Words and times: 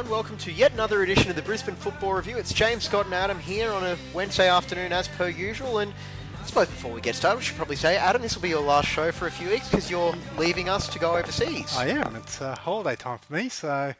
everyone. 0.00 0.18
Welcome 0.18 0.38
to 0.38 0.52
yet 0.52 0.72
another 0.72 1.02
edition 1.02 1.28
of 1.28 1.36
the 1.36 1.42
Brisbane 1.42 1.74
Football 1.74 2.14
Review. 2.14 2.38
It's 2.38 2.54
James, 2.54 2.84
Scott, 2.84 3.04
and 3.04 3.14
Adam 3.14 3.38
here 3.38 3.70
on 3.70 3.84
a 3.84 3.98
Wednesday 4.14 4.48
afternoon, 4.48 4.92
as 4.92 5.08
per 5.08 5.28
usual. 5.28 5.80
And 5.80 5.92
I 6.40 6.46
suppose 6.46 6.68
before 6.68 6.92
we 6.92 7.02
get 7.02 7.16
started, 7.16 7.36
we 7.36 7.44
should 7.44 7.56
probably 7.56 7.76
say, 7.76 7.98
Adam, 7.98 8.22
this 8.22 8.34
will 8.34 8.42
be 8.42 8.48
your 8.48 8.62
last 8.62 8.88
show 8.88 9.12
for 9.12 9.26
a 9.26 9.30
few 9.30 9.50
weeks 9.50 9.68
because 9.68 9.90
you're 9.90 10.14
leaving 10.38 10.70
us 10.70 10.88
to 10.88 10.98
go 10.98 11.16
overseas. 11.16 11.76
I 11.76 11.88
am. 11.88 12.16
It's 12.16 12.40
uh, 12.40 12.56
holiday 12.56 12.96
time 12.96 13.18
for 13.18 13.34
me, 13.34 13.50
so 13.50 13.92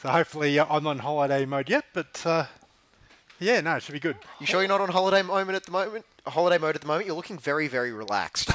so 0.00 0.08
hopefully 0.08 0.58
uh, 0.58 0.66
I'm 0.70 0.86
on 0.86 1.00
holiday 1.00 1.44
mode 1.44 1.68
yet. 1.68 1.84
But 1.92 2.22
uh, 2.24 2.46
yeah, 3.38 3.60
no, 3.60 3.76
it 3.76 3.82
should 3.82 3.92
be 3.92 4.00
good. 4.00 4.16
You 4.40 4.46
sure 4.46 4.62
you're 4.62 4.68
not 4.68 4.80
on 4.80 4.88
holiday 4.88 5.20
moment 5.20 5.56
at 5.56 5.64
the 5.64 5.72
moment? 5.72 6.06
Holiday 6.26 6.58
mode 6.58 6.76
at 6.76 6.80
the 6.80 6.86
moment. 6.86 7.06
You're 7.06 7.16
looking 7.16 7.38
very, 7.38 7.68
very 7.68 7.92
relaxed. 7.92 8.50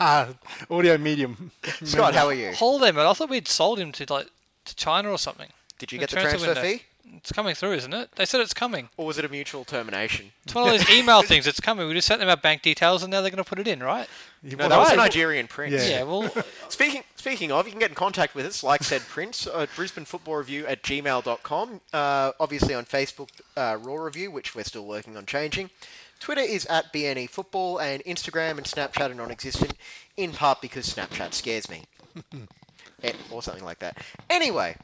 Audio 0.00 0.96
medium. 0.96 1.50
Scott, 1.82 2.14
how 2.14 2.26
are 2.26 2.34
you? 2.34 2.52
Holiday 2.52 2.92
mode. 2.92 3.06
I 3.06 3.12
thought 3.12 3.28
we'd 3.28 3.48
sold 3.48 3.78
him 3.78 3.92
to 3.92 4.06
like 4.08 4.28
to 4.64 4.76
China 4.76 5.10
or 5.10 5.18
something. 5.18 5.48
Did 5.78 5.92
you 5.92 5.98
The 5.98 6.02
get 6.06 6.10
the 6.10 6.20
transfer 6.20 6.46
window. 6.48 6.62
fee, 6.62 6.82
It's 7.16 7.32
coming 7.32 7.54
through, 7.54 7.72
isn't 7.74 7.92
it? 7.92 8.10
They 8.16 8.24
said 8.24 8.40
it's 8.40 8.54
coming. 8.54 8.88
or 8.96 9.06
was 9.06 9.18
it 9.18 9.24
a 9.24 9.28
mutual 9.28 9.64
termination? 9.64 10.32
It's 10.44 10.54
one 10.54 10.68
of 10.68 10.78
those 10.78 10.88
email 10.96 11.22
things. 11.22 11.46
It's 11.46 11.60
coming. 11.60 11.86
We 11.88 11.94
just 11.94 12.06
sent 12.08 12.20
them 12.20 12.28
our 12.28 12.36
bank 12.36 12.62
details, 12.62 13.02
and 13.02 13.10
now 13.10 13.20
they're 13.20 13.30
going 13.30 13.42
to 13.42 13.48
put 13.48 13.58
it 13.58 13.66
in, 13.68 13.82
right? 13.82 14.08
You 14.42 14.56
No, 14.56 14.68
that 14.68 14.78
was 14.78 14.92
a 14.92 14.96
Nigerian 14.96 15.46
prince. 15.48 15.74
Yeah. 15.74 15.98
Yeah. 15.98 16.02
well, 16.04 16.32
Speaking 16.68 17.02
speaking 17.16 17.50
of, 17.52 17.66
you 17.66 17.72
can 17.72 17.80
get 17.80 17.90
in 17.90 17.94
contact 17.96 18.34
with 18.34 18.46
us, 18.46 18.62
like 18.62 18.82
said 18.84 19.02
Prince, 19.02 19.46
at 19.46 19.68
Brisbane 19.74 20.04
Football 20.04 20.36
Review 20.36 20.66
at 20.66 20.82
gmail.com. 20.82 21.80
Uh, 21.92 22.32
obviously 22.38 22.74
on 22.74 22.84
Facebook, 22.84 23.28
uh, 23.56 23.76
Roar 23.80 24.04
Review, 24.04 24.30
which 24.30 24.54
we're 24.54 24.64
still 24.64 24.86
working 24.86 25.16
on 25.16 25.26
changing. 25.26 25.70
Twitter 26.20 26.40
is 26.42 26.64
at 26.66 26.92
BNE 26.92 27.28
Football, 27.28 27.78
and 27.78 28.02
Instagram 28.04 28.52
and 28.58 28.64
Snapchat 28.64 29.10
are 29.10 29.14
non-existent, 29.14 29.74
in 30.16 30.32
part 30.32 30.60
because 30.62 30.88
Snapchat 30.94 31.34
scares 31.34 31.68
me. 31.68 31.82
Eh, 33.02 33.12
or 33.30 33.42
something 33.42 33.64
like 33.64 33.80
that. 33.80 33.98
Anyway, 34.30 34.76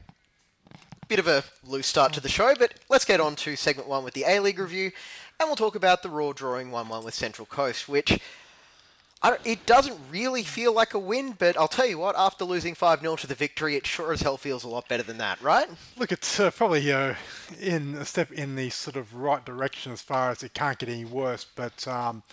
bit 1.11 1.19
of 1.19 1.27
a 1.27 1.43
loose 1.69 1.87
start 1.87 2.13
to 2.13 2.21
the 2.21 2.29
show, 2.29 2.53
but 2.57 2.73
let's 2.87 3.03
get 3.03 3.19
on 3.19 3.35
to 3.35 3.57
segment 3.57 3.85
one 3.85 4.01
with 4.01 4.13
the 4.13 4.23
A-League 4.25 4.57
review, 4.57 4.93
and 5.37 5.49
we'll 5.49 5.57
talk 5.57 5.75
about 5.75 6.03
the 6.03 6.09
Roar 6.09 6.33
drawing 6.33 6.69
1-1 6.69 7.03
with 7.03 7.13
Central 7.13 7.45
Coast, 7.45 7.89
which 7.89 8.17
it 9.43 9.65
doesn't 9.65 9.99
really 10.09 10.41
feel 10.41 10.73
like 10.73 10.93
a 10.93 10.99
win, 10.99 11.35
but 11.37 11.57
I'll 11.57 11.67
tell 11.67 11.85
you 11.85 11.97
what, 11.97 12.15
after 12.17 12.45
losing 12.45 12.75
5-0 12.75 13.19
to 13.19 13.27
the 13.27 13.35
victory, 13.35 13.75
it 13.75 13.85
sure 13.85 14.13
as 14.13 14.21
hell 14.21 14.37
feels 14.37 14.63
a 14.63 14.69
lot 14.69 14.87
better 14.87 15.03
than 15.03 15.17
that, 15.17 15.41
right? 15.41 15.67
Look, 15.97 16.13
it's 16.13 16.39
uh, 16.39 16.49
probably 16.49 16.89
uh, 16.93 17.15
in 17.59 17.95
a 17.95 18.05
step 18.05 18.31
in 18.31 18.55
the 18.55 18.69
sort 18.69 18.95
of 18.95 19.13
right 19.13 19.43
direction 19.43 19.91
as 19.91 20.01
far 20.01 20.31
as 20.31 20.43
it 20.43 20.53
can't 20.53 20.79
get 20.79 20.87
any 20.87 21.03
worse. 21.03 21.45
But 21.53 21.85
um, 21.89 22.23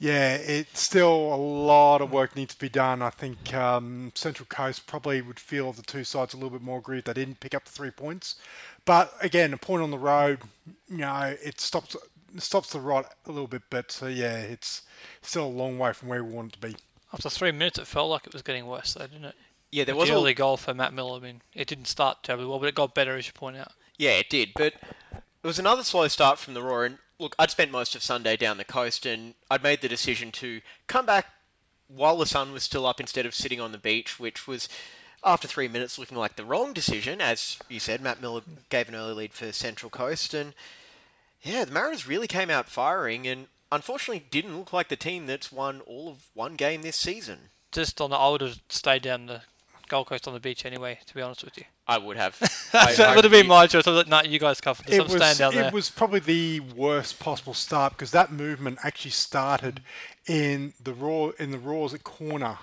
yeah, 0.00 0.34
it's 0.36 0.80
still 0.80 1.12
a 1.12 1.36
lot 1.36 2.00
of 2.00 2.10
work 2.10 2.34
needs 2.34 2.54
to 2.54 2.60
be 2.60 2.70
done. 2.70 3.02
I 3.02 3.10
think 3.10 3.52
um, 3.54 4.12
Central 4.14 4.46
Coast 4.46 4.86
probably 4.86 5.20
would 5.20 5.38
feel 5.38 5.72
the 5.72 5.82
two 5.82 6.04
sides 6.04 6.32
a 6.32 6.38
little 6.38 6.50
bit 6.50 6.62
more 6.62 6.78
aggrieved 6.78 7.06
they 7.06 7.12
didn't 7.12 7.38
pick 7.40 7.54
up 7.54 7.66
the 7.66 7.70
three 7.70 7.90
points. 7.90 8.36
But 8.86 9.12
again, 9.20 9.52
a 9.52 9.58
point 9.58 9.82
on 9.82 9.90
the 9.90 9.98
road, 9.98 10.40
you 10.88 10.96
know, 10.96 11.36
it 11.44 11.60
stops 11.60 11.94
it 12.34 12.42
stops 12.42 12.70
the 12.72 12.80
rot 12.80 13.14
a 13.26 13.30
little 13.30 13.46
bit. 13.46 13.62
But 13.68 14.00
uh, 14.02 14.06
yeah, 14.06 14.38
it's 14.38 14.82
still 15.20 15.44
a 15.44 15.48
long 15.48 15.78
way 15.78 15.92
from 15.92 16.08
where 16.08 16.24
we 16.24 16.32
want 16.32 16.54
it 16.54 16.60
to 16.60 16.66
be. 16.68 16.76
after 17.12 17.28
three 17.28 17.52
minutes, 17.52 17.78
it 17.78 17.86
felt 17.86 18.08
like 18.08 18.26
it 18.26 18.32
was 18.32 18.42
getting 18.42 18.66
worse, 18.66 18.94
though, 18.94 19.06
didn't 19.06 19.26
it? 19.26 19.34
Yeah, 19.70 19.84
there 19.84 19.94
The 19.94 20.00
was 20.00 20.08
a 20.10 20.14
early 20.14 20.32
goal 20.34 20.56
for 20.56 20.72
Matt 20.72 20.94
Millar. 20.94 21.18
I 21.18 21.20
mean, 21.20 21.42
it 21.54 21.68
didn't 21.68 21.86
start 21.88 22.22
terribly 22.22 22.46
well, 22.46 22.58
but 22.58 22.68
it 22.68 22.74
got 22.74 22.94
better, 22.94 23.16
as 23.16 23.26
you 23.26 23.32
point 23.34 23.58
out. 23.58 23.72
Yeah, 23.98 24.12
it 24.12 24.30
did, 24.30 24.52
but 24.56 24.74
it 25.12 25.46
was 25.46 25.58
another 25.58 25.84
slow 25.84 26.08
start 26.08 26.38
from 26.38 26.54
the 26.54 26.62
Roar. 26.62 26.86
And 26.86 26.98
look, 27.20 27.36
I'd 27.38 27.50
spent 27.50 27.70
most 27.70 27.94
of 27.94 28.02
Sunday 28.02 28.36
down 28.36 28.56
the 28.56 28.64
coast, 28.64 29.06
and 29.06 29.34
I'd 29.50 29.62
made 29.62 29.82
the 29.82 29.88
decision 29.88 30.32
to 30.32 30.60
come 30.86 31.06
back 31.06 31.26
while 31.86 32.16
the 32.16 32.26
sun 32.26 32.52
was 32.52 32.62
still 32.62 32.86
up 32.86 33.00
instead 33.00 33.26
of 33.26 33.34
sitting 33.34 33.60
on 33.60 33.72
the 33.72 33.78
beach, 33.78 34.18
which 34.18 34.48
was 34.48 34.68
after 35.22 35.46
three 35.46 35.68
minutes 35.68 35.98
looking 35.98 36.16
like 36.16 36.36
the 36.36 36.44
wrong 36.44 36.72
decision. 36.72 37.20
As 37.20 37.58
you 37.68 37.78
said, 37.78 38.00
Matt 38.00 38.20
Millar 38.20 38.42
gave 38.70 38.88
an 38.88 38.94
early 38.94 39.12
lead 39.12 39.32
for 39.32 39.52
Central 39.52 39.90
Coast, 39.90 40.32
and 40.34 40.54
yeah, 41.42 41.64
the 41.64 41.72
Mariners 41.72 42.08
really 42.08 42.26
came 42.26 42.50
out 42.50 42.68
firing, 42.68 43.26
and 43.26 43.46
unfortunately 43.70 44.26
didn't 44.30 44.56
look 44.56 44.72
like 44.72 44.88
the 44.88 44.96
team 44.96 45.26
that's 45.26 45.52
won 45.52 45.80
all 45.82 46.08
of 46.08 46.28
one 46.34 46.56
game 46.56 46.82
this 46.82 46.96
season. 46.96 47.50
Just 47.72 48.00
on 48.00 48.10
the, 48.10 48.16
I 48.16 48.30
would 48.30 48.40
have 48.40 48.60
stayed 48.68 49.02
down 49.02 49.26
the 49.26 49.42
Gold 49.88 50.08
Coast 50.08 50.26
on 50.26 50.34
the 50.34 50.40
beach 50.40 50.64
anyway. 50.64 50.98
To 51.06 51.14
be 51.14 51.22
honest 51.22 51.44
with 51.44 51.56
you, 51.58 51.64
I 51.90 51.98
would 51.98 52.16
have. 52.16 52.36
I- 52.72 52.92
that 52.94 53.00
I 53.00 53.14
would 53.16 53.24
have 53.24 53.32
been 53.32 53.48
my 53.48 53.66
choice. 53.66 53.86
I 53.86 53.90
thought, 53.90 54.08
no, 54.08 54.22
you 54.22 54.38
guys 54.38 54.60
cover 54.60 54.82
this. 54.82 54.94
it 54.94 55.00
I'm 55.00 55.08
was, 55.08 55.16
staying 55.16 55.36
down 55.38 55.54
there. 55.54 55.68
It 55.68 55.74
was 55.74 55.90
probably 55.90 56.20
the 56.20 56.60
worst 56.60 57.18
possible 57.18 57.54
start 57.54 57.94
because 57.94 58.12
that 58.12 58.32
movement 58.32 58.78
actually 58.84 59.10
started 59.10 59.82
in 60.26 60.72
the 60.82 60.92
Roar 60.92 61.34
in 61.38 61.50
the 61.50 61.58
Roar's 61.58 61.92
at 61.92 62.04
corner. 62.04 62.58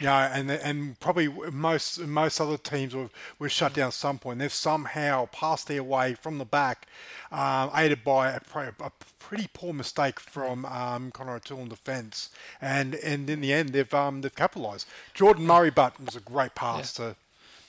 You 0.00 0.06
know, 0.06 0.14
and 0.14 0.50
and 0.50 0.98
probably 0.98 1.28
most 1.28 2.00
most 2.00 2.40
other 2.40 2.58
teams 2.58 2.92
were, 2.92 3.08
were 3.38 3.48
shut 3.48 3.74
down 3.74 3.88
at 3.88 3.94
some 3.94 4.18
point. 4.18 4.40
They've 4.40 4.52
somehow 4.52 5.26
passed 5.26 5.68
their 5.68 5.84
way 5.84 6.14
from 6.14 6.38
the 6.38 6.44
back, 6.44 6.88
um, 7.30 7.70
aided 7.74 8.02
by 8.02 8.32
a, 8.32 8.40
a 8.80 8.90
pretty 9.20 9.48
poor 9.54 9.72
mistake 9.72 10.18
from 10.18 10.64
um, 10.64 11.12
Connor 11.12 11.36
O'Toole 11.36 11.60
in 11.60 11.68
defence, 11.68 12.30
and 12.60 12.96
and 12.96 13.30
in 13.30 13.40
the 13.40 13.52
end 13.52 13.70
they've 13.70 13.94
um, 13.94 14.22
they've 14.22 14.34
capitalised. 14.34 14.86
Jordan 15.14 15.46
Murray, 15.46 15.70
but 15.70 16.04
was 16.04 16.16
a 16.16 16.20
great 16.20 16.56
pass 16.56 16.92
to 16.94 17.14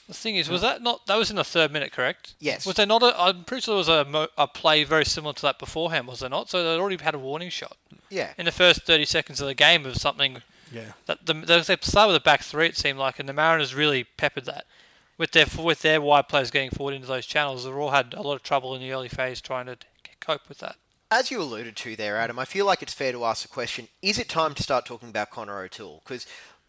The 0.08 0.14
thing 0.14 0.38
is, 0.38 0.48
was 0.50 0.62
that 0.62 0.82
not 0.82 1.06
that 1.08 1.18
was 1.18 1.30
in 1.30 1.36
the 1.36 1.44
third 1.44 1.72
minute, 1.72 1.92
correct? 1.92 2.36
Yes. 2.40 2.66
Was 2.66 2.76
there 2.78 2.86
not? 2.86 3.04
A, 3.04 3.14
I'm 3.20 3.44
pretty 3.44 3.62
sure 3.62 3.84
there 3.84 4.06
was 4.06 4.16
a, 4.16 4.30
a 4.38 4.48
play 4.48 4.84
very 4.86 5.04
similar 5.06 5.34
to 5.34 5.42
that 5.42 5.60
beforehand, 5.60 6.08
was 6.08 6.22
there 6.22 6.30
not? 6.30 6.50
So 6.50 6.64
they'd 6.64 6.80
already 6.80 7.02
had 7.04 7.14
a 7.16 7.20
warning 7.20 7.50
shot 7.50 7.76
Yeah. 8.10 8.32
in 8.38 8.46
the 8.46 8.52
first 8.52 8.84
30 8.84 9.04
seconds 9.06 9.42
of 9.42 9.48
the 9.48 9.54
game 9.54 9.86
of 9.86 9.98
something 9.98 10.42
yeah. 10.72 10.94
that 11.08 11.26
the 11.26 11.34
they 11.34 11.62
started 11.82 12.14
with 12.14 12.22
a 12.22 12.24
back 12.24 12.42
three. 12.44 12.68
It 12.68 12.78
seemed 12.78 13.00
like, 13.00 13.20
and 13.20 13.28
the 13.28 13.34
Mariners 13.34 13.76
really 13.76 14.06
peppered 14.06 14.46
that 14.46 14.66
with 15.18 15.32
their 15.32 15.46
with 15.62 15.82
their 15.82 16.00
wide 16.00 16.30
players 16.30 16.52
getting 16.52 16.70
forward 16.72 16.94
into 16.96 17.08
those 17.08 17.26
channels. 17.26 17.66
They 17.66 17.72
all 17.72 17.92
had 17.92 18.14
a 18.14 18.22
lot 18.22 18.36
of 18.36 18.44
trouble 18.44 18.76
in 18.76 18.82
the 18.82 18.92
early 18.94 19.10
phase 19.10 19.42
trying 19.42 19.66
to 19.66 19.78
cope 20.22 20.48
with 20.48 20.60
that. 20.60 20.78
As 21.10 21.32
you 21.32 21.42
alluded 21.42 21.78
to 21.78 21.96
there, 21.96 22.18
Adam, 22.18 22.38
I 22.38 22.44
feel 22.46 22.66
like 22.66 22.82
it's 22.82 22.94
fair 22.94 23.12
to 23.14 23.24
ask 23.26 23.42
the 23.44 23.48
question: 23.50 23.88
Is 24.02 24.20
it 24.20 24.30
time 24.30 24.54
to 24.56 24.64
start 24.64 24.86
talking 24.86 25.10
about 25.10 25.32
Connor 25.32 25.60
O'Toole? 25.62 26.02
Because 26.04 26.28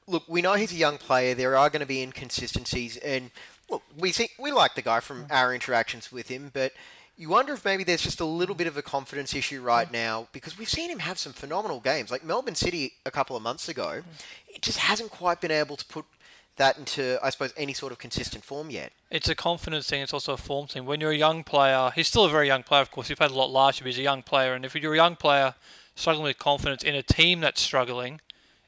look, 0.09 0.25
we 0.27 0.43
know 0.43 0.55
he's 0.55 0.73
a 0.73 0.77
young 0.77 0.99
player. 0.99 1.35
There 1.35 1.57
are 1.57 1.71
going 1.71 1.81
to 1.81 1.87
be 1.87 2.03
inconsistencies, 2.03 2.97
and 2.97 3.31
look, 3.71 3.83
we 3.97 4.13
see 4.13 4.31
we 4.39 4.51
like 4.51 4.75
the 4.75 4.83
guy 4.83 5.01
from 5.01 5.27
our 5.31 5.55
interactions 5.55 6.11
with 6.11 6.29
him, 6.29 6.51
but 6.53 6.73
you 7.17 7.29
wonder 7.29 7.53
if 7.53 7.65
maybe 7.65 7.83
there's 7.85 8.03
just 8.03 8.21
a 8.21 8.25
little 8.25 8.55
bit 8.55 8.69
of 8.69 8.77
a 8.77 8.83
confidence 8.83 9.35
issue 9.35 9.61
right 9.61 9.89
mm. 9.89 9.93
now 9.93 10.29
because 10.33 10.57
we've 10.57 10.69
seen 10.69 10.89
him 10.89 11.01
have 11.01 11.19
some 11.19 11.33
phenomenal 11.33 11.81
games, 11.81 12.11
like 12.11 12.25
Melbourne 12.25 12.55
City 12.55 12.93
a 13.05 13.11
couple 13.11 13.37
of 13.37 13.43
months 13.43 13.69
ago. 13.69 14.03
Mm. 14.03 14.05
It 14.49 14.63
just 14.63 14.79
hasn't 14.79 15.11
quite 15.11 15.41
been 15.41 15.51
able 15.51 15.77
to 15.77 15.85
put 15.85 16.05
that 16.57 16.79
into, 16.79 17.19
I 17.23 17.31
suppose, 17.31 17.53
any 17.57 17.73
sort 17.73 17.93
of 17.93 17.99
consistent 17.99 18.45
form 18.45 18.71
yet. 18.71 18.93
It's 19.11 19.29
a 19.29 19.35
confidence 19.35 19.89
thing. 19.89 20.03
It's 20.03 20.15
also 20.15 20.35
a 20.35 20.37
form 20.37 20.67
thing. 20.69 20.87
When 20.87 21.01
you're 21.01 21.13
a 21.13 21.17
young 21.17 21.45
player, 21.45 21.91
he's 21.95 22.09
still 22.09 22.25
a 22.25 22.31
very 22.31 22.47
young 22.47 22.63
player. 22.63 22.83
Of 22.83 22.91
course, 22.91 23.09
he 23.09 23.15
played 23.15 23.31
a 23.31 23.35
lot 23.35 23.51
last 23.51 23.81
year, 23.81 23.85
but 23.85 23.95
he's 23.95 23.99
a 23.99 24.03
young 24.03 24.23
player. 24.23 24.55
And 24.55 24.65
if 24.65 24.75
you're 24.75 24.93
a 24.93 24.97
young 24.97 25.17
player 25.17 25.55
struggling 25.95 26.25
with 26.25 26.39
confidence 26.39 26.85
in 26.85 26.95
a 26.95 27.03
team 27.03 27.41
that's 27.41 27.61
struggling, 27.61 28.21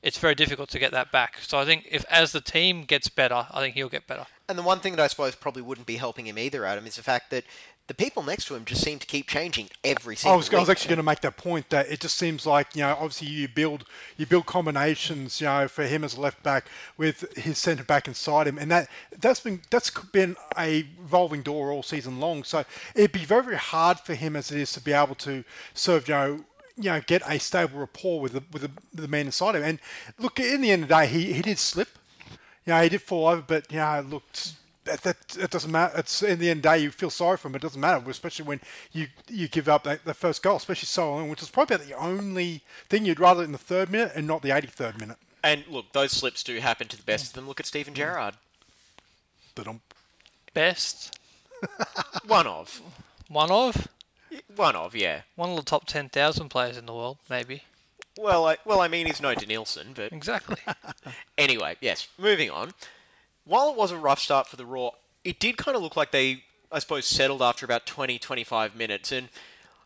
it's 0.02 0.18
very 0.18 0.34
difficult 0.34 0.70
to 0.70 0.78
get 0.78 0.92
that 0.92 1.12
back. 1.12 1.38
So 1.40 1.58
I 1.58 1.64
think 1.64 1.86
if 1.90 2.04
as 2.10 2.32
the 2.32 2.40
team 2.40 2.84
gets 2.84 3.08
better, 3.08 3.46
I 3.50 3.60
think 3.60 3.74
he'll 3.74 3.88
get 3.88 4.06
better. 4.06 4.26
And 4.48 4.58
the 4.58 4.62
one 4.62 4.80
thing 4.80 4.96
that 4.96 5.02
I 5.02 5.06
suppose 5.06 5.34
probably 5.34 5.62
wouldn't 5.62 5.86
be 5.86 5.96
helping 5.96 6.26
him 6.26 6.38
either, 6.38 6.64
Adam, 6.64 6.86
is 6.86 6.96
the 6.96 7.02
fact 7.02 7.30
that 7.30 7.44
the 7.90 7.94
people 7.94 8.22
next 8.22 8.44
to 8.44 8.54
him 8.54 8.64
just 8.64 8.84
seem 8.84 9.00
to 9.00 9.06
keep 9.06 9.26
changing 9.26 9.68
every 9.82 10.14
single 10.14 10.34
I 10.34 10.36
was, 10.36 10.48
I 10.48 10.58
was 10.60 10.68
week. 10.68 10.76
actually 10.76 10.90
going 10.90 10.98
to 10.98 11.02
make 11.02 11.22
that 11.22 11.36
point 11.36 11.70
that 11.70 11.90
it 11.90 11.98
just 11.98 12.16
seems 12.16 12.46
like 12.46 12.76
you 12.76 12.82
know 12.82 12.92
obviously 12.92 13.26
you 13.26 13.48
build 13.48 13.84
you 14.16 14.26
build 14.26 14.46
combinations 14.46 15.40
you 15.40 15.48
know 15.48 15.66
for 15.66 15.82
him 15.82 16.04
as 16.04 16.14
a 16.14 16.20
left 16.20 16.40
back 16.44 16.66
with 16.96 17.36
his 17.36 17.58
centre 17.58 17.82
back 17.82 18.06
inside 18.06 18.46
him 18.46 18.58
and 18.58 18.70
that 18.70 18.88
that's 19.18 19.40
been 19.40 19.62
that's 19.70 19.90
been 20.12 20.36
a 20.56 20.86
revolving 21.00 21.42
door 21.42 21.72
all 21.72 21.82
season 21.82 22.20
long 22.20 22.44
so 22.44 22.64
it'd 22.94 23.10
be 23.10 23.24
very 23.24 23.42
very 23.42 23.56
hard 23.56 23.98
for 23.98 24.14
him 24.14 24.36
as 24.36 24.52
it 24.52 24.60
is 24.60 24.72
to 24.72 24.80
be 24.80 24.92
able 24.92 25.16
to 25.16 25.42
serve 25.74 26.06
you 26.06 26.14
know 26.14 26.44
you 26.82 26.90
know 26.90 27.00
get 27.06 27.22
a 27.26 27.38
stable 27.38 27.78
rapport 27.78 28.20
with 28.20 28.32
the 28.32 28.42
with 28.52 28.62
the, 28.62 28.70
the 28.92 29.08
man 29.08 29.26
inside 29.26 29.54
him 29.54 29.62
and 29.62 29.78
look 30.18 30.38
in 30.40 30.60
the 30.60 30.70
end 30.70 30.84
of 30.84 30.88
the 30.88 30.94
day 30.94 31.06
he, 31.06 31.32
he 31.32 31.42
did 31.42 31.58
slip 31.58 31.88
you 32.28 32.72
know 32.72 32.82
he 32.82 32.88
did 32.88 33.02
fall 33.02 33.28
over 33.28 33.42
but 33.46 33.70
you 33.70 33.78
know 33.78 33.98
it 33.98 34.08
looked 34.08 34.54
that, 34.84 35.02
that 35.02 35.36
it 35.38 35.50
doesn't 35.50 35.70
matter. 35.70 35.98
It's 35.98 36.22
in 36.22 36.38
the 36.38 36.50
end 36.50 36.58
of 36.58 36.62
the 36.62 36.68
day 36.70 36.78
you 36.78 36.90
feel 36.90 37.10
sorry 37.10 37.36
for 37.36 37.48
him. 37.48 37.54
It 37.54 37.62
doesn't 37.62 37.80
matter, 37.80 38.08
especially 38.10 38.46
when 38.46 38.60
you 38.92 39.08
you 39.28 39.48
give 39.48 39.68
up 39.68 39.84
that, 39.84 40.04
the 40.04 40.14
first 40.14 40.42
goal, 40.42 40.56
especially 40.56 40.86
so 40.86 41.10
long, 41.10 41.28
which 41.28 41.42
is 41.42 41.50
probably 41.50 41.76
about 41.76 41.86
the 41.86 41.94
only 41.94 42.62
thing 42.88 43.04
you'd 43.04 43.20
rather 43.20 43.44
in 43.44 43.52
the 43.52 43.58
third 43.58 43.90
minute 43.90 44.12
and 44.14 44.26
not 44.26 44.42
the 44.42 44.48
83rd 44.48 44.98
minute. 44.98 45.18
And 45.42 45.64
look, 45.68 45.92
those 45.92 46.12
slips 46.12 46.42
do 46.42 46.58
happen 46.60 46.88
to 46.88 46.96
the 46.96 47.02
best 47.02 47.28
of 47.28 47.32
them. 47.34 47.46
Look 47.46 47.60
at 47.60 47.66
Steven 47.66 47.94
Gerrard. 47.94 48.34
Best. 50.54 51.18
One 52.26 52.46
of. 52.46 52.80
One 53.28 53.50
of 53.50 53.88
One 54.54 54.76
of, 54.76 54.94
yeah. 54.94 55.22
one 55.36 55.50
of 55.50 55.56
the 55.56 55.62
top 55.62 55.86
ten 55.86 56.08
thousand 56.08 56.48
players 56.48 56.76
in 56.76 56.86
the 56.86 56.94
world, 56.94 57.18
maybe. 57.28 57.64
Well, 58.18 58.46
I, 58.46 58.56
well, 58.64 58.80
I 58.80 58.88
mean, 58.88 59.06
he's 59.06 59.22
no 59.22 59.34
Danielson, 59.34 59.88
but 59.94 60.12
Exactly. 60.12 60.56
Anyway, 61.38 61.76
yes, 61.80 62.08
moving 62.18 62.50
on. 62.50 62.72
While 63.44 63.70
it 63.70 63.76
was 63.76 63.92
a 63.92 63.96
rough 63.96 64.18
start 64.18 64.46
for 64.46 64.56
the 64.56 64.66
Roar, 64.66 64.92
it 65.24 65.40
did 65.40 65.56
kind 65.56 65.74
of 65.74 65.82
look 65.82 65.96
like 65.96 66.10
they, 66.10 66.44
I 66.70 66.78
suppose, 66.80 67.06
settled 67.06 67.40
after 67.40 67.64
about 67.64 67.86
20, 67.86 68.18
25 68.18 68.76
minutes. 68.76 69.10
And 69.10 69.30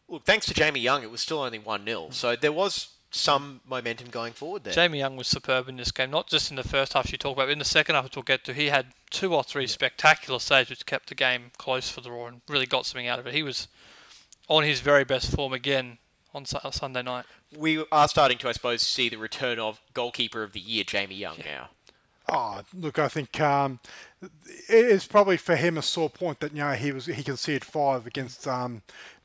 look, 0.09 0.25
thanks 0.25 0.47
to 0.47 0.55
Jamie 0.55 0.81
Young, 0.81 1.03
it 1.03 1.11
was 1.11 1.21
still 1.21 1.41
only 1.41 1.61
1 1.61 1.85
0. 1.85 2.01
Mm. 2.01 2.13
So 2.13 2.35
there 2.35 2.53
was 2.53 2.89
some 3.11 3.61
momentum 3.69 4.09
going 4.09 4.33
forward 4.33 4.65
there. 4.65 4.75
Jamie 4.75 4.99
Young 4.99 5.17
was 5.17 5.29
superb 5.29 5.69
in 5.69 5.77
this 5.77 5.93
game, 5.93 6.11
not 6.11 6.27
just 6.27 6.51
in 6.51 6.57
the 6.57 6.65
first 6.65 6.95
half 6.95 7.13
you 7.13 7.19
talk 7.19 7.37
about, 7.37 7.47
but 7.47 7.53
in 7.53 7.61
the 7.61 7.65
second 7.65 7.95
half, 7.95 8.05
which 8.05 8.17
we'll 8.17 8.25
get 8.25 8.45
to. 8.45 8.53
He 8.53 8.67
had 8.67 8.87
two 9.11 9.33
or 9.33 9.45
three 9.45 9.69
spectacular 9.69 10.41
saves 10.41 10.71
which 10.71 10.85
kept 10.85 11.09
the 11.09 11.15
game 11.15 11.53
close 11.57 11.89
for 11.89 12.01
the 12.01 12.11
Roar 12.11 12.29
and 12.29 12.41
really 12.49 12.67
got 12.67 12.87
something 12.87 13.07
out 13.07 13.21
of 13.21 13.27
it. 13.29 13.35
He 13.35 13.45
was 13.45 13.69
on 14.49 14.63
his 14.63 14.81
very 14.81 15.05
best 15.05 15.35
form 15.35 15.53
again 15.53 15.99
on 16.35 16.45
Su- 16.45 16.59
Sunday 16.71 17.03
night. 17.03 17.25
we 17.57 17.85
are 17.93 18.09
starting 18.09 18.39
to, 18.39 18.49
I 18.49 18.53
suppose, 18.53 18.83
see 18.83 19.09
the 19.09 19.17
return 19.17 19.59
of 19.59 19.81
goalkeeper 19.95 20.43
of 20.43 20.53
the 20.53 20.61
year, 20.61 20.85
Jamie 20.85 21.15
Young, 21.15 21.39
now. 21.45 21.69
Oh, 22.29 22.63
look, 22.73 22.99
I 22.99 23.09
think 23.09 23.41
um, 23.41 23.81
it's 24.69 25.07
probably 25.07 25.37
for 25.37 25.57
him 25.57 25.77
a 25.79 25.83
sore 25.83 26.11
point 26.11 26.41
that 26.41 26.53
you 26.53 26.59
know 26.59 26.73
he 26.73 26.91
was 26.91 27.07
he 27.07 27.23
conceded 27.23 27.65
five 27.65 28.07
against 28.07 28.49
um, 28.49 28.83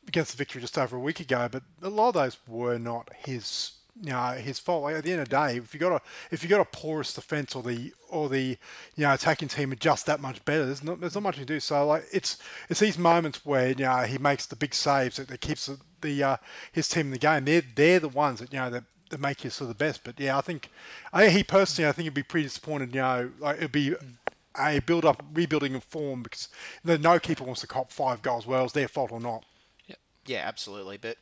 against 0.07 0.31
the 0.31 0.37
victory 0.37 0.61
just 0.61 0.77
over 0.77 0.97
a 0.97 0.99
week 0.99 1.19
ago, 1.19 1.47
but 1.49 1.63
a 1.81 1.89
lot 1.89 2.09
of 2.09 2.13
those 2.15 2.37
were 2.47 2.77
not 2.77 3.09
his 3.25 3.71
you 4.01 4.11
know 4.11 4.31
his 4.31 4.59
fault. 4.59 4.83
Like, 4.83 4.95
at 4.95 5.03
the 5.03 5.11
end 5.11 5.21
of 5.21 5.29
the 5.29 5.35
day, 5.35 5.57
if 5.57 5.73
you 5.73 5.79
got 5.79 5.91
a 5.91 6.01
if 6.31 6.43
you 6.43 6.49
got 6.49 6.61
a 6.61 6.65
porous 6.65 7.13
defense 7.13 7.55
or 7.55 7.63
the 7.63 7.93
or 8.09 8.29
the 8.29 8.57
you 8.95 9.03
know 9.03 9.13
attacking 9.13 9.47
team 9.47 9.71
are 9.71 9.75
just 9.75 10.05
that 10.05 10.19
much 10.19 10.43
better, 10.45 10.65
there's 10.65 10.83
not 10.83 10.99
there's 10.99 11.15
not 11.15 11.23
much 11.23 11.37
you 11.37 11.45
can 11.45 11.55
do. 11.55 11.59
So 11.59 11.85
like 11.85 12.05
it's 12.11 12.37
it's 12.69 12.79
these 12.79 12.97
moments 12.97 13.45
where 13.45 13.69
you 13.69 13.85
know 13.85 13.97
he 14.03 14.17
makes 14.17 14.45
the 14.45 14.55
big 14.55 14.73
saves 14.73 15.17
that, 15.17 15.27
that 15.27 15.41
keeps 15.41 15.65
the, 15.65 15.79
the 16.01 16.23
uh, 16.23 16.37
his 16.71 16.87
team 16.87 17.07
in 17.07 17.11
the 17.11 17.17
game. 17.17 17.45
They're 17.45 17.63
they're 17.75 17.99
the 17.99 18.09
ones 18.09 18.39
that 18.39 18.53
you 18.53 18.59
know 18.59 18.69
that 18.69 18.83
that 19.09 19.19
make 19.19 19.43
you 19.43 19.49
sort 19.49 19.69
of 19.69 19.77
the 19.77 19.83
best. 19.83 20.03
But 20.03 20.19
yeah, 20.19 20.37
I 20.37 20.41
think 20.41 20.69
I 21.11 21.29
he 21.29 21.43
personally, 21.43 21.89
I 21.89 21.91
think 21.91 22.05
he'd 22.05 22.13
be 22.13 22.23
pretty 22.23 22.45
disappointed. 22.45 22.93
You 22.93 23.01
know, 23.01 23.31
like 23.39 23.57
it'd 23.57 23.71
be 23.71 23.95
a 24.57 24.79
build 24.79 25.05
up, 25.05 25.23
rebuilding 25.33 25.75
of 25.75 25.83
form 25.83 26.23
because 26.23 26.49
the 26.83 26.97
no 26.97 27.19
keeper 27.19 27.43
wants 27.43 27.61
to 27.61 27.67
cop 27.67 27.91
five 27.91 28.21
goals. 28.21 28.47
Well, 28.47 28.65
it's 28.65 28.73
their 28.73 28.87
fault 28.87 29.11
or 29.11 29.19
not. 29.19 29.43
Yeah, 30.29 30.43
absolutely. 30.45 30.97
But 30.97 31.17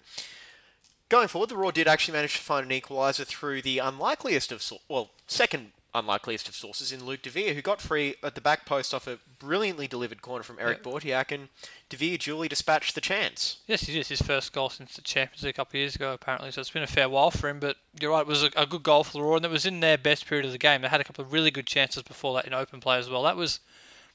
going 1.09 1.27
forward, 1.27 1.50
the 1.50 1.57
Roar 1.57 1.71
did 1.71 1.88
actually 1.88 2.13
manage 2.13 2.36
to 2.38 2.44
find 2.44 2.69
an 2.69 2.81
equaliser 2.81 3.25
through 3.25 3.62
the 3.62 3.80
unlikeliest 3.80 4.51
of, 4.51 4.63
well, 4.89 5.12
second 5.27 5.71
unlikeliest 5.94 6.48
of 6.48 6.56
sources 6.56 6.92
in 6.92 7.06
Luke 7.06 7.21
DeVere, 7.24 7.56
who 7.56 7.62
got 7.62 7.81
free 7.81 8.15
at 8.21 8.36
the 8.36 8.42
back 8.42 8.65
post 8.65 8.94
off 8.94 9.07
a 9.07 9.19
brilliantly 9.39 9.88
delivered 9.88 10.21
corner 10.21 10.44
from 10.44 10.57
Eric 10.59 10.83
Bautheac, 10.83 11.31
and 11.31 11.50
Devere 11.89 12.18
duly 12.18 12.48
dispatched 12.48 12.94
the 12.94 13.01
chance. 13.01 13.57
Yes, 13.68 13.81
he 13.81 13.94
did. 13.94 14.07
His 14.07 14.21
first 14.21 14.54
goal 14.54 14.69
since 14.69 14.95
the 14.95 15.01
Champions 15.01 15.44
League 15.44 15.56
a 15.56 15.57
couple 15.57 15.71
of 15.71 15.81
years 15.81 15.95
ago, 15.95 16.13
apparently. 16.13 16.51
So 16.51 16.62
it's 16.62 16.69
been 16.69 16.83
a 16.83 16.88
fair 16.88 17.09
while 17.09 17.31
for 17.31 17.50
him. 17.50 17.59
But 17.59 17.77
you're 18.00 18.12
right, 18.12 18.21
it 18.21 18.27
was 18.27 18.44
a, 18.44 18.51
a 18.56 18.65
good 18.65 18.83
goal 18.83 19.04
for 19.04 19.13
the 19.13 19.21
Roar, 19.21 19.38
and 19.38 19.45
it 19.45 19.51
was 19.51 19.65
in 19.65 19.80
their 19.80 19.98
best 19.98 20.27
period 20.27 20.45
of 20.45 20.51
the 20.51 20.57
game. 20.57 20.81
They 20.81 20.88
had 20.88 21.01
a 21.01 21.04
couple 21.04 21.24
of 21.24 21.33
really 21.33 21.51
good 21.51 21.68
chances 21.68 22.04
before 22.04 22.36
that 22.36 22.45
in 22.45 22.54
open 22.54 22.80
play 22.80 22.98
as 22.98 23.09
well. 23.09 23.24
That 23.24 23.38
was 23.38 23.59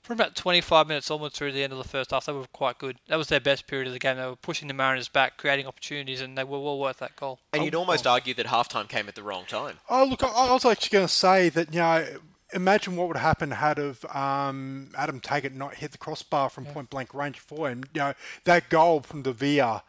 from 0.03 0.15
about 0.15 0.35
25 0.35 0.89
minutes 0.89 1.11
almost 1.11 1.37
through 1.37 1.53
the 1.53 1.63
end 1.63 1.73
of 1.73 1.79
the 1.79 1.89
first 1.89 2.11
half. 2.11 2.27
They 2.27 2.33
were 2.33 2.47
quite 2.53 2.79
good. 2.79 2.99
That 3.09 3.17
was 3.17 3.29
their 3.29 3.41
best 3.41 3.67
period 3.67 3.87
of 3.87 3.93
the 3.93 3.99
game. 3.99 4.17
They 4.17 4.27
were 4.27 4.37
pushing 4.37 4.69
the 4.69 4.75
Mariners 4.75 5.09
back, 5.09 5.37
creating 5.37 5.67
opportunities, 5.67 6.21
and 6.21 6.37
they 6.37 6.45
were 6.45 6.59
well 6.59 6.79
worth 6.79 6.99
that 6.99 7.17
goal. 7.17 7.39
And 7.53 7.65
you'd 7.65 7.75
almost 7.75 8.07
argue 8.07 8.35
that 8.35 8.47
halftime 8.47 8.89
came 8.89 9.09
at 9.09 9.15
the 9.15 9.23
wrong 9.23 9.45
time. 9.47 9.79
Oh, 9.89 10.05
look, 10.05 10.25
I, 10.25 10.29
I 10.29 10.53
was 10.53 10.65
actually 10.65 10.95
going 10.95 11.07
to 11.07 11.13
say 11.13 11.49
that 11.51 11.73
you 11.73 11.81
know. 11.81 12.07
Imagine 12.55 12.97
what 12.97 13.09
would 13.09 13.17
happen 13.17 13.51
had 13.51 13.79
of 13.79 14.05
um, 14.15 14.91
Adam 14.95 15.21
Taggart 15.21 15.55
not 15.55 15.77
hit 15.77 15.93
the 15.93 15.97
crossbar 15.97 16.51
from 16.51 16.67
point 16.67 16.91
blank 16.91 17.15
range 17.15 17.39
for 17.39 17.71
him. 17.71 17.83
You 17.95 18.01
know 18.01 18.15
that 18.45 18.69
goal 18.69 19.01
from 19.01 19.23
DeVere. 19.23 19.81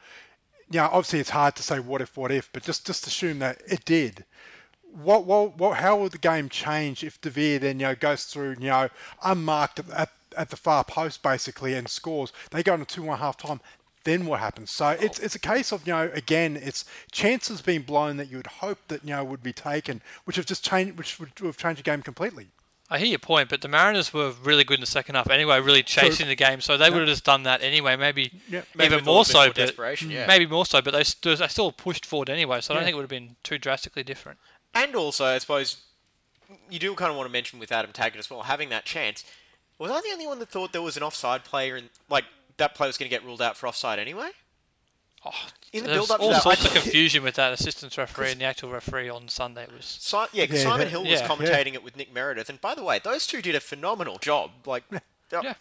You 0.72 0.80
know, 0.80 0.86
obviously 0.86 1.20
it's 1.20 1.32
hard 1.32 1.58
to 1.58 1.64
say 1.64 1.82
what 1.82 2.00
if, 2.00 2.16
what 2.16 2.32
if, 2.32 2.50
but 2.54 2.64
just 2.64 2.86
just 2.86 3.06
assume 3.06 3.40
that 3.40 3.62
it 3.68 3.84
did. 3.84 4.24
What, 5.02 5.26
what, 5.26 5.58
what, 5.58 5.78
how 5.78 5.98
would 6.00 6.12
the 6.12 6.18
game 6.18 6.50
change 6.50 7.04
if 7.04 7.20
DeVere 7.20 7.58
then 7.58 7.80
you 7.80 7.88
know 7.88 7.96
goes 7.96 8.26
through 8.26 8.52
you 8.60 8.68
know 8.70 8.90
unmarked 9.24 9.80
at, 9.80 9.90
at, 9.90 10.10
at 10.38 10.50
the 10.50 10.58
far 10.58 10.84
post 10.84 11.24
basically 11.24 11.74
and 11.74 11.90
scores? 11.90 12.32
They 12.52 12.64
go 12.64 12.76
into 12.76 12.86
two 12.86 13.04
one 13.04 13.20
half 13.20 13.38
time. 13.38 13.60
Then 14.04 14.26
what 14.26 14.40
happens? 14.42 14.70
So 14.70 14.90
it's 14.90 15.18
it's 15.20 15.34
a 15.36 15.40
case 15.40 15.72
of 15.72 15.88
you 15.88 15.94
know 15.94 16.12
again 16.14 16.58
it's 16.62 16.84
chances 17.12 17.62
being 17.62 17.82
blown 17.84 18.18
that 18.18 18.30
you 18.30 18.38
would 18.38 18.48
hope 18.48 18.80
that 18.90 19.04
you 19.04 19.12
know 19.12 19.24
would 19.24 19.42
be 19.42 19.54
taken, 19.54 20.02
which 20.26 20.36
have 20.36 20.46
just 20.46 20.64
changed, 20.64 20.98
which 20.98 21.20
would 21.20 21.32
have 21.42 21.58
changed 21.58 21.80
the 21.80 21.84
game 21.84 22.02
completely. 22.02 22.48
I 22.90 23.00
hear 23.00 23.08
your 23.08 23.18
point, 23.20 23.50
but 23.50 23.62
the 23.62 23.68
Mariners 23.70 24.14
were 24.14 24.34
really 24.44 24.64
good 24.64 24.76
in 24.76 24.82
the 24.82 24.86
second 24.86 25.16
half 25.16 25.30
anyway, 25.32 25.60
really 25.62 25.82
chasing 25.82 26.28
the 26.28 26.36
game. 26.36 26.62
So 26.62 26.78
they 26.78 26.92
would 26.92 27.00
have 27.00 27.08
just 27.08 27.24
done 27.24 27.42
that 27.44 27.64
anyway. 27.64 27.96
Maybe 27.96 28.32
Yeah. 28.48 28.62
Maybe 28.76 28.94
even 28.94 29.06
more 29.06 29.26
so, 29.26 29.46
more 29.46 29.54
but 29.56 30.02
yeah. 30.04 30.28
maybe 30.28 30.46
more 30.46 30.66
so. 30.66 30.80
But 30.80 30.92
they, 30.94 31.04
st- 31.04 31.40
they 31.40 31.48
still 31.48 31.72
pushed 31.72 32.06
forward 32.06 32.30
anyway. 32.30 32.62
So 32.62 32.74
I 32.74 32.76
don't 32.76 32.82
Yeah. 32.82 32.86
think 32.88 32.94
it 32.94 32.96
would 32.98 33.04
have 33.04 33.10
been 33.10 33.36
too 33.42 33.58
drastically 33.58 34.04
different. 34.04 34.38
And 34.74 34.96
also, 34.96 35.26
I 35.26 35.38
suppose, 35.38 35.78
you 36.70 36.80
do 36.80 36.94
kind 36.96 37.12
of 37.12 37.18
want 37.18 37.28
to 37.28 37.32
mention 37.32 37.60
with 37.60 37.72
Adam 37.72 37.92
Taggart 37.92 38.20
as 38.20 38.30
well, 38.30 38.44
having 38.44 38.70
that 38.70 38.86
chance. 38.86 39.24
Was 39.80 39.92
I 39.92 40.02
the 40.02 40.10
only 40.14 40.28
one 40.28 40.40
that 40.40 40.50
thought 40.50 40.72
there 40.72 40.82
was 40.82 40.98
an 40.98 41.04
offside 41.04 41.44
player 41.44 41.76
and 41.76 41.90
like 42.10 42.26
that 42.58 42.76
player 42.76 42.88
was 42.90 42.98
going 42.98 43.10
to 43.10 43.16
get 43.16 43.26
ruled 43.26 43.42
out 43.42 43.58
for 43.58 43.68
offside 43.68 44.00
anyway? 44.00 44.30
Oh, 45.26 45.32
In 45.72 45.84
the 45.86 45.90
build-up 45.92 46.20
all 46.20 46.32
that, 46.32 46.44
sorts 46.44 46.66
I- 46.66 46.68
of 46.68 46.74
confusion 46.84 47.24
with 47.24 47.36
that 47.36 47.54
assistant 47.54 47.98
referee 47.98 48.32
and 48.34 48.42
the 48.42 48.46
actual 48.46 48.70
referee 48.72 49.10
on 49.10 49.30
Sunday. 49.30 49.64
It 49.64 49.72
was 49.74 49.86
Si- 49.86 50.18
yeah, 50.34 50.46
'cause 50.46 50.58
Yeah, 50.58 50.64
Simon 50.64 50.80
that- 50.80 50.90
Hill 50.90 51.02
was 51.04 51.12
yeah, 51.12 51.20
yeah. 51.22 51.28
commentating 51.28 51.74
it 51.76 51.84
with 51.84 51.96
Nick 51.96 52.14
Meredith, 52.14 52.50
and 52.50 52.60
by 52.60 52.76
the 52.76 52.84
way, 52.84 53.00
those 53.00 53.26
two 53.26 53.42
did 53.42 53.56
a 53.56 53.62
phenomenal 53.62 54.18
job. 54.18 54.52
Like, 54.68 54.84
yeah. 55.32 55.54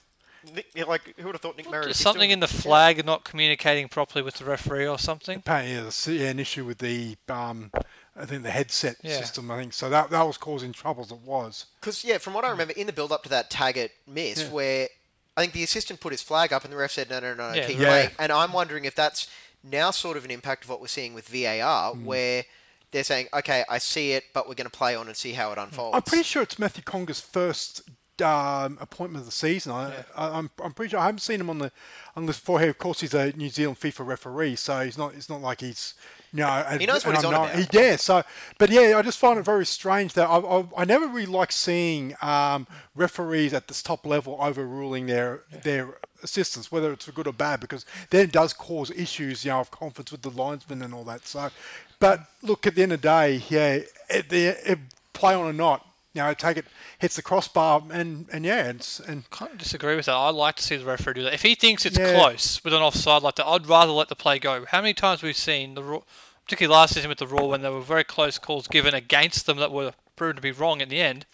Nick, 0.53 0.87
like 0.89 1.17
who 1.17 1.27
would 1.27 1.37
have 1.37 1.41
thought 1.43 1.57
Nick 1.57 1.71
Meredith? 1.71 1.97
Something 1.97 2.21
doing- 2.23 2.31
in 2.33 2.41
the 2.41 2.49
flag 2.49 3.05
not 3.07 3.23
communicating 3.23 3.89
properly 3.89 4.23
with 4.23 4.35
the 4.35 4.45
referee 4.45 4.87
or 4.89 4.99
something. 4.99 5.39
Apparently, 5.39 6.19
yeah, 6.19 6.29
an 6.31 6.41
issue 6.41 6.65
with 6.65 6.79
the 6.79 7.17
um, 7.29 7.71
I 8.17 8.27
think 8.27 8.43
the 8.43 8.51
headset 8.51 8.97
Yeah. 9.03 9.19
system. 9.19 9.51
I 9.51 9.59
think 9.59 9.73
so 9.73 9.89
that 9.91 10.11
that 10.11 10.23
was 10.23 10.37
causing 10.37 10.73
troubles. 10.73 11.11
It 11.11 11.19
was. 11.21 11.67
Because 11.81 12.05
yeah, 12.05 12.19
from 12.19 12.35
what 12.35 12.45
I 12.45 12.51
remember, 12.51 12.75
in 12.75 12.87
the 12.87 12.93
build-up 12.93 13.23
to 13.25 13.29
that 13.31 13.51
Taggart 13.51 13.91
miss, 14.07 14.43
Yeah. 14.43 14.49
where 14.51 14.89
I 15.37 15.41
think 15.41 15.55
the 15.55 15.63
assistant 15.65 16.01
put 16.01 16.13
his 16.13 16.23
flag 16.23 16.53
up, 16.53 16.65
and 16.65 16.73
the 16.73 16.77
ref 16.77 16.93
said 16.93 17.09
no, 17.09 17.21
no, 17.21 17.33
no, 17.35 17.53
Yeah. 17.55 17.67
keep 17.67 17.79
Yeah. 17.79 17.87
playing. 17.89 18.11
And 18.19 18.31
I'm 18.33 18.53
wondering 18.53 18.85
if 18.85 18.95
that's 18.95 19.29
now 19.63 19.91
sort 19.91 20.17
of 20.19 20.25
an 20.27 20.31
impact 20.31 20.65
of 20.65 20.71
what 20.71 20.81
we're 20.81 20.89
seeing 20.89 21.15
with 21.15 21.29
VAR, 21.29 21.93
Hmm. 21.95 22.05
where 22.05 22.45
they're 22.91 23.05
saying, 23.05 23.29
okay, 23.33 23.65
I 23.71 23.79
see 23.79 24.13
it, 24.13 24.25
but 24.35 24.47
we're 24.47 24.55
going 24.57 24.69
to 24.71 24.77
play 24.77 24.95
on 24.95 25.07
and 25.09 25.17
see 25.17 25.33
how 25.33 25.51
it 25.53 25.57
unfolds. 25.59 25.97
I'm 25.97 26.03
pretty 26.03 26.25
sure 26.25 26.43
it's 26.43 26.59
Matthew 26.59 26.83
Conger's 26.83 27.21
first 27.21 27.81
um, 28.23 28.77
appointment 28.81 29.23
of 29.23 29.27
the 29.27 29.33
season. 29.33 29.73
I, 29.73 30.05
I, 30.15 30.29
I'm, 30.39 30.51
I'm 30.63 30.73
pretty 30.75 30.91
sure 30.91 31.01
I 31.01 31.07
haven't 31.07 31.21
seen 31.21 31.41
him 31.41 31.49
on 31.51 31.59
the 31.59 31.73
on 32.15 32.27
this 32.27 32.39
before. 32.39 32.63
Of 32.63 32.79
course, 32.79 33.01
he's 33.01 33.15
a 33.15 33.33
New 33.33 33.49
Zealand 33.49 33.81
FIFA 33.81 34.07
referee, 34.07 34.57
so 34.57 34.81
he's 34.85 34.99
not. 34.99 35.15
It's 35.15 35.29
not 35.31 35.41
like 35.41 35.61
he's. 35.63 35.95
Know, 36.33 36.65
He 36.79 36.87
knows 36.87 37.05
what 37.05 37.15
he's 37.15 37.25
on 37.25 37.35
unknown. 37.35 37.51
about. 37.51 37.73
He, 37.73 37.79
yeah, 37.79 37.97
so, 37.97 38.23
but 38.59 38.71
yeah, 38.71 38.97
I 38.97 39.03
just 39.03 39.19
find 39.19 39.39
it 39.39 39.45
very 39.45 39.67
strange 39.67 40.15
that 40.15 40.27
I, 40.27 40.39
I, 40.39 40.65
I 40.79 40.85
never 40.85 41.07
really 41.07 41.27
like 41.27 41.53
seeing 41.53 42.15
um, 42.23 42.67
referees 42.95 43.53
at 43.53 43.69
this 43.69 43.83
top 43.83 44.07
level 44.07 44.39
overruling 44.41 45.07
their 45.07 45.43
their 45.63 45.99
assistants, 46.23 46.73
whether 46.73 46.93
it's 46.93 47.05
for 47.05 47.13
good 47.13 47.27
or 47.27 47.33
bad, 47.33 47.61
because 47.61 47.85
then 48.11 48.25
it 48.25 48.33
does 48.33 48.53
cause 48.53 48.91
issues, 48.93 49.45
you 49.45 49.51
know, 49.51 49.61
of 49.61 49.71
confidence 49.71 50.11
with 50.11 50.23
the 50.23 50.31
linesmen 50.31 50.81
and 50.81 50.95
all 50.95 51.05
that. 51.05 51.27
So, 51.27 51.51
but 51.99 52.21
look, 52.43 52.67
at 52.67 52.75
the 52.75 52.83
end 52.83 52.93
of 52.93 53.03
the 53.03 53.09
day, 53.09 53.43
yeah, 53.49 53.81
it, 54.09 54.29
the, 54.29 54.71
it, 54.71 54.79
play 55.13 55.35
on 55.35 55.45
or 55.45 55.53
not, 55.53 55.87
you 56.15 56.23
know, 56.23 56.35
take 56.35 56.57
it, 56.59 56.67
hits 56.99 57.17
the 57.17 57.23
crossbar, 57.23 57.83
and 57.91 58.27
and 58.33 58.45
yeah, 58.45 58.69
it's 58.71 59.01
and 59.01 59.29
Kind 59.31 59.53
of 59.53 59.59
disagree 59.59 59.97
with 59.97 60.07
that. 60.07 60.15
I'd 60.15 60.31
like 60.35 60.57
to 60.57 60.63
see 60.63 60.77
the 60.77 60.85
referee 60.85 61.15
do 61.15 61.23
that. 61.25 61.35
If 61.35 61.43
he 61.43 61.55
thinks 61.55 61.87
it's 61.87 61.99
Yeah. 61.99 62.15
close 62.19 62.63
with 62.65 62.75
an 62.75 62.83
offside 62.83 63.23
like 63.23 63.37
that, 63.37 63.47
I'd 63.47 63.67
rather 63.67 63.93
let 63.93 64.09
the 64.09 64.17
play 64.17 64.39
go. 64.39 64.65
How 64.67 64.81
many 64.81 64.95
times 64.95 65.23
we've 65.23 65.37
seen 65.37 65.75
the 65.75 65.83
Roar, 65.83 66.03
particularly 66.45 66.75
last 66.79 66.95
season 66.95 67.09
with 67.09 67.19
the 67.19 67.27
Roar, 67.27 67.49
when 67.49 67.63
there 67.63 67.73
were 67.73 67.81
very 67.81 68.05
close 68.05 68.39
calls 68.39 68.69
given 68.69 68.95
against 68.95 69.47
them 69.47 69.57
that 69.59 69.73
were 69.73 69.93
proven 70.17 70.37
to 70.37 70.43
be 70.43 70.53
wrong 70.53 70.81
in 70.81 70.89
the 70.91 71.01
end. 71.01 71.25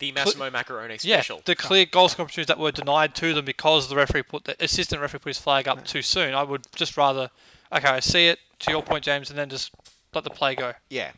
the 0.00 0.12
Massimo 0.12 0.48
Maccarone 0.48 0.86
special. 0.98 1.08
Yeah, 1.10 1.16
special. 1.20 1.42
the 1.44 1.54
clear 1.54 1.84
goal 1.84 2.08
scoring 2.08 2.24
opportunities 2.26 2.46
that 2.48 2.58
were 2.58 2.72
denied 2.72 3.14
to 3.16 3.34
them 3.34 3.44
because 3.44 3.88
the 3.90 3.96
referee 3.96 4.22
put 4.22 4.44
the 4.44 4.56
assistant 4.64 5.02
referee 5.02 5.20
put 5.20 5.28
his 5.28 5.38
flag 5.38 5.68
up 5.68 5.84
too 5.84 6.00
soon. 6.00 6.34
I 6.34 6.42
would 6.42 6.66
just 6.74 6.96
rather, 6.96 7.30
okay, 7.70 7.86
I 7.88 8.00
see 8.00 8.28
it. 8.28 8.38
To 8.60 8.70
your 8.70 8.82
point, 8.82 9.04
James, 9.04 9.28
and 9.28 9.38
then 9.38 9.50
just 9.50 9.70
let 10.14 10.24
the 10.24 10.30
play 10.30 10.54
go. 10.54 10.72
Yeah. 10.88 11.12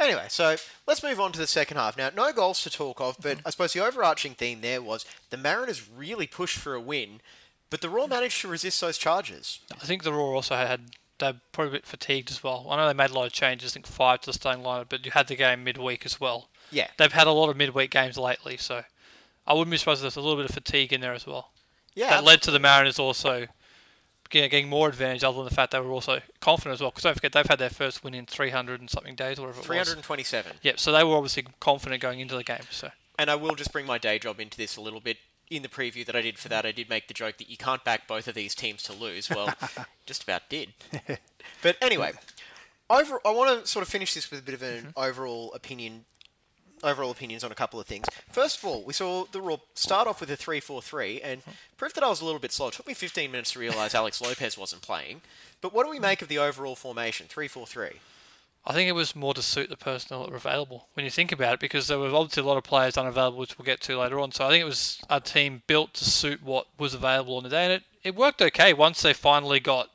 Anyway, 0.00 0.26
so 0.28 0.56
let's 0.86 1.02
move 1.02 1.18
on 1.18 1.32
to 1.32 1.38
the 1.38 1.46
second 1.46 1.76
half. 1.76 1.96
Now, 1.96 2.10
no 2.14 2.32
goals 2.32 2.62
to 2.62 2.70
talk 2.70 3.00
of, 3.00 3.16
but 3.20 3.38
I 3.44 3.50
suppose 3.50 3.72
the 3.72 3.84
overarching 3.84 4.34
theme 4.34 4.60
there 4.60 4.80
was 4.80 5.04
the 5.30 5.36
Mariners 5.36 5.88
really 5.88 6.26
pushed 6.26 6.56
for 6.58 6.74
a 6.74 6.80
win, 6.80 7.20
but 7.68 7.80
the 7.80 7.90
Roar 7.90 8.06
managed 8.06 8.40
to 8.42 8.48
resist 8.48 8.80
those 8.80 8.96
charges. 8.98 9.60
I 9.72 9.84
think 9.86 10.04
the 10.04 10.12
Roar 10.12 10.34
also 10.34 10.54
had 10.54 10.92
they're 11.18 11.34
probably 11.52 11.70
a 11.70 11.72
bit 11.78 11.86
fatigued 11.86 12.30
as 12.30 12.42
well. 12.42 12.66
I 12.70 12.76
know 12.76 12.86
they 12.86 12.94
made 12.94 13.10
a 13.10 13.14
lot 13.14 13.26
of 13.26 13.32
changes. 13.32 13.72
I 13.72 13.74
think 13.74 13.86
five 13.86 14.20
to 14.20 14.26
the 14.26 14.32
starting 14.32 14.62
lineup, 14.62 14.86
but 14.88 15.04
you 15.04 15.10
had 15.10 15.26
the 15.26 15.34
game 15.34 15.64
midweek 15.64 16.06
as 16.06 16.20
well. 16.20 16.48
Yeah. 16.70 16.88
They've 16.96 17.12
had 17.12 17.26
a 17.26 17.32
lot 17.32 17.50
of 17.50 17.56
midweek 17.56 17.90
games 17.90 18.16
lately, 18.16 18.56
so 18.56 18.84
I 19.46 19.52
wouldn't 19.52 19.70
be 19.70 19.78
surprised 19.78 19.98
if 19.98 20.02
there's 20.02 20.16
a 20.16 20.20
little 20.20 20.36
bit 20.36 20.48
of 20.48 20.54
fatigue 20.54 20.92
in 20.92 21.00
there 21.00 21.14
as 21.14 21.26
well. 21.26 21.50
Yeah. 21.94 22.10
that 22.10 22.22
led 22.24 22.42
to 22.42 22.52
the 22.52 22.60
Mariners 22.60 23.00
also 23.00 23.48
getting 24.30 24.68
more 24.68 24.88
advantage, 24.88 25.24
other 25.24 25.36
than 25.36 25.44
the 25.44 25.54
fact 25.54 25.72
they 25.72 25.80
were 25.80 25.90
also 25.90 26.20
confident 26.40 26.74
as 26.74 26.80
well. 26.80 26.90
Because 26.90 27.04
don't 27.04 27.14
forget 27.14 27.32
they've 27.32 27.46
had 27.46 27.58
their 27.58 27.70
first 27.70 28.04
win 28.04 28.14
in 28.14 28.26
300 28.26 28.80
and 28.80 28.90
something 28.90 29.14
days, 29.14 29.38
or 29.38 29.42
whatever 29.42 29.58
it 29.58 29.68
was. 29.68 29.88
327. 29.88 30.52
Yep. 30.62 30.78
So 30.78 30.92
they 30.92 31.04
were 31.04 31.16
obviously 31.16 31.46
confident 31.60 32.02
going 32.02 32.20
into 32.20 32.36
the 32.36 32.44
game. 32.44 32.60
So 32.70 32.90
And 33.18 33.30
I 33.30 33.34
will 33.34 33.54
just 33.54 33.72
bring 33.72 33.86
my 33.86 33.98
day 33.98 34.18
job 34.18 34.40
into 34.40 34.56
this 34.56 34.76
a 34.76 34.80
little 34.80 35.00
bit. 35.00 35.18
in 35.50 35.62
the 35.62 35.68
preview 35.68 36.04
that 36.04 36.14
I 36.14 36.20
did 36.20 36.38
for 36.38 36.48
that, 36.48 36.66
I 36.66 36.72
did 36.72 36.90
make 36.90 37.08
the 37.08 37.14
joke 37.14 37.38
that 37.38 37.48
you 37.48 37.56
can't 37.56 37.82
back 37.84 38.06
both 38.06 38.28
of 38.28 38.34
these 38.34 38.54
teams 38.54 38.82
to 38.84 38.92
lose. 38.92 39.30
Well, 39.30 39.54
just 40.06 40.22
about 40.24 40.48
did. 40.48 40.74
But 41.62 41.76
anyway, 41.80 42.12
over. 42.90 43.20
I 43.24 43.30
want 43.30 43.62
to 43.62 43.66
sort 43.66 43.82
of 43.82 43.88
finish 43.88 44.14
this 44.14 44.30
with 44.30 44.40
a 44.40 44.42
bit 44.42 44.54
of 44.54 44.62
an 44.62 44.84
mm-hmm. 44.84 44.90
overall 44.96 45.52
opinion. 45.54 46.04
Overall 46.82 47.10
opinions 47.10 47.44
on 47.44 47.52
a 47.52 47.54
couple 47.56 47.80
of 47.80 47.86
things. 47.86 48.06
First 48.30 48.58
of 48.58 48.64
all, 48.64 48.82
we 48.84 48.92
saw 48.92 49.24
the 49.24 49.40
Roar 49.40 49.60
start 49.74 50.06
off 50.06 50.20
with 50.20 50.30
a 50.30 50.36
3-4-3 50.36 51.20
and 51.22 51.42
proof 51.76 51.94
that 51.94 52.04
I 52.04 52.08
was 52.08 52.20
a 52.20 52.24
little 52.24 52.40
bit 52.40 52.52
slow. 52.52 52.68
It 52.68 52.74
took 52.74 52.86
me 52.86 52.94
15 52.94 53.30
minutes 53.30 53.52
to 53.52 53.58
realise 53.58 53.94
Alex 53.94 54.20
Lopez 54.22 54.56
wasn't 54.56 54.82
playing. 54.82 55.22
But 55.60 55.72
what 55.72 55.84
do 55.84 55.90
we 55.90 55.98
make 55.98 56.22
of 56.22 56.28
the 56.28 56.38
overall 56.38 56.76
formation? 56.76 57.26
3-4-3. 57.26 57.94
I 58.66 58.72
think 58.72 58.88
it 58.88 58.92
was 58.92 59.16
more 59.16 59.32
to 59.32 59.42
suit 59.42 59.70
the 59.70 59.76
personnel 59.78 60.24
that 60.24 60.30
were 60.30 60.36
available 60.36 60.88
when 60.92 61.04
you 61.04 61.10
think 61.10 61.32
about 61.32 61.54
it, 61.54 61.60
because 61.60 61.88
there 61.88 61.98
were 61.98 62.14
obviously 62.14 62.42
a 62.42 62.46
lot 62.46 62.58
of 62.58 62.64
players 62.64 62.98
unavailable, 62.98 63.38
which 63.38 63.56
we'll 63.56 63.64
get 63.64 63.80
to 63.82 63.98
later 63.98 64.20
on. 64.20 64.30
So 64.30 64.46
I 64.46 64.50
think 64.50 64.60
it 64.60 64.66
was 64.66 65.00
a 65.08 65.20
team 65.20 65.62
built 65.66 65.94
to 65.94 66.04
suit 66.04 66.42
what 66.42 66.66
was 66.78 66.92
available 66.92 67.36
on 67.38 67.44
the 67.44 67.48
day, 67.48 67.64
and 67.64 67.72
it, 67.72 67.82
it 68.04 68.14
worked 68.14 68.42
okay 68.42 68.74
once 68.74 69.00
they 69.00 69.14
finally 69.14 69.58
got 69.58 69.90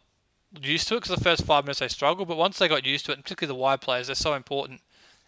used 0.60 0.88
to 0.88 0.96
it. 0.96 1.02
Because 1.02 1.16
the 1.16 1.24
first 1.24 1.46
five 1.46 1.66
minutes 1.66 1.80
they 1.80 1.88
struggled, 1.88 2.28
but 2.28 2.38
once 2.38 2.58
they 2.58 2.68
got 2.68 2.84
used 2.84 3.06
to 3.06 3.12
it, 3.12 3.16
and 3.16 3.24
particularly 3.24 3.56
the 3.56 3.62
wide 3.62 3.82
players, 3.82 4.08
they're 4.08 4.16
so 4.16 4.34
important 4.34 4.82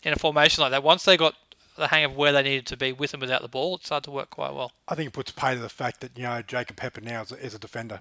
in 0.04 0.12
a 0.12 0.16
formation 0.16 0.62
like 0.64 0.72
that. 0.72 0.84
Once 0.84 1.04
they 1.04 1.16
got 1.16 1.36
the 1.76 1.88
hang 1.88 2.04
of 2.04 2.16
where 2.16 2.32
they 2.32 2.44
needed 2.44 2.66
to 2.68 2.78
be 2.78 2.92
with 2.92 3.14
and 3.14 3.22
without 3.22 3.42
the 3.42 3.48
ball, 3.48 3.76
it 3.76 3.86
started 3.86 4.06
to 4.06 4.12
work 4.12 4.30
quite 4.30 4.54
well. 4.54 4.72
I 4.88 4.96
think 4.96 5.10
it 5.10 5.14
puts 5.14 5.32
pay 5.32 5.56
to 5.56 5.60
the 5.60 5.70
fact 5.70 6.02
that 6.02 6.18
you 6.18 6.24
know 6.24 6.42
Jacob 6.42 6.78
Pepper 6.78 7.02
now 7.02 7.22
is 7.22 7.32
a, 7.32 7.36
is 7.38 7.54
a 7.54 7.60
defender, 7.60 8.00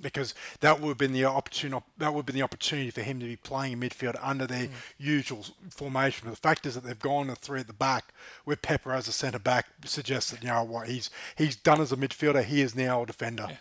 because 0.00 0.34
that 0.60 0.80
would 0.80 0.88
have 0.88 0.98
been 0.98 1.12
the 1.12 1.24
opportunity. 1.24 1.84
That 1.98 2.12
would 2.12 2.20
have 2.20 2.26
been 2.26 2.36
the 2.36 2.42
opportunity 2.42 2.90
for 2.90 3.02
him 3.02 3.20
to 3.20 3.26
be 3.26 3.36
playing 3.36 3.72
in 3.72 3.80
midfield 3.80 4.18
under 4.22 4.46
their 4.46 4.66
mm. 4.66 4.72
usual 4.98 5.44
formation. 5.70 6.22
But 6.24 6.30
the 6.32 6.40
fact 6.40 6.66
is 6.66 6.74
that 6.74 6.84
they've 6.84 6.98
gone 6.98 7.28
to 7.28 7.34
three 7.34 7.60
at 7.60 7.66
the 7.66 7.72
back 7.72 8.12
with 8.44 8.62
Pepper 8.62 8.92
as 8.92 9.08
a 9.08 9.12
centre 9.12 9.38
back 9.38 9.66
suggests 9.84 10.30
that 10.30 10.42
you 10.42 10.48
know 10.48 10.64
what 10.64 10.88
he's 10.88 11.10
he's 11.36 11.56
done 11.56 11.80
as 11.80 11.92
a 11.92 11.96
midfielder. 11.96 12.44
He 12.44 12.60
is 12.60 12.74
now 12.74 13.02
a 13.02 13.06
defender. 13.06 13.58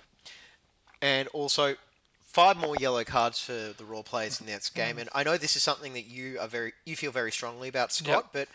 and 1.01 1.27
also 1.29 1.75
five 2.34 2.58
more 2.58 2.75
yellow 2.79 3.03
cards 3.03 3.39
for 3.39 3.74
the 3.77 3.86
Roar 3.86 4.03
players 4.03 4.41
in 4.41 4.48
this 4.48 4.70
game. 4.70 4.98
Mm. 4.98 5.01
And 5.01 5.10
I 5.13 5.24
know 5.24 5.38
this 5.38 5.55
is 5.55 5.63
something 5.63 5.93
that 5.93 6.05
you 6.05 6.39
are 6.39 6.48
very 6.48 6.74
you 6.84 6.96
feel 6.96 7.12
very 7.12 7.32
strongly 7.32 7.70
about, 7.70 7.93
Scott, 7.93 8.29
but 8.34 8.48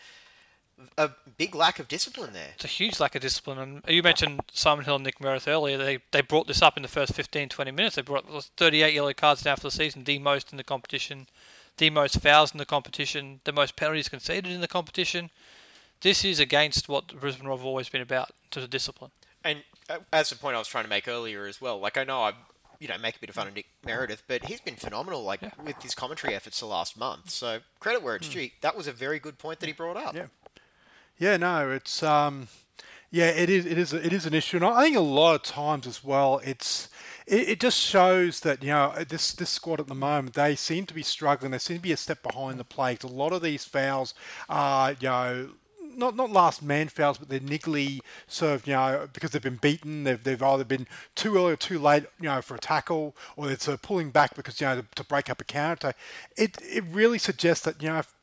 a 0.97 1.11
big 1.37 1.55
lack 1.55 1.79
of 1.79 1.87
discipline 1.87 2.33
there. 2.33 2.49
It's 2.55 2.65
a 2.65 2.67
huge 2.67 2.99
lack 2.99 3.15
of 3.15 3.21
discipline. 3.21 3.57
And 3.57 3.81
you 3.87 4.03
mentioned 4.03 4.41
Simon 4.51 4.85
Hill 4.85 4.95
and 4.95 5.03
Nick 5.03 5.21
Meredith 5.21 5.47
earlier. 5.47 5.77
They 5.77 5.99
they 6.11 6.21
brought 6.21 6.47
this 6.47 6.61
up 6.61 6.77
in 6.77 6.83
the 6.83 6.89
first 6.89 7.13
15, 7.13 7.49
20 7.49 7.71
minutes. 7.71 7.95
They 7.95 8.01
brought 8.01 8.25
38 8.57 8.93
yellow 8.93 9.13
cards 9.13 9.45
now 9.45 9.55
for 9.55 9.63
the 9.63 9.71
season, 9.71 10.03
the 10.03 10.19
most 10.19 10.51
in 10.51 10.57
the 10.57 10.63
competition, 10.63 11.27
the 11.77 11.89
most 11.89 12.21
fouls 12.21 12.51
in 12.51 12.57
the 12.57 12.65
competition, 12.65 13.41
the 13.43 13.51
most 13.51 13.75
penalties 13.75 14.09
conceded 14.09 14.51
in 14.51 14.61
the 14.61 14.67
competition. 14.67 15.29
This 16.01 16.23
is 16.23 16.39
against 16.39 16.87
what 16.87 17.19
Brisbane 17.19 17.47
Roar 17.47 17.57
have 17.57 17.65
always 17.65 17.89
been 17.89 18.01
about, 18.01 18.31
to 18.51 18.61
the 18.61 18.67
discipline. 18.67 19.11
And 19.43 19.63
uh, 19.89 19.97
as 20.13 20.29
the 20.29 20.35
point 20.35 20.55
I 20.55 20.59
was 20.59 20.67
trying 20.67 20.85
to 20.85 20.89
make 20.89 21.07
earlier 21.07 21.45
as 21.45 21.59
well, 21.59 21.79
like 21.79 21.97
I 21.97 22.03
know 22.03 22.21
I, 22.21 22.33
you 22.79 22.87
know, 22.87 22.97
make 22.97 23.17
a 23.17 23.19
bit 23.19 23.29
of 23.29 23.35
fun 23.35 23.47
of 23.47 23.55
Nick 23.55 23.67
Meredith, 23.85 24.23
but 24.27 24.45
he's 24.45 24.61
been 24.61 24.75
phenomenal, 24.75 25.23
like 25.23 25.41
with 25.65 25.81
his 25.81 25.95
commentary 25.95 26.35
efforts 26.35 26.59
the 26.61 26.65
last 26.65 26.97
month. 26.97 27.29
So 27.29 27.59
credit 27.79 28.01
where 28.01 28.15
it's 28.15 28.29
due. 28.29 28.49
That 28.61 28.77
was 28.77 28.87
a 28.87 28.93
very 28.93 29.19
good 29.19 29.37
point 29.37 29.59
that 29.59 29.67
he 29.67 29.73
brought 29.73 29.97
up. 29.97 30.15
Yeah. 30.15 30.27
Yeah, 31.19 31.35
no, 31.35 31.69
it's 31.69 32.01
um, 32.01 32.47
yeah, 33.11 33.25
it 33.25 33.49
is, 33.49 33.65
it 33.65 33.77
is, 33.77 33.91
it 33.91 34.13
is 34.13 34.25
an 34.25 34.33
issue, 34.33 34.55
and 34.55 34.65
I 34.65 34.83
think 34.83 34.95
a 34.95 35.01
lot 35.01 35.35
of 35.35 35.43
times 35.43 35.85
as 35.85 36.01
well, 36.01 36.39
it's 36.45 36.87
it, 37.27 37.49
it 37.49 37.59
just 37.59 37.77
shows 37.77 38.39
that 38.39 38.63
you 38.63 38.69
know 38.69 38.93
this 39.07 39.33
this 39.33 39.49
squad 39.49 39.81
at 39.81 39.87
the 39.87 39.95
moment 39.95 40.35
they 40.35 40.55
seem 40.55 40.85
to 40.85 40.93
be 40.93 41.03
struggling. 41.03 41.51
They 41.51 41.57
seem 41.57 41.75
to 41.75 41.83
be 41.83 41.91
a 41.91 41.97
step 41.97 42.23
behind 42.23 42.57
the 42.57 42.63
plate. 42.63 43.03
A 43.03 43.07
lot 43.07 43.33
of 43.33 43.41
these 43.41 43.65
fouls 43.65 44.13
are 44.47 44.93
you 44.93 45.09
know. 45.09 45.49
Not, 45.95 46.15
not 46.15 46.29
last 46.31 46.61
man 46.63 46.87
fouls, 46.87 47.17
but 47.17 47.27
they're 47.27 47.41
niggly 47.41 47.99
served, 48.25 48.67
you 48.67 48.73
know, 48.73 49.09
because 49.11 49.31
they've 49.31 49.41
been 49.41 49.57
beaten. 49.57 50.05
They've, 50.05 50.23
they've 50.23 50.41
either 50.41 50.63
been 50.63 50.87
too 51.13 51.35
early 51.35 51.53
or 51.53 51.55
too 51.57 51.77
late, 51.77 52.05
you 52.21 52.29
know, 52.29 52.41
for 52.41 52.55
a 52.55 52.59
tackle, 52.59 53.17
or 53.35 53.51
it's 53.51 53.67
uh, 53.67 53.75
pulling 53.75 54.11
back 54.11 54.33
because, 54.33 54.61
you 54.61 54.67
know, 54.67 54.75
to, 54.81 54.85
to 54.95 55.03
break 55.03 55.29
up 55.29 55.41
a 55.41 55.43
counter. 55.43 55.93
It, 56.37 56.57
it 56.61 56.85
really 56.89 57.17
suggests 57.17 57.65
that, 57.65 57.81
you 57.83 57.89
know, 57.89 57.97
if 57.97 58.13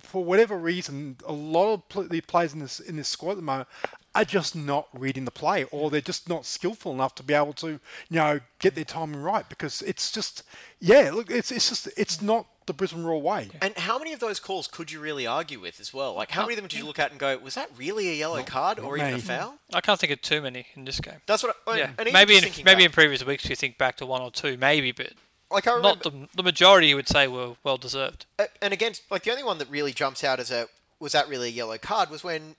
for 0.00 0.24
whatever 0.24 0.56
reason, 0.56 1.16
a 1.26 1.32
lot 1.32 1.72
of 1.72 1.88
pl- 1.88 2.08
the 2.08 2.20
players 2.20 2.52
in 2.52 2.60
this 2.60 2.80
in 2.80 2.96
this 2.96 3.08
squad 3.08 3.32
at 3.32 3.36
the 3.36 3.42
moment 3.42 3.68
are 4.14 4.24
just 4.24 4.54
not 4.54 4.88
reading 4.92 5.24
the 5.24 5.30
play, 5.30 5.64
or 5.64 5.90
they're 5.90 6.00
just 6.00 6.28
not 6.28 6.44
skillful 6.44 6.92
enough 6.92 7.14
to 7.14 7.22
be 7.22 7.34
able 7.34 7.54
to, 7.54 7.68
you 7.68 7.80
know, 8.10 8.40
get 8.58 8.74
their 8.74 8.84
timing 8.84 9.22
right. 9.22 9.48
Because 9.48 9.82
it's 9.82 10.12
just, 10.12 10.42
yeah, 10.80 11.10
look, 11.12 11.30
it's 11.30 11.50
it's 11.50 11.68
just 11.68 11.88
it's 11.96 12.20
not 12.20 12.46
the 12.66 12.72
Brisbane 12.72 13.04
Roar 13.04 13.20
way. 13.20 13.48
And 13.60 13.76
how 13.76 13.98
many 13.98 14.12
of 14.12 14.20
those 14.20 14.38
calls 14.38 14.68
could 14.68 14.92
you 14.92 15.00
really 15.00 15.26
argue 15.26 15.60
with 15.60 15.80
as 15.80 15.92
well? 15.92 16.14
Like, 16.14 16.30
how 16.30 16.42
uh, 16.42 16.44
many 16.44 16.54
of 16.54 16.60
them 16.60 16.68
did 16.68 16.78
you 16.78 16.86
look 16.86 16.98
at 16.98 17.10
and 17.10 17.18
go, 17.18 17.36
was 17.38 17.54
that 17.54 17.70
really 17.76 18.08
a 18.10 18.14
yellow 18.14 18.42
card 18.42 18.78
or 18.78 18.96
even 18.96 19.14
a 19.14 19.18
foul? 19.18 19.58
I 19.72 19.80
can't 19.80 19.98
think 19.98 20.12
of 20.12 20.20
too 20.20 20.42
many 20.42 20.66
in 20.74 20.84
this 20.84 21.00
game. 21.00 21.20
That's 21.26 21.42
what. 21.42 21.56
I, 21.66 21.78
Yeah, 21.78 21.90
and 21.98 22.12
maybe 22.12 22.36
in 22.36 22.42
thinking 22.42 22.64
maybe 22.64 22.84
in 22.84 22.92
previous 22.92 23.24
weeks 23.24 23.48
you 23.48 23.56
think 23.56 23.78
back 23.78 23.96
to 23.96 24.06
one 24.06 24.22
or 24.22 24.30
two, 24.30 24.56
maybe, 24.56 24.92
but 24.92 25.12
like 25.52 25.66
I 25.66 25.74
remember, 25.76 26.00
not 26.04 26.12
the 26.12 26.28
the 26.36 26.42
majority. 26.42 26.88
You 26.88 26.96
would 26.96 27.08
say 27.08 27.28
were 27.28 27.54
well 27.62 27.76
deserved. 27.76 28.26
Uh, 28.38 28.46
and 28.60 28.72
against 28.72 29.02
like 29.10 29.24
the 29.24 29.30
only 29.30 29.44
one 29.44 29.58
that 29.58 29.68
really 29.70 29.92
jumps 29.92 30.24
out 30.24 30.40
as 30.40 30.50
a 30.50 30.68
was 31.00 31.12
that 31.12 31.28
really 31.28 31.48
a 31.48 31.52
yellow 31.52 31.78
card 31.78 32.10
was 32.10 32.22
when 32.24 32.56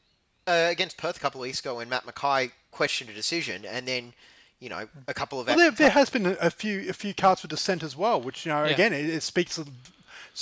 uh, 0.47 0.67
against 0.69 0.97
Perth 0.97 1.17
a 1.17 1.19
couple 1.19 1.41
of 1.41 1.43
weeks 1.43 1.59
ago 1.59 1.75
when 1.75 1.89
Matt 1.89 2.05
Mackay 2.05 2.51
questioned 2.71 3.09
a 3.09 3.13
decision 3.13 3.63
and 3.65 3.87
then 3.87 4.13
you 4.59 4.69
know 4.69 4.87
a 5.07 5.13
couple 5.13 5.39
of 5.39 5.47
Well, 5.47 5.57
there, 5.57 5.71
there 5.71 5.89
has 5.91 6.09
been 6.09 6.25
a, 6.25 6.31
a 6.41 6.49
few 6.49 6.89
a 6.89 6.93
few 6.93 7.13
cards 7.13 7.41
for 7.41 7.47
dissent 7.47 7.83
as 7.83 7.95
well, 7.95 8.19
which 8.21 8.45
you 8.45 8.51
know 8.51 8.63
Yeah. 8.65 8.71
again 8.71 8.93
it, 8.93 9.09
it 9.09 9.23
speaks 9.23 9.57
of 9.57 9.69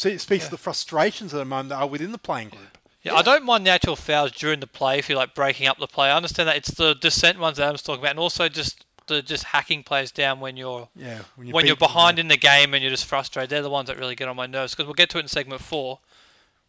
it 0.06 0.20
speaks 0.22 0.46
of 0.46 0.52
the 0.52 0.58
frustrations 0.58 1.34
at 1.34 1.38
the 1.38 1.46
moment 1.46 1.70
that 1.70 1.76
are 1.76 1.88
within 1.88 2.12
the 2.12 2.18
playing 2.18 2.50
group. 2.50 2.78
Yeah, 3.04 3.16
I 3.16 3.24
don't 3.24 3.44
mind 3.44 3.66
the 3.66 3.72
actual 3.72 3.96
fouls 3.96 4.32
during 4.32 4.60
the 4.60 4.68
play 4.68 5.00
if 5.00 5.10
you're 5.10 5.18
like 5.18 5.34
breaking 5.34 5.68
up 5.68 5.80
the 5.80 5.88
play. 5.88 6.10
I 6.10 6.16
understand 6.16 6.48
that 6.50 6.56
it's 6.56 6.70
the 6.72 6.94
dissent 6.94 7.40
ones 7.40 7.58
that 7.58 7.64
Adam's 7.64 7.82
talking 7.82 8.00
about, 8.02 8.12
and 8.12 8.20
also 8.20 8.48
just 8.48 8.86
the 9.16 9.22
just 9.22 9.44
hacking 9.46 9.84
players 9.84 10.12
down 10.12 10.40
when 10.40 10.58
you're 10.58 10.90
Yeah, 10.96 11.20
when 11.36 11.48
you're 11.48 11.54
when 11.54 11.66
you're 11.66 11.76
beaten, 11.76 11.94
behind 11.94 12.20
in 12.20 12.28
the 12.30 12.38
game 12.38 12.74
and 12.74 12.82
you're 12.82 12.92
just 12.92 13.06
frustrated. 13.06 13.50
They're 13.50 13.62
the 13.62 13.70
ones 13.70 13.88
that 13.88 13.98
really 13.98 14.16
get 14.16 14.28
on 14.28 14.36
my 14.36 14.48
nerves 14.48 14.74
because 14.74 14.86
we'll 14.86 14.94
get 14.94 15.10
to 15.12 15.18
it 15.18 15.22
in 15.22 15.28
segment 15.28 15.62
four. 15.62 16.00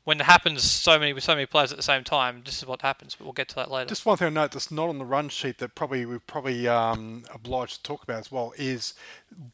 When 0.04 0.20
it 0.20 0.24
happens 0.24 0.64
so 0.64 0.98
many 0.98 1.12
with 1.12 1.22
so 1.22 1.32
many 1.32 1.46
players 1.46 1.70
at 1.70 1.76
the 1.76 1.82
same 1.82 2.02
time, 2.02 2.42
this 2.44 2.58
is 2.58 2.66
what 2.66 2.82
happens. 2.82 3.14
But 3.14 3.24
we'll 3.24 3.32
get 3.32 3.48
to 3.50 3.54
that 3.54 3.70
later. 3.70 3.88
Just 3.88 4.04
one 4.04 4.16
thing 4.16 4.26
I 4.26 4.30
note 4.30 4.50
that's 4.50 4.72
not 4.72 4.88
on 4.88 4.98
the 4.98 5.04
run 5.04 5.28
sheet 5.28 5.58
that 5.58 5.76
probably 5.76 6.04
we're 6.04 6.18
probably 6.18 6.66
um, 6.66 7.22
obliged 7.32 7.76
to 7.76 7.82
talk 7.84 8.02
about 8.02 8.18
as 8.18 8.32
well 8.32 8.52
is 8.56 8.94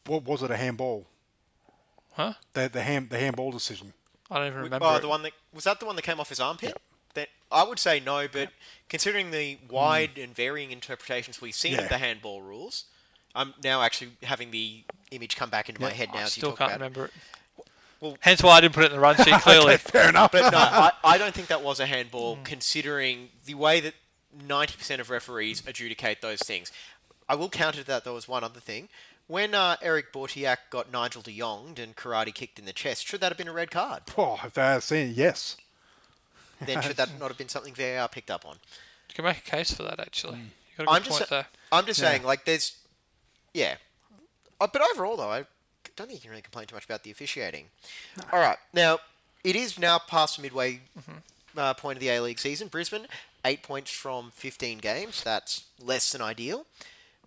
what 0.06 0.24
was 0.24 0.42
it 0.42 0.50
a 0.50 0.56
handball? 0.56 1.04
Huh? 2.14 2.34
The 2.54 2.70
the 2.70 2.82
hand 2.82 3.10
the 3.10 3.18
handball 3.18 3.52
decision. 3.52 3.92
I 4.30 4.38
don't 4.38 4.46
even 4.48 4.62
remember. 4.62 4.86
oh 4.86 4.96
it. 4.96 5.02
the 5.02 5.08
one 5.08 5.22
that 5.22 5.32
was 5.52 5.64
that 5.64 5.80
the 5.80 5.86
one 5.86 5.96
that 5.96 6.02
came 6.02 6.18
off 6.18 6.30
his 6.30 6.40
armpit. 6.40 6.76
I 7.50 7.62
would 7.64 7.78
say 7.78 8.00
no, 8.00 8.28
but 8.28 8.50
considering 8.88 9.30
the 9.30 9.58
wide 9.70 10.18
and 10.18 10.34
varying 10.34 10.70
interpretations 10.70 11.40
we've 11.40 11.54
seen 11.54 11.72
Yeah. 11.72 11.82
of 11.82 11.88
the 11.88 11.98
handball 11.98 12.42
rules, 12.42 12.84
I'm 13.34 13.54
now 13.62 13.82
actually 13.82 14.12
having 14.22 14.50
the 14.50 14.84
image 15.10 15.36
come 15.36 15.50
back 15.50 15.68
into 15.68 15.80
my 15.80 15.90
head 15.90 16.08
now 16.12 16.20
I 16.20 16.22
as 16.22 16.36
you 16.36 16.40
still 16.40 16.50
talk 16.50 16.70
can't 16.70 16.72
about 16.72 16.76
it. 16.76 16.84
remember 16.96 17.04
it. 17.06 17.12
Well- 18.00 18.16
Hence 18.20 18.42
why 18.42 18.56
I 18.56 18.60
didn't 18.60 18.74
put 18.74 18.84
it 18.84 18.86
in 18.86 18.92
the 18.92 19.00
run 19.00 19.16
sheet. 19.16 19.34
Clearly, 19.42 19.76
Fair 19.76 20.08
enough. 20.08 20.32
But 20.32 20.52
no, 20.52 20.58
I, 20.58 20.92
I 21.04 21.18
don't 21.18 21.34
think 21.34 21.48
that 21.48 21.62
was 21.62 21.80
a 21.80 21.86
handball, 21.86 22.38
considering 22.44 23.30
the 23.44 23.54
way 23.54 23.80
that 23.80 23.94
90% 24.46 25.00
of 25.00 25.10
referees 25.10 25.62
adjudicate 25.66 26.20
those 26.20 26.40
things. 26.40 26.70
I 27.28 27.34
will 27.34 27.48
counter 27.48 27.82
that, 27.82 28.04
there 28.04 28.12
was 28.12 28.28
one 28.28 28.44
other 28.44 28.60
thing. 28.60 28.88
When 29.26 29.54
uh, 29.54 29.76
Eric 29.82 30.12
Bautheac 30.12 30.56
got 30.70 30.90
Nigel 30.90 31.20
de 31.22 31.36
Jong 31.38 31.78
and 31.78 31.94
karate 31.96 32.32
kicked 32.32 32.58
in 32.58 32.64
the 32.64 32.72
chest, 32.72 33.06
should 33.06 33.20
that 33.20 33.30
have 33.30 33.36
been 33.36 33.48
a 33.48 33.52
red 33.52 33.70
card? 33.70 34.02
Oh, 34.16 34.38
if 34.44 34.54
they 34.54 34.62
had 34.62 34.82
seen 34.82 35.10
it, 35.10 35.16
yes. 35.16 35.56
Then 36.64 36.80
should 36.82 36.96
that 36.96 37.10
not 37.20 37.28
have 37.28 37.38
been 37.38 37.48
something 37.48 37.74
VAR 37.74 38.08
picked 38.08 38.30
up 38.30 38.44
on? 38.46 38.56
you 39.08 39.14
can 39.14 39.24
make 39.24 39.38
a 39.38 39.50
case 39.50 39.72
for 39.72 39.82
that. 39.84 39.98
Actually, 40.00 40.38
Mm. 40.38 40.44
you 40.44 40.50
got 40.76 40.82
a 40.82 40.86
good 40.86 40.88
I'm 40.96 41.02
just, 41.02 41.18
point 41.18 41.30
there. 41.30 41.46
I'm 41.72 41.86
just 41.86 42.00
saying, 42.00 42.22
like, 42.24 42.44
there's, 42.44 42.76
yeah. 43.54 43.76
Uh, 44.60 44.66
but 44.72 44.82
overall, 44.94 45.16
though, 45.16 45.30
I 45.30 45.44
don't 45.96 46.06
think 46.08 46.12
you 46.14 46.20
can 46.20 46.30
really 46.30 46.42
complain 46.42 46.66
too 46.66 46.74
much 46.76 46.84
about 46.84 47.02
the 47.04 47.10
officiating. 47.10 47.66
All 48.32 48.38
right, 48.40 48.58
now 48.74 48.98
it 49.44 49.56
is 49.56 49.78
now 49.78 49.98
past 49.98 50.36
the 50.36 50.42
midway 50.42 50.80
uh, 51.56 51.74
point 51.74 51.96
of 51.96 52.00
the 52.00 52.08
A 52.10 52.20
League 52.20 52.38
season. 52.38 52.68
Brisbane, 52.68 53.06
eight 53.44 53.62
points 53.62 53.90
from 53.90 54.30
15 54.34 54.78
games. 54.78 55.22
That's 55.24 55.64
less 55.80 56.12
than 56.12 56.20
ideal. 56.22 56.66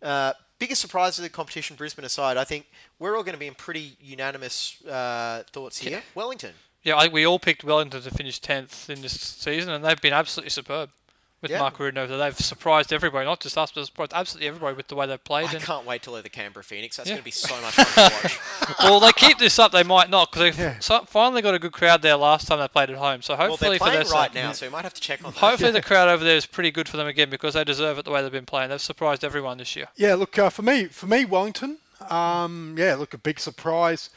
Uh, 0.01 0.33
biggest 0.59 0.81
surprise 0.81 1.17
of 1.17 1.23
the 1.23 1.29
competition, 1.29 1.75
Brisbane 1.75 2.05
aside, 2.05 2.37
I 2.37 2.43
think 2.43 2.67
we're 2.99 3.15
all 3.17 3.23
going 3.23 3.33
to 3.33 3.39
be 3.39 3.47
in 3.47 3.55
pretty 3.55 3.97
unanimous 4.01 4.81
uh, 4.85 5.43
thoughts 5.51 5.79
here. 5.79 6.03
Wellington. 6.15 6.53
Yeah, 6.83 6.97
I 6.97 7.01
think 7.03 7.13
we 7.13 7.25
all 7.27 7.39
picked 7.39 7.63
Wellington 7.63 8.01
to 8.01 8.11
finish 8.11 8.39
tenth 8.39 8.89
in 8.89 9.01
this 9.01 9.13
season, 9.19 9.71
and 9.71 9.85
they've 9.85 10.01
been 10.01 10.13
absolutely 10.13 10.49
superb 10.49 10.89
with 11.41 11.49
Yeah. 11.51 11.59
Mark 11.59 11.79
Rudan. 11.79 12.07
They've 12.19 12.35
surprised 12.37 12.91
everybody, 12.93 13.25
not 13.25 13.39
just 13.39 13.57
us, 13.57 13.71
but 13.71 13.85
surprised 13.85 14.13
absolutely 14.13 14.47
everybody 14.47 14.75
with 14.75 14.87
the 14.87 14.95
way 14.95 15.05
they've 15.07 15.23
played. 15.23 15.49
I 15.49 15.53
and- 15.53 15.63
can't 15.63 15.85
wait 15.85 16.03
till 16.03 16.13
they're 16.13 16.21
the 16.21 16.29
Canberra 16.29 16.63
Phoenix. 16.63 16.97
That's 16.97 17.09
Yeah. 17.09 17.15
going 17.15 17.21
to 17.21 17.25
be 17.25 17.31
so 17.31 17.59
much 17.61 17.73
fun 17.75 18.09
to 18.09 18.15
watch. 18.23 18.39
well, 18.79 18.99
they 18.99 19.11
keep 19.13 19.37
this 19.39 19.57
up, 19.59 19.71
they 19.71 19.81
might 19.83 20.09
not 20.09 20.31
because 20.31 20.55
they 20.55 20.63
Yeah. 20.63 20.79
so, 20.79 21.01
finally 21.05 21.41
got 21.43 21.53
a 21.55 21.59
good 21.59 21.71
crowd 21.71 22.01
there 22.03 22.15
last 22.15 22.47
time 22.47 22.59
they 22.59 22.67
played 22.67 22.89
at 22.91 22.97
home. 22.97 23.21
So 23.21 23.35
well, 23.35 23.49
hopefully 23.49 23.71
they're 23.71 23.77
for 23.79 23.85
playing 23.85 24.03
their 24.03 24.13
right 24.13 24.31
sake- 24.31 24.35
now, 24.43 24.51
so 24.51 24.65
we 24.67 24.71
might 24.71 24.83
have 24.83 24.93
to 24.95 25.01
check 25.01 25.23
on 25.25 25.31
that. 25.33 25.39
Hopefully 25.39 25.71
the 25.71 25.81
crowd 25.83 26.09
over 26.09 26.23
there 26.23 26.35
is 26.37 26.45
pretty 26.45 26.71
good 26.71 26.87
for 26.89 26.97
them 26.97 27.07
again 27.07 27.29
because 27.29 27.53
they 27.55 27.63
deserve 27.63 27.97
it 27.99 28.05
the 28.05 28.11
way 28.11 28.21
they've 28.21 28.31
been 28.31 28.45
playing. 28.45 28.69
They've 28.69 28.81
surprised 28.81 29.23
everyone 29.23 29.57
this 29.59 29.75
year. 29.75 29.87
Yeah, 29.95 30.15
look 30.15 30.37
uh, 30.39 30.49
for 30.51 30.61
me, 30.63 30.85
for 30.85 31.05
me, 31.07 31.25
Wellington. 31.25 31.77
Um, 32.09 32.75
yeah, 32.77 32.95
look 32.95 33.13
a 33.13 33.17
big 33.19 33.39
surprise. 33.39 34.09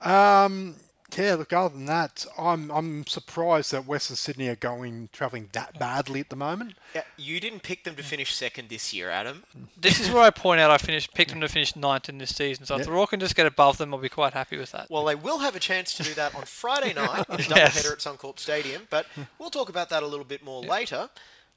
Um, 0.00 0.76
yeah, 1.18 1.34
look. 1.34 1.52
Other 1.52 1.74
than 1.74 1.86
that, 1.86 2.26
I'm 2.38 2.70
I'm 2.70 3.06
surprised 3.06 3.72
that 3.72 3.86
Western 3.86 4.16
Sydney 4.16 4.48
are 4.48 4.56
going 4.56 5.08
travelling 5.12 5.48
that 5.52 5.78
badly 5.78 6.20
at 6.20 6.30
the 6.30 6.36
moment. 6.36 6.74
Yeah, 6.94 7.02
you 7.16 7.40
didn't 7.40 7.62
pick 7.62 7.84
them 7.84 7.94
to 7.96 8.02
finish 8.02 8.34
second 8.34 8.68
this 8.68 8.92
year, 8.92 9.10
Adam. 9.10 9.44
This 9.76 10.00
is 10.00 10.10
where 10.10 10.22
I 10.22 10.30
point 10.30 10.60
out 10.60 10.70
I 10.70 10.78
finished 10.78 11.14
picked 11.14 11.30
them 11.30 11.40
to 11.40 11.48
finish 11.48 11.76
ninth 11.76 12.08
in 12.08 12.18
this 12.18 12.34
season. 12.34 12.64
So 12.66 12.74
if 12.74 12.80
Yeah. 12.80 12.84
the 12.86 12.92
Raw 12.92 13.06
can 13.06 13.20
just 13.20 13.34
get 13.36 13.46
above 13.46 13.78
them, 13.78 13.92
I'll 13.94 14.00
be 14.00 14.08
quite 14.08 14.32
happy 14.34 14.56
with 14.56 14.72
that. 14.72 14.90
Well, 14.90 15.04
they 15.04 15.14
will 15.14 15.38
have 15.40 15.54
a 15.56 15.60
chance 15.60 15.94
to 15.94 16.02
do 16.02 16.14
that 16.14 16.34
on 16.34 16.44
Friday 16.44 16.92
night 16.94 17.26
in 17.28 17.34
a 17.34 17.38
Yes. 17.38 17.48
doubleheader 17.82 17.92
at 17.92 17.98
Suncorp 17.98 18.38
Stadium, 18.38 18.86
but 18.90 19.06
we'll 19.38 19.50
talk 19.50 19.68
about 19.68 19.88
that 19.90 20.02
a 20.02 20.06
little 20.06 20.24
bit 20.24 20.42
more 20.44 20.62
later. 20.62 21.10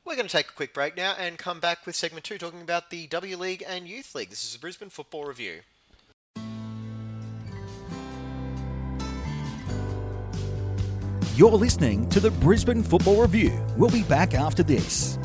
We're 0.04 0.16
going 0.16 0.28
to 0.28 0.32
take 0.32 0.50
a 0.50 0.54
quick 0.54 0.72
break 0.74 0.96
now 0.96 1.16
and 1.18 1.38
come 1.40 1.60
back 1.60 1.86
with 1.88 1.96
segment 1.96 2.26
two, 2.26 2.38
talking 2.38 2.62
about 2.62 2.92
the 2.92 3.08
W 3.08 3.38
League 3.38 3.64
and 3.68 3.88
Youth 3.88 4.14
League. 4.14 4.30
This 4.30 4.44
is 4.44 4.54
the 4.54 4.60
Brisbane 4.60 4.90
Football 4.90 5.26
Review. 5.26 5.62
You're 11.36 11.52
listening 11.52 12.08
to 12.10 12.20
the 12.20 12.32
Brisbane 12.32 12.82
Football 12.82 13.22
Review. 13.22 13.52
We'll 13.78 13.90
be 13.90 14.04
back 14.04 14.34
after 14.34 14.64
this. 14.64 15.18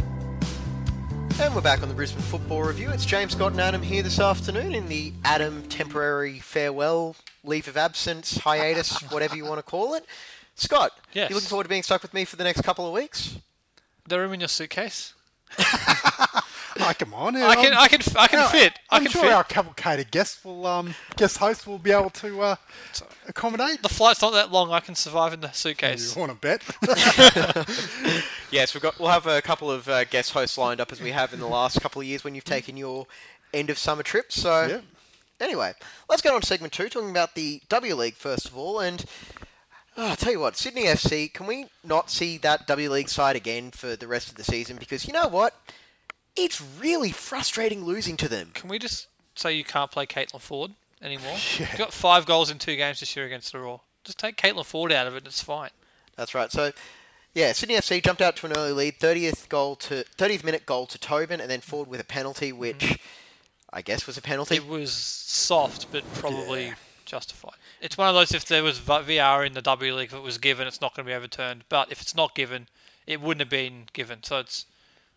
And 1.41 1.55
we're 1.55 1.61
back 1.61 1.83
on 1.83 1.89
the 1.89 1.95
Brisbane 1.95 2.23
Football 2.23 2.63
Review. 2.65 2.91
It's 2.91 3.07
James 3.07 3.33
Scott 3.33 3.53
and 3.53 3.61
Adam 3.61 3.81
here 3.81 4.03
this 4.03 4.19
afternoon 4.19 4.75
in 4.75 4.89
the 4.89 5.13
Adam 5.25 5.63
temporary 5.69 6.41
farewell, 6.41 7.15
leave 7.45 7.69
of 7.69 7.77
absence, 7.77 8.39
hiatus, 8.39 9.01
whatever 9.13 9.37
you 9.37 9.45
want 9.45 9.59
to 9.59 9.63
call 9.63 9.95
it. 9.95 10.05
Scott, 10.57 10.93
Yes. 11.13 11.31
you 11.31 11.37
looking 11.37 11.49
forward 11.49 11.65
to 11.65 11.69
being 11.71 11.85
stuck 11.85 12.03
with 12.03 12.13
me 12.13 12.25
for 12.25 12.37
the 12.37 12.45
next 12.45 12.63
couple 12.63 12.87
of 12.87 12.93
weeks? 12.93 13.39
The 14.09 14.19
room 14.19 14.33
in 14.33 14.41
your 14.41 14.49
suitcase. 14.49 15.15
Oh, 16.81 16.93
come 16.99 17.15
on. 17.15 17.37
I 17.37 17.55
can, 17.57 17.75
I 17.75 17.89
can, 17.89 18.01
I 18.17 18.27
can 18.29 18.49
fit. 18.49 18.79
I 18.91 18.97
I'm 18.97 19.03
can 19.03 19.11
sure 19.13 19.23
fit. 19.23 19.33
our 19.33 19.45
cavalcade 19.45 20.11
guest 20.11 20.45
will, 20.45 20.67
um, 20.67 20.95
guest 21.17 21.39
host 21.39 21.67
will 21.67 21.79
be 21.79 21.91
able 21.91 22.11
to 22.11 22.41
uh, 22.43 22.57
accommodate. 23.29 23.83
The 23.83 23.89
flight's 23.89 24.23
not 24.23 24.33
that 24.35 24.53
long. 24.53 24.71
I 24.73 24.81
can 24.81 24.95
survive 24.95 25.33
in 25.33 25.41
the 25.41 25.51
suitcase. 25.51 26.15
You 26.15 26.21
want 26.21 26.33
to 26.33 26.39
bet? 26.39 26.63
Yes, 28.51 28.75
we've 28.75 28.83
got. 28.83 28.99
We'll 28.99 29.11
have 29.11 29.27
a 29.29 29.41
couple 29.41 29.71
of 29.71 29.89
uh, 29.89 30.03
guest 30.05 30.33
hosts 30.33 30.59
lined 30.59 30.81
up 30.81 30.91
as 30.91 31.01
we 31.01 31.13
have 31.13 31.33
in 31.33 31.39
the 31.39 31.47
last 31.47 31.81
couple 31.81 32.01
of 32.01 32.07
years 32.07 32.25
when 32.25 32.35
you've 32.35 32.43
taken 32.45 32.77
your 32.77 33.07
end 33.55 33.71
of 33.71 33.79
summer 33.79 34.03
trips. 34.03 34.35
So, 34.35 34.67
Yeah. 34.67 34.81
anyway, 35.41 35.73
let's 36.09 36.21
get 36.21 36.33
on 36.35 36.41
to 36.41 36.47
segment 36.47 36.73
two, 36.73 36.89
talking 36.89 37.11
about 37.11 37.37
the 37.37 37.63
W 37.69 37.95
League 37.95 38.15
first 38.17 38.49
of 38.49 38.57
all. 38.57 38.81
And 38.81 39.05
oh, 39.97 40.09
I'll 40.09 40.17
tell 40.17 40.33
you 40.33 40.41
what, 40.41 40.57
Sydney 40.57 40.85
FC, 40.87 41.33
can 41.33 41.47
we 41.47 41.67
not 41.85 42.11
see 42.11 42.39
that 42.39 42.67
W 42.67 42.91
League 42.91 43.09
side 43.09 43.37
again 43.37 43.71
for 43.71 43.95
the 43.95 44.09
rest 44.09 44.29
of 44.31 44.35
the 44.35 44.43
season? 44.45 44.79
Because 44.79 45.07
you 45.07 45.13
know 45.13 45.29
what, 45.29 45.55
it's 46.37 46.63
really 46.81 47.13
frustrating 47.13 47.85
losing 47.85 48.17
to 48.19 48.29
them. 48.29 48.51
Can 48.55 48.69
we 48.69 48.79
just 48.79 49.09
say 49.35 49.55
you 49.55 49.65
can't 49.65 49.91
play 49.91 50.07
Caitlin 50.07 50.41
Foord 50.41 50.73
anymore? 51.03 51.37
You 51.59 51.79
got 51.79 51.93
five 51.93 52.27
goals 52.27 52.51
in 52.51 52.59
two 52.59 52.77
games 52.77 53.01
this 53.01 53.15
year 53.17 53.27
against 53.27 53.53
the 53.53 53.59
Roar. 53.59 53.81
Just 54.05 54.19
take 54.19 54.37
Caitlin 54.37 54.65
Foord 54.65 54.93
out 54.93 55.07
of 55.07 55.15
it. 55.15 55.19
and 55.19 55.27
It's 55.27 55.43
fine. 55.43 55.71
That's 56.17 56.35
right. 56.35 56.51
So, 56.51 56.73
yeah, 57.35 57.53
Sydney 57.53 57.77
FC 57.77 58.03
jumped 58.03 58.23
out 58.23 58.37
to 58.37 58.47
an 58.47 58.53
early 58.53 58.73
lead, 58.73 58.99
30th 58.99 59.49
goal 59.49 59.77
to 59.77 60.05
30th 60.17 60.45
minute 60.45 60.67
goal 60.67 60.87
to 60.87 60.99
Tobin, 60.99 61.41
and 61.41 61.51
then 61.51 61.61
forward 61.61 61.89
with 61.89 62.01
a 62.01 62.05
penalty, 62.05 62.53
mm. 62.53 62.59
which 62.59 62.99
I 63.73 63.83
guess 63.83 64.07
was 64.07 64.19
a 64.19 64.23
penalty. 64.23 64.57
It 64.57 64.67
was 64.67 64.93
soft, 64.93 65.93
but 65.93 66.03
probably 66.15 66.73
justified. 67.05 67.55
It's 67.81 67.97
one 67.97 68.09
of 68.09 68.15
those. 68.15 68.33
If 68.33 68.45
there 68.47 68.63
was 68.63 68.81
VR 68.81 69.47
in 69.47 69.53
the 69.53 69.63
W 69.63 69.95
League, 69.95 70.09
if 70.09 70.15
it 70.15 70.23
was 70.23 70.39
given, 70.39 70.67
it's 70.67 70.81
not 70.81 70.95
going 70.95 71.07
to 71.07 71.11
be 71.11 71.15
overturned. 71.15 71.65
But 71.69 71.91
if 71.91 72.01
it's 72.01 72.15
not 72.15 72.35
given, 72.35 72.69
it 73.07 73.21
wouldn't 73.21 73.41
have 73.41 73.51
been 73.51 73.85
given. 73.93 74.23
So 74.23 74.39
it's 74.39 74.67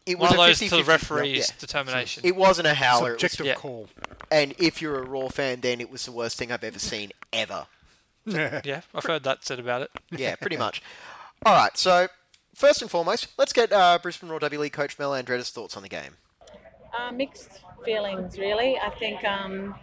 It 0.06 0.20
one 0.20 0.30
of 0.30 0.36
a 0.36 0.38
those 0.38 0.60
to 0.60 0.70
the 0.70 0.76
50-50 0.78 0.88
referee's 0.88 1.50
yeah. 1.50 1.56
determination. 1.60 2.24
It 2.26 2.36
wasn't 2.36 2.68
a 2.68 2.74
howler. 2.74 3.12
It 3.12 3.14
was, 3.14 3.22
Subjective 3.22 3.46
yeah. 3.46 3.56
call. 3.56 3.88
and 4.30 4.54
if 4.58 4.82
you're 4.82 5.00
a 5.00 5.04
Roar 5.06 5.30
fan, 5.30 5.62
then 5.62 5.80
it 5.80 5.90
was 5.90 6.06
the 6.06 6.12
worst 6.12 6.38
thing 6.38 6.52
I've 6.52 6.64
ever 6.64 6.80
seen 6.80 7.12
ever. 7.32 7.68
Yeah. 8.26 8.62
yeah, 8.64 8.82
I've 8.96 9.04
heard 9.04 9.24
that 9.24 9.44
said 9.44 9.60
about 9.60 9.82
it. 9.82 9.92
Yeah, 10.10 10.36
pretty 10.42 10.56
much. 10.56 10.82
All 11.46 11.54
right, 11.54 11.78
so 11.78 12.08
first 12.56 12.82
and 12.82 12.90
foremost, 12.90 13.28
let's 13.38 13.52
get 13.52 13.74
uh, 13.74 14.00
Brisbane 14.02 14.30
Roar 14.30 14.40
W 14.40 14.62
League 14.62 14.72
coach 14.72 14.98
Mel 14.98 15.12
Andreatta's 15.12 15.50
thoughts 15.50 15.76
on 15.76 15.84
the 15.84 15.90
game. 15.90 16.16
Uh, 16.98 17.12
mixed 17.12 17.60
feelings, 17.84 18.38
really. 18.38 18.78
I 18.80 18.92
think, 18.92 19.26
um, 19.26 19.76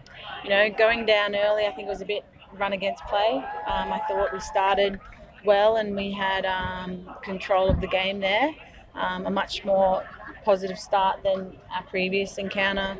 you 0.43 0.49
know, 0.49 0.71
going 0.71 1.05
down 1.05 1.35
early, 1.35 1.67
I 1.67 1.71
think 1.71 1.85
it 1.85 1.89
was 1.91 2.01
a 2.01 2.05
bit 2.05 2.25
run 2.53 2.73
against 2.73 3.03
play. 3.05 3.43
Um, 3.67 3.93
I 3.93 4.01
thought 4.07 4.33
we 4.33 4.39
started 4.39 4.99
well 5.45 5.77
and 5.77 5.95
we 5.95 6.11
had 6.11 6.45
um, 6.45 7.09
control 7.23 7.69
of 7.69 7.81
the 7.81 7.87
game 7.87 8.19
there. 8.19 8.51
Um, 8.93 9.25
a 9.25 9.29
much 9.29 9.63
more 9.63 10.03
positive 10.43 10.77
start 10.77 11.23
than 11.23 11.57
our 11.73 11.83
previous 11.83 12.37
encounter 12.37 12.97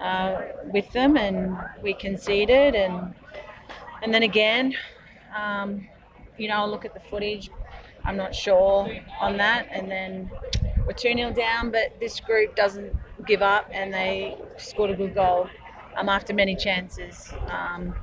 uh, 0.00 0.42
with 0.72 0.90
them, 0.92 1.16
and 1.16 1.58
we 1.82 1.92
conceded. 1.94 2.74
And 2.74 3.14
and 4.02 4.14
then 4.14 4.22
again, 4.22 4.74
um, 5.36 5.88
you 6.38 6.48
know, 6.48 6.56
I'll 6.56 6.70
look 6.70 6.84
at 6.84 6.94
the 6.94 7.00
footage. 7.00 7.50
I'm 8.04 8.16
not 8.16 8.34
sure 8.34 8.88
on 9.20 9.36
that. 9.38 9.68
And 9.70 9.90
then 9.90 10.30
we're 10.86 10.92
2 10.92 11.14
0 11.14 11.32
down, 11.32 11.70
but 11.70 11.98
this 12.00 12.20
group 12.20 12.54
doesn't 12.54 12.94
give 13.26 13.42
up 13.42 13.68
and 13.72 13.92
they 13.92 14.36
scored 14.56 14.90
a 14.90 14.96
good 14.96 15.14
goal 15.14 15.48
um, 15.96 16.08
after 16.08 16.32
many 16.32 16.54
chances 16.54 17.32
um, 17.48 17.94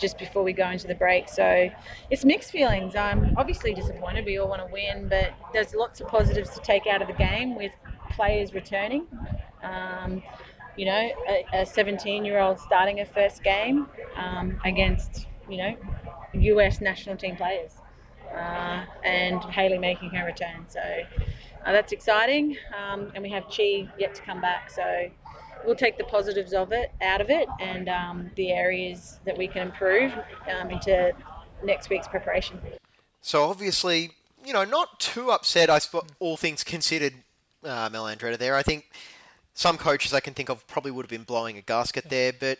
just 0.00 0.18
before 0.18 0.42
we 0.42 0.52
go 0.52 0.68
into 0.68 0.86
the 0.86 0.94
break. 0.94 1.28
So 1.28 1.70
it's 2.10 2.24
mixed 2.24 2.50
feelings. 2.50 2.96
I'm 2.96 3.34
obviously 3.36 3.74
disappointed. 3.74 4.24
We 4.24 4.38
all 4.38 4.48
want 4.48 4.66
to 4.66 4.72
win, 4.72 5.08
but 5.08 5.32
there's 5.52 5.74
lots 5.74 6.00
of 6.00 6.08
positives 6.08 6.50
to 6.50 6.60
take 6.60 6.86
out 6.86 7.02
of 7.02 7.08
the 7.08 7.14
game 7.14 7.54
with 7.56 7.72
players 8.10 8.54
returning. 8.54 9.06
Um, 9.62 10.22
you 10.76 10.86
know, 10.86 11.10
a 11.52 11.66
17 11.66 12.24
year 12.24 12.40
old 12.40 12.58
starting 12.58 12.98
her 12.98 13.04
first 13.04 13.42
game 13.42 13.86
um, 14.16 14.58
against, 14.64 15.26
you 15.48 15.58
know, 15.58 15.76
US 16.32 16.80
national 16.80 17.16
team 17.16 17.36
players. 17.36 17.72
Uh, 18.34 18.84
and 19.04 19.42
Hayley 19.44 19.78
making 19.78 20.10
her 20.10 20.24
return. 20.24 20.64
So 20.68 20.80
uh, 20.80 21.72
that's 21.72 21.92
exciting. 21.92 22.56
Um, 22.76 23.10
and 23.14 23.22
we 23.22 23.30
have 23.30 23.44
Chi 23.44 23.88
yet 23.98 24.14
to 24.14 24.22
come 24.22 24.40
back. 24.40 24.70
So 24.70 25.10
we'll 25.64 25.76
take 25.76 25.98
the 25.98 26.04
positives 26.04 26.52
of 26.52 26.72
it 26.72 26.92
out 27.00 27.20
of 27.20 27.30
it 27.30 27.48
and 27.60 27.88
um, 27.88 28.30
the 28.36 28.50
areas 28.50 29.20
that 29.24 29.36
we 29.36 29.46
can 29.46 29.62
improve 29.62 30.12
um, 30.50 30.70
into 30.70 31.12
next 31.64 31.90
week's 31.90 32.08
preparation. 32.08 32.58
So 33.20 33.44
obviously, 33.44 34.12
you 34.44 34.52
know, 34.52 34.64
not 34.64 35.00
too 35.00 35.30
upset. 35.30 35.70
I 35.70 35.78
suppose 35.78 36.04
all 36.18 36.36
things 36.36 36.64
considered, 36.64 37.14
uh, 37.64 37.88
Mel 37.92 38.04
Andreatta 38.04 38.38
there. 38.38 38.56
I 38.56 38.62
think 38.62 38.90
some 39.54 39.76
coaches 39.76 40.14
I 40.14 40.20
can 40.20 40.34
think 40.34 40.48
of 40.48 40.66
probably 40.66 40.90
would 40.90 41.04
have 41.04 41.10
been 41.10 41.24
blowing 41.24 41.58
a 41.58 41.60
gasket 41.60 42.08
there, 42.08 42.32
but 42.32 42.58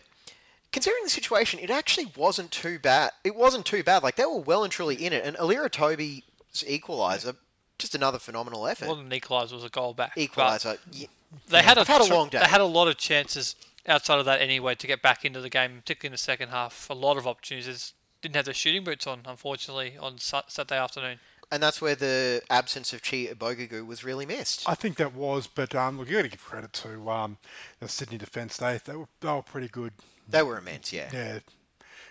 considering 0.72 1.04
the 1.04 1.10
situation, 1.10 1.60
it 1.60 1.70
actually 1.70 2.12
wasn't 2.16 2.50
too 2.50 2.78
bad. 2.78 3.12
It 3.24 3.34
wasn't 3.34 3.66
too 3.66 3.82
bad. 3.82 4.02
Like 4.02 4.16
they 4.16 4.24
were 4.24 4.38
well 4.38 4.64
and 4.64 4.72
truly 4.72 4.94
in 4.96 5.12
it, 5.12 5.24
and 5.24 5.36
Allira 5.36 5.70
Toby's 5.70 6.22
equaliser, 6.54 7.36
just 7.80 7.94
another 7.94 8.18
phenomenal 8.18 8.66
effort. 8.66 8.86
More 8.86 8.96
than 8.96 9.12
an 9.12 9.18
equaliser 9.20 9.52
was 9.52 9.64
a 9.64 9.68
goal 9.68 9.94
back. 9.94 10.14
equaliser. 10.16 10.78
Yeah, 10.92 11.06
They 11.48 11.62
had 11.62 11.76
a 11.78 11.80
I've 11.82 11.88
had 11.88 12.00
a 12.00 12.04
long 12.14 12.28
day. 12.28 12.38
They 12.38 12.44
had 12.46 12.60
a 12.60 12.64
lot 12.66 12.88
of 12.88 12.96
chances 12.98 13.56
outside 13.88 14.18
of 14.18 14.24
that 14.26 14.40
anyway 14.40 14.74
to 14.76 14.86
get 14.86 15.02
back 15.02 15.24
into 15.24 15.40
the 15.40 15.50
game, 15.50 15.78
particularly 15.80 16.08
in 16.10 16.12
the 16.12 16.18
second 16.18 16.50
half. 16.50 16.88
A 16.90 16.94
lot 16.94 17.16
of 17.16 17.26
opportunities. 17.26 17.94
Didn't 18.22 18.36
have 18.36 18.44
their 18.44 18.52
shooting 18.54 18.84
boots 18.84 19.06
on, 19.06 19.20
unfortunately, 19.26 19.94
on 19.98 20.18
Saturday 20.18 20.76
afternoon. 20.76 21.20
and 21.50 21.62
that's 21.62 21.80
where 21.80 21.94
the 21.94 22.42
absence 22.50 22.92
of 22.92 23.02
Chi 23.02 23.26
Ubogagu 23.32 23.86
was 23.86 24.04
really 24.04 24.26
missed. 24.26 24.68
I 24.68 24.74
think 24.74 24.98
that 24.98 25.14
was, 25.14 25.46
but 25.46 25.74
um, 25.74 25.98
look, 25.98 26.08
you 26.10 26.16
got 26.16 26.22
to 26.22 26.28
give 26.28 26.44
credit 26.44 26.72
to 26.74 27.10
um, 27.10 27.38
the 27.80 27.88
Sydney 27.88 28.18
defence. 28.18 28.58
They 28.58 28.78
they 28.84 28.94
were, 28.94 29.08
they 29.22 29.28
were 29.28 29.40
pretty 29.42 29.68
good. 29.68 29.94
They 30.28 30.42
were 30.42 30.58
immense, 30.58 30.92
yeah. 30.92 31.08
Yeah. 31.12 31.38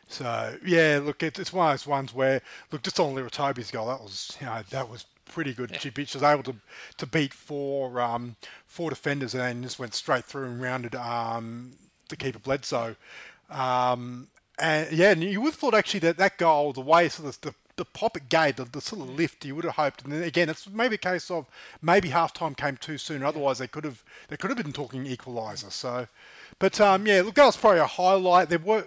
So 0.08 0.58
yeah, 0.66 1.00
look, 1.04 1.22
it, 1.22 1.38
it's 1.38 1.54
one 1.54 1.68
of 1.68 1.74
those 1.74 1.86
ones 1.88 2.14
where 2.14 2.42
look 2.72 2.82
just 2.82 3.00
on 3.00 3.14
Allira 3.14 3.30
Toby's 3.30 3.70
goal, 3.70 3.88
that 3.88 4.02
was 4.02 4.36
you 4.40 4.48
know 4.48 4.62
that 4.72 4.90
was 4.90 5.06
pretty 5.30 5.54
good. 5.54 5.80
She, 5.80 5.90
beat, 5.90 6.10
she 6.10 6.18
was 6.18 6.24
able 6.24 6.44
to 6.44 6.56
to 6.98 7.08
beat 7.08 7.34
four 7.34 8.02
um, 8.02 8.36
four 8.66 8.90
defenders 8.90 9.34
and 9.34 9.42
then 9.42 9.64
just 9.64 9.80
went 9.80 9.94
straight 9.94 10.26
through 10.26 10.46
and 10.46 10.62
rounded 10.62 10.96
um, 10.96 11.74
the 12.10 12.18
keeper 12.18 12.40
Bledsoe. 12.40 12.96
Um, 13.50 14.28
and 14.58 14.92
yeah, 14.92 15.12
and 15.12 15.24
you 15.24 15.42
would 15.42 15.54
have 15.54 15.60
thought 15.60 15.74
actually 15.74 16.02
that 16.02 16.18
that 16.18 16.38
goal, 16.38 16.74
the 16.74 16.82
way 16.82 17.08
sort 17.10 17.30
of 17.30 17.42
the 17.42 17.54
the 17.80 17.86
pop 17.86 18.18
it 18.18 18.28
gave, 18.28 18.58
the, 18.58 18.66
the 18.66 18.82
sort 18.82 19.02
of 19.02 19.10
lift, 19.10 19.46
you 19.46 19.56
would 19.56 19.64
have 19.64 19.76
hoped. 19.76 20.04
And 20.04 20.12
then 20.12 20.22
again, 20.24 20.50
it's 20.50 20.70
maybe 20.70 20.96
a 20.96 20.98
case 20.98 21.32
of 21.32 21.46
maybe 21.82 22.10
half 22.10 22.34
time 22.34 22.54
came 22.54 22.76
too 22.76 22.98
soon. 22.98 23.24
Otherwise, 23.24 23.58
they 23.58 23.68
could 23.68 23.86
have 23.86 24.04
they 24.28 24.36
could 24.36 24.50
have 24.50 24.58
been 24.58 24.74
talking 24.74 25.06
equaliser. 25.06 25.72
So, 25.72 26.08
but 26.60 26.80
um, 26.82 27.08
yeah, 27.08 27.22
look, 27.22 27.36
that 27.36 27.46
was 27.46 27.58
probably 27.58 27.80
a 27.80 27.86
highlight. 27.86 28.50
There 28.50 28.60
were 28.60 28.86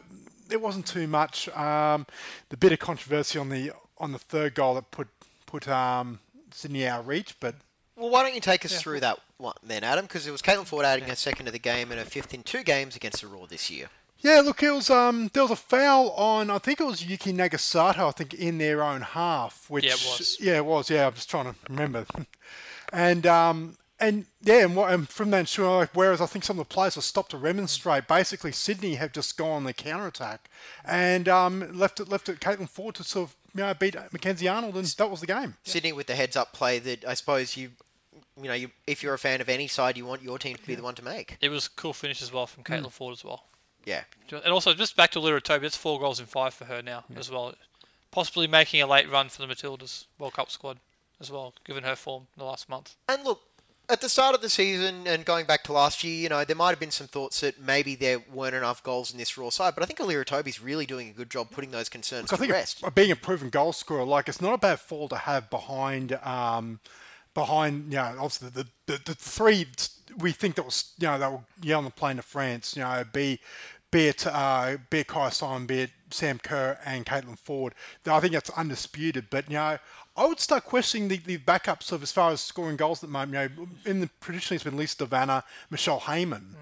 there 0.49 0.59
wasn't 0.59 0.87
too 0.87 1.07
much. 1.07 1.49
Um, 1.57 2.07
the 2.51 2.57
bit 2.59 2.73
of 2.73 2.79
controversy 2.79 3.39
on 3.39 3.49
the 3.49 3.73
on 3.99 4.13
the 4.13 4.19
third 4.19 4.55
goal 4.55 4.75
that 4.75 4.91
put 4.91 5.09
put 5.47 5.67
um, 5.69 6.21
Sydney 6.55 6.87
out 6.87 7.01
of 7.01 7.09
reach, 7.09 7.35
but 7.41 7.57
Well, 7.97 8.11
why 8.11 8.23
don't 8.23 8.35
you 8.35 8.41
take 8.41 8.65
us 8.65 8.81
through 8.81 9.01
that 9.01 9.19
one 9.39 9.55
then, 9.63 9.85
Adam? 9.85 10.05
Because 10.07 10.27
it 10.27 10.31
was 10.31 10.43
Caitlin 10.43 10.69
Foord 10.69 10.85
adding 10.85 11.09
her 11.09 11.15
second 11.17 11.47
of 11.47 11.53
the 11.53 11.59
game 11.59 11.91
and 11.91 11.99
her 11.99 12.07
fifth 12.07 12.33
in 12.35 12.43
two 12.43 12.63
games 12.63 12.97
against 12.97 13.21
the 13.21 13.27
Roar 13.29 13.47
this 13.47 13.71
year. 13.71 13.89
Yeah, 14.19 14.41
look, 14.41 14.63
it 14.63 14.71
was 14.71 14.89
um, 14.89 15.31
there 15.33 15.43
was 15.43 15.51
a 15.51 15.57
foul 15.57 16.11
on 16.13 16.49
I 16.49 16.59
think 16.59 16.81
it 16.81 16.85
was 16.85 17.05
Yuki 17.05 17.33
Nagasato, 17.33 18.09
I 18.09 18.11
think 18.13 18.35
in 18.35 18.59
their 18.59 18.83
own 18.83 19.01
half, 19.01 19.69
which 19.69 19.85
Yeah, 19.85 19.95
it 19.95 20.05
was. 20.07 20.37
yeah, 20.41 20.57
it 20.59 20.65
was. 20.65 20.89
Yeah, 20.91 21.09
I'm 21.09 21.15
just 21.15 21.29
trying 21.29 21.47
to 21.47 21.55
remember, 21.69 22.07
and 22.93 23.27
um, 23.27 23.77
and 23.99 24.27
yeah, 24.41 24.65
and, 24.65 24.77
what, 24.77 24.93
and 24.93 25.09
from 25.09 25.31
then, 25.31 25.45
sure, 25.45 25.79
like, 25.79 25.91
whereas 25.95 26.21
I 26.21 26.27
think 26.27 26.45
some 26.45 26.59
of 26.59 26.69
the 26.69 26.73
players 26.73 26.95
have 26.97 27.05
stopped 27.05 27.31
to 27.33 27.37
remonstrate, 27.37 28.07
basically 28.09 28.53
Sydney 28.53 28.95
have 28.95 29.13
just 29.13 29.37
gone 29.37 29.51
on 29.51 29.65
the 29.65 29.73
counter 29.73 30.07
attack 30.07 30.49
and 30.85 31.29
um, 31.29 31.77
left 31.77 31.99
it 31.99 32.09
left 32.09 32.29
it 32.29 32.39
Caitlin 32.41 32.69
Ford 32.69 32.95
to 32.97 33.05
sort 33.05 33.31
of 33.31 33.37
you 33.55 33.63
know 33.63 33.75
beat 33.75 33.97
Mackenzie 34.13 34.49
Arnold, 34.49 34.77
and 34.77 34.87
that 34.87 35.11
was 35.11 35.21
the 35.21 35.27
game. 35.27 35.57
Sydney 35.65 35.93
with 35.93 36.07
the 36.07 36.15
heads 36.15 36.37
up 36.37 36.53
play 36.53 36.79
that 36.79 37.05
I 37.05 37.15
suppose 37.15 37.57
you, 37.57 37.71
you 38.41 38.49
know, 38.49 38.55
you, 38.55 38.71
if 38.87 39.03
you're 39.03 39.15
a 39.15 39.19
fan 39.19 39.41
of 39.41 39.49
any 39.49 39.69
side, 39.69 39.97
you 39.97 40.07
want 40.07 40.23
your 40.23 40.39
team 40.39 40.57
to 40.57 40.67
be 40.67 40.75
the 40.75 40.83
one 40.83 40.95
to 40.95 41.05
make. 41.05 41.37
It 41.41 41.51
was 41.51 41.67
a 41.67 41.71
cool 41.71 41.93
finish 41.93 42.23
as 42.23 42.33
well 42.33 42.47
from 42.47 42.65
hmm. 42.65 42.73
Caitlin 42.73 42.93
Foord 42.93 43.13
as 43.13 43.25
well. 43.25 43.45
Yeah. 43.85 44.03
And 44.31 44.53
also, 44.53 44.75
just 44.75 44.97
back 44.97 45.11
to 45.13 45.19
Allira 45.19 45.43
Toby, 45.43 45.67
it's 45.67 45.77
four 45.77 45.99
goals 45.99 46.21
in 46.21 46.27
five 46.27 46.55
for 46.55 46.67
her 46.67 46.83
now 46.83 47.05
as 47.17 47.31
well. 47.31 47.55
Possibly 48.11 48.47
making 48.47 48.81
a 48.81 48.87
late 48.87 49.11
run 49.11 49.29
for 49.29 49.45
the 49.45 49.53
Matildas 49.53 50.05
World 50.19 50.35
Cup 50.35 50.51
squad 50.51 50.79
as 51.21 51.31
well, 51.31 51.55
given 51.65 51.85
her 51.85 51.97
form 51.97 52.29
in 52.37 52.41
the 52.41 52.45
last 52.45 52.69
month. 52.69 52.97
And 53.09 53.25
look, 53.25 53.43
at 53.89 54.01
the 54.01 54.09
start 54.09 54.35
of 54.35 54.41
the 54.41 54.49
season 54.49 55.07
and 55.07 55.25
going 55.25 55.45
back 55.45 55.65
to 55.65 55.73
last 55.73 56.03
year, 56.03 56.15
you 56.15 56.29
know, 56.29 56.45
there 56.45 56.57
might 56.57 56.71
have 56.71 56.81
been 56.81 56.91
some 56.91 57.07
thoughts 57.07 57.41
that 57.41 57.61
maybe 57.61 57.95
there 57.95 58.23
weren't 58.33 58.55
enough 58.55 58.83
goals 58.83 59.13
in 59.13 59.19
this 59.19 59.37
Roar 59.37 59.53
side, 59.53 59.75
but 59.75 59.83
I 59.83 59.87
think 59.87 59.99
Allira 59.99 60.25
Toby's 60.25 60.63
really 60.63 60.87
doing 60.87 61.11
a 61.11 61.13
good 61.13 61.31
job 61.31 61.51
putting 61.51 61.71
those 61.71 61.89
concerns 61.89 62.33
I 62.33 62.37
to 62.37 62.41
think 62.41 62.53
rest. 62.53 62.85
being 62.95 63.11
a 63.11 63.17
proven 63.17 63.51
goal 63.51 63.73
scorer, 63.73 64.05
like 64.05 64.29
it's 64.29 64.41
not 64.41 64.55
a 64.55 64.59
bad 64.59 64.81
fall 64.81 65.09
to 65.09 65.17
have 65.17 65.51
behind, 65.51 66.13
um, 66.23 66.81
behind, 67.35 67.93
you 67.93 67.99
know, 67.99 68.15
obviously 68.19 68.51
the, 68.51 68.67
the, 68.87 69.01
the 69.05 69.15
three 69.15 69.67
we 70.19 70.33
think 70.33 70.55
that 70.57 70.65
was, 70.65 70.93
you 70.99 71.07
know, 71.07 71.19
they 71.19 71.27
were 71.27 71.41
yeah, 71.63 71.77
on 71.77 71.85
the 71.85 71.91
plane 71.91 72.17
to 72.17 72.23
France, 72.23 72.77
you 72.77 72.83
know, 72.83 73.05
be, 73.13 73.41
be 73.91 74.09
it, 74.09 74.27
uh, 74.27 74.77
be 74.91 75.01
it 75.01 75.09
Kyah 75.09 75.33
Simon, 75.33 75.67
be 75.67 75.81
it 75.81 75.91
Sam 76.11 76.39
Kerr 76.39 76.79
and 76.85 77.05
Caitlin 77.05 77.39
Foord. 77.39 77.73
I 78.07 78.21
think 78.21 78.33
that's 78.33 78.51
undisputed, 78.51 79.27
but, 79.29 79.51
you 79.51 79.57
know, 79.57 79.79
I 80.17 80.27
would 80.27 80.41
start 80.41 80.65
questioning 80.65 81.09
the, 81.09 81.17
the 81.17 81.39
backups 81.39 81.91
of 81.91 82.03
as 82.03 82.13
far 82.13 82.33
as 82.33 82.41
scoring 82.41 82.77
goals 82.77 83.03
at 83.03 83.09
the 83.09 83.13
moment. 83.13 83.33
You 83.59 83.65
know, 83.65 83.69
in 83.85 84.01
the 84.01 84.11
traditionally 84.21 84.57
it's 84.57 84.65
been 84.65 84.77
Lisa 84.77 85.07
Vanna, 85.07 85.45
Michelle 85.71 86.01
Heyman. 86.01 86.55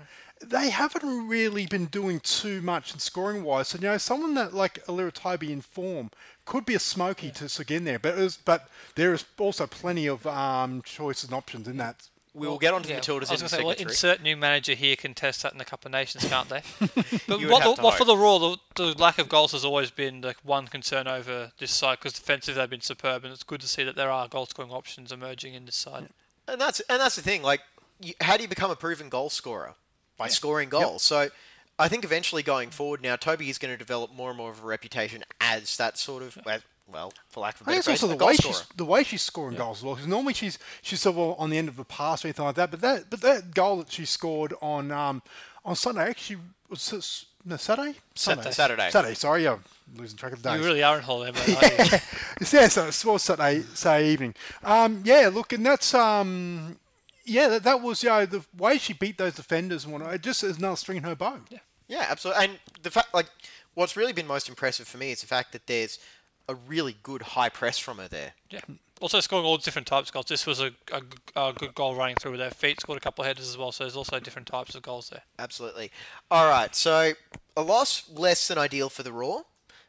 They 0.43 0.71
haven't 0.71 1.29
really 1.29 1.67
been 1.67 1.87
doing 1.87 2.21
too 2.21 2.63
much 2.63 2.95
in 2.95 3.01
scoring 3.01 3.45
wise. 3.45 3.69
So 3.69 3.79
you 3.79 3.85
know, 3.85 3.99
someone 3.99 4.35
that 4.35 4.55
like 4.55 4.85
Allira 4.87 5.13
Toby 5.13 5.53
in 5.53 5.61
form 5.61 6.11
could 6.47 6.65
be 6.65 6.75
a 6.75 6.79
smoky 6.79 7.31
to 7.33 7.49
sort 7.49 7.65
of 7.65 7.67
get 7.67 7.77
in 7.79 7.85
there. 7.85 7.99
But 7.99 8.17
was, 8.17 8.39
but 8.39 8.69
there 8.95 9.13
is 9.13 9.25
also 9.39 9.67
plenty 9.67 10.07
of 10.07 10.27
um, 10.27 10.81
choices 10.83 11.25
and 11.25 11.35
options 11.35 11.69
in 11.69 11.77
that. 11.79 12.09
We 12.33 12.47
will 12.47 12.59
get 12.59 12.73
on 12.73 12.83
to 12.83 12.89
the 12.89 12.95
Yeah, 12.95 13.01
Matildas 13.01 13.29
I 13.29 13.33
was 13.33 13.33
in 13.33 13.37
going 13.37 13.39
to 13.39 13.49
say, 13.49 13.57
second 13.57 13.67
well, 13.67 13.75
three. 13.75 13.85
insert 13.87 14.23
new 14.23 14.37
manager 14.37 14.75
here 14.75 14.95
can 14.95 15.15
test 15.15 15.43
that 15.43 15.53
in 15.53 15.59
the 15.59 15.65
Cup 15.65 15.85
of 15.85 15.91
Nations, 15.91 16.25
can't 16.27 16.49
they? 16.49 16.63
but 17.27 17.41
what, 17.51 17.77
the, 17.77 17.83
what 17.83 17.99
for 17.99 18.05
the 18.05 18.17
Roar, 18.17 18.39
the, 18.39 18.57
the 18.77 18.99
lack 19.03 19.19
of 19.19 19.29
goals 19.29 19.51
has 19.53 19.65
always 19.65 19.91
been 19.91 20.21
the 20.21 20.35
one 20.45 20.69
concern 20.69 21.09
over 21.09 21.51
this 21.59 21.73
side 21.73 21.99
because 21.99 22.13
defensively 22.13 22.61
they've 22.61 22.71
been 22.71 22.81
superb, 22.81 23.25
and 23.25 23.33
it's 23.33 23.43
good 23.43 23.61
to 23.63 23.69
see 23.69 23.83
that 23.83 23.97
there 23.97 24.11
are 24.11 24.29
goal 24.29 24.47
scoring 24.47 24.71
options 24.71 25.11
emerging 25.11 25.55
in 25.55 25.67
this 25.67 25.75
side. 25.75 26.09
And 26.47 26.61
that's 26.61 26.81
and 26.89 27.01
that's 27.01 27.17
the 27.17 27.23
thing. 27.23 27.43
Like, 27.43 27.61
you, 28.01 28.15
how 28.21 28.37
do 28.37 28.43
you 28.43 28.49
become 28.49 28.71
a 28.71 28.77
proven 28.77 29.09
goal 29.09 29.31
scorer? 29.31 29.75
By 30.17 30.29
scoring 30.29 30.69
goals. 30.69 31.03
So, 31.03 31.31
I 31.79 31.89
think 31.89 32.05
eventually 32.05 32.43
going 32.43 32.71
forward 32.71 33.03
now, 33.03 33.17
Toby 33.17 33.49
is 33.49 33.57
going 33.57 33.73
to 33.73 33.79
develop 33.79 34.15
more 34.15 34.29
and 34.29 34.37
more 34.37 34.51
of 34.51 34.63
a 34.63 34.67
reputation 34.67 35.25
as 35.41 35.77
that 35.79 35.97
sort 35.99 36.23
of 36.23 36.39
as- 36.47 36.63
well, 36.93 37.13
for 37.29 37.41
lack 37.41 37.61
of 37.61 37.67
a 37.67 37.71
I 37.71 37.75
better 37.75 37.83
think 37.83 37.95
it's 37.95 38.01
phrase, 38.01 38.11
also 38.11 38.17
the 38.17 38.25
way 38.25 38.35
scorer. 38.35 38.55
she's 38.55 38.67
the 38.77 38.85
way 38.85 39.05
she's 39.05 39.23
scoring 39.23 39.57
goals 39.57 39.79
as 39.79 39.85
well. 39.85 39.95
Because 39.95 40.09
normally 40.09 40.35
she's 40.35 40.59
she's 40.83 41.01
sort 41.01 41.17
of 41.17 41.41
on 41.41 41.51
the 41.51 41.59
end 41.59 41.69
of 41.69 41.79
a 41.79 41.85
pass 41.85 42.25
or 42.25 42.29
anything 42.29 42.45
like 42.45 42.57
that. 42.57 42.71
But 42.71 42.81
that 42.81 43.11
but 43.11 43.21
that 43.23 43.55
goal 43.55 43.77
that 43.79 43.93
she 43.93 44.05
scored 44.05 44.55
on 44.61 44.91
um 44.91 45.23
on 45.65 45.77
Sunday 45.77 46.09
actually 46.09 46.41
was 46.69 47.27
no, 47.45 47.57
Saturday 47.57 47.99
Sunday 48.15 48.51
Saturday. 48.51 48.91
Saturday. 48.91 49.15
Sorry, 49.15 49.49
I'm 49.49 49.65
losing 49.97 50.19
track 50.19 50.33
of 50.33 50.43
the 50.43 50.51
days. 50.51 50.61
You 50.61 50.67
really 50.67 50.83
are 50.83 50.99
in 50.99 51.03
holiday 51.03 51.33
mode, 51.33 51.57
aren't 51.63 51.93
you? 51.93 51.99
yeah, 52.59 52.69
so 52.69 52.87
it 52.87 53.05
was 53.05 53.23
Saturday, 53.23 53.63
Saturday 53.75 54.09
evening. 54.11 54.35
Um, 54.63 55.03
yeah, 55.05 55.31
look, 55.33 55.53
and 55.53 55.65
that's 55.65 55.95
um, 55.95 56.79
yeah, 57.25 57.49
that, 57.49 57.63
that 57.65 57.81
was 57.81 58.03
you 58.03 58.11
know, 58.11 58.27
the 58.27 58.45
way 58.59 58.77
she 58.77 58.93
beat 58.93 59.17
those 59.17 59.35
defenders 59.35 59.85
and 59.85 59.93
whatnot. 59.93 60.15
It 60.15 60.23
just 60.23 60.43
is 60.43 60.59
another 60.59 60.77
string 60.77 60.99
in 60.99 61.05
her 61.05 61.15
bow. 61.15 61.39
Yeah. 61.49 61.59
Yeah, 61.91 62.07
absolutely. 62.09 62.45
And 62.45 62.59
the 62.83 62.91
fact, 62.91 63.13
like, 63.13 63.27
what's 63.75 63.97
really 63.97 64.13
been 64.13 64.27
most 64.27 64.49
impressive 64.49 64.87
for 64.87 64.97
me 64.97 65.11
is 65.11 65.23
the 65.23 65.27
fact 65.27 65.51
that 65.53 65.67
there's 65.67 65.99
a 66.49 66.55
really 66.55 66.97
good 67.03 67.23
high 67.23 67.49
press 67.49 67.79
from 67.79 67.99
her 67.99 68.09
there. 68.09 68.33
Yeah. 68.51 68.61
Also 69.01 69.21
scoring 69.21 69.47
all 69.47 69.57
different 69.57 69.87
types 69.87 70.11
of 70.11 70.13
goals. 70.13 70.27
This 70.27 70.47
was 70.47 70.61
a, 70.61 70.73
a, 70.93 71.03
a 71.35 71.53
good 71.55 71.75
goal 71.75 71.95
running 71.95 72.17
through 72.17 72.33
with 72.33 72.41
her 72.41 72.51
feet. 72.51 72.81
Scored 72.81 72.99
a 72.99 73.01
couple 73.01 73.23
of 73.23 73.29
headers 73.29 73.49
as 73.49 73.57
well. 73.57 73.73
So 73.73 73.85
there's 73.85 73.97
also 73.97 74.21
different 74.21 74.47
types 74.47 74.75
of 74.75 74.83
goals 74.83 75.09
there. 75.09 75.23
Absolutely. 75.39 75.91
All 76.31 76.51
right, 76.51 76.75
so 76.75 77.13
a 77.57 77.63
loss 77.63 78.11
less 78.11 78.47
than 78.49 78.59
ideal 78.59 78.91
for 78.91 79.03
the 79.03 79.13
Roar, 79.13 79.45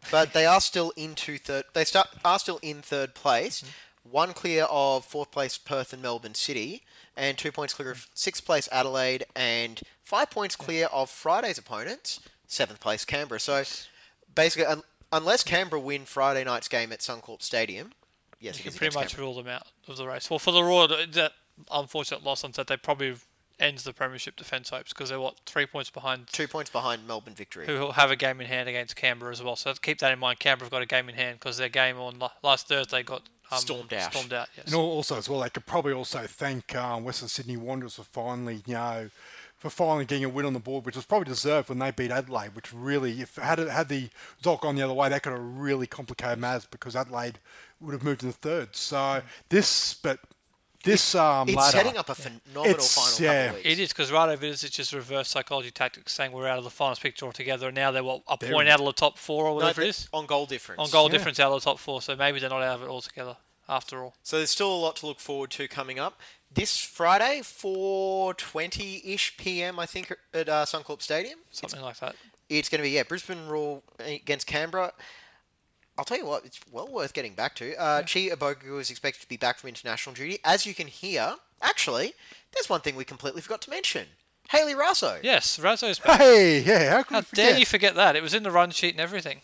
but 0.09 0.33
they 0.33 0.45
are 0.45 0.61
still 0.61 0.93
into 0.95 1.37
third. 1.37 1.65
They 1.73 1.83
start 1.83 2.07
are 2.23 2.39
still 2.39 2.59
in 2.61 2.81
third 2.81 3.13
place, 3.13 3.61
mm-hmm. 3.61 4.09
one 4.11 4.33
clear 4.33 4.65
of 4.69 5.03
fourth 5.03 5.31
place 5.31 5.57
Perth 5.57 5.91
and 5.93 6.01
Melbourne 6.01 6.35
City, 6.35 6.83
and 7.17 7.37
two 7.37 7.51
points 7.51 7.73
clear 7.73 7.91
of 7.91 8.07
sixth 8.13 8.45
place 8.45 8.69
Adelaide, 8.71 9.25
and 9.35 9.81
five 10.03 10.29
points 10.29 10.55
clear 10.55 10.87
of 10.87 11.09
Friday's 11.09 11.57
opponents, 11.57 12.21
seventh 12.47 12.79
place 12.79 13.03
Canberra. 13.03 13.39
So 13.39 13.63
basically, 14.33 14.73
unless 15.11 15.43
Canberra 15.43 15.79
win 15.81 16.05
Friday 16.05 16.43
night's 16.43 16.67
game 16.67 16.91
at 16.91 16.99
Suncorp 16.99 17.41
Stadium, 17.41 17.91
yes, 18.39 18.57
You 18.57 18.63
can 18.63 18.73
pretty 18.73 18.95
much 18.95 19.09
Canberra. 19.09 19.25
rule 19.27 19.35
them 19.35 19.47
out 19.47 19.67
of 19.87 19.97
the 19.97 20.07
race. 20.07 20.29
Well, 20.29 20.39
for 20.39 20.51
the 20.51 20.63
Royal, 20.63 20.87
that 20.87 21.33
unfortunate 21.71 22.23
loss 22.23 22.43
on 22.43 22.53
Saturday 22.53 22.79
probably 22.81 23.15
ends 23.59 23.83
the 23.83 23.93
premiership 23.93 24.35
defence 24.35 24.69
hopes 24.71 24.91
because 24.91 25.09
they're 25.09 25.19
what 25.19 25.35
three 25.45 25.67
points 25.67 25.89
behind. 25.91 26.25
two 26.27 26.47
points 26.47 26.71
behind 26.71 27.07
Melbourne 27.07 27.35
victory. 27.35 27.67
Who 27.67 27.79
will 27.79 27.91
have 27.91 28.09
a 28.09 28.15
game 28.15 28.41
in 28.41 28.47
hand 28.47 28.67
against 28.67 28.95
Canberra 28.95 29.31
as 29.31 29.43
well. 29.43 29.55
So 29.55 29.73
keep 29.75 29.99
that 29.99 30.11
in 30.11 30.17
mind. 30.19 30.39
Canberra 30.39 30.65
have 30.65 30.71
got 30.71 30.81
a 30.81 30.87
game 30.87 31.07
in 31.09 31.15
hand 31.15 31.39
because 31.39 31.57
their 31.57 31.69
game 31.69 31.97
on 31.97 32.19
last 32.41 32.67
Thursday 32.67 33.03
got 33.03 33.21
um, 33.51 33.59
Stormed 33.59 33.93
out. 33.93 34.13
Stormed 34.13 34.33
out. 34.33 34.47
Yes. 34.57 34.67
And 34.67 34.75
also 34.75 35.17
as 35.17 35.29
well, 35.29 35.41
they 35.41 35.49
could 35.49 35.65
probably 35.67 35.93
also 35.93 36.25
thank 36.25 36.73
um, 36.75 37.03
Western 37.03 37.27
Sydney 37.27 37.57
Wanderers 37.57 37.95
for 37.95 38.03
finally, 38.03 38.63
you 38.65 38.73
know, 38.73 39.09
for 39.61 39.69
finally 39.69 40.05
getting 40.05 40.23
a 40.25 40.29
win 40.29 40.43
on 40.47 40.53
the 40.53 40.59
board, 40.59 40.87
which 40.87 40.95
was 40.95 41.05
probably 41.05 41.25
deserved 41.29 41.69
when 41.69 41.77
they 41.77 41.91
beat 41.91 42.09
Adelaide. 42.09 42.55
Which 42.55 42.73
really, 42.73 43.21
if 43.21 43.35
had 43.35 43.59
it, 43.59 43.69
had 43.69 43.89
the 43.89 44.09
result 44.39 44.61
gone 44.61 44.75
the 44.75 44.81
other 44.81 44.93
way, 44.93 45.07
that 45.09 45.21
could 45.21 45.33
have 45.33 45.41
really 45.41 45.85
complicated 45.85 46.39
matters 46.39 46.65
because 46.65 46.95
Adelaide 46.95 47.37
would 47.79 47.93
have 47.93 48.03
moved 48.03 48.21
to 48.21 48.25
the 48.25 48.31
third. 48.33 48.75
So 48.75 49.21
this, 49.49 49.93
but 49.93 50.19
this 50.83 51.13
um, 51.13 51.47
It's 51.47 51.55
ladder, 51.55 51.77
setting 51.77 51.95
up 51.97 52.09
a 52.09 52.15
phenomenal 52.15 52.65
It's- 52.71 52.95
final 52.95 53.23
yeah. 53.23 53.45
couple 53.45 53.59
of 53.59 53.63
weeks. 53.65 53.77
It 53.77 53.83
is 53.83 53.89
because 53.89 54.09
Rado 54.09 54.35
Vidic 54.35 54.71
just 54.71 54.93
reverse 54.93 55.29
psychology 55.29 55.69
tactics, 55.69 56.11
saying 56.11 56.31
we're 56.31 56.47
out 56.47 56.57
of 56.57 56.63
the 56.63 56.71
finals 56.71 56.97
picture 56.97 57.27
altogether, 57.27 57.67
and 57.67 57.75
now 57.75 57.91
they're 57.91 58.03
what 58.03 58.23
a 58.27 58.37
They're 58.39 58.51
point 58.51 58.67
out 58.67 58.79
of 58.79 58.87
the 58.87 58.93
top 58.93 59.19
four 59.19 59.45
or 59.45 59.53
whatever 59.53 59.81
it 59.81 59.85
but 59.85 59.89
is 59.89 60.09
on 60.11 60.25
goal 60.25 60.47
difference. 60.47 60.79
on 60.79 60.89
goal 60.89 61.05
Yeah. 61.05 61.11
difference 61.19 61.39
out 61.39 61.51
of 61.51 61.61
the 61.61 61.69
top 61.69 61.77
four. 61.77 62.01
So 62.01 62.15
maybe 62.15 62.39
they're 62.39 62.49
not 62.49 62.63
out 62.63 62.77
of 62.77 62.81
it 62.81 62.89
altogether 62.89 63.37
after 63.69 64.03
all. 64.03 64.15
So 64.23 64.37
there's 64.37 64.49
still 64.49 64.73
a 64.73 64.81
lot 64.81 64.95
to 64.97 65.05
look 65.05 65.19
forward 65.19 65.51
to 65.51 65.67
coming 65.67 65.99
up. 65.99 66.19
This 66.53 66.77
Friday, 66.77 67.39
4.20ish 67.43 69.37
p.m., 69.37 69.79
I 69.79 69.85
think, 69.85 70.13
at 70.33 70.49
uh, 70.49 70.65
Suncorp 70.65 71.01
Stadium. 71.01 71.39
It's, 71.49 71.61
Something 71.61 71.81
like 71.81 71.97
that. 71.99 72.15
it's 72.49 72.67
going 72.67 72.79
to 72.79 72.83
be, 72.83 72.89
yeah, 72.89 73.03
Brisbane 73.03 73.47
Roar 73.47 73.81
against 73.99 74.47
Canberra. 74.47 74.91
I'll 75.97 76.03
tell 76.05 76.17
you 76.17 76.25
what, 76.25 76.45
it's 76.45 76.59
well 76.71 76.87
worth 76.87 77.13
getting 77.13 77.33
back 77.35 77.55
to. 77.55 77.75
Uh, 77.79 78.01
Chi 78.01 78.29
Abogu 78.29 78.79
is 78.79 78.89
expected 78.89 79.21
to 79.21 79.29
be 79.29 79.37
back 79.37 79.59
from 79.59 79.69
international 79.69 80.13
duty. 80.15 80.39
As 80.43 80.65
you 80.65 80.73
can 80.73 80.87
hear, 80.87 81.35
actually, 81.61 82.13
there's 82.53 82.69
one 82.69 82.81
thing 82.81 82.95
we 82.95 83.05
completely 83.05 83.41
forgot 83.41 83.61
to 83.63 83.69
mention. 83.69 84.07
Hayley 84.49 84.73
Raso. 84.73 85.19
Yes, 85.23 85.57
Raso's 85.59 85.99
back. 85.99 86.19
Hey, 86.19 86.59
yeah, 86.61 86.91
how 86.91 87.03
could 87.03 87.13
How 87.15 87.21
dare 87.33 87.57
you 87.57 87.65
forget 87.65 87.95
that? 87.95 88.15
It 88.17 88.23
was 88.23 88.33
in 88.33 88.43
the 88.43 88.51
run 88.51 88.71
sheet 88.71 88.93
and 88.93 88.99
everything. 88.99 89.41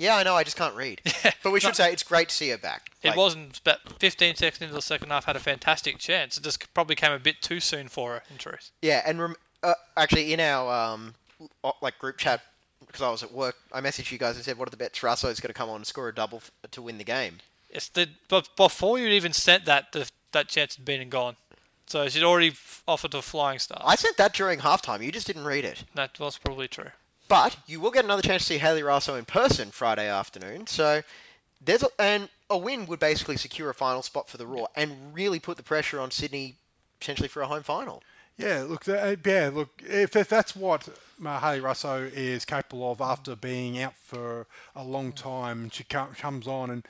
Yeah, 0.00 0.16
I 0.16 0.22
know, 0.22 0.34
I 0.34 0.44
just 0.44 0.56
can't 0.56 0.74
read. 0.74 1.02
but 1.42 1.52
we 1.52 1.60
should 1.60 1.76
say 1.76 1.92
it's 1.92 2.02
great 2.02 2.30
to 2.30 2.34
see 2.34 2.48
her 2.48 2.56
back. 2.58 2.90
It 3.02 3.08
Like, 3.08 3.16
wasn't 3.18 3.58
about 3.58 3.80
15 3.98 4.34
seconds 4.34 4.62
into 4.62 4.74
the 4.74 4.80
second 4.80 5.10
half, 5.10 5.26
had 5.26 5.36
a 5.36 5.40
fantastic 5.40 5.98
chance. 5.98 6.38
It 6.38 6.42
just 6.44 6.72
probably 6.72 6.96
came 6.96 7.12
a 7.12 7.18
bit 7.18 7.42
too 7.42 7.60
soon 7.60 7.88
for 7.88 8.12
her, 8.14 8.22
in 8.30 8.38
truth. 8.38 8.70
Yeah, 8.80 9.02
and 9.04 9.20
rem- 9.20 9.36
uh, 9.62 9.74
actually, 9.98 10.32
in 10.32 10.40
our 10.40 10.72
um, 10.94 11.14
o- 11.62 11.74
like 11.82 11.98
group 11.98 12.16
chat, 12.16 12.40
because 12.86 13.02
I 13.02 13.10
was 13.10 13.22
at 13.22 13.30
work, 13.30 13.56
I 13.74 13.80
messaged 13.82 14.10
you 14.10 14.16
guys 14.18 14.36
and 14.36 14.44
said, 14.44 14.56
"What 14.56 14.68
are 14.68 14.70
the 14.70 14.76
bets? 14.78 15.02
Raso's 15.02 15.38
going 15.38 15.48
to 15.52 15.54
come 15.58 15.68
on 15.68 15.76
and 15.76 15.86
score 15.86 16.08
a 16.08 16.14
double 16.14 16.38
f- 16.38 16.50
to 16.70 16.80
win 16.82 16.96
the 16.96 17.04
game." 17.04 17.38
It's 17.68 17.88
the 17.88 18.08
but 18.28 18.48
before 18.56 18.98
you 18.98 19.06
even 19.08 19.32
sent 19.34 19.66
that, 19.66 19.92
the, 19.92 20.10
that 20.32 20.48
chance 20.48 20.76
had 20.76 20.84
been 20.86 21.00
and 21.02 21.10
gone. 21.10 21.36
So 21.86 22.08
she'd 22.08 22.22
already 22.24 22.48
f- 22.48 22.82
offered 22.88 23.12
a 23.14 23.20
flying 23.22 23.58
start. 23.58 23.82
I 23.84 23.96
sent 23.96 24.16
that 24.16 24.32
during 24.32 24.60
halftime. 24.60 25.04
You 25.04 25.12
just 25.12 25.26
didn't 25.26 25.44
read 25.44 25.64
it. 25.66 25.84
that 25.94 26.18
was 26.18 26.38
probably 26.38 26.68
true. 26.68 26.90
But 27.30 27.58
you 27.68 27.78
will 27.78 27.92
get 27.92 28.04
another 28.04 28.22
chance 28.22 28.42
to 28.42 28.48
see 28.54 28.58
Hayley 28.58 28.82
Raso 28.82 29.16
in 29.16 29.24
person 29.24 29.70
Friday 29.70 30.08
afternoon. 30.08 30.66
So 30.66 31.02
there's 31.64 31.84
a, 31.84 31.88
and 31.96 32.28
a 32.50 32.58
win 32.58 32.86
would 32.86 32.98
basically 32.98 33.36
secure 33.36 33.70
a 33.70 33.74
final 33.74 34.02
spot 34.02 34.28
for 34.28 34.36
the 34.36 34.48
Roar 34.48 34.68
and 34.74 35.14
really 35.14 35.38
put 35.38 35.56
the 35.56 35.62
pressure 35.62 36.00
on 36.00 36.10
Sydney 36.10 36.56
potentially 36.98 37.28
for 37.28 37.40
a 37.40 37.46
home 37.46 37.62
final. 37.62 38.02
Yeah, 38.36 38.64
look, 38.66 38.88
uh, 38.88 39.14
yeah, 39.24 39.48
look. 39.54 39.80
If, 39.86 40.16
if 40.16 40.28
that's 40.28 40.56
what 40.56 40.88
Mahali 41.22 41.62
Russo 41.62 42.10
is 42.12 42.44
capable 42.44 42.90
of 42.90 43.00
after 43.00 43.36
being 43.36 43.80
out 43.80 43.94
for 43.94 44.48
a 44.74 44.82
long 44.82 45.12
time, 45.12 45.70
she 45.70 45.84
comes 45.84 46.48
on 46.48 46.68
and 46.68 46.84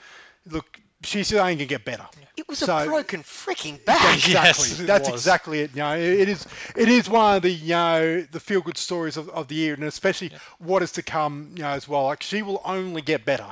look, 0.47 0.81
she's 1.03 1.33
only 1.33 1.55
gonna 1.55 1.67
get 1.67 1.85
better. 1.85 2.07
It 2.37 2.49
was 2.49 2.59
So- 2.61 2.79
a 2.79 2.87
broken 2.87 3.23
freaking 3.23 3.85
back. 3.85 4.15
Exactly. 4.17 4.69
Yes, 4.69 4.79
That's 4.79 5.11
was. 5.11 5.21
exactly 5.21 5.61
it. 5.61 5.71
You 5.73 5.79
know, 5.83 5.95
it 5.97 6.21
it 6.21 6.29
is. 6.29 6.47
It 6.77 6.89
is 6.89 7.09
one 7.09 7.37
of 7.37 7.43
the 7.43 7.51
you 7.51 7.71
know 7.75 8.23
the 8.23 8.41
feel 8.41 8.61
good 8.63 8.79
stories 8.79 9.17
of, 9.17 9.29
of 9.31 9.49
the 9.49 9.55
year, 9.55 9.75
and 9.75 9.85
especially 9.85 10.33
what 10.59 10.83
is 10.83 10.93
to 10.93 11.03
come. 11.03 11.53
You 11.57 11.63
know, 11.63 11.71
as 11.71 11.87
well. 11.89 12.05
Like 12.05 12.23
she 12.23 12.43
will 12.43 12.63
only 12.65 13.03
get 13.03 13.25
better. 13.25 13.47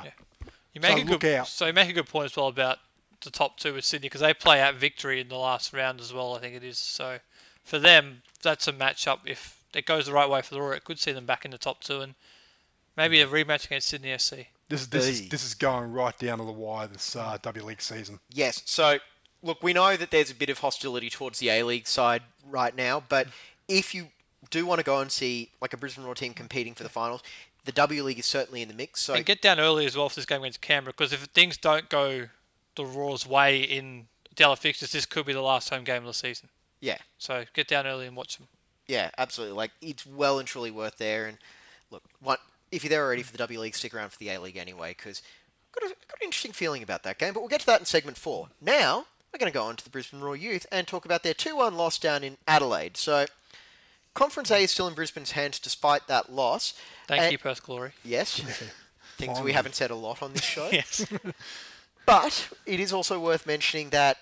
You 0.73 0.81
make 0.81 0.97
So 0.97 1.03
a 1.03 1.05
look 1.05 1.21
good 1.21 1.35
out. 1.39 1.47
so 1.47 1.65
you 1.67 1.73
make 1.73 1.89
a 1.89 1.93
good 1.93 2.07
point 2.07 2.25
as 2.25 2.35
well 2.37 2.47
about 2.47 2.79
the 3.21 3.29
top 3.31 3.57
two 3.59 3.73
with 3.73 3.83
Sydney 3.85 4.05
because 4.07 4.21
they 4.21 4.33
play 4.33 4.61
out 4.61 4.75
victory 4.75 5.19
in 5.19 5.27
the 5.27 5.35
last 5.37 5.73
round 5.73 5.99
as 5.99 6.13
well. 6.13 6.35
I 6.35 6.39
think 6.39 6.55
it 6.55 6.63
is. 6.63 6.77
So 6.77 7.19
for 7.63 7.77
them, 7.79 8.21
that's 8.41 8.67
a 8.67 8.73
matchup. 8.73 9.19
If 9.25 9.57
it 9.73 9.85
goes 9.85 10.05
the 10.05 10.13
right 10.13 10.29
way 10.29 10.41
for 10.41 10.53
the 10.53 10.61
Roar, 10.61 10.73
it 10.75 10.83
could 10.85 10.99
see 10.99 11.11
them 11.11 11.25
back 11.25 11.43
in 11.45 11.51
the 11.51 11.57
top 11.57 11.81
two 11.83 12.01
and 12.01 12.15
maybe 12.95 13.19
a 13.21 13.27
rematch 13.27 13.65
against 13.65 13.87
Sydney 13.89 14.09
FC. 14.09 14.47
This, 14.69 14.85
this, 14.87 15.07
is, 15.07 15.29
this 15.29 15.43
is 15.43 15.53
going 15.55 15.91
right 15.91 16.17
down 16.17 16.37
to 16.37 16.43
the 16.45 16.51
wire 16.51 16.87
this 16.87 17.15
uh, 17.15 17.37
W 17.41 17.65
League 17.65 17.81
season. 17.81 18.19
Yes. 18.31 18.61
So, 18.65 18.99
look, 19.41 19.61
we 19.63 19.73
know 19.73 19.97
that 19.97 20.11
there's 20.11 20.31
a 20.31 20.35
bit 20.35 20.49
of 20.49 20.59
hostility 20.59 21.09
towards 21.09 21.39
the 21.39 21.49
A 21.49 21.63
League 21.63 21.87
side 21.87 22.21
right 22.47 22.75
now, 22.75 23.03
but 23.09 23.27
if 23.67 23.93
you 23.95 24.07
do 24.49 24.65
want 24.65 24.79
to 24.79 24.85
go 24.85 24.99
and 24.99 25.11
see 25.11 25.49
like 25.61 25.73
a 25.73 25.77
Brisbane 25.77 26.05
Roar 26.05 26.15
team 26.15 26.33
competing 26.33 26.73
for 26.75 26.83
the 26.83 26.89
finals, 26.89 27.21
the 27.65 27.71
W 27.71 28.03
League 28.03 28.19
is 28.19 28.25
certainly 28.25 28.61
in 28.61 28.67
the 28.67 28.73
mix. 28.73 29.01
So, 29.01 29.13
and 29.15 29.25
get 29.25 29.41
down 29.41 29.59
early 29.59 29.85
as 29.85 29.97
well 29.97 30.07
for 30.09 30.15
this 30.15 30.25
game 30.25 30.41
against 30.41 30.61
Canberra 30.61 30.93
because 30.93 31.13
if 31.13 31.21
things 31.21 31.57
don't 31.57 31.89
go 31.89 32.27
the 32.75 32.85
Roar's 32.85 33.27
way 33.27 33.61
in 33.61 34.07
the 34.35 34.55
fixtures, 34.55 34.91
this 34.91 35.05
could 35.05 35.25
be 35.25 35.33
the 35.33 35.41
last 35.41 35.69
home 35.69 35.83
game 35.83 35.97
of 35.97 36.05
the 36.05 36.13
season. 36.13 36.49
yeah, 36.79 36.97
So 37.17 37.43
get 37.53 37.67
down 37.67 37.85
early 37.85 38.07
and 38.07 38.15
watch 38.15 38.37
them. 38.37 38.47
yeah, 38.87 39.09
absolutely. 39.17 39.57
Like 39.57 39.71
it's 39.81 40.05
well 40.05 40.39
and 40.39 40.47
truly 40.47 40.71
worth 40.71 40.97
there. 40.97 41.27
And 41.27 41.37
look, 41.91 42.03
what 42.21 42.39
if 42.71 42.83
you're 42.83 42.89
there 42.89 43.03
already 43.05 43.23
for 43.23 43.31
the 43.31 43.37
W 43.39 43.59
League, 43.59 43.75
stick 43.75 43.93
around 43.93 44.11
for 44.11 44.19
the 44.19 44.29
A 44.29 44.39
League 44.39 44.57
anyway, 44.57 44.95
because 44.97 45.21
got 45.73 45.83
a, 45.89 45.95
got 46.07 46.19
an 46.21 46.25
interesting 46.25 46.51
feeling 46.51 46.83
about 46.83 47.03
that 47.03 47.17
game. 47.17 47.33
But 47.33 47.39
we'll 47.41 47.49
get 47.49 47.61
to 47.61 47.65
that 47.67 47.79
in 47.79 47.85
segment 47.85 48.17
four. 48.17 48.49
Now 48.61 49.05
we're 49.33 49.39
going 49.39 49.51
to 49.51 49.57
go 49.57 49.65
on 49.65 49.75
to 49.75 49.83
the 49.83 49.89
Brisbane 49.89 50.19
Roar 50.21 50.35
Youth 50.35 50.65
and 50.71 50.87
talk 50.87 51.05
about 51.05 51.23
their 51.23 51.33
two-one 51.33 51.75
loss 51.75 51.97
down 51.99 52.23
in 52.23 52.37
Adelaide. 52.47 52.97
So. 52.97 53.25
Conference 54.15 54.49
A 54.51 54.57
is 54.63 54.71
still 54.71 54.87
in 54.87 54.95
Brisbane's 54.95 55.31
hands 55.31 55.59
despite 55.59 56.07
that 56.07 56.31
loss. 56.31 56.73
Thank 57.07 57.21
And- 57.21 57.31
you, 57.31 57.37
Perth 57.37 57.63
Glory. 57.63 57.91
Yes. 58.03 58.41
Things 59.17 59.39
we 59.39 59.53
haven't 59.53 59.75
said 59.75 59.91
a 59.91 59.95
lot 59.95 60.21
on 60.23 60.33
this 60.33 60.43
show. 60.43 60.67
Yes. 60.73 61.05
But 62.05 62.49
it 62.65 62.79
is 62.79 62.91
also 62.91 63.19
worth 63.19 63.45
mentioning 63.45 63.89
that 63.91 64.17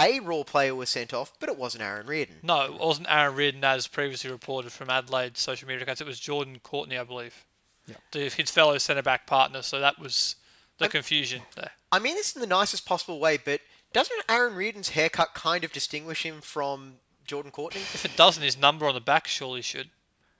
a 0.00 0.18
Roar 0.20 0.44
player 0.46 0.74
was 0.74 0.88
sent 0.88 1.12
off, 1.12 1.32
but 1.38 1.50
it 1.50 1.58
wasn't 1.58 1.82
Aaron 1.84 2.06
Reardon. 2.06 2.36
no, 2.42 2.62
it 2.62 2.80
wasn't 2.80 3.06
Aaron 3.10 3.34
Reardon 3.36 3.62
as 3.64 3.86
previously 3.86 4.30
reported 4.30 4.72
from 4.72 4.88
Adelaide's 4.88 5.40
social 5.40 5.68
media 5.68 5.82
accounts. 5.82 6.00
It 6.00 6.06
was 6.06 6.18
Jordan 6.18 6.58
Courtney, 6.62 6.96
I 6.96 7.04
believe. 7.04 7.44
Yeah. 7.86 7.96
The, 8.12 8.28
his 8.28 8.50
fellow 8.50 8.78
centre 8.78 9.02
back 9.02 9.26
partner. 9.26 9.62
So 9.62 9.80
that 9.80 9.98
was 9.98 10.36
the 10.78 10.84
Um, 10.86 10.90
confusion 10.90 11.42
there. 11.56 11.72
I 11.90 11.98
mean 11.98 12.14
this 12.14 12.34
in 12.34 12.40
the 12.40 12.46
nicest 12.46 12.86
possible 12.86 13.18
way, 13.18 13.36
but 13.36 13.60
doesn't 13.92 14.22
Aaron 14.28 14.54
Reardon's 14.54 14.90
haircut 14.90 15.34
kind 15.34 15.64
of 15.64 15.72
distinguish 15.72 16.22
him 16.24 16.40
from 16.40 16.94
Jordan 17.26 17.50
Courtney? 17.52 17.80
If 17.80 18.04
it 18.04 18.16
doesn't, 18.16 18.42
his 18.42 18.56
number 18.56 18.86
on 18.86 18.94
the 18.94 19.00
back 19.00 19.26
surely 19.26 19.62
should. 19.62 19.90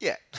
Yeah. 0.01 0.17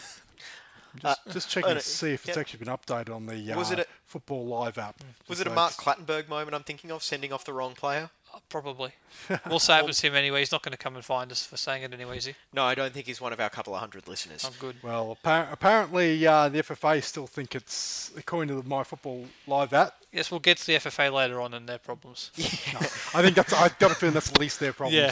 Just, 1.01 1.19
just 1.31 1.49
checking 1.49 1.71
uh, 1.71 1.73
to 1.73 1.79
see 1.79 2.11
if 2.13 2.27
it's 2.27 2.35
yeah. 2.37 2.39
actually 2.41 2.63
been 2.63 2.67
updated 2.75 3.15
on 3.15 3.25
the 3.25 3.51
uh, 3.51 3.57
Was 3.57 3.71
it 3.71 3.79
a- 3.79 3.87
Football 4.05 4.45
Live 4.45 4.77
app. 4.77 4.97
Was 5.27 5.39
it 5.41 5.47
a 5.47 5.49
Mark 5.49 5.71
it's- 5.73 5.83
Clattenburg 5.83 6.29
moment 6.29 6.53
I'm 6.53 6.61
thinking 6.61 6.91
of, 6.91 7.01
sending 7.01 7.33
off 7.33 7.45
the 7.45 7.53
wrong 7.53 7.73
player? 7.73 8.11
Probably. 8.49 8.91
We'll 9.49 9.59
say 9.59 9.79
it 9.79 9.85
was 9.85 10.01
him 10.01 10.15
anyway. 10.15 10.39
He's 10.39 10.51
not 10.51 10.61
going 10.63 10.71
to 10.73 10.77
come 10.77 10.95
and 10.95 11.03
find 11.05 11.31
us 11.31 11.45
for 11.45 11.57
saying 11.57 11.83
it 11.83 11.93
anyway, 11.93 12.17
is 12.17 12.25
he? 12.25 12.35
No, 12.53 12.63
I 12.63 12.75
don't 12.75 12.93
think 12.93 13.05
he's 13.07 13.21
one 13.21 13.31
of 13.33 13.39
our 13.39 13.49
couple 13.49 13.73
of 13.73 13.79
hundred 13.79 14.07
listeners. 14.07 14.43
I'm 14.45 14.53
good. 14.59 14.75
Well, 14.83 15.17
appa- 15.23 15.49
apparently 15.51 16.25
uh, 16.27 16.49
the 16.49 16.61
FFA 16.63 17.01
still 17.03 17.25
think 17.27 17.55
it's, 17.55 18.11
according 18.17 18.49
to 18.55 18.61
the 18.61 18.67
My 18.67 18.83
Football 18.83 19.25
Live 19.47 19.73
app, 19.73 19.95
Yes, 20.11 20.29
we'll 20.29 20.39
get 20.39 20.57
to 20.57 20.67
the 20.67 20.73
FFA 20.73 21.11
later 21.11 21.41
on 21.41 21.53
and 21.55 21.67
their 21.67 21.79
problems. 21.79 22.31
Yeah, 22.37 22.79
I 23.15 23.21
think 23.21 23.35
that's, 23.35 23.53
I've 23.53 23.77
got 23.79 23.91
a 23.91 23.95
feeling 23.95 24.13
that's 24.13 24.29
at 24.31 24.39
least 24.39 24.59
their 24.59 24.73
problems. 24.73 24.95
Yeah. 24.95 25.11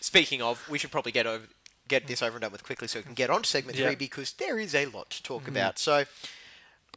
Speaking 0.00 0.40
of, 0.42 0.66
we 0.68 0.78
should 0.78 0.90
probably 0.90 1.12
get 1.12 1.26
over 1.26 1.44
get 1.88 2.06
this 2.06 2.22
over 2.22 2.36
and 2.36 2.42
done 2.42 2.52
with 2.52 2.62
quickly 2.62 2.86
so 2.86 3.00
we 3.00 3.02
can 3.02 3.14
get 3.14 3.30
on 3.30 3.42
to 3.42 3.48
segment 3.48 3.76
Yeah. 3.76 3.86
three 3.86 3.96
because 3.96 4.32
there 4.34 4.58
is 4.60 4.74
a 4.76 4.86
lot 4.86 5.10
to 5.10 5.22
talk 5.24 5.48
about. 5.48 5.76
So, 5.78 6.04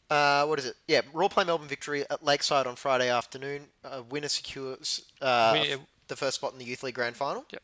uh, 0.10 0.46
what 0.46 0.60
is 0.60 0.66
it? 0.66 0.76
Yeah, 0.88 1.02
Roar 1.14 1.30
play 1.30 1.44
Melbourne 1.44 1.68
victory 1.68 2.04
at 2.10 2.24
Lakeside 2.24 2.68
on 2.68 2.76
Friday 2.76 3.10
afternoon. 3.10 3.68
Uh, 3.84 4.02
winner 4.10 4.28
secures 4.28 5.04
uh, 5.22 5.52
We- 5.54 5.76
the 6.08 6.16
first 6.16 6.36
spot 6.36 6.54
in 6.54 6.60
the 6.60 6.66
Youth 6.66 6.84
League 6.84 6.96
Grand 6.96 7.16
Final. 7.16 7.46
Yep. 7.52 7.62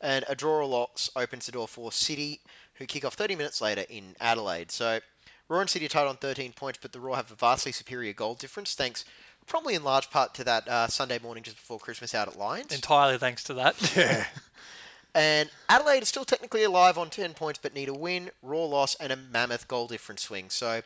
And 0.00 0.24
a 0.28 0.34
draw 0.34 0.58
or 0.58 0.66
loss 0.66 1.10
opens 1.16 1.46
the 1.46 1.52
door 1.52 1.66
for 1.68 1.90
City, 1.92 2.40
who 2.74 2.86
kick 2.86 3.04
off 3.04 3.14
30 3.14 3.36
minutes 3.36 3.60
later 3.60 3.84
in 3.88 4.16
Adelaide. 4.20 4.70
So, 4.70 5.00
Roar 5.48 5.60
and 5.60 5.70
City 5.70 5.86
are 5.86 5.88
tied 5.88 6.06
on 6.06 6.16
13 6.16 6.52
points, 6.52 6.78
but 6.82 6.92
the 6.92 7.00
Roar 7.00 7.16
have 7.16 7.30
a 7.30 7.34
vastly 7.34 7.72
superior 7.72 8.12
goal 8.12 8.34
difference, 8.34 8.74
thanks 8.74 9.04
probably 9.46 9.74
in 9.74 9.82
large 9.82 10.08
part 10.08 10.32
to 10.34 10.44
that 10.44 10.68
uh, 10.68 10.86
Sunday 10.86 11.18
morning 11.18 11.42
just 11.42 11.56
before 11.56 11.78
Christmas 11.78 12.14
out 12.14 12.28
at 12.28 12.38
Lions. 12.38 12.72
Entirely 12.72 13.18
thanks 13.18 13.42
to 13.44 13.54
that. 13.54 13.94
Yeah. 13.96 14.26
And 15.14 15.50
Adelaide 15.68 16.02
is 16.02 16.08
still 16.08 16.24
technically 16.24 16.62
alive 16.64 16.96
on 16.96 17.10
10 17.10 17.34
points, 17.34 17.58
but 17.62 17.74
need 17.74 17.90
a 17.90 17.92
win, 17.92 18.30
Roar 18.42 18.66
loss, 18.66 18.94
and 18.94 19.12
a 19.12 19.16
mammoth 19.16 19.68
goal 19.68 19.86
difference 19.86 20.22
swing. 20.22 20.48
So, 20.48 20.76
look, 20.76 20.84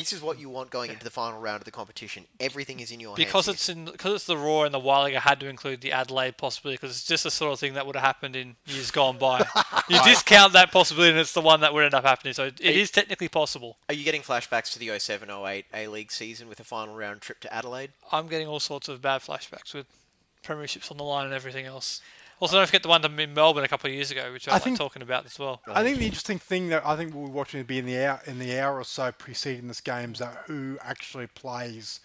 this 0.00 0.12
is 0.12 0.22
what 0.22 0.38
you 0.38 0.48
want 0.48 0.70
going 0.70 0.90
into 0.90 1.04
the 1.04 1.10
final 1.10 1.40
round 1.40 1.60
of 1.60 1.64
the 1.64 1.70
competition. 1.70 2.24
Everything 2.40 2.80
is 2.80 2.90
in 2.90 3.00
your 3.00 3.16
because 3.16 3.46
hands. 3.46 3.56
it's 3.56 3.68
in 3.68 3.84
because 3.86 4.14
it's 4.14 4.24
the 4.26 4.36
Roar 4.36 4.66
and 4.66 4.74
the 4.74 4.78
Wild, 4.78 5.14
I 5.14 5.18
had 5.18 5.40
to 5.40 5.48
include 5.48 5.80
the 5.80 5.92
Adelaide 5.92 6.36
possibility 6.36 6.76
because 6.76 6.96
it's 6.96 7.06
just 7.06 7.24
the 7.24 7.30
sort 7.30 7.52
of 7.52 7.60
thing 7.60 7.74
that 7.74 7.86
would 7.86 7.96
have 7.96 8.04
happened 8.04 8.36
in 8.36 8.56
years 8.66 8.90
gone 8.90 9.18
by. 9.18 9.46
you 9.88 10.02
discount 10.04 10.52
that 10.54 10.72
possibility, 10.72 11.10
and 11.10 11.18
it's 11.18 11.32
the 11.32 11.40
one 11.40 11.60
that 11.60 11.72
would 11.72 11.84
end 11.84 11.94
up 11.94 12.04
happening. 12.04 12.34
So 12.34 12.46
it 12.46 12.60
is 12.60 12.90
technically 12.90 13.28
possible. 13.28 13.78
Are 13.88 13.94
you 13.94 14.04
getting 14.04 14.22
flashbacks 14.22 14.72
to 14.72 14.78
the 14.78 14.88
07-08 14.88 15.64
A-League 15.72 16.12
season 16.12 16.48
with 16.48 16.60
a 16.60 16.64
final 16.64 16.94
round 16.94 17.20
trip 17.20 17.40
to 17.40 17.54
Adelaide? 17.54 17.92
I'm 18.12 18.28
getting 18.28 18.48
all 18.48 18.60
sorts 18.60 18.88
of 18.88 19.00
bad 19.00 19.20
flashbacks 19.22 19.74
with 19.74 19.86
premierships 20.44 20.90
on 20.90 20.96
the 20.96 21.04
line 21.04 21.24
and 21.24 21.34
everything 21.34 21.66
else. 21.66 22.00
Also, 22.44 22.58
don't 22.58 22.66
forget 22.66 22.82
the 22.82 22.90
one 22.90 23.02
in 23.18 23.32
Melbourne 23.32 23.64
a 23.64 23.68
couple 23.68 23.88
of 23.88 23.94
years 23.94 24.10
ago, 24.10 24.30
which 24.30 24.48
I, 24.48 24.50
I 24.50 24.54
like 24.56 24.64
think- 24.64 24.76
talking 24.76 25.00
about 25.00 25.24
as 25.24 25.38
well. 25.38 25.62
I 25.66 25.82
think 25.82 25.96
the 25.96 26.04
interesting 26.04 26.38
thing 26.38 26.68
that 26.68 26.84
I 26.84 26.94
think 26.94 27.14
we'll 27.14 27.28
be 27.28 27.32
watching 27.32 27.58
to 27.58 27.66
be 27.66 27.78
in 27.78 27.86
the 27.86 28.04
hour 28.04 28.20
in 28.26 28.38
the 28.38 28.60
hour 28.60 28.78
or 28.78 28.84
so 28.84 29.12
preceding 29.12 29.66
this 29.66 29.80
game 29.80 30.12
is 30.12 30.18
that 30.18 30.42
who 30.46 30.76
actually 30.82 31.26
plays 31.26 32.00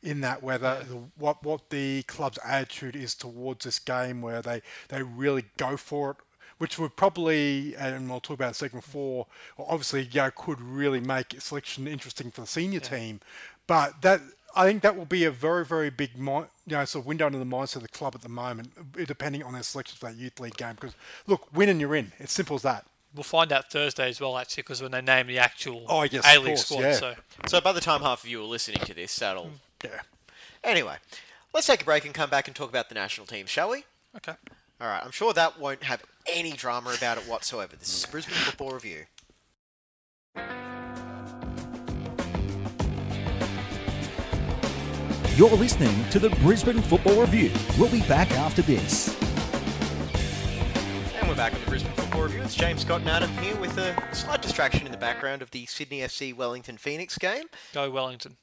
in 0.00 0.20
that 0.20 0.44
whether 0.44 0.84
the, 0.88 0.94
what 1.18 1.42
what 1.42 1.70
the 1.70 2.04
club's 2.04 2.38
attitude 2.46 2.94
is 2.94 3.16
towards 3.16 3.64
this 3.64 3.80
game 3.80 4.22
where 4.22 4.40
they 4.40 4.62
they 4.90 5.02
really 5.02 5.46
go 5.56 5.76
for 5.76 6.12
it 6.12 6.16
which 6.58 6.78
would 6.78 6.94
probably 6.94 7.74
and 7.74 8.08
we'll 8.08 8.20
talk 8.20 8.34
about 8.34 8.48
in 8.48 8.54
segment 8.54 8.84
four 8.84 9.26
obviously 9.58 10.02
you 10.02 10.20
know, 10.20 10.30
could 10.30 10.60
really 10.60 11.00
make 11.00 11.34
selection 11.40 11.88
interesting 11.88 12.30
for 12.30 12.42
the 12.42 12.46
senior 12.46 12.78
team. 12.78 13.18
But 13.66 14.02
that 14.02 14.20
I 14.54 14.66
think 14.66 14.82
that 14.82 14.96
will 14.96 15.04
be 15.04 15.24
a 15.24 15.30
very, 15.30 15.64
very 15.64 15.90
big, 15.90 16.18
mi- 16.18 16.32
you 16.66 16.76
know, 16.76 16.84
sort 16.84 17.02
of 17.02 17.06
window 17.06 17.26
into 17.26 17.38
the 17.38 17.44
mindset 17.44 17.76
of 17.76 17.82
the 17.82 17.88
club 17.88 18.14
at 18.14 18.22
the 18.22 18.28
moment, 18.28 18.72
uh, 18.78 19.04
depending 19.04 19.42
on 19.42 19.52
their 19.52 19.62
selection 19.62 19.96
for 19.98 20.06
that 20.06 20.16
youth 20.16 20.38
league 20.40 20.56
game. 20.56 20.74
Because 20.74 20.94
look, 21.26 21.46
win 21.54 21.68
and 21.68 21.80
you're 21.80 21.94
in. 21.94 22.12
It's 22.18 22.32
simple 22.32 22.56
as 22.56 22.62
that. 22.62 22.84
We'll 23.14 23.22
find 23.24 23.52
out 23.52 23.70
Thursday 23.70 24.08
as 24.08 24.20
well, 24.20 24.38
actually, 24.38 24.62
because 24.62 24.80
when 24.82 24.92
they 24.92 25.00
name 25.00 25.26
the 25.26 25.38
actual 25.38 25.84
Oh, 25.88 26.02
yes, 26.04 26.24
of 26.24 26.26
A-League 26.36 26.58
squad. 26.58 26.80
yeah. 26.80 26.92
So 26.92 27.14
So 27.48 27.60
by 27.60 27.72
the 27.72 27.80
time 27.80 28.02
half 28.02 28.22
of 28.22 28.28
you 28.30 28.40
are 28.40 28.44
listening 28.46 28.80
to 28.84 28.94
this, 28.94 29.16
that'll... 29.16 29.50
Yeah. 29.84 30.00
Anyway, 30.62 30.96
let's 31.52 31.66
take 31.66 31.82
a 31.82 31.84
break 31.84 32.04
and 32.04 32.14
come 32.14 32.30
back 32.30 32.46
and 32.46 32.54
talk 32.54 32.68
about 32.68 32.88
the 32.88 32.94
national 32.94 33.26
team, 33.26 33.46
shall 33.46 33.70
we? 33.70 33.84
okay. 34.16 34.34
All 34.80 34.86
right, 34.88 35.02
I'm 35.04 35.10
sure 35.10 35.32
that 35.34 35.58
won't 35.58 35.82
have 35.82 36.02
any 36.26 36.52
drama 36.52 36.94
about 36.96 37.18
it 37.18 37.24
whatsoever. 37.24 37.76
This 37.76 37.92
is 37.98 38.06
Brisbane 38.06 38.34
Football 38.34 38.72
Review. 38.72 39.04
You're 45.40 45.48
listening 45.56 46.04
to 46.10 46.18
the 46.18 46.28
Brisbane 46.42 46.82
Football 46.82 47.22
Review. 47.22 47.50
We'll 47.78 47.90
be 47.90 48.02
back 48.02 48.30
after 48.32 48.60
this. 48.60 49.08
And 51.18 51.26
we're 51.26 51.34
back 51.34 51.54
on 51.54 51.60
the 51.60 51.66
Brisbane 51.66 51.94
Football 51.94 52.24
Review. 52.24 52.42
It's 52.42 52.54
James 52.54 52.82
Scott 52.82 53.00
and 53.00 53.08
Adam 53.08 53.30
here 53.38 53.56
with 53.56 53.78
a 53.78 53.96
slight 54.14 54.42
distraction 54.42 54.84
in 54.84 54.92
the 54.92 54.98
background 54.98 55.40
of 55.40 55.50
the 55.50 55.64
Sydney 55.64 56.00
FC 56.00 56.36
Wellington 56.36 56.76
Phoenix 56.76 57.16
game. 57.16 57.44
Go 57.72 57.90
Wellington. 57.90 58.36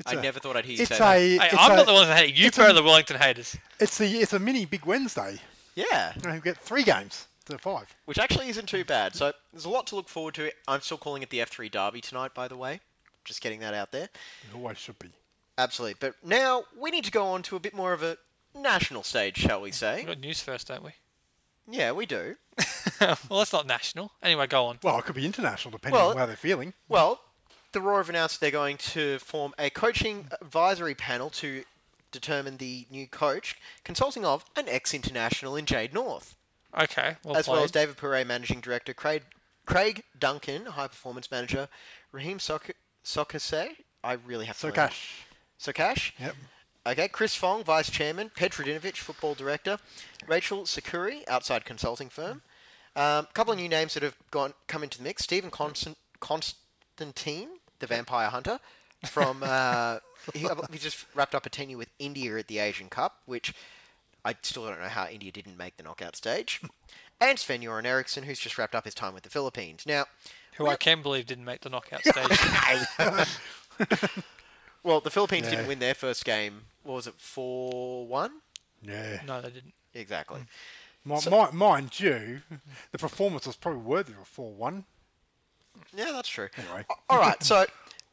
It's 0.00 0.10
I 0.12 0.16
a- 0.18 0.22
never 0.22 0.40
thought 0.40 0.56
I'd 0.56 0.64
hear 0.64 0.74
you 0.74 0.82
It's 0.82 0.88
say 0.88 0.98
that. 0.98 1.18
Hey, 1.20 1.34
it's 1.36 1.54
I'm 1.56 1.70
a, 1.70 1.76
not 1.76 1.86
the 1.86 1.92
one 1.92 2.08
that 2.08 2.18
hate 2.18 2.30
it. 2.36 2.56
You're 2.58 2.72
the 2.72 2.82
Wellington 2.82 3.16
haters. 3.16 3.56
It's 3.78 4.00
a. 4.00 4.04
It's 4.08 4.32
a 4.32 4.40
mini 4.40 4.64
big 4.66 4.84
Wednesday. 4.86 5.38
Yeah, 5.76 6.14
You 6.16 6.28
know, 6.28 6.34
we 6.34 6.40
get 6.40 6.58
three 6.58 6.82
games 6.82 7.28
to 7.44 7.58
five. 7.58 7.94
which 8.06 8.18
actually 8.18 8.48
isn't 8.48 8.68
too 8.68 8.84
bad. 8.84 9.14
So 9.14 9.32
there's 9.52 9.66
a 9.66 9.70
lot 9.70 9.86
to 9.86 9.94
look 9.94 10.08
forward 10.08 10.34
to. 10.34 10.50
I'm 10.66 10.80
still 10.80 10.98
calling 10.98 11.22
it 11.22 11.30
the 11.30 11.38
F3 11.38 11.70
Derby 11.70 12.00
tonight, 12.00 12.34
by 12.34 12.48
the 12.48 12.56
way. 12.56 12.80
Just 13.24 13.40
getting 13.40 13.60
that 13.60 13.72
out 13.72 13.92
there. 13.92 14.08
It 14.50 14.54
always 14.56 14.78
should 14.78 14.98
be. 14.98 15.10
Absolutely. 15.56 15.96
But 16.00 16.14
now 16.24 16.64
we 16.78 16.90
need 16.90 17.04
to 17.04 17.10
go 17.10 17.26
on 17.28 17.42
to 17.42 17.56
a 17.56 17.60
bit 17.60 17.74
more 17.74 17.92
of 17.92 18.02
a 18.02 18.16
national 18.54 19.02
stage, 19.02 19.36
shall 19.38 19.60
we 19.60 19.68
We've 19.68 19.74
say? 19.74 20.04
got 20.04 20.18
news 20.20 20.40
first, 20.40 20.68
don't 20.68 20.82
we? 20.84 20.92
Yeah, 21.70 21.92
we 21.92 22.06
do. 22.06 22.36
well, 23.00 23.16
that's 23.30 23.52
not 23.52 23.66
national. 23.66 24.12
Anyway, 24.22 24.46
go 24.46 24.66
on. 24.66 24.78
Well, 24.82 24.98
it 24.98 25.04
could 25.04 25.14
be 25.14 25.24
international 25.26 25.72
depending 25.72 25.98
Well- 26.00 26.10
on 26.10 26.16
how 26.16 26.26
they're 26.26 26.36
feeling. 26.36 26.74
Well, 26.88 27.20
the 27.72 27.80
Roar 27.80 27.98
have 27.98 28.08
announced 28.08 28.40
they're 28.40 28.50
going 28.50 28.76
to 28.78 29.18
form 29.18 29.54
a 29.58 29.70
coaching 29.70 30.28
advisory 30.40 30.94
panel 30.94 31.30
to 31.30 31.64
determine 32.12 32.58
the 32.58 32.86
new 32.90 33.08
coach, 33.08 33.56
consulting 33.82 34.24
of 34.24 34.44
an 34.56 34.68
ex-international 34.68 35.56
in 35.56 35.66
Jade 35.66 35.92
North, 35.92 36.36
Okay. 36.80 37.16
Well 37.24 37.36
as 37.36 37.46
well 37.48 37.62
as 37.62 37.70
played. 37.70 37.82
David 37.82 37.96
Pourre, 37.96 38.24
managing 38.24 38.60
director, 38.60 38.92
Craig, 38.94 39.22
Craig 39.66 40.02
Duncan, 40.18 40.66
high 40.66 40.88
performance 40.88 41.30
manager, 41.30 41.68
Raheem 42.12 42.38
Sok- 42.40 42.70
Sokase. 43.04 43.70
I 44.02 44.12
really 44.12 44.46
have 44.46 44.58
to. 44.60 44.66
So 45.58 45.72
cash. 45.72 46.14
Yep. 46.18 46.34
Okay, 46.86 47.08
Chris 47.08 47.34
Fong, 47.34 47.64
Vice 47.64 47.90
Chairman, 47.90 48.30
Petra 48.36 48.64
Dinovich, 48.64 48.98
Football 48.98 49.34
Director, 49.34 49.78
Rachel 50.26 50.64
Sakuri, 50.64 51.22
outside 51.28 51.64
consulting 51.64 52.10
firm. 52.10 52.42
A 52.94 53.26
couple 53.32 53.52
of 53.54 53.58
new 53.58 53.68
names 53.68 53.94
that 53.94 54.02
have 54.02 54.16
gone 54.30 54.52
come 54.66 54.82
into 54.82 54.98
the 54.98 55.04
mix: 55.04 55.24
Stephen 55.24 55.50
Constant, 55.50 55.96
Constantine, 56.20 57.48
the 57.78 57.86
Vampire 57.86 58.28
Hunter, 58.28 58.60
from 59.06 59.42
uh, 59.42 59.98
he, 60.34 60.46
he 60.70 60.78
just 60.78 61.06
wrapped 61.14 61.34
up 61.34 61.46
a 61.46 61.50
tenure 61.50 61.78
with 61.78 61.88
India 61.98 62.36
at 62.36 62.48
the 62.48 62.58
Asian 62.58 62.88
Cup, 62.88 63.20
which 63.24 63.54
I 64.24 64.34
still 64.42 64.66
don't 64.66 64.80
know 64.80 64.88
how 64.88 65.06
India 65.08 65.32
didn't 65.32 65.56
make 65.56 65.76
the 65.76 65.82
knockout 65.82 66.16
stage. 66.16 66.60
And 67.20 67.38
Sven 67.38 67.62
Göran 67.62 67.84
Eriksson, 67.84 68.24
who's 68.24 68.38
just 68.38 68.58
wrapped 68.58 68.74
up 68.74 68.84
his 68.84 68.94
time 68.94 69.14
with 69.14 69.22
the 69.22 69.30
Philippines. 69.30 69.84
Now, 69.86 70.04
Who 70.56 70.66
I 70.66 70.76
can 70.76 71.02
believe 71.02 71.26
didn't 71.26 71.44
make 71.44 71.60
the 71.62 71.70
knockout 71.70 72.00
stage. 72.04 73.28
well, 74.84 75.00
the 75.00 75.10
Philippines 75.10 75.46
Yeah. 75.46 75.56
didn't 75.56 75.66
win 75.68 75.78
their 75.80 75.94
first 75.94 76.24
game. 76.24 76.66
What 76.84 76.94
was 76.94 77.06
it, 77.08 77.14
four 77.18 78.06
one? 78.06 78.40
Yeah. 78.82 79.20
no, 79.26 79.40
they 79.40 79.50
didn't. 79.50 79.72
Exactly. 79.94 80.40
Hmm. 80.40 81.10
Mi- 81.12 81.20
mi- 81.30 81.52
mind 81.52 82.00
you, 82.00 82.42
the 82.92 82.98
performance 82.98 83.46
was 83.46 83.56
probably 83.56 83.80
worthy 83.82 84.12
of 84.12 84.20
a 84.20 84.24
4 84.24 84.52
1. 84.54 84.84
Yeah, 85.94 86.12
that's 86.12 86.28
true. 86.28 86.48
Anyway. 86.56 86.84
All 87.10 87.18
right, 87.18 87.42
so 87.42 87.66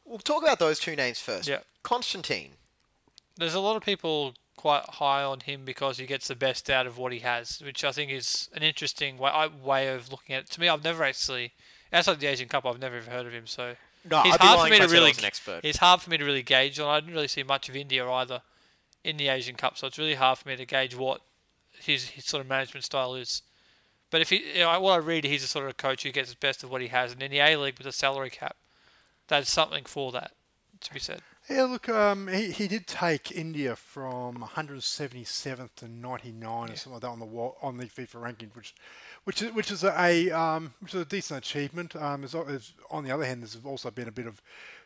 we'll 0.04 0.18
talk 0.18 0.42
about 0.42 0.58
those 0.58 0.78
two 0.78 0.94
names 0.96 1.18
first. 1.20 1.48
Yeah. 1.48 1.60
Constantine. 1.82 2.52
There's 3.36 3.54
a 3.54 3.60
lot 3.60 3.76
of 3.76 3.82
people 3.82 4.34
quite 4.56 4.84
high 4.84 5.22
on 5.22 5.40
him 5.40 5.64
because 5.64 5.96
he 5.98 6.06
gets 6.06 6.28
the 6.28 6.36
best 6.36 6.68
out 6.70 6.86
of 6.86 6.98
what 6.98 7.12
he 7.12 7.20
has, 7.20 7.60
which 7.64 7.82
I 7.82 7.92
think 7.92 8.10
is 8.12 8.50
an 8.54 8.62
interesting 8.62 9.16
way, 9.18 9.30
I- 9.30 9.46
way 9.46 9.88
of 9.88 10.10
looking 10.10 10.34
at 10.36 10.44
it. 10.44 10.50
To 10.50 10.60
me, 10.60 10.68
I've 10.68 10.84
never 10.84 11.02
actually, 11.02 11.52
outside 11.92 12.20
the 12.20 12.26
Asian 12.26 12.48
Cup, 12.48 12.66
I've 12.66 12.78
never 12.78 12.98
even 12.98 13.10
heard 13.10 13.26
of 13.26 13.32
him. 13.32 13.46
So 13.46 13.76
No, 14.08 14.22
he's 14.22 14.34
I'd 14.34 14.40
hard 14.40 14.60
for 14.60 14.70
me 14.70 14.78
to 14.78 14.92
really. 14.92 15.10
was 15.10 15.18
an 15.18 15.24
expert. 15.24 15.60
It's 15.62 15.78
hard 15.78 16.00
for 16.00 16.10
me 16.10 16.18
to 16.18 16.24
really 16.24 16.42
gauge 16.42 16.78
on. 16.80 16.88
I 16.88 17.00
didn't 17.00 17.14
really 17.14 17.28
see 17.28 17.42
much 17.42 17.68
of 17.68 17.76
India 17.76 18.08
either 18.08 18.42
in 19.04 19.16
the 19.16 19.28
Asian 19.28 19.56
Cup, 19.56 19.76
so 19.76 19.86
it's 19.86 19.98
really 19.98 20.14
hard 20.14 20.38
for 20.38 20.48
me 20.48 20.56
to 20.56 20.64
gauge 20.64 20.96
what 20.96 21.20
his, 21.80 22.10
his 22.10 22.24
sort 22.24 22.40
of 22.40 22.48
management 22.48 22.84
style 22.84 23.14
is. 23.14 23.42
But 24.10 24.20
if 24.20 24.30
he, 24.30 24.44
you 24.54 24.60
know, 24.60 24.80
what 24.80 24.92
I 24.92 24.96
read, 24.96 25.24
he's 25.24 25.42
the 25.42 25.48
sort 25.48 25.64
of 25.64 25.70
a 25.70 25.74
coach 25.74 26.02
who 26.02 26.12
gets 26.12 26.30
the 26.30 26.36
best 26.36 26.62
of 26.62 26.70
what 26.70 26.82
he 26.82 26.88
has, 26.88 27.12
and 27.12 27.22
in 27.22 27.30
the 27.30 27.38
A 27.38 27.56
League 27.56 27.78
with 27.78 27.86
a 27.86 27.92
salary 27.92 28.30
cap, 28.30 28.56
there's 29.28 29.48
something 29.48 29.84
for 29.84 30.12
that 30.12 30.32
to 30.80 30.92
be 30.92 31.00
said. 31.00 31.22
Yeah, 31.48 31.64
look, 31.64 31.88
um, 31.88 32.28
he, 32.28 32.52
he 32.52 32.68
did 32.68 32.86
take 32.86 33.32
India 33.32 33.74
from 33.74 34.36
177th 34.54 35.70
to 35.76 35.88
99 35.88 36.70
or 36.70 36.76
something 36.76 36.92
like 36.92 37.02
that 37.02 37.08
on 37.08 37.18
the 37.18 37.26
on 37.26 37.76
the 37.78 37.86
FIFA 37.86 38.22
ranking, 38.22 38.50
which 38.54 38.74
which 39.24 39.42
is 39.42 39.52
which 39.52 39.70
is 39.70 39.84
a 39.84 40.30
um, 40.30 40.74
which 40.80 40.94
is 40.94 41.00
a 41.02 41.04
decent 41.04 41.38
achievement. 41.38 41.94
Um, 41.96 42.24
is, 42.24 42.34
is, 42.34 42.72
on 42.90 43.04
the 43.04 43.10
other 43.10 43.24
hand, 43.24 43.42
there's 43.42 43.56
also 43.64 43.90
been 43.90 44.08
a 44.08 44.12
bit 44.12 44.26
of 44.26 44.42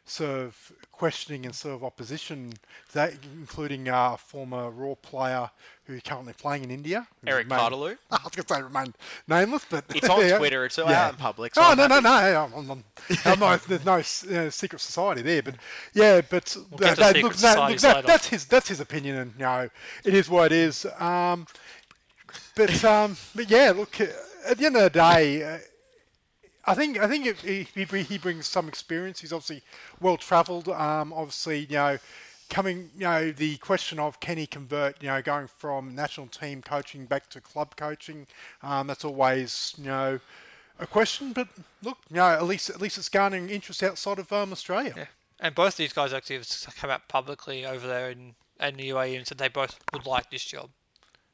sort 0.09 0.31
of 0.31 0.73
questioning 0.93 1.45
and 1.47 1.53
sort 1.55 1.75
of 1.75 1.83
opposition, 1.83 2.51
to 2.89 2.95
that 2.95 3.15
including 3.41 3.89
uh, 3.89 4.13
a 4.15 4.17
former 4.17 4.71
Roar 4.71 4.95
player 4.97 5.51
who's 5.85 6.01
currently 6.03 6.33
playing 6.33 6.63
in 6.65 6.71
India, 6.71 7.09
Eric 7.27 7.47
remained- 7.49 7.61
Paartalu? 7.73 7.97
I 8.13 8.19
was 8.23 8.33
going 8.35 8.45
to 8.47 8.55
say 8.55 8.63
remain 8.63 8.95
nameless, 9.27 9.65
but 9.69 9.85
It's 9.95 10.09
on 10.09 10.21
yeah. 10.27 10.39
Twitter. 10.39 10.65
It's 10.65 10.79
Yeah. 10.79 11.07
out 11.07 11.13
in 11.15 11.17
public. 11.19 11.55
So 11.57 11.63
Oh 11.63 11.71
I'm 11.73 11.77
no 11.79 11.87
no 11.89 11.99
no! 12.01 12.11
I'm, 12.55 12.71
I'm, 12.71 12.85
I'm, 13.25 13.39
not, 13.41 13.63
there's 13.65 13.85
no 13.85 13.95
uh, 13.97 14.51
secret 14.51 14.79
society 14.81 15.23
there, 15.23 15.43
but 15.43 15.55
yeah, 15.93 16.21
but 16.21 16.57
get 16.79 16.79
that, 16.79 16.97
that- 16.99 17.17
look, 17.23 17.35
that, 17.37 17.79
that, 17.81 18.07
that's 18.07 18.29
his 18.29 18.45
that's 18.45 18.69
his 18.69 18.79
opinion, 18.81 19.17
and 19.17 19.33
you 19.35 19.41
know, 19.45 19.69
it 20.05 20.15
is 20.15 20.29
what 20.29 20.53
it 20.53 20.57
is. 20.59 20.87
Um, 21.01 21.47
but 22.55 22.85
um, 22.85 23.17
but 23.35 23.51
yeah, 23.51 23.73
look, 23.75 24.01
uh, 24.01 24.07
at 24.49 24.59
the 24.59 24.67
end 24.67 24.77
of 24.77 24.83
the 24.83 24.91
day, 24.91 25.43
uh, 25.43 25.59
I 26.67 26.75
think 26.75 26.99
I 26.99 27.07
think 27.07 27.27
it, 27.27 27.37
he, 27.39 27.85
he 28.03 28.19
brings 28.19 28.47
some 28.47 28.69
experience. 28.69 29.21
He's 29.21 29.33
obviously 29.33 29.63
well 30.01 30.17
travelled. 30.17 30.69
Um, 30.69 31.13
obviously, 31.13 31.61
you 31.61 31.77
know, 31.77 31.99
coming, 32.49 32.91
you 32.95 33.05
know, 33.05 33.31
the 33.31 33.57
question 33.59 33.99
of 33.99 34.21
can 34.21 34.37
he 34.37 34.47
convert, 34.47 35.03
you 35.03 35.09
know, 35.09 35.21
going 35.23 35.47
from 35.47 35.95
national 35.95 36.27
team 36.29 36.63
coaching 36.63 37.07
back 37.07 37.29
to 37.31 37.41
club 37.41 37.77
coaching, 37.77 38.27
um, 38.63 38.87
that's 38.87 39.05
always, 39.05 39.75
you 39.79 39.85
know, 39.85 40.21
a 40.79 40.87
question. 40.87 41.33
But 41.33 41.49
look, 41.83 41.99
you 42.11 42.17
know, 42.17 42.27
at 42.27 42.45
least 42.45 42.71
at 42.71 42.81
least 42.81 42.99
it's 42.99 43.09
garnering 43.09 43.51
interest 43.51 43.83
outside 43.83 44.19
of 44.19 44.33
um, 44.33 44.53
Australia. 44.53 44.95
Yeah. 44.97 45.07
And 45.39 45.55
both 45.55 45.77
these 45.77 45.93
guys 45.93 46.13
actually 46.13 46.37
have 46.37 46.77
come 46.77 46.91
out 46.91 47.09
publicly 47.09 47.67
over 47.67 47.87
there 47.87 48.11
in, 48.11 48.35
in 48.59 48.77
the 48.77 48.89
UAE 48.89 49.19
and 49.19 49.27
said 49.27 49.39
they 49.39 49.49
both 49.49 49.79
would 49.93 50.07
like 50.07 50.31
this 50.31 50.45
job. 50.45 50.71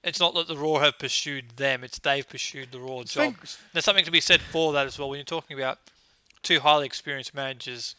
It's 0.04 0.18
not 0.18 0.34
that 0.34 0.48
the 0.48 0.56
Roar 0.56 0.80
have 0.80 0.98
pursued 0.98 1.50
them; 1.56 1.84
it's 1.84 1.98
they've 1.98 2.28
pursued 2.28 2.72
the 2.72 2.80
Roar 2.80 3.04
job. 3.04 3.34
Thanks. 3.36 3.58
There's 3.72 3.84
something 3.84 4.04
to 4.04 4.10
be 4.10 4.20
said 4.20 4.40
for 4.40 4.72
that 4.72 4.86
as 4.86 4.98
well. 4.98 5.08
When 5.10 5.18
you're 5.18 5.24
talking 5.24 5.56
about 5.58 5.78
two 6.42 6.60
highly 6.60 6.86
experienced 6.86 7.34
managers, 7.34 7.94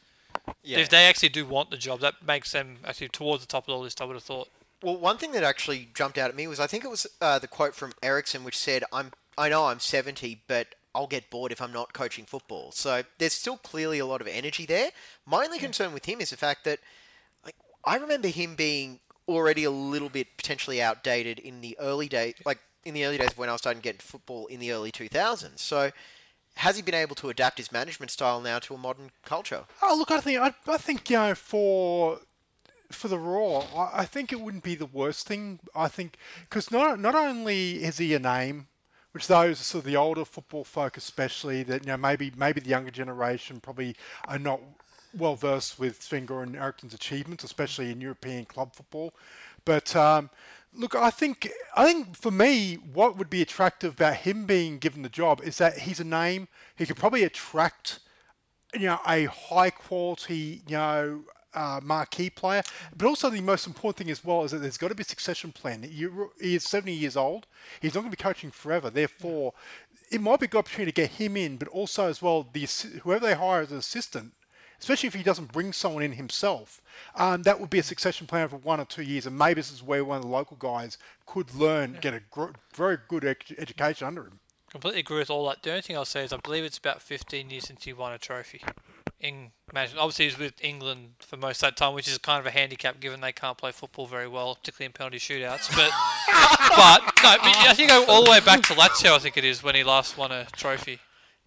Yeah. 0.64 0.80
if 0.80 0.90
they 0.90 1.06
actually 1.06 1.30
do 1.30 1.46
want 1.46 1.70
the 1.72 1.78
job, 1.78 2.02
that 2.02 2.22
makes 2.22 2.52
them 2.52 2.78
actually 2.86 3.08
towards 3.10 3.44
the 3.44 3.48
top 3.48 3.64
of 3.64 3.74
the 3.74 3.78
list. 3.78 4.02
I 4.02 4.06
would 4.06 4.16
have 4.16 4.24
thought. 4.24 4.50
Well, 4.82 4.98
one 4.98 5.18
thing 5.18 5.32
that 5.32 5.44
actually 5.44 5.88
jumped 5.94 6.18
out 6.18 6.30
at 6.30 6.36
me 6.36 6.46
was 6.46 6.60
I 6.60 6.68
think 6.68 6.84
it 6.84 6.90
was 6.90 7.08
uh, 7.22 7.40
the 7.40 7.48
quote 7.48 7.74
from 7.74 7.94
Eriksson, 8.04 8.44
which 8.44 8.58
said, 8.58 8.84
"I'm 8.92 9.12
I 9.38 9.48
know 9.48 9.66
I'm 9.68 9.80
70, 9.80 10.42
but 10.48 10.76
I'll 10.94 11.08
get 11.08 11.30
bored 11.30 11.54
if 11.54 11.62
I'm 11.62 11.72
not 11.72 11.94
coaching 11.94 12.26
football." 12.26 12.74
So 12.74 13.04
there's 13.18 13.32
still 13.32 13.56
clearly 13.56 14.00
a 14.00 14.06
lot 14.06 14.20
of 14.20 14.28
energy 14.28 14.66
there. 14.66 14.92
My 15.26 15.46
only 15.46 15.58
concern 15.58 15.94
with 15.94 16.04
him 16.04 16.20
is 16.20 16.32
the 16.32 16.38
fact 16.38 16.66
that, 16.66 16.80
like, 17.46 17.56
I 17.86 17.96
remember 17.96 18.28
him 18.28 18.56
being 18.56 19.00
already 19.28 19.64
a 19.64 19.72
little 19.72 20.10
bit 20.10 20.28
potentially 20.38 20.82
outdated 20.82 21.40
in 21.40 21.62
the 21.62 21.78
early 21.80 22.08
days, 22.08 22.36
like 22.46 22.60
in 22.84 22.94
the 22.94 23.06
early 23.06 23.18
days 23.18 23.36
when 23.36 23.50
I 23.50 23.54
was 23.54 23.62
starting 23.62 23.82
to 23.82 23.84
get 23.84 23.96
into 23.96 24.06
football 24.06 24.48
in 24.48 24.60
the 24.60 24.72
early 24.72 24.92
2000s. 24.92 25.60
So. 25.60 25.92
Has 26.58 26.76
he 26.76 26.84
been 26.84 26.94
able 26.94 27.16
to 27.16 27.30
adapt 27.30 27.58
his 27.58 27.72
management 27.72 28.12
style 28.12 28.40
now 28.40 28.60
to 28.60 28.76
a 28.76 28.78
modern 28.78 29.10
culture? 29.26 29.64
Oh, 29.82 29.96
look, 29.98 30.12
I 30.12 30.20
think 30.20 30.40
I, 30.40 30.54
I 30.68 30.78
think 30.78 31.10
you 31.10 31.18
know 31.18 31.34
for 31.34 32.20
for 32.94 33.08
the 33.08 33.18
Roar, 33.18 33.66
I, 33.76 34.02
I 34.02 34.06
think 34.06 34.32
it 34.32 34.40
wouldn't 34.40 34.64
be 34.64 34.76
the 34.76 34.86
worst 34.86 35.28
thing. 35.28 35.60
I 35.76 35.88
think 35.88 36.18
because 36.42 36.72
not 36.72 37.00
not 37.00 37.16
only 37.16 37.84
is 37.84 37.98
he 37.98 38.14
a 38.14 38.20
name, 38.20 38.68
which 39.12 39.28
those 39.28 39.60
sort 39.60 39.84
of 39.84 39.86
the 39.86 39.96
older 39.96 40.26
football 40.26 40.64
folk, 40.64 40.98
especially 40.98 41.64
that 41.64 41.84
you 41.84 41.88
know 41.88 41.98
maybe 41.98 42.32
maybe 42.36 42.62
the 42.62 42.70
younger 42.70 42.92
generation 42.92 43.60
probably 43.60 43.96
are 44.28 44.40
not 44.40 44.62
well 45.16 45.36
versed 45.36 45.80
with 45.80 46.02
Sven 46.02 46.28
and 46.30 46.56
Eriksson's 46.56 46.94
achievements, 46.94 47.44
especially 47.44 47.92
in 47.92 48.02
European 48.02 48.46
club 48.46 48.76
football. 48.76 49.14
But 49.66 49.96
um, 49.96 50.30
look, 50.74 50.96
I 50.96 51.10
think 51.10 51.50
I 51.76 51.86
think 51.86 52.16
for 52.16 52.32
me, 52.32 52.76
what 52.76 53.18
would 53.18 53.30
be 53.30 53.42
attractive 53.42 53.94
about 53.94 54.16
him 54.18 54.46
being 54.46 54.78
given 54.80 55.02
the 55.02 55.10
job 55.10 55.42
is 55.44 55.58
that 55.58 55.80
he's 55.80 56.00
a 56.00 56.06
name. 56.06 56.48
He 56.76 56.86
could 56.86 56.98
probably 56.98 57.24
attract 57.24 58.00
you 58.74 58.88
know, 58.88 59.00
a 59.08 59.26
high 59.26 59.70
quality, 59.70 60.64
you 60.68 60.76
know, 60.76 61.22
uh, 61.54 61.80
marquee 61.84 62.30
player. 62.30 62.64
But 62.96 63.08
also 63.08 63.30
the 63.30 63.42
most 63.42 63.68
important 63.68 63.98
thing 63.98 64.12
as 64.12 64.24
well 64.24 64.44
is 64.44 64.52
that 64.52 64.60
there's 64.60 64.78
got 64.78 64.90
to 64.90 64.96
be 64.96 65.02
a 65.02 65.06
succession 65.06 65.52
plan. 65.52 65.88
You, 65.90 66.32
he 66.42 66.56
is 66.56 66.64
70 66.64 66.92
years 66.94 67.16
old. 67.16 67.46
He's 67.82 67.94
not 67.94 68.02
going 68.02 68.12
to 68.12 68.18
be 68.18 68.24
coaching 68.24 68.52
forever. 68.52 68.90
Therefore, 68.90 69.54
it 70.12 70.22
might 70.22 70.40
be 70.40 70.46
a 70.46 70.50
good 70.50 70.60
opportunity 70.60 70.92
to 70.92 70.96
get 70.96 71.12
him 71.12 71.38
in, 71.38 71.58
but 71.58 71.68
also 71.68 72.08
as 72.08 72.22
well, 72.22 72.48
the 72.52 72.68
whoever 73.04 73.28
they 73.28 73.36
hire 73.36 73.62
as 73.62 73.72
an 73.72 73.78
assistant, 73.78 74.34
especially 74.84 75.08
if 75.08 75.14
he 75.14 75.24
doesn't 75.24 75.54
bring 75.54 75.72
someone 75.72 76.04
in 76.04 76.12
himself, 76.12 76.82
um, 77.16 77.44
that 77.44 77.58
would 77.58 77.70
be 77.70 77.80
a 77.80 77.84
succession 77.84 78.28
plan 78.28 78.50
for 78.50 78.58
one 78.58 78.82
or 78.82 78.86
two 78.86 79.02
years. 79.02 79.26
And 79.26 79.38
maybe 79.38 79.62
this 79.62 79.72
is 79.72 79.82
where 79.82 80.04
one 80.04 80.18
of 80.18 80.24
the 80.24 80.28
local 80.28 80.58
guys 80.58 80.98
could 81.26 81.56
learn, 81.56 81.98
get 82.02 82.14
a 82.14 82.20
gr- 82.30 82.52
very 82.76 82.98
good 83.08 83.24
ec- 83.24 83.58
education 83.58 84.06
under 84.06 84.24
him. 84.24 84.40
Completely 84.70 85.00
agree 85.00 85.20
with 85.20 85.30
all 85.30 85.48
that. 85.48 85.64
The 85.64 85.70
only 85.70 85.84
thing 85.84 85.96
I'll 85.96 86.04
say 86.04 86.26
is 86.26 86.34
I 86.34 86.38
believe 86.38 86.66
it's 86.66 86.78
about 86.78 87.02
15 87.02 87.50
years 87.50 87.64
since 87.64 87.86
he 87.86 87.94
won 87.94 88.12
a 88.12 88.18
trophy 88.18 88.62
in 89.22 89.52
management. 89.72 90.02
Obviously, 90.02 90.26
he's 90.26 90.38
with 90.38 90.62
England 90.62 91.12
for 91.20 91.38
most 91.38 91.64
of 91.64 91.68
that 91.70 91.78
time, 91.78 91.94
which 91.94 92.10
is 92.10 92.18
kind 92.18 92.42
of 92.42 92.46
a 92.46 92.52
handicap 92.52 93.00
given 93.00 93.22
they 93.22 93.32
can't 93.32 93.58
play 93.58 93.72
football 93.72 94.06
very 94.06 94.28
well, 94.28 94.56
particularly 94.56 94.88
in 94.88 94.92
penalty 94.92 95.18
shootouts. 95.20 95.74
But, 95.74 95.92
but 96.76 97.00
no, 97.24 97.38
but 97.42 97.56
I 97.70 97.74
think 97.74 97.88
go 97.88 98.04
all 98.10 98.26
the 98.26 98.32
way 98.32 98.42
back 98.42 98.64
to 98.64 98.74
Lazio. 98.74 99.16
I 99.16 99.20
think 99.20 99.38
it 99.38 99.46
is 99.46 99.64
when 99.64 99.76
he 99.76 99.84
last 99.86 100.18
won 100.18 100.34
a 100.34 100.46
trophy 100.58 101.00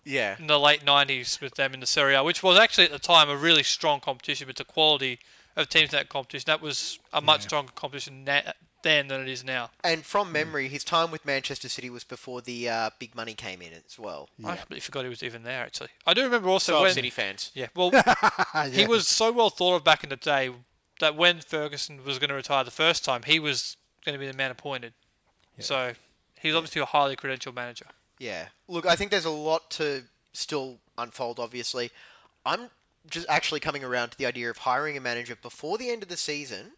Yeah. 0.06 0.36
in 0.38 0.46
the 0.46 0.58
late 0.58 0.84
90s 0.84 1.40
with 1.40 1.56
them 1.56 1.74
in 1.74 1.80
the 1.80 1.86
Serie 1.86 2.14
A, 2.14 2.22
which 2.24 2.42
was 2.42 2.58
actually 2.58 2.84
at 2.84 2.92
the 2.92 2.98
time 2.98 3.28
a 3.28 3.36
really 3.36 3.62
strong 3.62 4.00
competition, 4.00 4.46
but 4.46 4.56
the 4.56 4.64
quality 4.64 5.18
of 5.56 5.68
teams 5.68 5.92
in 5.92 5.98
that 5.98 6.08
competition 6.08 6.44
that 6.46 6.62
was 6.62 6.98
a 7.12 7.20
much 7.20 7.42
stronger 7.42 7.72
competition 7.74 8.24
na- 8.24 8.52
then 8.82 9.08
than 9.08 9.20
it 9.22 9.28
is 9.28 9.42
now. 9.42 9.70
And 9.82 10.04
from 10.04 10.30
memory, 10.30 10.68
his 10.68 10.84
time 10.84 11.10
with 11.10 11.24
Manchester 11.24 11.68
City 11.68 11.90
was 11.90 12.04
before 12.04 12.40
the 12.40 12.68
uh, 12.68 12.90
big 13.00 13.16
money 13.16 13.34
came 13.34 13.60
in 13.62 13.72
as 13.72 13.98
well. 13.98 14.28
Yeah. 14.38 14.50
I 14.50 14.56
completely 14.56 14.80
forgot 14.80 15.02
he 15.02 15.08
was 15.08 15.22
even 15.24 15.42
there. 15.42 15.62
Actually, 15.64 15.88
I 16.06 16.14
do 16.14 16.22
remember 16.22 16.48
also 16.50 16.72
So, 16.72 16.82
when 16.82 16.92
City 16.92 17.10
fans. 17.10 17.50
Yeah, 17.54 17.66
well, 17.74 17.90
he 18.70 18.86
was 18.86 19.08
so 19.08 19.32
well 19.32 19.50
thought 19.50 19.74
of 19.76 19.82
back 19.84 20.04
in 20.04 20.10
the 20.10 20.16
day 20.16 20.50
that 21.00 21.16
when 21.16 21.40
Ferguson 21.40 22.04
was 22.04 22.18
going 22.18 22.28
to 22.28 22.34
retire 22.36 22.62
the 22.64 22.70
first 22.70 23.04
time, 23.04 23.22
he 23.26 23.40
was 23.40 23.76
going 24.04 24.12
to 24.14 24.18
be 24.20 24.26
the 24.30 24.36
man 24.36 24.50
appointed. 24.50 24.92
So 25.58 25.94
he's 26.38 26.54
obviously 26.54 26.80
a 26.82 26.84
highly 26.86 27.16
credentialed 27.16 27.54
manager. 27.56 27.86
Yeah. 28.18 28.48
Look, 28.68 28.86
I 28.86 28.96
think 28.96 29.10
there's 29.10 29.24
a 29.24 29.30
lot 29.30 29.70
to 29.72 30.04
still 30.32 30.78
unfold, 30.98 31.38
obviously. 31.38 31.90
I'm 32.44 32.70
just 33.08 33.26
actually 33.28 33.60
coming 33.60 33.84
around 33.84 34.10
to 34.10 34.18
the 34.18 34.26
idea 34.26 34.50
of 34.50 34.58
hiring 34.58 34.96
a 34.96 35.00
manager 35.00 35.36
before 35.36 35.78
the 35.78 35.90
end 35.90 36.02
of 36.02 36.08
the 36.08 36.16
season, 36.16 36.72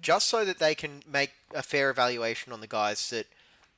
just 0.00 0.28
so 0.28 0.44
that 0.44 0.58
they 0.58 0.74
can 0.74 1.02
make 1.10 1.32
a 1.54 1.62
fair 1.62 1.90
evaluation 1.90 2.52
on 2.52 2.60
the 2.60 2.66
guys 2.66 3.10
that 3.10 3.26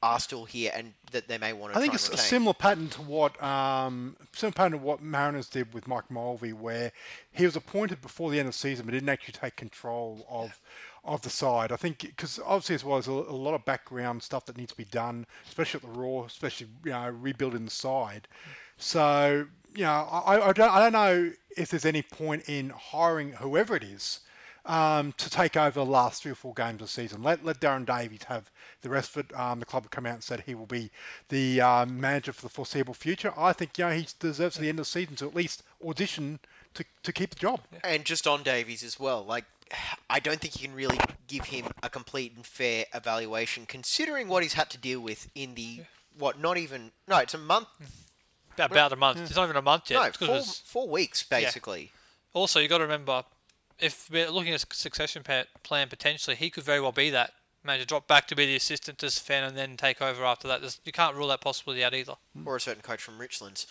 are 0.03 0.19
still 0.19 0.45
here 0.45 0.73
and 0.75 0.95
that 1.13 1.29
they 1.29 1.39
may 1.39 1.53
want 1.53 1.73
to 1.73 1.79
I 1.79 1.83
think 1.83 1.95
it's 1.95 2.09
a 2.09 2.17
similar 2.17 2.55
pattern 2.55 2.89
to 2.91 3.03
what 3.03 3.41
um, 3.43 4.17
similar 4.33 4.53
pattern 4.53 4.73
to 4.73 4.79
what 4.79 5.01
Mariners 5.01 5.49
did 5.49 5.73
with 5.73 5.87
Mike 5.87 6.11
Mulvey, 6.11 6.53
where 6.53 6.93
he 7.31 7.45
was 7.45 7.55
appointed 7.55 8.03
before 8.03 8.31
the 8.31 8.39
end 8.39 8.49
of 8.49 8.55
the 8.55 8.59
season, 8.59 8.85
but 8.85 8.93
didn't 8.93 9.09
actually 9.09 9.35
take 9.35 9.57
control 9.57 10.27
of 10.29 10.61
of 11.05 11.23
the 11.23 11.31
side. 11.31 11.71
I 11.71 11.77
think 11.77 12.01
because 12.01 12.41
obviously 12.45 12.75
as 12.75 12.85
well 12.85 12.99
as 12.99 13.07
a, 13.07 13.13
a 13.13 13.13
lot 13.13 13.55
of 13.55 13.65
background 13.65 14.23
stuff 14.23 14.47
that 14.47 14.57
needs 14.57 14.73
to 14.73 14.77
be 14.77 14.85
done, 14.85 15.27
especially 15.47 15.79
at 15.79 15.83
the 15.83 15.99
Roar, 15.99 16.27
especially 16.27 16.67
you 16.85 16.91
know 16.91 17.09
rebuilding 17.09 17.65
the 17.65 17.71
side. 17.71 18.27
So 18.77 19.47
you 19.75 19.85
know, 19.85 20.09
I, 20.11 20.49
I 20.49 20.53
don't 20.53 20.71
I 20.71 20.79
don't 20.81 20.93
know 20.93 21.33
if 21.57 21.71
there's 21.71 21.87
any 21.87 22.03
point 22.03 22.49
in 22.49 22.71
hiring 22.71 23.33
whoever 23.35 23.77
it 23.77 23.85
is 23.85 24.21
um, 24.65 25.13
to 25.19 25.29
take 25.29 25.57
over 25.57 25.81
the 25.81 25.85
last 25.85 26.23
three 26.23 26.33
or 26.33 26.37
four 26.37 26.55
games 26.55 26.75
of 26.75 26.79
the 26.81 26.89
season. 26.89 27.23
Let 27.23 27.45
let 27.45 27.61
Darren 27.61 27.85
Davies 27.85 28.25
have 28.29 28.51
the 28.83 28.89
rest 28.89 29.17
of 29.17 29.25
it. 29.31 29.37
Um, 29.39 29.59
the 29.61 29.67
club 29.67 29.85
have 29.85 29.91
come 29.91 30.07
out 30.07 30.15
and 30.15 30.23
said 30.25 30.41
he 30.47 30.55
will 30.55 30.67
be 30.67 30.91
the 31.29 31.61
um, 31.61 32.01
manager 32.01 32.33
for 32.33 32.43
the 32.43 32.49
foreseeable 32.49 32.95
future. 32.95 33.33
I 33.37 33.53
think 33.53 33.77
you 33.79 33.85
know 33.87 33.91
he 33.93 34.07
deserves 34.19 34.57
at 34.57 34.63
the 34.63 34.69
end 34.69 34.79
of 34.79 34.85
the 34.87 34.91
season 34.91 35.17
to 35.17 35.27
at 35.27 35.35
least 35.35 35.63
audition 35.85 36.39
to, 36.75 36.85
to 37.03 37.13
keep 37.13 37.31
the 37.31 37.41
job. 37.41 37.61
And 37.85 38.05
just 38.05 38.27
on 38.27 38.43
Davies 38.43 38.83
as 38.83 38.99
well, 39.01 39.25
like 39.25 39.45
I 40.09 40.21
don't 40.21 40.41
think 40.41 40.61
you 40.61 40.69
can 40.69 40.77
really 40.77 40.99
give 41.27 41.47
him 41.47 41.67
a 41.83 41.89
complete 41.91 42.35
and 42.37 42.45
fair 42.47 42.85
evaluation, 42.95 43.67
considering 43.67 44.29
what 44.29 44.43
he's 44.43 44.55
had 44.55 44.71
to 44.71 44.79
deal 44.79 45.01
with 45.01 45.29
in 45.35 45.55
the 45.55 45.81
what? 46.19 46.39
Not 46.39 46.57
even 46.59 46.93
no, 47.09 47.19
it's 47.19 47.35
a 47.35 47.39
month. 47.39 47.67
About, 48.55 48.71
about 48.71 48.93
a 48.93 48.97
month. 48.97 49.19
It's 49.23 49.35
not 49.35 49.45
even 49.45 49.57
a 49.57 49.63
month 49.63 49.91
yet. 49.91 49.97
No, 49.97 50.03
It's 50.05 50.17
'cause 50.19 50.29
it 50.29 50.31
four, 50.31 50.37
was- 50.37 50.63
four 50.67 50.89
weeks 50.89 51.23
basically. 51.23 51.91
Also, 52.35 52.61
you 52.61 52.69
got 52.69 52.79
to 52.79 52.85
remember, 52.85 53.25
if 53.79 54.09
we're 54.11 54.31
looking 54.31 54.53
at 54.55 54.63
a 54.63 54.75
succession 54.75 55.23
plan 55.23 55.89
potentially, 55.89 56.37
he 56.37 56.51
could 56.51 56.65
very 56.65 56.81
well 56.81 56.93
be 56.93 57.11
that 57.11 57.33
manager, 57.65 57.85
drop 57.85 58.09
back 58.09 58.27
to 58.29 58.37
be 58.37 58.47
the 58.47 58.57
assistant 58.57 58.99
to 58.99 59.11
Sven, 59.11 59.45
and 59.45 59.57
then 59.57 59.77
take 59.77 60.03
over 60.03 60.25
after 60.25 60.49
that. 60.49 60.61
There's, 60.61 60.81
you 60.85 60.93
can't 60.93 61.17
rule 61.17 61.29
that 61.29 61.41
possibility 61.41 61.85
out 61.85 61.95
either. 61.95 62.15
or 62.45 62.57
a 62.57 62.61
certain 62.61 62.83
coach 62.83 63.03
from 63.03 63.19
Richlands. 63.19 63.67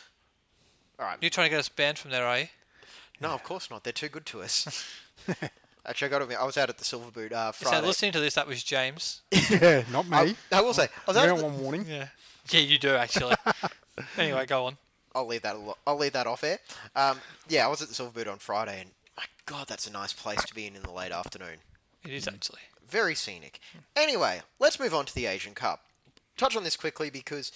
All 0.99 1.05
right. 1.05 1.17
You're 1.21 1.29
trying 1.29 1.45
to 1.45 1.49
get 1.49 1.59
us 1.59 1.69
banned 1.69 1.97
from 1.97 2.11
there, 2.11 2.25
are 2.25 2.39
you? 2.39 2.47
No, 3.19 3.29
of 3.29 3.43
course 3.43 3.69
not. 3.69 3.83
They're 3.83 3.93
too 3.93 4.09
good 4.09 4.25
to 4.27 4.41
us. 4.41 4.87
Actually, 5.85 6.07
I 6.07 6.09
got 6.11 6.17
to 6.19 6.23
admit, 6.25 6.37
I 6.39 6.45
was 6.45 6.57
out 6.57 6.69
at 6.69 6.77
the 6.77 6.85
Silver 6.85 7.09
Boot 7.09 7.33
uh, 7.33 7.51
So 7.51 7.79
listening 7.81 8.11
to 8.11 8.19
this, 8.19 8.35
that 8.35 8.47
was 8.47 8.63
James. 8.63 9.21
yeah, 9.49 9.83
not 9.91 10.07
me. 10.07 10.15
I, 10.17 10.35
I 10.51 10.61
will 10.61 10.73
say, 10.73 10.83
I 10.83 10.87
was 11.07 11.15
You 11.15 11.23
out 11.23 11.25
don't 11.27 11.37
the, 11.39 11.43
want 11.45 11.57
warning. 11.57 11.85
Yeah. 11.87 12.07
Yeah, 12.49 12.59
you 12.61 12.77
do 12.77 12.95
actually. 12.95 13.35
anyway, 14.17 14.45
go 14.45 14.65
on. 14.65 14.77
I'll 15.13 15.27
leave 15.27 15.41
that. 15.41 15.55
Alo- 15.55 15.77
I'll 15.85 15.97
leave 15.97 16.13
that 16.13 16.27
off 16.27 16.43
air. 16.43 16.59
Um, 16.95 17.19
yeah, 17.49 17.65
I 17.65 17.69
was 17.69 17.81
at 17.81 17.87
the 17.89 17.93
Silver 17.95 18.11
Boot 18.11 18.27
on 18.27 18.37
Friday, 18.37 18.81
and 18.81 18.89
my 18.89 19.00
God, 19.45 19.67
that's 19.67 19.87
a 19.87 19.91
nice 19.91 20.13
place 20.13 20.43
to 20.45 20.53
be 20.53 20.67
in 20.67 20.75
in 20.75 20.83
the 20.83 20.91
late 20.91 21.11
afternoon. 21.11 21.57
It 22.03 22.11
is 22.11 22.27
actually. 22.27 22.61
Very 22.87 23.15
scenic. 23.15 23.59
Anyway, 23.95 24.41
let's 24.59 24.79
move 24.79 24.93
on 24.93 25.05
to 25.05 25.15
the 25.15 25.25
Asian 25.25 25.53
Cup. 25.53 25.81
Touch 26.37 26.55
on 26.55 26.63
this 26.63 26.75
quickly 26.75 27.09
because, 27.09 27.51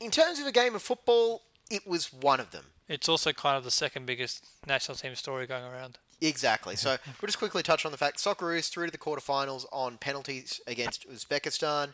in 0.00 0.10
terms 0.10 0.38
of 0.38 0.46
a 0.46 0.52
game 0.52 0.74
of 0.74 0.82
football, 0.82 1.42
it 1.70 1.86
was 1.86 2.12
one 2.12 2.40
of 2.40 2.50
them. 2.50 2.64
It's 2.88 3.08
also 3.08 3.32
kind 3.32 3.56
of 3.56 3.64
the 3.64 3.70
second 3.70 4.06
biggest 4.06 4.46
national 4.66 4.96
team 4.96 5.14
story 5.14 5.46
going 5.46 5.64
around. 5.64 5.98
Exactly. 6.20 6.74
So 6.76 6.96
we'll 7.20 7.26
just 7.26 7.38
quickly 7.38 7.62
touch 7.62 7.84
on 7.84 7.92
the 7.92 7.98
fact 7.98 8.18
Socceroos 8.18 8.70
through 8.70 8.86
to 8.86 8.92
the 8.92 8.98
quarterfinals 8.98 9.66
on 9.70 9.98
penalties 9.98 10.60
against 10.66 11.08
Uzbekistan. 11.08 11.92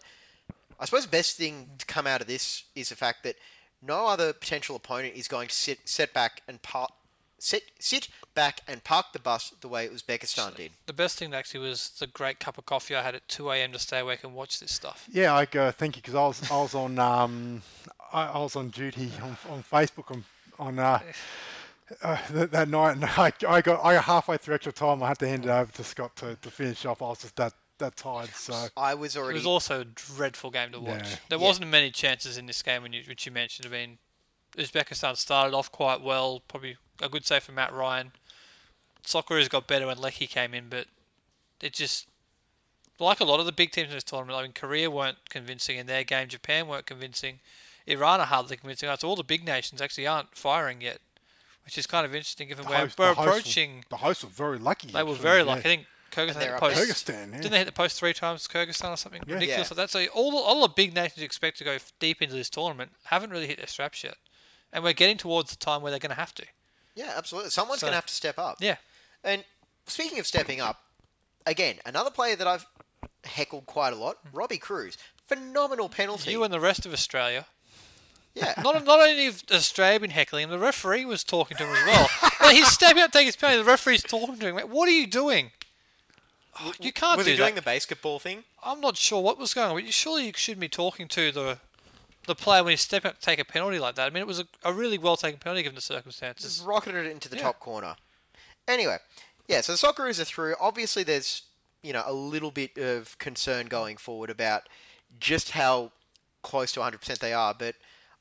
I 0.78 0.84
suppose 0.84 1.04
the 1.04 1.10
best 1.10 1.36
thing 1.36 1.70
to 1.78 1.86
come 1.86 2.06
out 2.06 2.20
of 2.20 2.26
this 2.26 2.64
is 2.74 2.88
the 2.88 2.96
fact 2.96 3.22
that 3.24 3.36
no 3.82 4.06
other 4.06 4.32
potential 4.32 4.76
opponent 4.76 5.14
is 5.14 5.28
going 5.28 5.48
to 5.48 5.54
sit 5.54 5.80
set 5.84 6.14
back 6.14 6.42
and 6.48 6.62
park 6.62 6.90
sit 7.44 7.64
sit 7.78 8.08
back 8.34 8.60
and 8.66 8.82
park 8.82 9.06
the 9.12 9.18
bus 9.18 9.52
the 9.60 9.68
way 9.68 9.86
Uzbekistan 9.86 10.56
did. 10.56 10.72
The 10.86 10.92
best 10.92 11.18
thing 11.18 11.34
actually 11.34 11.60
was 11.68 11.90
the 12.00 12.06
great 12.06 12.40
cup 12.40 12.58
of 12.58 12.66
coffee 12.66 12.96
I 12.96 13.02
had 13.02 13.14
at 13.14 13.28
2 13.28 13.50
a.m. 13.50 13.72
to 13.72 13.78
stay 13.78 14.00
awake 14.00 14.24
and 14.24 14.34
watch 14.34 14.58
this 14.60 14.72
stuff. 14.72 15.06
Yeah, 15.12 15.34
I 15.34 15.44
go. 15.44 15.70
Thank 15.70 15.96
you, 15.96 16.02
because 16.02 16.14
I 16.14 16.26
was 16.26 16.50
I 16.50 16.56
was 16.56 16.74
on 16.74 16.98
um 16.98 17.62
I, 18.12 18.26
I 18.28 18.38
was 18.38 18.56
on 18.56 18.70
duty 18.70 19.10
on, 19.22 19.36
on 19.50 19.62
Facebook 19.62 20.10
on 20.10 20.24
on 20.58 20.78
uh, 20.78 21.00
uh, 22.02 22.16
that, 22.30 22.50
that 22.52 22.68
night, 22.68 22.92
and 22.92 23.04
I, 23.04 23.32
I 23.48 23.60
got 23.60 23.84
I 23.84 23.94
got 23.94 24.04
halfway 24.04 24.36
through 24.38 24.54
extra 24.54 24.72
time. 24.72 25.02
I 25.02 25.08
had 25.08 25.18
to 25.18 25.28
hand 25.28 25.44
it 25.44 25.50
over 25.50 25.70
to 25.72 25.84
Scott 25.84 26.16
to, 26.16 26.36
to 26.40 26.50
finish 26.50 26.86
off. 26.86 27.02
I 27.02 27.08
was 27.08 27.20
just 27.20 27.36
that 27.36 27.52
that 27.78 27.96
tired. 27.96 28.30
So 28.30 28.68
I 28.76 28.94
was 28.94 29.16
already. 29.16 29.34
It 29.34 29.40
was 29.40 29.46
also 29.46 29.82
a 29.82 29.84
dreadful 29.84 30.50
game 30.50 30.72
to 30.72 30.80
watch. 30.80 31.10
Yeah. 31.10 31.16
There 31.28 31.38
Yeah. 31.38 31.44
wasn't 31.46 31.68
many 31.70 31.90
chances 31.90 32.38
in 32.38 32.46
this 32.46 32.62
game, 32.62 32.82
when 32.82 32.92
you, 32.92 33.02
which 33.06 33.26
you 33.26 33.32
mentioned. 33.32 33.66
I 33.66 33.70
mean, 33.70 33.98
Uzbekistan 34.56 35.16
started 35.16 35.54
off 35.54 35.70
quite 35.72 36.00
well, 36.00 36.40
probably 36.46 36.76
a 37.02 37.08
good 37.08 37.26
save 37.26 37.42
from 37.44 37.56
Matt 37.56 37.72
Ryan. 37.72 38.12
Socceroos 39.04 39.50
got 39.50 39.66
better 39.66 39.86
when 39.86 39.98
Leckie 39.98 40.26
came 40.26 40.54
in, 40.54 40.68
but 40.68 40.86
it 41.60 41.72
just 41.74 42.06
like 42.98 43.20
a 43.20 43.24
lot 43.24 43.40
of 43.40 43.46
the 43.46 43.52
big 43.52 43.70
teams 43.70 43.88
in 43.88 43.94
this 43.94 44.04
tournament. 44.04 44.38
I 44.38 44.42
mean, 44.42 44.52
Korea 44.52 44.90
weren't 44.90 45.18
convincing 45.28 45.76
in 45.76 45.86
their 45.86 46.04
game. 46.04 46.28
Japan 46.28 46.68
weren't 46.68 46.86
convincing. 46.86 47.40
Iran 47.86 48.20
are 48.20 48.26
hardly 48.26 48.56
convincing. 48.56 48.88
So 48.98 49.08
all 49.08 49.16
the 49.16 49.24
big 49.24 49.44
nations 49.44 49.82
actually 49.82 50.06
aren't 50.06 50.34
firing 50.34 50.80
yet, 50.80 51.00
which 51.64 51.76
is 51.76 51.86
kind 51.86 52.06
of 52.06 52.14
interesting 52.14 52.48
given 52.48 52.64
the 52.64 52.70
we're, 52.70 52.76
host- 52.78 52.98
we're 52.98 53.08
the 53.08 53.14
host 53.14 53.26
were- 53.26 53.30
approaching. 53.32 53.84
the 53.90 53.96
hosts 53.98 54.24
were 54.24 54.30
very 54.30 54.58
lucky. 54.58 54.88
They 54.90 55.02
were 55.02 55.14
very 55.14 55.38
yeah. 55.40 55.44
lucky. 55.44 55.58
I 55.60 55.62
think 55.62 55.86
Kyrgyzstan 56.12 56.34
they're 56.34 56.42
hit 56.44 56.52
up 56.54 56.60
the 56.60 56.66
post. 56.68 56.80
Kyrgyzstan, 56.80 57.30
yeah. 57.32 57.36
Didn't 57.38 57.50
they 57.50 57.58
hit 57.58 57.66
the 57.66 57.72
post 57.72 57.98
three 57.98 58.12
times? 58.14 58.48
Kyrgyzstan 58.48 58.90
or 58.92 58.96
something 58.96 59.22
Yeah. 59.26 59.34
ridiculous 59.34 59.70
Yeah. 59.70 59.74
like 59.76 59.76
that. 59.76 59.90
So 59.90 60.06
all 60.14 60.30
the, 60.30 60.36
all 60.38 60.62
the 60.62 60.68
big 60.72 60.94
nations 60.94 61.18
you 61.18 61.24
expect 61.24 61.58
to 61.58 61.64
go 61.64 61.76
deep 61.98 62.22
into 62.22 62.34
this 62.36 62.48
tournament 62.48 62.92
haven't 63.04 63.30
really 63.30 63.48
hit 63.48 63.58
their 63.58 63.66
straps 63.66 64.02
yet, 64.04 64.16
and 64.72 64.82
we're 64.84 64.92
getting 64.94 65.18
towards 65.18 65.50
the 65.50 65.56
time 65.56 65.82
where 65.82 65.90
they're 65.90 65.98
going 65.98 66.10
to 66.10 66.16
have 66.16 66.34
to. 66.36 66.44
Yeah, 66.94 67.12
absolutely. 67.16 67.50
Someone's 67.50 67.80
So- 67.80 67.86
going 67.86 67.92
to 67.92 67.96
have 67.96 68.06
to 68.06 68.14
step 68.14 68.38
up. 68.38 68.56
Yeah, 68.60 68.76
And 69.22 69.44
speaking 69.86 70.18
of 70.18 70.26
stepping 70.26 70.60
up, 70.60 70.82
again, 71.46 71.76
another 71.84 72.10
player 72.10 72.36
that 72.36 72.46
I've 72.46 72.66
heckled 73.24 73.66
quite 73.66 73.92
a 73.92 73.96
lot, 73.96 74.16
mm. 74.24 74.30
Robbie 74.32 74.58
Kruse. 74.58 74.96
Phenomenal 75.26 75.88
penalty. 75.88 76.30
you 76.30 76.44
and 76.44 76.52
the 76.52 76.60
rest 76.60 76.84
of 76.86 76.92
Australia. 76.92 77.46
yeah. 78.34 78.54
Not 78.62 78.84
not 78.84 79.00
only 79.00 79.24
have 79.24 79.42
Australia 79.50 80.00
been 80.00 80.10
heckling 80.10 80.44
him, 80.44 80.50
the 80.50 80.58
referee 80.58 81.04
was 81.04 81.24
talking 81.24 81.56
to 81.56 81.64
him 81.64 81.74
as 81.74 81.86
well. 81.86 82.08
like 82.40 82.56
he's 82.56 82.68
stepping 82.68 83.02
up, 83.02 83.10
taking 83.12 83.26
his 83.26 83.36
penalty. 83.36 83.62
The 83.62 83.70
referee's 83.70 84.02
talking 84.02 84.38
to 84.38 84.46
him. 84.48 84.54
Like, 84.56 84.68
what 84.68 84.88
are 84.88 84.92
you 84.92 85.06
doing? 85.06 85.50
Oh, 86.60 86.72
you 86.78 86.92
can't 86.92 87.16
was 87.16 87.26
do 87.26 87.32
he 87.32 87.36
doing 87.36 87.54
that. 87.54 87.62
the 87.62 87.70
basketball 87.70 88.18
thing? 88.20 88.44
I'm 88.62 88.80
not 88.80 88.96
sure 88.96 89.20
what 89.22 89.38
was 89.38 89.54
going 89.54 89.70
on, 89.70 89.76
but 89.76 89.84
you 89.84 89.90
surely 89.92 90.26
you 90.26 90.32
shouldn't 90.36 90.60
be 90.60 90.68
talking 90.68 91.08
to 91.08 91.32
the 91.32 91.58
the 92.26 92.34
player 92.34 92.62
when 92.64 92.72
he 92.72 92.76
stepping 92.76 93.10
up 93.10 93.18
to 93.18 93.24
take 93.24 93.38
a 93.38 93.44
penalty 93.44 93.78
like 93.78 93.94
that. 93.96 94.06
I 94.06 94.10
mean, 94.10 94.20
it 94.22 94.26
was 94.26 94.40
a, 94.40 94.46
a 94.64 94.72
really 94.72 94.98
well 94.98 95.16
taken 95.16 95.38
penalty 95.40 95.62
given 95.62 95.74
the 95.74 95.80
circumstances. 95.80 96.56
Just 96.56 96.66
rocketed 96.66 97.06
it 97.06 97.10
into 97.12 97.28
the 97.28 97.36
Yeah. 97.36 97.42
top 97.42 97.60
corner. 97.60 97.96
Anyway, 98.66 98.98
yeah, 99.48 99.60
so 99.60 99.72
the 99.72 99.78
Socceroos 99.78 100.20
are 100.20 100.24
through. 100.24 100.54
Obviously, 100.60 101.02
there's, 101.02 101.42
you 101.82 101.92
know, 101.92 102.02
a 102.06 102.12
little 102.12 102.50
bit 102.50 102.78
of 102.78 103.18
concern 103.18 103.66
going 103.66 103.96
forward 103.96 104.30
about 104.30 104.68
just 105.20 105.50
how 105.50 105.92
close 106.42 106.72
to 106.72 106.80
100% 106.80 107.18
they 107.18 107.32
are, 107.32 107.54
but 107.54 107.74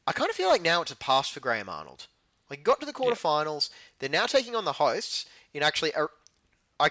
I 0.05 0.11
kind 0.11 0.29
of 0.29 0.35
feel 0.35 0.49
like 0.49 0.61
now 0.61 0.81
it's 0.81 0.91
a 0.91 0.97
pass 0.97 1.29
for 1.29 1.39
Graham 1.39 1.69
Arnold. 1.69 2.07
Like, 2.49 2.63
got 2.63 2.79
to 2.81 2.85
the 2.85 2.93
quarterfinals. 2.93 3.69
They're 3.99 4.09
now 4.09 4.25
taking 4.25 4.55
on 4.55 4.65
the 4.65 4.73
hosts 4.73 5.25
in 5.53 5.63
actually, 5.63 5.91
a, 5.95 6.07
I, 6.79 6.89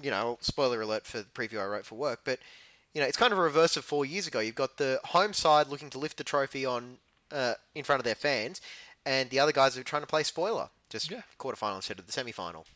you 0.00 0.10
know, 0.10 0.38
spoiler 0.40 0.80
alert 0.80 1.06
for 1.06 1.18
the 1.18 1.24
preview 1.24 1.60
I 1.60 1.66
wrote 1.66 1.84
for 1.86 1.94
work, 1.96 2.20
but, 2.24 2.38
you 2.94 3.00
know, 3.00 3.06
it's 3.06 3.16
kind 3.16 3.32
of 3.32 3.38
a 3.38 3.42
reverse 3.42 3.76
of 3.76 3.84
four 3.84 4.06
years 4.06 4.26
ago. 4.26 4.38
You've 4.40 4.54
got 4.54 4.76
the 4.78 5.00
home 5.06 5.32
side 5.32 5.66
looking 5.68 5.90
to 5.90 5.98
lift 5.98 6.16
the 6.16 6.24
trophy 6.24 6.64
on 6.64 6.98
uh, 7.32 7.54
in 7.74 7.84
front 7.84 8.00
of 8.00 8.04
their 8.04 8.14
fans, 8.14 8.60
and 9.04 9.30
the 9.30 9.38
other 9.40 9.52
guys 9.52 9.76
are 9.76 9.82
trying 9.82 10.02
to 10.02 10.06
play 10.06 10.22
spoiler, 10.22 10.68
just 10.88 11.10
Yeah. 11.10 11.22
quarterfinal 11.38 11.76
instead 11.76 11.98
of 11.98 12.06
the 12.06 12.12
semi-final. 12.12 12.66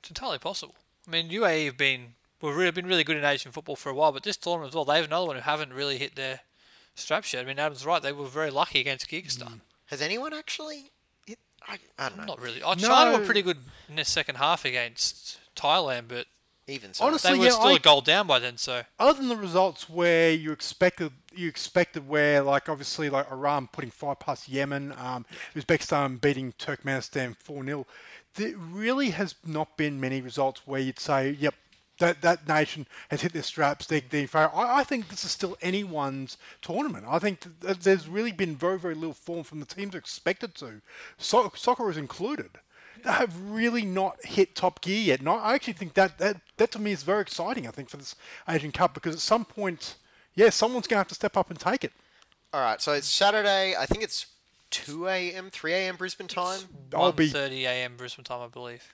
It's 0.00 0.10
entirely 0.10 0.38
possible. 0.38 0.76
I 1.06 1.10
mean, 1.10 1.28
UAE 1.30 1.66
have 1.66 1.76
been 1.76 2.14
we've 2.40 2.54
really 2.54 2.70
been 2.70 2.86
really 2.86 3.04
good 3.04 3.16
in 3.16 3.24
Asian 3.24 3.52
football 3.52 3.76
for 3.76 3.88
a 3.90 3.94
while, 3.94 4.12
but 4.12 4.22
this 4.22 4.36
tournament 4.36 4.70
as 4.70 4.74
well, 4.76 4.84
they 4.84 4.96
have 4.96 5.06
another 5.06 5.26
one 5.26 5.36
who 5.36 5.42
haven't 5.42 5.72
really 5.72 5.98
hit 5.98 6.14
their 6.14 6.40
straps 6.94 7.32
yet. 7.32 7.42
I 7.42 7.48
mean, 7.48 7.58
Adam's 7.58 7.84
right; 7.84 8.00
they 8.02 8.12
were 8.12 8.26
very 8.26 8.50
lucky 8.50 8.80
against 8.80 9.08
Kyrgyzstan. 9.10 9.60
Has 9.86 10.00
anyone 10.00 10.32
actually? 10.32 10.90
Hit, 11.26 11.38
I, 11.66 11.78
I 11.98 12.08
don't 12.10 12.18
know. 12.18 12.24
Not 12.26 12.40
really. 12.40 12.62
Oh, 12.62 12.74
China 12.74 13.18
were 13.18 13.24
pretty 13.24 13.42
good 13.42 13.58
in 13.88 13.96
the 13.96 14.04
second 14.04 14.36
half 14.36 14.64
against 14.64 15.38
Thailand, 15.56 16.04
but 16.08 16.26
Even 16.66 16.94
so, 16.94 17.04
Honestly- 17.04 17.30
they 17.30 17.34
So, 17.34 17.38
were 17.40 17.44
yeah, 17.46 17.50
still 17.52 17.66
I- 17.68 17.72
a 17.76 17.78
goal 17.78 18.00
down 18.00 18.26
by 18.26 18.38
then. 18.38 18.56
So 18.56 18.84
other 18.98 19.18
than 19.18 19.28
the 19.28 19.36
results 19.36 19.88
where 19.88 20.30
you 20.32 20.50
expected 20.52 21.12
you 21.34 21.48
expected 21.48 22.08
where 22.08 22.40
like 22.42 22.68
obviously 22.68 23.10
like 23.10 23.30
Iran 23.30 23.68
putting 23.70 23.90
five 23.90 24.18
past 24.20 24.48
Yemen, 24.48 24.92
um, 24.96 25.26
Uzbekistan 25.54 26.20
beating 26.20 26.52
Turkmenistan 26.54 27.36
four 27.36 27.64
0 27.64 27.86
there 28.36 28.56
really 28.56 29.10
has 29.10 29.34
not 29.46 29.76
been 29.76 30.00
many 30.00 30.20
results 30.20 30.62
where 30.66 30.80
you'd 30.80 30.98
say, 30.98 31.30
yep, 31.38 31.54
that 31.98 32.20
that 32.22 32.48
nation 32.48 32.86
has 33.10 33.20
hit 33.20 33.32
their 33.32 33.42
straps. 33.42 33.86
They 33.86 34.00
they 34.00 34.26
I, 34.32 34.78
I 34.80 34.84
think 34.84 35.08
this 35.08 35.24
is 35.24 35.30
still 35.32 35.56
anyone's 35.60 36.36
tournament. 36.62 37.04
I 37.08 37.18
think 37.18 37.40
th- 37.42 37.54
th- 37.60 37.78
there's 37.80 38.08
really 38.08 38.32
been 38.32 38.56
very 38.56 38.78
very 38.78 38.94
little 38.94 39.12
form 39.14 39.44
from 39.44 39.60
the 39.60 39.66
teams 39.66 39.94
expected 39.94 40.54
to, 40.56 40.80
so, 41.18 41.52
soccer 41.54 41.90
is 41.90 41.96
included. 41.98 42.50
They 43.04 43.12
have 43.12 43.38
really 43.50 43.82
not 43.82 44.24
hit 44.24 44.54
top 44.56 44.80
gear 44.80 45.00
yet. 45.00 45.20
And 45.20 45.28
I 45.28 45.34
I 45.34 45.54
actually 45.54 45.74
think 45.74 45.94
that, 45.94 46.18
that 46.18 46.40
that 46.56 46.72
to 46.72 46.78
me 46.78 46.92
is 46.92 47.02
very 47.02 47.20
exciting. 47.20 47.66
I 47.68 47.70
think 47.70 47.88
for 47.90 47.96
this 47.98 48.14
Asian 48.48 48.72
Cup 48.72 48.94
because 48.94 49.14
at 49.14 49.20
some 49.20 49.44
point, 49.44 49.96
yeah, 50.34 50.50
someone's 50.50 50.86
going 50.86 50.96
to 50.96 51.00
have 51.00 51.08
to 51.08 51.14
step 51.14 51.36
up 51.36 51.50
and 51.50 51.58
take 51.58 51.84
it. 51.84 51.92
all 52.52 52.60
right. 52.60 52.80
So 52.80 52.92
it's 52.92 53.06
Saturday. 53.08 53.76
I 53.76 53.86
think 53.86 54.02
it's 54.02 54.26
two 54.70 55.06
a.m., 55.06 55.50
three 55.50 55.72
a.m. 55.74 55.96
Brisbane 55.96 56.26
time. 56.28 56.60
I'll 56.94 57.12
be 57.12 57.28
30 57.28 57.64
a.m. 57.66 57.96
Brisbane 57.96 58.24
time, 58.24 58.40
I 58.42 58.48
believe. 58.48 58.92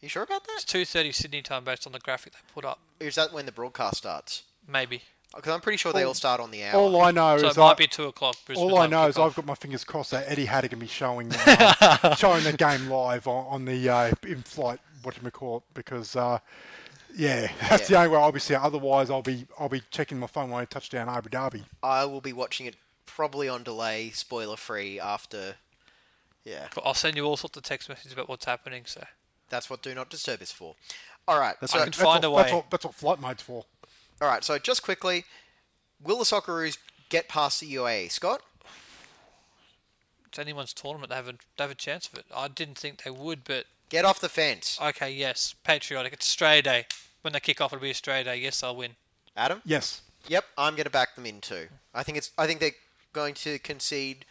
You 0.00 0.08
sure 0.08 0.24
about 0.24 0.44
that? 0.44 0.62
It's 0.62 0.64
2:30 0.64 1.14
Sydney 1.14 1.42
time 1.42 1.64
based 1.64 1.86
on 1.86 1.92
the 1.92 2.00
graphic 2.00 2.32
they 2.32 2.38
put 2.52 2.64
up. 2.64 2.80
Is 2.98 3.14
that 3.14 3.32
when 3.32 3.46
the 3.46 3.52
broadcast 3.52 3.98
starts? 3.98 4.42
Maybe. 4.68 5.02
Because 5.34 5.52
I'm 5.52 5.60
pretty 5.60 5.78
sure 5.78 5.92
they 5.92 6.02
all 6.04 6.14
start 6.14 6.40
on 6.40 6.50
the 6.50 6.64
hour. 6.64 6.80
all 6.80 7.00
I 7.00 7.10
know 7.10 7.38
So 7.38 7.48
is 7.48 7.56
it 7.56 7.60
might 7.60 7.70
I, 7.70 7.74
be 7.74 7.86
two 7.86 8.04
o'clock. 8.04 8.36
Brisbane 8.44 8.70
all 8.70 8.78
I 8.78 8.86
know 8.86 9.06
is 9.06 9.16
kickoff. 9.16 9.26
I've 9.26 9.34
got 9.36 9.46
my 9.46 9.54
fingers 9.54 9.84
crossed 9.84 10.10
that 10.10 10.24
Eddie 10.28 10.44
Haddock 10.44 10.70
can 10.70 10.78
be 10.78 10.86
showing 10.86 11.32
uh, 11.46 12.14
showing 12.16 12.44
the 12.44 12.52
game 12.52 12.88
live 12.88 13.26
on, 13.26 13.46
on 13.46 13.64
the 13.64 13.88
uh, 13.88 14.12
in-flight 14.26 14.80
what 15.02 15.14
do 15.14 15.20
you 15.24 15.30
call 15.30 15.58
it 15.58 15.62
because. 15.74 16.16
Uh, 16.16 16.38
yeah, 17.14 17.50
that's 17.68 17.88
the 17.88 17.96
only 17.96 18.08
way 18.08 18.16
I'll 18.18 18.32
be 18.32 18.40
seeing. 18.40 18.58
Otherwise, 18.58 19.10
I'll 19.10 19.20
be 19.20 19.46
I'll 19.58 19.68
be 19.68 19.82
checking 19.90 20.18
my 20.18 20.26
phone 20.26 20.50
when 20.50 20.62
I 20.62 20.64
touch 20.64 20.88
down 20.88 21.10
Abu 21.10 21.28
Dhabi. 21.28 21.64
I 21.82 22.06
will 22.06 22.22
be 22.22 22.32
watching 22.32 22.64
it 22.64 22.74
probably 23.04 23.48
on 23.50 23.62
delay, 23.62 24.10
spoiler 24.10 24.56
free, 24.56 24.98
after 24.98 25.56
Yeah, 26.44 26.68
I'll 26.82 26.94
send 26.94 27.16
you 27.16 27.24
all 27.26 27.36
sorts 27.36 27.56
of 27.58 27.64
text 27.64 27.88
messages 27.90 28.12
about 28.14 28.28
what's 28.30 28.46
happening. 28.46 28.84
So 28.86 29.04
that's 29.50 29.68
what 29.68 29.82
Do 29.82 29.94
Not 29.94 30.08
Disturb 30.08 30.40
is 30.40 30.50
for. 30.50 30.74
All 31.28 31.38
right, 31.38 31.54
That's, 31.60 31.72
so 31.72 31.78
I 31.78 31.84
can 31.84 31.92
find 31.92 32.24
what, 32.24 32.32
a 32.32 32.42
That's 32.42 32.52
way. 32.52 32.56
what, 32.56 32.70
that's 32.70 32.84
what 32.84 32.94
flight 32.94 33.20
mode's 33.20 33.42
for. 33.42 33.64
All 34.20 34.28
right. 34.28 34.44
So 34.44 34.58
just 34.58 34.82
quickly, 34.82 35.24
will 36.02 36.18
the 36.18 36.24
Socceroos 36.24 36.78
get 37.08 37.28
past 37.28 37.60
the 37.60 37.74
UAE? 37.74 38.10
Scott, 38.10 38.42
it's 40.26 40.38
anyone's 40.38 40.72
tournament. 40.72 41.10
They 41.10 41.16
have 41.16 41.28
a 41.28 41.32
they 41.56 41.64
have 41.64 41.70
a 41.70 41.74
chance 41.76 42.08
of 42.08 42.18
it. 42.18 42.26
I 42.34 42.48
didn't 42.48 42.78
think 42.78 43.02
they 43.02 43.10
would, 43.10 43.44
but 43.44 43.66
get 43.88 44.04
off 44.04 44.20
the 44.20 44.28
fence. 44.28 44.78
okay, 44.82 45.10
yes, 45.12 45.54
patriotic. 45.64 46.12
It's 46.12 46.26
Australia 46.26 46.62
Day. 46.62 46.86
When 47.22 47.32
they 47.32 47.40
kick 47.40 47.60
off, 47.60 47.72
it'll 47.72 47.82
be 47.82 47.90
Australia 47.90 48.24
Day. 48.24 48.36
Yes, 48.38 48.62
I'll 48.62 48.74
win. 48.76 48.92
Adam. 49.36 49.60
Yes. 49.64 50.02
Yep, 50.28 50.44
I'm 50.56 50.74
going 50.74 50.84
to 50.84 50.90
back 50.90 51.14
them 51.16 51.26
in 51.26 51.40
too. 51.40 51.66
I 51.94 52.02
think 52.02 52.16
it's. 52.18 52.30
I 52.38 52.46
think 52.46 52.60
they're 52.60 52.70
going 53.12 53.34
to 53.34 53.58
concede. 53.58 54.24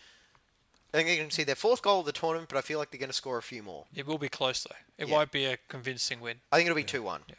I 0.94 0.98
think 0.98 1.08
they're 1.08 1.16
going 1.18 1.28
to 1.30 1.34
concede 1.36 1.48
their 1.48 1.56
fourth 1.56 1.82
goal 1.82 2.02
of 2.02 2.06
the 2.06 2.12
tournament, 2.12 2.50
but 2.50 2.58
I 2.58 2.62
feel 2.62 2.78
like 2.80 2.92
they're 2.92 3.00
going 3.00 3.10
to 3.10 3.16
score 3.16 3.38
a 3.38 3.42
few 3.42 3.64
more. 3.64 3.86
It 3.96 4.06
will 4.06 4.18
be 4.18 4.28
close 4.30 4.64
though. 4.64 4.76
It 4.98 5.08
Yeah. 5.08 5.16
won't 5.16 5.32
be 5.32 5.46
a 5.46 5.58
convincing 5.70 6.20
win. 6.20 6.38
I 6.52 6.58
think 6.58 6.68
it'll 6.68 6.76
be 6.76 6.84
two 6.84 7.02
one. 7.04 7.22
Yeah. 7.30 7.36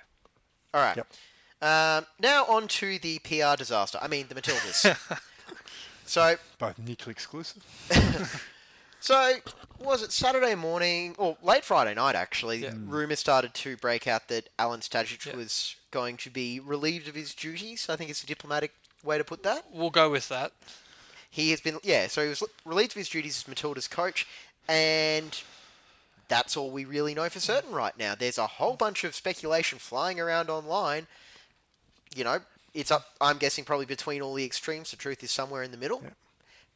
All 0.74 0.82
right. 0.82 0.96
Yep. 0.96 1.06
Um, 1.62 2.06
now 2.18 2.44
on 2.46 2.66
to 2.68 2.98
the 2.98 3.18
PR 3.20 3.56
disaster. 3.56 3.98
I 4.02 4.08
mean 4.08 4.26
the 4.28 4.34
Matildas. 4.34 4.96
so 6.04 6.36
Both 6.58 6.78
mutually 6.78 7.12
exclusive. 7.12 7.62
So, 9.00 9.38
was 9.80 10.00
it 10.04 10.12
Saturday 10.12 10.54
morning 10.54 11.16
or 11.18 11.36
late 11.42 11.64
Friday 11.64 11.92
night? 11.92 12.14
Actually, 12.14 12.58
Yeah. 12.58 12.74
rumors 12.76 13.18
started 13.18 13.52
to 13.54 13.76
break 13.78 14.06
out 14.06 14.28
that 14.28 14.48
Alen 14.60 14.88
Stajcic 14.88 15.26
Yeah. 15.26 15.34
was 15.34 15.74
going 15.90 16.16
to 16.18 16.30
be 16.30 16.60
relieved 16.60 17.08
of 17.08 17.16
his 17.16 17.34
duties. 17.34 17.88
I 17.88 17.96
think 17.96 18.10
it's 18.10 18.22
a 18.22 18.26
diplomatic 18.26 18.72
way 19.02 19.18
to 19.18 19.24
put 19.24 19.42
that. 19.42 19.64
We'll 19.72 19.90
go 19.90 20.08
with 20.08 20.28
that. 20.28 20.52
He 21.28 21.50
has 21.50 21.60
been, 21.60 21.80
yeah. 21.82 22.06
So 22.06 22.22
he 22.22 22.28
was 22.28 22.44
relieved 22.64 22.92
of 22.92 22.98
his 22.98 23.08
duties 23.08 23.38
as 23.38 23.48
Matilda's 23.48 23.88
coach, 23.88 24.24
and 24.68 25.36
that's 26.28 26.56
all 26.56 26.70
we 26.70 26.84
really 26.84 27.12
know 27.12 27.28
for 27.28 27.40
certain 27.40 27.72
right 27.72 27.98
now. 27.98 28.14
There's 28.14 28.38
a 28.38 28.46
whole 28.46 28.76
bunch 28.76 29.02
of 29.02 29.16
speculation 29.16 29.80
flying 29.80 30.20
around 30.20 30.48
online. 30.48 31.08
You 32.14 32.24
know, 32.24 32.38
it's 32.74 32.90
up. 32.90 33.06
I'm 33.20 33.38
guessing 33.38 33.64
probably 33.64 33.86
between 33.86 34.22
all 34.22 34.34
the 34.34 34.44
extremes. 34.44 34.90
The 34.90 34.96
truth 34.96 35.22
is 35.22 35.30
somewhere 35.30 35.62
in 35.62 35.70
the 35.70 35.76
middle. 35.76 36.02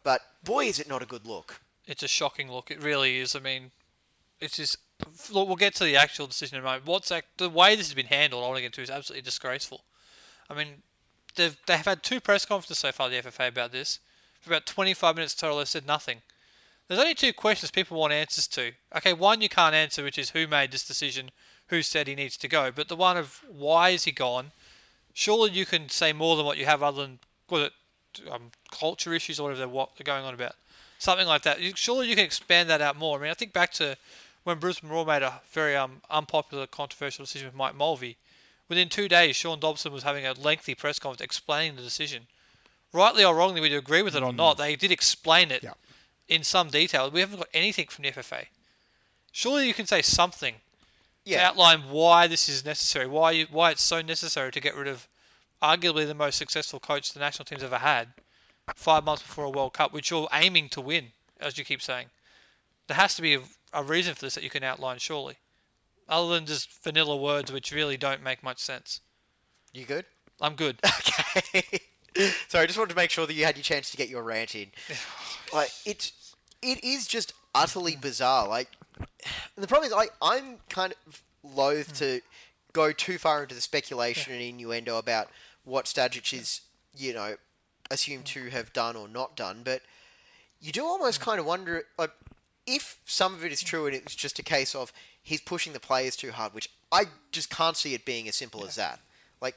But 0.02 0.20
boy, 0.44 0.66
is 0.66 0.78
it 0.78 0.88
not 0.88 1.02
a 1.02 1.06
good 1.06 1.26
look. 1.26 1.60
It's 1.86 2.02
a 2.02 2.08
shocking 2.08 2.50
look. 2.50 2.70
It 2.70 2.82
really 2.82 3.18
is. 3.18 3.34
I 3.34 3.40
mean, 3.40 3.70
it's 4.40 4.56
just. 4.56 4.78
Look, 5.30 5.46
we'll 5.46 5.56
get 5.56 5.74
to 5.76 5.84
the 5.84 5.96
actual 5.96 6.26
decision 6.26 6.56
in 6.56 6.62
a 6.62 6.64
moment. 6.64 6.86
What's 6.86 7.12
act, 7.12 7.26
the 7.36 7.50
way 7.50 7.76
this 7.76 7.88
has 7.88 7.94
been 7.94 8.06
handled? 8.06 8.42
I 8.42 8.46
want 8.46 8.56
to 8.56 8.62
get 8.62 8.72
to 8.74 8.82
is 8.82 8.90
absolutely 8.90 9.22
disgraceful. 9.22 9.82
I 10.48 10.54
mean, 10.54 10.68
they've 11.34 11.56
they 11.66 11.76
have 11.76 11.86
had 11.86 12.02
two 12.02 12.20
press 12.20 12.46
conferences 12.46 12.78
so 12.78 12.92
far, 12.92 13.08
the 13.08 13.16
FFA, 13.16 13.48
about 13.48 13.72
this. 13.72 14.00
For 14.40 14.50
about 14.50 14.66
25 14.66 15.16
minutes 15.16 15.34
total, 15.34 15.58
they've 15.58 15.68
said 15.68 15.86
nothing. 15.86 16.22
There's 16.88 17.00
only 17.00 17.14
two 17.14 17.32
questions 17.32 17.70
people 17.70 17.98
want 17.98 18.12
answers 18.12 18.46
to. 18.48 18.72
Okay, 18.96 19.12
one 19.12 19.40
you 19.40 19.48
can't 19.48 19.74
answer, 19.74 20.04
which 20.04 20.18
is 20.18 20.30
who 20.30 20.46
made 20.46 20.70
this 20.70 20.86
decision, 20.86 21.30
who 21.68 21.82
said 21.82 22.06
he 22.06 22.14
needs 22.14 22.36
to 22.36 22.48
go. 22.48 22.70
But 22.70 22.88
the 22.88 22.96
one 22.96 23.16
of 23.16 23.42
why 23.48 23.90
is 23.90 24.04
he 24.04 24.12
gone? 24.12 24.52
Surely 25.18 25.50
you 25.50 25.64
can 25.64 25.88
say 25.88 26.12
more 26.12 26.36
than 26.36 26.44
what 26.44 26.58
you 26.58 26.66
have, 26.66 26.82
other 26.82 27.00
than 27.00 27.18
what 27.48 27.62
it 27.62 27.72
um, 28.30 28.50
culture 28.70 29.14
issues 29.14 29.40
or 29.40 29.44
whatever 29.44 29.60
they're, 29.60 29.68
what 29.68 29.96
they're 29.96 30.04
going 30.04 30.26
on 30.26 30.34
about. 30.34 30.52
Something 30.98 31.26
like 31.26 31.40
that. 31.40 31.58
You, 31.58 31.72
surely 31.74 32.06
you 32.06 32.14
can 32.14 32.26
expand 32.26 32.68
that 32.68 32.82
out 32.82 32.98
more. 32.98 33.18
I 33.18 33.22
mean, 33.22 33.30
I 33.30 33.34
think 33.34 33.54
back 33.54 33.72
to 33.72 33.96
when 34.44 34.58
Bruce 34.58 34.82
Monroe 34.82 35.06
made 35.06 35.22
a 35.22 35.40
very 35.50 35.74
um, 35.74 36.02
unpopular, 36.10 36.66
controversial 36.66 37.24
decision 37.24 37.48
with 37.48 37.54
Mike 37.54 37.74
Mulvey. 37.74 38.18
Within 38.68 38.90
two 38.90 39.08
days, 39.08 39.36
Sean 39.36 39.58
Dobson 39.58 39.90
was 39.90 40.02
having 40.02 40.26
a 40.26 40.34
lengthy 40.34 40.74
press 40.74 40.98
conference 40.98 41.22
explaining 41.22 41.76
the 41.76 41.82
decision. 41.82 42.26
Rightly 42.92 43.24
or 43.24 43.34
wrongly, 43.34 43.62
whether 43.62 43.72
you 43.72 43.78
agree 43.78 44.02
with 44.02 44.16
it 44.16 44.22
or 44.22 44.34
not, 44.34 44.58
they 44.58 44.76
did 44.76 44.92
explain 44.92 45.50
it 45.50 45.62
Yeah. 45.62 45.72
in 46.28 46.44
some 46.44 46.68
detail. 46.68 47.10
We 47.10 47.20
haven't 47.20 47.38
got 47.38 47.48
anything 47.54 47.86
from 47.88 48.02
the 48.02 48.10
FFA. 48.10 48.48
Surely 49.32 49.66
you 49.66 49.72
can 49.72 49.86
say 49.86 50.02
something 50.02 50.56
Yeah. 51.26 51.48
outline 51.48 51.80
why 51.90 52.26
this 52.26 52.48
is 52.48 52.64
necessary, 52.64 53.06
why 53.06 53.32
you, 53.32 53.46
why 53.50 53.72
it's 53.72 53.82
so 53.82 54.00
necessary 54.00 54.52
to 54.52 54.60
get 54.60 54.76
rid 54.76 54.88
of 54.88 55.08
arguably 55.62 56.06
the 56.06 56.14
most 56.14 56.36
successful 56.38 56.78
coach 56.80 57.12
the 57.12 57.20
national 57.20 57.44
team's 57.44 57.62
ever 57.62 57.78
had, 57.78 58.08
five 58.74 59.04
months 59.04 59.22
before 59.22 59.44
a 59.44 59.50
World 59.50 59.74
Cup, 59.74 59.92
which 59.92 60.10
you're 60.10 60.28
aiming 60.32 60.68
to 60.70 60.80
win, 60.80 61.06
as 61.40 61.58
you 61.58 61.64
keep 61.64 61.82
saying. 61.82 62.06
There 62.86 62.96
has 62.96 63.14
to 63.16 63.22
be 63.22 63.34
a, 63.34 63.40
a 63.72 63.82
reason 63.82 64.14
for 64.14 64.24
this 64.24 64.34
that 64.36 64.44
you 64.44 64.50
can 64.50 64.62
outline, 64.62 64.98
surely, 64.98 65.36
other 66.08 66.34
than 66.34 66.46
just 66.46 66.70
vanilla 66.82 67.16
words 67.16 67.50
which 67.50 67.72
really 67.72 67.96
don't 67.96 68.22
make 68.22 68.42
much 68.42 68.58
sense. 68.58 69.00
You 69.72 69.84
good? 69.84 70.04
I'm 70.40 70.54
good. 70.54 70.78
Okay. 71.38 71.80
Sorry, 72.48 72.64
I 72.64 72.66
just 72.66 72.78
wanted 72.78 72.90
to 72.90 72.96
make 72.96 73.10
sure 73.10 73.26
that 73.26 73.34
you 73.34 73.44
had 73.44 73.56
your 73.56 73.62
chance 73.62 73.90
to 73.90 73.96
get 73.98 74.08
your 74.08 74.22
rant 74.22 74.54
in. 74.54 74.68
like 75.52 75.70
it, 75.84 76.12
it 76.62 76.82
is 76.82 77.06
just 77.06 77.34
utterly 77.54 77.94
bizarre. 77.94 78.48
Like 78.48 78.68
the 79.56 79.66
problem 79.66 79.86
is, 79.86 79.92
like 79.92 80.12
I'm 80.20 80.58
kind 80.68 80.94
of 81.06 81.22
loath 81.42 81.88
hmm. 81.88 81.96
to 81.96 82.20
go 82.72 82.92
too 82.92 83.18
far 83.18 83.42
into 83.42 83.54
the 83.54 83.60
speculation 83.60 84.32
and 84.32 84.42
innuendo 84.42 84.98
about 84.98 85.28
what 85.64 85.86
Stajcic 85.86 86.38
is, 86.38 86.60
you 86.96 87.14
know, 87.14 87.36
assumed 87.90 88.28
hmm. 88.28 88.40
to 88.40 88.50
have 88.50 88.72
done 88.72 88.96
or 88.96 89.08
not 89.08 89.36
done. 89.36 89.62
But 89.64 89.82
you 90.60 90.72
do 90.72 90.84
almost 90.84 91.18
hmm. 91.18 91.24
kind 91.24 91.40
of 91.40 91.46
wonder, 91.46 91.84
like, 91.98 92.12
if 92.66 92.98
some 93.04 93.34
of 93.34 93.44
it 93.44 93.52
is 93.52 93.62
true 93.62 93.86
and 93.86 93.94
it's 93.94 94.14
just 94.14 94.38
a 94.38 94.42
case 94.42 94.74
of 94.74 94.92
he's 95.22 95.40
pushing 95.40 95.72
the 95.72 95.80
players 95.80 96.16
too 96.16 96.32
hard, 96.32 96.52
which 96.52 96.68
I 96.90 97.04
just 97.32 97.50
can't 97.50 97.76
see 97.76 97.94
it 97.94 98.04
being 98.04 98.28
as 98.28 98.36
simple 98.36 98.64
as 98.64 98.74
that. 98.76 99.00
Like, 99.40 99.56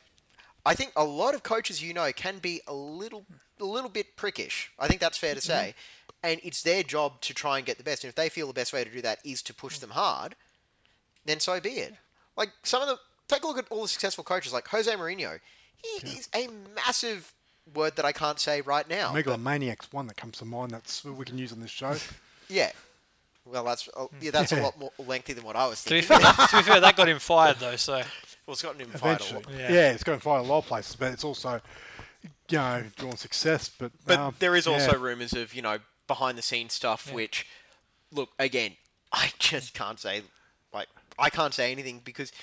I 0.65 0.75
think 0.75 0.91
a 0.95 1.03
lot 1.03 1.33
of 1.33 1.43
coaches, 1.43 1.81
you 1.81 1.93
know, 1.93 2.11
can 2.11 2.39
be 2.39 2.61
a 2.67 2.73
little, 2.73 3.25
a 3.59 3.65
little 3.65 3.89
bit 3.89 4.15
prickish. 4.15 4.67
I 4.77 4.87
think 4.87 5.01
that's 5.01 5.17
fair 5.17 5.33
to 5.33 5.39
mm-hmm. 5.39 5.47
say, 5.47 5.75
and 6.23 6.39
it's 6.43 6.61
their 6.63 6.83
job 6.83 7.21
to 7.21 7.33
try 7.33 7.57
and 7.57 7.65
get 7.65 7.77
the 7.77 7.83
best. 7.83 8.03
And 8.03 8.09
if 8.09 8.15
they 8.15 8.29
feel 8.29 8.47
the 8.47 8.53
best 8.53 8.73
way 8.73 8.83
to 8.83 8.89
do 8.89 9.01
that 9.01 9.19
is 9.23 9.41
to 9.43 9.53
push 9.53 9.79
them 9.79 9.91
hard, 9.91 10.35
then 11.25 11.39
so 11.39 11.59
be 11.59 11.69
it. 11.71 11.95
Like 12.35 12.49
some 12.63 12.81
of 12.81 12.87
the, 12.87 12.97
take 13.27 13.43
a 13.43 13.47
look 13.47 13.57
at 13.57 13.65
all 13.69 13.83
the 13.83 13.87
successful 13.87 14.23
coaches, 14.23 14.53
like 14.53 14.67
Jose 14.69 14.91
Mourinho. 14.91 15.39
He 15.75 16.07
is 16.09 16.27
a 16.35 16.47
massive 16.75 17.33
word 17.73 17.95
that 17.95 18.05
I 18.05 18.11
can't 18.11 18.39
say 18.39 18.61
right 18.61 18.87
now. 18.89 19.09
but- 19.09 19.15
Megalomaniac's 19.15 19.91
one 19.93 20.07
that 20.07 20.17
comes 20.17 20.37
to 20.39 20.45
mind 20.45 20.71
that's 20.71 21.03
we 21.05 21.23
can 21.25 21.37
use 21.37 21.51
on 21.53 21.59
this 21.61 21.71
show. 21.71 21.95
yeah. 22.49 22.71
Well, 23.45 23.63
that's 23.63 23.89
uh, 23.97 24.05
yeah, 24.21 24.31
that's 24.31 24.51
a 24.51 24.61
lot 24.61 24.77
more 24.77 24.91
lengthy 24.99 25.33
than 25.33 25.43
what 25.43 25.55
I 25.55 25.65
was 25.67 25.83
to, 25.85 25.89
be 25.89 26.01
thinking. 26.01 26.27
fair, 26.31 26.47
to 26.47 26.57
be 26.57 26.63
fair, 26.63 26.79
that 26.81 26.95
got 26.95 27.09
him 27.09 27.17
fired 27.17 27.57
though. 27.57 27.77
So 27.77 27.93
well, 28.45 28.53
it's 28.53 28.61
gotten 28.61 28.81
him 28.81 28.89
fired 28.89 29.21
a 29.21 29.33
lot. 29.35 29.45
yeah. 29.51 29.71
Yeah. 29.71 29.91
it's 29.91 30.03
going 30.03 30.19
to 30.19 30.23
find 30.23 30.45
a 30.45 30.47
lot 30.47 30.59
of 30.59 30.65
places, 30.67 30.95
but 30.95 31.13
it's 31.13 31.23
also, 31.23 31.59
you 32.49 32.57
know, 32.57 32.83
drawn 32.95 33.17
success. 33.17 33.69
But 33.69 33.91
But 34.05 34.19
um, 34.19 34.35
there 34.37 34.55
is 34.55 34.67
also 34.67 34.91
yeah. 34.91 35.01
rumours 35.03 35.33
of 35.33 35.55
you 35.55 35.63
know 35.63 35.79
behind 36.09 36.37
the 36.37 36.41
scenes 36.41 36.73
stuff, 36.73 37.13
which 37.13 37.47
look 38.11 38.31
again, 38.37 38.73
I 39.13 39.31
just 39.39 39.73
can't 39.73 39.97
say 39.97 40.23
like 40.73 40.89
I 41.17 41.29
can't 41.29 41.53
say 41.53 41.71
anything 41.71 42.01
because 42.03 42.33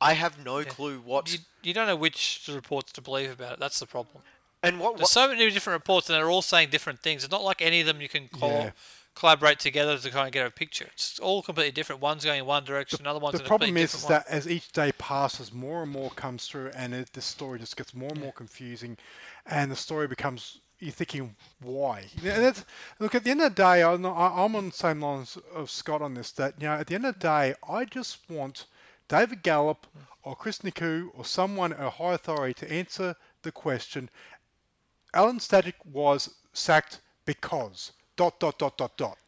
I 0.00 0.14
have 0.14 0.42
no 0.42 0.64
clue 0.64 1.00
what. 1.04 1.30
you, 1.32 1.40
you 1.62 1.74
don't 1.74 1.86
know 1.86 1.96
which 1.96 2.48
reports 2.52 2.92
to 2.92 3.02
believe 3.02 3.30
about 3.30 3.54
it. 3.54 3.60
That's 3.60 3.80
the 3.80 3.86
problem. 3.86 4.22
and 4.62 4.80
what, 4.80 4.96
There's 4.96 5.10
so 5.10 5.28
many 5.28 5.50
different 5.50 5.80
reports, 5.80 6.08
and 6.08 6.16
they're 6.16 6.30
all 6.30 6.42
saying 6.42 6.70
different 6.70 7.00
things. 7.00 7.24
It's 7.24 7.32
not 7.32 7.44
like 7.44 7.62
any 7.62 7.80
of 7.80 7.86
them 7.86 8.00
you 8.00 8.08
can 8.08 8.28
call, 8.28 8.50
Yeah. 8.50 8.70
collaborate 9.14 9.58
together 9.58 9.96
to 9.96 10.10
kind 10.10 10.26
of 10.26 10.32
get 10.32 10.46
a 10.46 10.50
picture. 10.50 10.88
It's 10.92 11.18
all 11.18 11.42
completely 11.42 11.72
different. 11.72 12.02
One's 12.02 12.24
going 12.24 12.40
in 12.40 12.46
one 12.46 12.64
direction, 12.64 13.00
another 13.00 13.18
one's 13.18 13.34
the 13.34 13.40
in 13.40 13.46
a 13.46 13.48
problem 13.48 13.68
completely 13.68 13.84
is, 13.84 13.94
is 13.94 14.06
that 14.08 14.26
as 14.28 14.46
each 14.46 14.70
day 14.72 14.92
passes, 14.98 15.52
more 15.52 15.82
and 15.82 15.90
more 15.90 16.10
comes 16.10 16.46
through, 16.46 16.72
and 16.76 16.94
it, 16.94 17.12
the 17.14 17.22
story 17.22 17.58
just 17.58 17.76
gets 17.76 17.94
more 17.94 18.10
and 18.10 18.20
more 18.20 18.32
confusing, 18.32 18.98
and 19.46 19.70
the 19.70 19.76
story 19.76 20.06
becomes 20.06 20.60
you're 20.78 20.92
thinking 20.92 21.34
why. 21.62 22.04
And 22.16 22.44
that's, 22.44 22.64
look, 22.98 23.14
at 23.14 23.24
the 23.24 23.30
end 23.30 23.40
of 23.40 23.54
the 23.54 23.62
day, 23.62 23.82
I'm, 23.82 24.04
I'm 24.04 24.56
on 24.56 24.66
the 24.66 24.72
same 24.72 25.00
lines 25.00 25.38
of 25.54 25.70
Scott 25.70 26.02
on 26.02 26.14
this. 26.14 26.30
That 26.32 26.54
you 26.60 26.66
know, 26.68 26.74
at 26.74 26.86
the 26.86 26.94
end 26.94 27.06
of 27.06 27.14
the 27.14 27.20
day, 27.20 27.54
I 27.68 27.84
just 27.84 28.18
want 28.28 28.66
David 29.08 29.42
Gallop 29.42 29.86
or 30.22 30.36
Chris 30.36 30.58
Nikou 30.58 31.08
or 31.14 31.24
someone 31.24 31.72
a 31.72 31.90
high 31.90 32.14
authority 32.14 32.54
to 32.54 32.72
answer 32.72 33.14
the 33.42 33.52
question. 33.52 34.10
Alen 35.14 35.40
Stajcic 35.40 35.74
was 35.84 36.34
sacked 36.52 37.00
because 37.24 37.92
dot 38.16 38.38
dot 38.40 38.58
dot 38.58 38.76
dot 38.76 38.96
dot, 38.96 39.18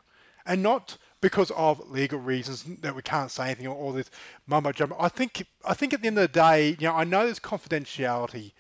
and 0.45 0.63
not 0.63 0.99
because 1.21 1.51
of 1.53 1.91
legal 1.91 2.21
reasons 2.21 2.65
that 2.81 2.95
we 2.95 3.03
can't 3.03 3.31
say 3.31 3.47
anything 3.47 3.67
or 3.67 3.75
all 3.75 3.93
this 3.93 4.11
mumbo 4.47 4.71
jumbo. 4.73 4.97
I 5.01 5.09
think 5.09 5.47
I 5.65 5.75
think 5.75 5.95
at 5.95 6.03
the 6.03 6.09
end 6.09 6.19
of 6.19 6.31
the 6.31 6.41
day, 6.41 6.77
you 6.79 6.87
know, 6.89 6.95
I 6.95 7.05
know 7.05 7.25
there's 7.25 7.41
confidentiality. 7.41 8.53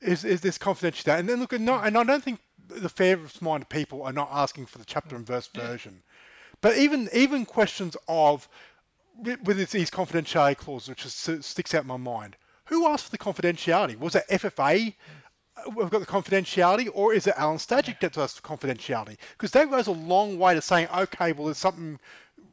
Is 0.00 0.24
is 0.24 0.40
this 0.40 0.58
confidentiality? 0.58 1.18
And 1.18 1.28
then 1.28 1.40
look, 1.40 1.52
and, 1.52 1.66
not, 1.66 1.86
and 1.86 1.96
I 1.96 2.04
don't 2.04 2.24
think 2.24 2.40
the 2.68 2.88
fairest 2.88 3.42
minded 3.42 3.68
people 3.68 4.02
are 4.02 4.12
not 4.12 4.28
asking 4.32 4.66
for 4.66 4.78
the 4.78 4.84
chapter 4.84 5.16
and 5.16 5.26
verse 5.26 5.46
version. 5.48 6.02
But 6.60 6.76
even 6.78 7.08
even 7.12 7.44
questions 7.44 7.96
of 8.08 8.48
with 9.16 9.70
these- 9.70 9.90
confidentiality 9.90 10.56
clauses, 10.56 10.88
which 10.88 11.04
is, 11.04 11.44
sticks 11.44 11.74
out 11.74 11.82
in 11.82 11.88
my 11.88 11.96
mind. 11.98 12.36
Who 12.66 12.86
asked 12.86 13.04
for 13.06 13.10
the 13.10 13.18
confidentiality? 13.18 13.98
Was 13.98 14.14
it 14.14 14.24
FFA? 14.30 14.94
uh, 15.56 15.70
We've 15.74 15.90
got 15.90 15.98
the 16.00 16.06
confidentiality, 16.06 16.88
or 16.94 17.12
is 17.12 17.26
it 17.26 17.34
Alen 17.34 17.58
Stajcic 17.58 18.00
that 18.00 18.12
does 18.12 18.34
the 18.34 18.40
confidentiality? 18.40 19.16
Because 19.32 19.50
that 19.50 19.68
goes 19.70 19.86
a 19.88 19.92
long 19.92 20.38
way 20.38 20.54
to 20.54 20.62
saying, 20.62 20.88
okay, 20.94 21.32
well, 21.32 21.46
there's 21.46 21.58
something, 21.58 21.98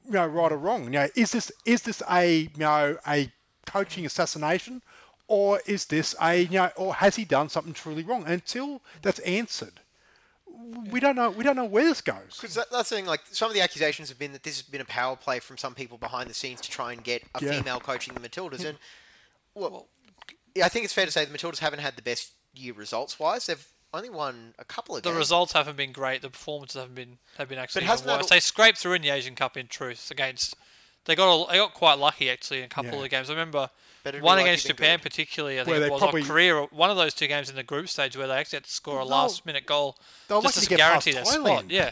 you 0.06 0.12
know, 0.12 0.26
right 0.26 0.52
or 0.52 0.58
wrong. 0.58 0.86
You 0.86 0.90
know, 0.90 1.08
is 1.16 1.32
this 1.32 1.52
is 1.66 1.84
this 1.84 2.02
a 2.10 2.50
you 2.54 2.58
know 2.58 2.98
a 3.08 3.32
coaching 3.66 4.06
assassination, 4.06 4.82
or 5.28 5.62
is 5.66 5.86
this 5.86 6.16
a 6.22 6.42
you 6.44 6.50
know, 6.60 6.72
or 6.76 6.96
has 6.96 7.16
he 7.16 7.26
done 7.26 7.50
something 7.50 7.74
truly 7.74 8.04
wrong? 8.04 8.24
And 8.24 8.34
until 8.34 8.82
that's 9.02 9.20
answered, 9.20 9.80
we 10.92 11.00
don't 11.00 11.16
know 11.16 11.30
we 11.30 11.44
don't 11.44 11.56
know 11.56 11.66
where 11.66 11.84
this 11.84 12.02
goes. 12.02 12.38
Because 12.40 12.56
that, 12.56 12.72
that's 12.72 12.90
the 12.90 12.96
thing. 12.96 13.06
Like 13.06 13.22
some 13.32 13.50
of 13.50 13.54
the 13.56 13.62
accusations 13.62 14.10
have 14.10 14.18
been 14.20 14.32
that 14.34 14.44
this 14.44 14.58
has 14.58 14.64
been 14.68 14.82
a 14.82 14.86
power 14.86 15.16
play 15.16 15.40
from 15.40 15.58
some 15.58 15.76
people 15.76 15.98
behind 15.98 16.30
the 16.30 16.34
scenes 16.34 16.62
to 16.62 16.70
try 16.70 16.92
and 16.94 17.04
get 17.04 17.24
a 17.36 17.44
Yeah. 17.44 17.52
female 17.58 17.80
coaching 17.80 18.14
the 18.14 18.20
Matildas. 18.22 18.66
And 18.66 18.78
well, 19.54 19.88
yeah, 20.56 20.66
I 20.66 20.70
think 20.70 20.86
it's 20.86 20.94
fair 20.94 21.06
to 21.06 21.12
say 21.12 21.26
the 21.26 21.38
Matildas 21.38 21.60
haven't 21.60 21.80
had 21.80 21.96
the 21.96 22.02
best 22.02 22.32
year 22.54 22.74
results 22.74 23.20
wise. 23.20 23.46
They've 23.46 23.68
only 23.94 24.10
won 24.10 24.54
a 24.60 24.66
couple 24.66 24.96
of 24.98 25.04
The 25.04 25.10
games. 25.10 25.18
results 25.20 25.54
haven't 25.54 25.78
been 25.78 25.92
great. 25.92 26.22
The 26.22 26.30
performances 26.30 26.80
haven't 26.80 26.96
been 26.96 27.18
have 27.38 27.50
been 27.50 27.58
actually 27.60 27.82
even 27.84 27.90
hasn't 27.90 28.10
worse. 28.10 28.24
al- 28.24 28.28
They 28.28 28.40
scraped 28.40 28.78
through 28.78 28.94
in 28.94 29.02
the 29.02 29.10
Asian 29.10 29.36
Cup 29.36 29.56
in 29.58 29.68
truth 29.68 30.10
against. 30.12 30.56
They 31.06 31.16
got 31.16 31.34
a, 31.34 31.52
they 31.52 31.58
got 31.58 31.74
quite 31.74 31.98
lucky 32.00 32.30
actually 32.30 32.60
in 32.60 32.66
a 32.66 32.70
couple 32.70 32.92
Yeah. 32.92 32.98
of 32.98 33.02
the 33.04 33.10
games. 33.10 33.30
I 33.30 33.34
remember 33.34 33.70
Better 34.08 34.18
to 34.20 34.22
be 34.22 34.26
one 34.26 34.38
lucky 34.38 34.50
against 34.50 34.68
Japan 34.68 34.98
good. 34.98 35.04
particularly. 35.04 35.60
I 35.60 35.64
think 35.64 35.78
they 35.78 35.86
it 35.86 35.92
was 35.92 36.00
probably- 36.00 36.22
on 36.22 36.28
Korea. 36.28 36.62
One 36.64 36.90
of 36.90 36.98
those 36.98 37.14
two 37.14 37.28
games 37.28 37.50
in 37.50 37.56
the 37.56 37.64
group 37.64 37.90
stage 37.90 38.16
where 38.16 38.28
they 38.28 38.36
actually 38.36 38.58
had 38.58 38.64
to 38.64 38.72
score 38.72 39.00
a 39.00 39.06
last 39.06 39.46
minute 39.46 39.66
goal 39.66 39.98
they 40.28 40.36
were 40.36 40.42
just 40.42 40.56
lucky 40.58 40.60
to 40.60 40.66
to 40.66 40.70
get 40.70 40.78
guarantee 40.78 41.12
their 41.12 41.26
spot. 41.26 41.40
Thailand. 41.46 41.66
Yeah, 41.70 41.92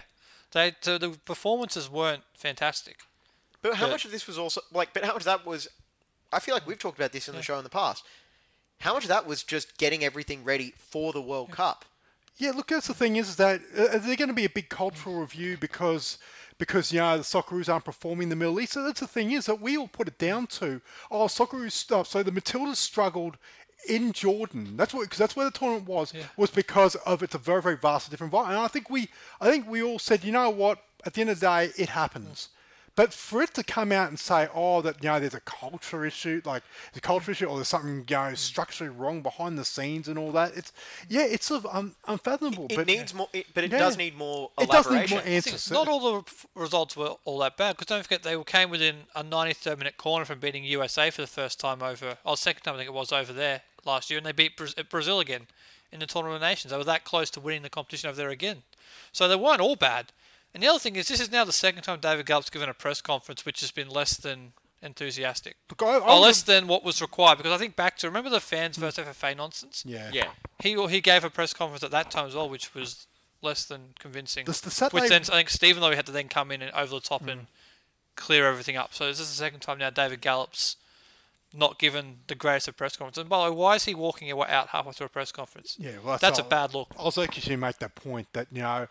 they 0.51 0.73
so 0.81 0.97
the 0.97 1.09
performances 1.25 1.89
weren't 1.89 2.23
fantastic. 2.33 2.99
But 3.61 3.75
how 3.75 3.85
But- 3.87 3.91
much 3.91 4.05
of 4.05 4.11
this 4.11 4.27
was 4.27 4.37
also 4.37 4.61
like? 4.71 4.93
But 4.93 5.03
how 5.03 5.13
much 5.13 5.21
of 5.21 5.25
that 5.25 5.45
was? 5.45 5.67
I 6.31 6.39
feel 6.39 6.53
like 6.55 6.65
we've 6.65 6.79
talked 6.79 6.97
about 6.97 7.11
this 7.11 7.27
in 7.27 7.35
the 7.35 7.41
show 7.41 7.57
in 7.57 7.63
the 7.63 7.69
past. 7.69 8.03
How 8.81 8.93
much 8.93 9.03
of 9.03 9.09
that 9.09 9.25
was 9.25 9.43
just 9.43 9.77
getting 9.77 10.03
everything 10.03 10.43
ready 10.43 10.73
for 10.77 11.13
the 11.13 11.21
World 11.21 11.51
Cup? 11.51 11.85
Yeah, 12.37 12.51
look, 12.51 12.67
that's 12.67 12.87
the 12.87 12.93
thing 12.93 13.15
is 13.15 13.37
that 13.37 13.61
uh, 13.77 13.97
are 13.97 14.15
going 14.15 14.27
to 14.27 14.33
be 14.33 14.45
a 14.45 14.49
big 14.49 14.69
cultural 14.69 15.19
review 15.21 15.57
because 15.57 16.17
because 16.57 16.91
you 16.91 16.99
know 16.99 17.17
the 17.17 17.23
Socceroos 17.23 17.71
aren't 17.71 17.85
performing 17.85 18.23
in 18.23 18.29
the 18.29 18.35
Middle 18.35 18.59
East? 18.59 18.73
So 18.73 18.83
that's 18.83 18.99
the 18.99 19.07
thing 19.07 19.31
is 19.31 19.45
that 19.45 19.61
we 19.61 19.77
all 19.77 19.87
put 19.87 20.07
it 20.07 20.17
down 20.17 20.47
to 20.47 20.81
oh 21.09 21.25
Socceroos 21.25 21.71
stuff. 21.71 22.07
So 22.07 22.23
the 22.23 22.31
Matildas 22.31 22.75
struggled 22.75 23.37
in 23.87 24.11
Jordan. 24.11 24.75
That's 24.75 24.93
what 24.93 25.03
because 25.03 25.19
that's 25.19 25.35
where 25.35 25.45
the 25.45 25.57
tournament 25.57 25.87
was 25.87 26.13
was 26.35 26.49
because 26.49 26.95
of 26.95 27.23
it's 27.23 27.35
a 27.35 27.39
very 27.39 27.61
very 27.61 27.77
vast 27.77 28.09
different 28.09 28.33
environment. 28.33 28.57
And 28.57 28.65
I 28.65 28.67
think 28.67 28.89
we 28.89 29.09
I 29.39 29.49
think 29.49 29.69
we 29.69 29.81
all 29.81 29.99
said 29.99 30.23
you 30.23 30.31
know 30.31 30.49
what 30.49 30.79
at 31.05 31.13
the 31.13 31.21
end 31.21 31.29
of 31.29 31.39
the 31.39 31.45
day 31.45 31.71
it 31.77 31.89
happens. 31.89 32.49
But 32.95 33.11
for 33.13 33.41
it 33.41 33.53
to 33.55 33.63
come 33.63 33.91
out 33.91 34.07
and 34.07 34.17
say, 34.17 34.47
oh, 34.53 34.81
that 34.81 35.03
you 35.03 35.09
know, 35.09 35.19
there's 35.19 35.33
a 35.33 35.41
culture 35.41 36.05
issue, 36.05 36.41
like 36.45 36.63
there's 36.91 36.99
a 36.99 37.01
culture 37.01 37.31
issue, 37.31 37.45
or 37.45 37.57
there's 37.57 37.67
something 37.67 38.05
you 38.07 38.15
know 38.15 38.33
structurally 38.35 38.89
wrong 38.89 39.21
behind 39.21 39.57
the 39.57 39.65
scenes 39.65 40.07
and 40.07 40.17
all 40.17 40.31
that, 40.31 40.55
it's 40.55 40.71
yeah, 41.09 41.23
it's 41.25 41.45
sort 41.47 41.65
of 41.65 41.75
um, 41.75 41.95
unfathomable. 42.07 42.67
It 42.69 42.75
but 42.77 42.87
needs 42.87 43.13
more, 43.13 43.27
it, 43.33 43.47
but 43.53 43.65
it 43.65 43.71
Yeah. 43.71 43.79
does 43.79 43.97
need 43.97 44.15
more 44.17 44.51
elaboration. 44.57 44.63
It 44.67 44.71
does 44.71 44.85
need 44.91 45.09
more 45.11 45.19
I 45.19 45.23
think 45.23 45.35
answers. 45.47 45.71
not 45.71 45.87
all 45.89 46.21
the 46.21 46.31
results 46.55 46.95
were 46.95 47.15
all 47.25 47.39
that 47.39 47.57
bad 47.57 47.73
because 47.75 47.87
don't 47.87 48.01
forget 48.03 48.23
they 48.23 48.41
came 48.45 48.69
within 48.69 48.95
a 49.13 49.23
93rd 49.23 49.77
minute 49.77 49.97
corner 49.97 50.23
from 50.23 50.39
beating 50.39 50.63
USA 50.63 51.09
for 51.11 51.19
the 51.21 51.27
first 51.27 51.59
time 51.59 51.83
over, 51.83 52.17
or 52.23 52.37
second 52.37 52.63
time 52.63 52.75
I 52.75 52.77
think 52.77 52.87
it 52.89 52.93
was 52.93 53.11
over 53.11 53.33
there 53.33 53.61
last 53.83 54.09
year, 54.09 54.17
and 54.17 54.25
they 54.25 54.31
beat 54.31 54.55
Braz- 54.55 54.87
Brazil 54.89 55.19
again 55.19 55.47
in 55.91 55.99
the 55.99 56.05
Tournament 56.05 56.37
of 56.37 56.41
Nations. 56.41 56.71
They 56.71 56.77
were 56.77 56.83
that 56.85 57.03
close 57.03 57.29
to 57.31 57.39
winning 57.41 57.61
the 57.61 57.69
competition 57.69 58.09
over 58.09 58.15
there 58.17 58.29
again. 58.29 58.63
So 59.11 59.27
they 59.27 59.35
weren't 59.35 59.61
all 59.61 59.75
bad. 59.75 60.13
And 60.55 60.63
the 60.63 60.69
other 60.69 60.79
thing 60.79 60.95
is, 60.95 61.09
this 61.09 61.19
is 61.19 61.29
now 61.29 61.43
the 61.43 61.51
second 61.51 61.83
time 61.83 61.99
David 61.99 62.25
Gallop's 62.25 62.49
given 62.49 62.69
a 62.69 62.73
press 62.73 63.01
conference 63.01 63.45
which 63.45 63.59
has 63.59 63.71
been 63.71 63.89
less 63.89 64.15
than 64.15 64.53
enthusiastic. 64.81 65.57
I- 65.81 65.85
I 65.85 65.97
or 65.99 66.19
less 66.21 66.43
than 66.43 66.67
what 66.67 66.81
was 66.81 67.01
required 67.01 67.37
because 67.39 67.51
I 67.51 67.57
think 67.57 67.75
back 67.75 67.97
to 67.97 68.07
remember 68.07 68.29
the 68.29 68.39
fans 68.39 68.77
versus 68.77 69.05
FFA 69.05 69.35
nonsense. 69.35 69.83
yeah, 69.85 70.09
Yeah. 70.13 70.31
He 70.61 70.81
he 70.87 71.01
gave 71.01 71.25
a 71.25 71.29
press 71.29 71.53
conference 71.53 71.83
at 71.83 71.91
that 71.91 72.09
time 72.09 72.27
as 72.27 72.35
well, 72.35 72.47
which 72.47 72.73
was 72.73 73.05
less 73.41 73.65
than 73.65 73.95
convincing. 73.99 74.45
The- 74.45 74.53
the 74.53 74.71
Saturday- 74.71 75.01
which 75.01 75.09
then 75.09 75.23
I 75.23 75.37
think 75.39 75.49
Stephen 75.49 75.81
though 75.81 75.93
had 75.93 76.05
to 76.05 76.13
then 76.13 76.29
come 76.29 76.51
in 76.51 76.61
and 76.61 76.71
over 76.71 76.95
the 76.95 77.01
top 77.01 77.27
and 77.27 77.41
mm. 77.41 77.47
clear 78.15 78.47
everything 78.47 78.77
up. 78.77 78.93
So 78.93 79.07
this 79.07 79.19
is 79.19 79.27
the 79.27 79.35
second 79.35 79.59
time 79.59 79.77
now 79.77 79.89
David 79.89 80.21
Gallop's 80.21 80.77
not 81.53 81.79
given 81.79 82.19
the 82.27 82.35
greatest 82.35 82.69
of 82.69 82.77
press 82.77 82.95
conferences. 82.95 83.21
And 83.21 83.29
by 83.29 83.45
the 83.45 83.51
way, 83.51 83.57
why 83.57 83.75
is 83.75 83.85
he 83.85 83.93
walking 83.95 84.31
away 84.31 84.47
out 84.49 84.69
halfway 84.69 84.93
through 84.93 85.07
a 85.07 85.09
press 85.09 85.31
conference? 85.33 85.75
Yeah, 85.77 85.97
well, 86.03 86.17
that's 86.17 86.39
a 86.39 86.43
all- 86.43 86.49
bad 86.49 86.73
look. 86.73 86.93
I 86.97 87.03
was 87.03 87.17
actually 87.17 87.41
to 87.43 87.57
make 87.57 87.79
that 87.79 87.95
point 87.95 88.31
that 88.33 88.47
you 88.51 88.61
know 88.61 88.87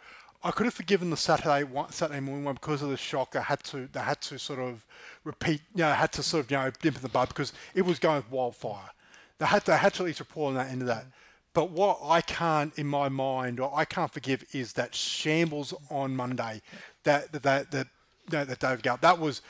I 0.47 0.51
could 0.51 0.67
have 0.67 0.75
forgiven 0.75 1.09
the 1.09 1.17
Saturday 1.17 1.65
one, 1.65 1.91
Saturday 1.91 2.21
morning 2.21 2.45
one 2.45 2.57
because 2.57 2.83
of 2.83 2.91
the 2.91 2.99
shock. 2.99 3.33
They 3.33 3.41
had 3.41 3.65
to 3.65 3.89
they 3.91 4.01
had 4.01 4.21
to 4.23 4.39
sort 4.39 4.59
of 4.59 4.85
repeat, 5.25 5.63
you 5.75 5.83
know, 5.83 5.91
had 5.91 6.13
to 6.13 6.23
sort 6.23 6.45
of 6.45 6.51
you 6.51 6.59
know 6.59 6.71
dip 6.83 6.97
in 6.97 7.01
the 7.01 7.09
bud 7.09 7.29
because 7.29 7.55
it 7.75 7.83
was 7.83 7.99
going 7.99 8.17
with 8.17 8.31
wildfire. 8.31 8.91
They 9.39 9.47
had 9.47 9.65
to, 9.65 9.71
they 9.71 9.79
had 9.79 9.95
to 9.95 10.03
at 10.03 10.07
least 10.07 10.21
report 10.21 10.51
on 10.51 10.55
that 10.57 10.71
end 10.71 10.83
of 10.83 10.89
that. 10.89 11.07
But 11.55 11.71
what 11.71 12.01
I 12.05 12.21
can't 12.21 12.79
in 12.79 12.87
my 12.87 13.09
mind 13.09 13.59
or 13.59 13.73
I 13.75 13.87
can't 13.87 14.13
forgive 14.13 14.45
is 14.53 14.75
that 14.75 14.95
shambles 14.95 15.73
on 15.89 16.15
Monday 16.15 16.61
that 17.05 17.33
that 17.33 17.43
that 17.43 17.71
that, 17.71 17.87
that, 18.29 18.49
that 18.49 18.59
David 18.59 18.83
Gallop 18.83 19.01
that 19.01 19.19
was. 19.19 19.41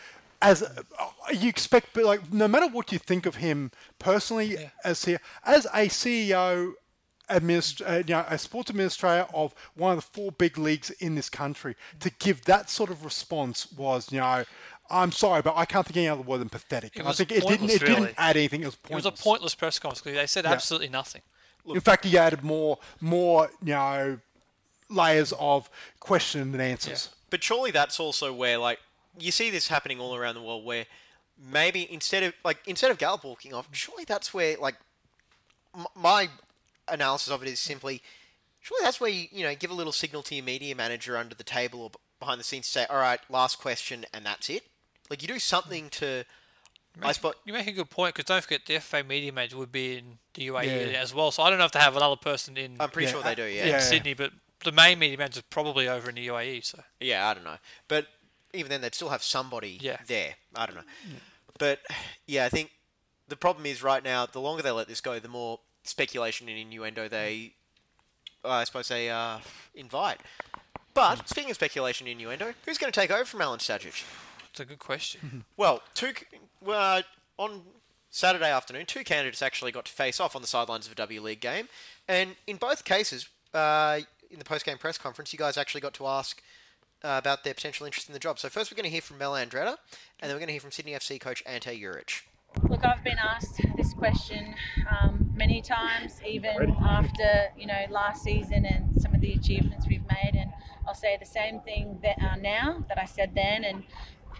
As 0.43 0.63
uh, 0.63 0.83
you 1.33 1.49
expect, 1.49 1.95
but 1.95 2.05
like 2.05 2.31
no 2.31 2.47
matter 2.47 2.69
what 2.69 2.93
you 2.93 2.99
think 2.99 3.25
of 3.25 3.37
him 3.37 3.71
personally, 3.99 4.59
as 4.85 4.99
CEO, 4.99 5.19
as 5.43 5.65
a 5.67 5.89
CEO 5.89 6.75
administ- 7.31 7.83
uh, 7.89 7.99
you 8.07 8.15
know, 8.15 8.25
a 8.29 8.39
sports 8.39 8.71
administrator 8.71 9.27
of 9.35 9.55
one 9.75 9.97
of 9.97 10.05
the 10.05 10.11
four 10.13 10.33
big 10.33 10.59
leagues 10.59 10.91
in 10.91 11.15
this 11.15 11.29
country 11.29 11.77
to 12.01 12.11
give 12.19 12.45
that 12.45 12.71
sort 12.71 12.91
of 12.91 13.05
response 13.05 13.71
was, 13.73 14.11
you 14.13 14.21
know, 14.21 14.45
I'm 14.91 15.13
sorry, 15.13 15.41
but 15.43 15.57
I 15.57 15.65
can't 15.65 15.87
think 15.87 15.97
of 15.97 16.01
any 16.01 16.09
other 16.09 16.23
word 16.23 16.39
than 16.39 16.51
pathetic. 16.51 16.99
And 16.99 17.09
I 17.09 17.13
think 17.13 17.33
it 17.33 17.37
didn't, 17.47 17.49
pointless, 17.61 17.75
it 17.83 17.87
didn't 17.87 18.15
add 18.19 18.37
anything. 18.37 18.63
It 18.63 18.67
was 18.67 18.75
pointless. 18.77 18.85
It 18.85 18.93
pointless. 18.93 19.13
was 19.13 19.21
a 19.21 19.25
pointless 19.25 19.55
press 19.55 19.79
conference. 19.79 20.01
'cause 20.03 20.13
They 20.15 20.27
said 20.27 20.45
absolutely 20.47 20.89
nothing. 20.91 21.23
In 21.67 21.81
fact, 21.81 22.05
he 22.05 22.19
added 22.19 22.43
more, 22.43 22.79
more, 23.01 23.51
you 23.63 23.73
know, 23.73 24.21
layers 24.91 25.33
of 25.39 25.71
question 26.01 26.43
and 26.43 26.61
answers. 26.61 27.09
But 27.31 27.43
surely 27.43 27.71
that's 27.71 27.99
also 27.99 28.33
where 28.35 28.59
like 28.59 28.79
you 29.19 29.33
see 29.33 29.49
this 29.49 29.69
happening 29.69 29.99
all 29.99 30.15
around 30.15 30.35
the 30.35 30.43
world 30.43 30.65
where 30.65 30.85
maybe 31.39 31.91
instead 31.91 32.23
of 32.23 32.35
like 32.45 32.59
instead 32.67 32.91
of 32.91 32.99
Gallop 32.99 33.25
walking 33.25 33.55
off, 33.55 33.67
surely 33.73 34.05
that's 34.05 34.35
where 34.35 34.57
like 34.59 34.77
m- 35.75 35.87
my 35.97 36.29
analysis 36.89 37.31
of 37.33 37.43
it 37.43 37.49
is 37.49 37.61
simply 37.61 38.03
surely 38.61 38.83
that's 38.85 39.01
where 39.01 39.11
you 39.11 39.27
you 39.33 39.43
know 39.45 39.55
give 39.55 39.71
a 39.71 39.75
little 39.75 39.93
signal 39.93 40.23
to 40.23 40.35
your 40.35 40.45
media 40.45 40.75
manager 40.75 41.17
under 41.17 41.35
the 41.35 41.45
table 41.45 41.81
or 41.83 41.91
behind 42.21 42.39
the 42.41 42.45
scenes 42.45 42.67
to 42.67 42.73
say 42.73 42.87
all 42.91 42.97
right 42.97 43.21
last 43.29 43.59
question 43.59 44.05
and 44.15 44.25
that's 44.27 44.49
it. 44.51 44.63
Like 45.11 45.23
you 45.23 45.29
do 45.29 45.39
something 45.39 45.91
to 45.91 46.25
I 47.03 47.11
suppose 47.13 47.35
You 47.45 47.53
make 47.53 47.67
a 47.67 47.73
good 47.73 47.91
point 47.91 48.15
because 48.15 48.27
don't 48.29 48.43
forget 48.43 48.67
the 48.67 48.79
FA 48.79 49.03
media 49.03 49.33
manager 49.33 49.57
would 49.59 49.73
be 49.73 49.99
in 49.99 50.19
the 50.35 50.47
UAE 50.49 50.93
Yeah. 50.93 51.01
as 51.01 51.13
well. 51.13 51.31
So 51.33 51.43
I 51.43 51.51
don't 51.51 51.59
know 51.59 51.65
if 51.65 51.73
they 51.73 51.81
have 51.81 51.97
another 51.97 52.15
person 52.17 52.57
in, 52.57 52.77
I'm 52.79 52.89
pretty 52.89 53.07
Yeah, 53.07 53.13
sure 53.13 53.23
they 53.23 53.35
do. 53.35 53.43
in 53.45 53.57
Yeah. 53.67 53.79
Sydney, 53.81 54.15
but 54.15 54.31
the 54.63 54.71
main 54.71 55.01
media 55.01 55.19
manager 55.19 55.39
is 55.41 55.45
probably 55.51 55.89
over 55.89 56.09
in 56.09 56.15
the 56.15 56.27
UAE. 56.29 56.61
So 56.65 56.83
Yeah, 57.01 57.29
I 57.29 57.35
don't 57.35 57.43
know. 57.43 57.59
But 57.89 58.07
even 58.53 58.71
then, 58.71 58.81
they'd 58.81 58.95
still 58.95 59.09
have 59.09 59.25
somebody 59.25 59.77
Yeah. 59.81 59.99
there. 60.07 60.37
I 60.55 60.67
don't 60.67 60.77
know. 60.77 60.85
But 61.59 61.81
yeah, 62.27 62.45
I 62.45 62.49
think 62.49 62.71
the 63.27 63.37
problem 63.37 63.67
is 63.67 63.83
right 63.83 64.03
now, 64.05 64.27
the 64.27 64.41
longer 64.41 64.63
they 64.63 64.71
let 64.71 64.87
this 64.87 65.01
go, 65.01 65.19
the 65.19 65.29
more 65.29 65.59
speculation 65.85 66.49
and 66.49 66.59
innuendo 66.59 67.09
they, 67.09 67.55
uh, 68.45 68.49
I 68.49 68.65
suppose, 68.65 68.89
they 68.89 69.11
uh, 69.11 69.39
invite. 69.75 70.21
But 70.93 71.29
speaking 71.29 71.51
of 71.51 71.57
speculation 71.57 72.07
and 72.07 72.13
innuendo, 72.13 72.55
who's 72.65 72.79
going 72.79 72.93
to 72.93 72.99
take 72.99 73.11
over 73.11 73.25
from 73.25 73.41
Alen 73.41 73.59
Stajcic? 73.59 74.05
it's 74.51 74.61
a 74.61 74.65
good 74.65 74.79
question. 74.79 75.45
Well, 75.57 75.83
two 75.95 76.13
c- 76.15 76.27
uh, 76.67 77.03
on 77.39 77.63
Saturday 78.11 78.51
afternoon, 78.51 78.87
two 78.87 79.03
candidates 79.03 79.43
actually 79.43 79.73
got 79.73 79.85
to 79.87 79.93
face 79.93 80.21
off 80.21 80.37
on 80.37 80.43
the 80.43 80.49
sidelines 80.49 80.87
of 80.87 80.93
a 80.93 80.97
W 80.97 81.21
League 81.21 81.41
game, 81.41 81.69
and 82.09 82.37
in 82.47 82.57
both 82.57 82.85
cases, 82.85 83.29
uh, 83.53 84.01
in 84.31 84.39
the 84.39 84.45
post-game 84.45 84.79
press 84.79 84.99
conference, 84.99 85.33
you 85.33 85.39
guys 85.39 85.57
actually 85.57 85.81
got 85.81 85.95
to 85.95 86.07
ask 86.07 86.41
uh, 87.03 87.17
about 87.19 87.45
their 87.45 87.55
potential 87.55 87.87
interest 87.87 88.09
in 88.09 88.13
the 88.13 88.19
job. 88.19 88.39
So 88.39 88.49
first, 88.49 88.71
we're 88.71 88.77
going 88.77 88.85
to 88.85 88.91
hear 88.91 89.01
from 89.01 89.19
Mel 89.19 89.33
Andreatta, 89.33 89.77
and 90.21 90.29
then 90.29 90.31
we're 90.31 90.39
going 90.39 90.47
to 90.47 90.53
hear 90.53 90.61
from 90.61 90.71
Sydney 90.73 90.93
FC 90.93 91.21
coach 91.21 91.43
Ante 91.47 91.81
Juric. 91.81 92.23
Look, 92.63 92.85
I've 92.85 93.05
been 93.05 93.19
asked 93.19 93.61
this 93.77 93.93
question 93.93 94.55
um, 94.91 95.31
many 95.35 95.61
times, 95.61 96.21
even 96.27 96.75
after 96.81 97.49
you 97.57 97.67
know 97.67 97.85
last 97.91 98.23
season 98.23 98.65
and 98.65 99.01
some 99.01 99.15
of 99.15 99.21
the 99.21 99.33
achievements 99.33 99.87
we've 99.89 100.07
made, 100.09 100.35
and 100.35 100.53
I'll 100.87 100.95
say 100.95 101.17
the 101.19 101.27
same 101.27 101.61
thing 101.61 101.99
that, 102.03 102.17
uh, 102.23 102.37
now 102.37 102.85
that 102.89 102.99
I 102.99 103.05
said 103.05 103.33
then, 103.35 103.65
and 103.65 103.83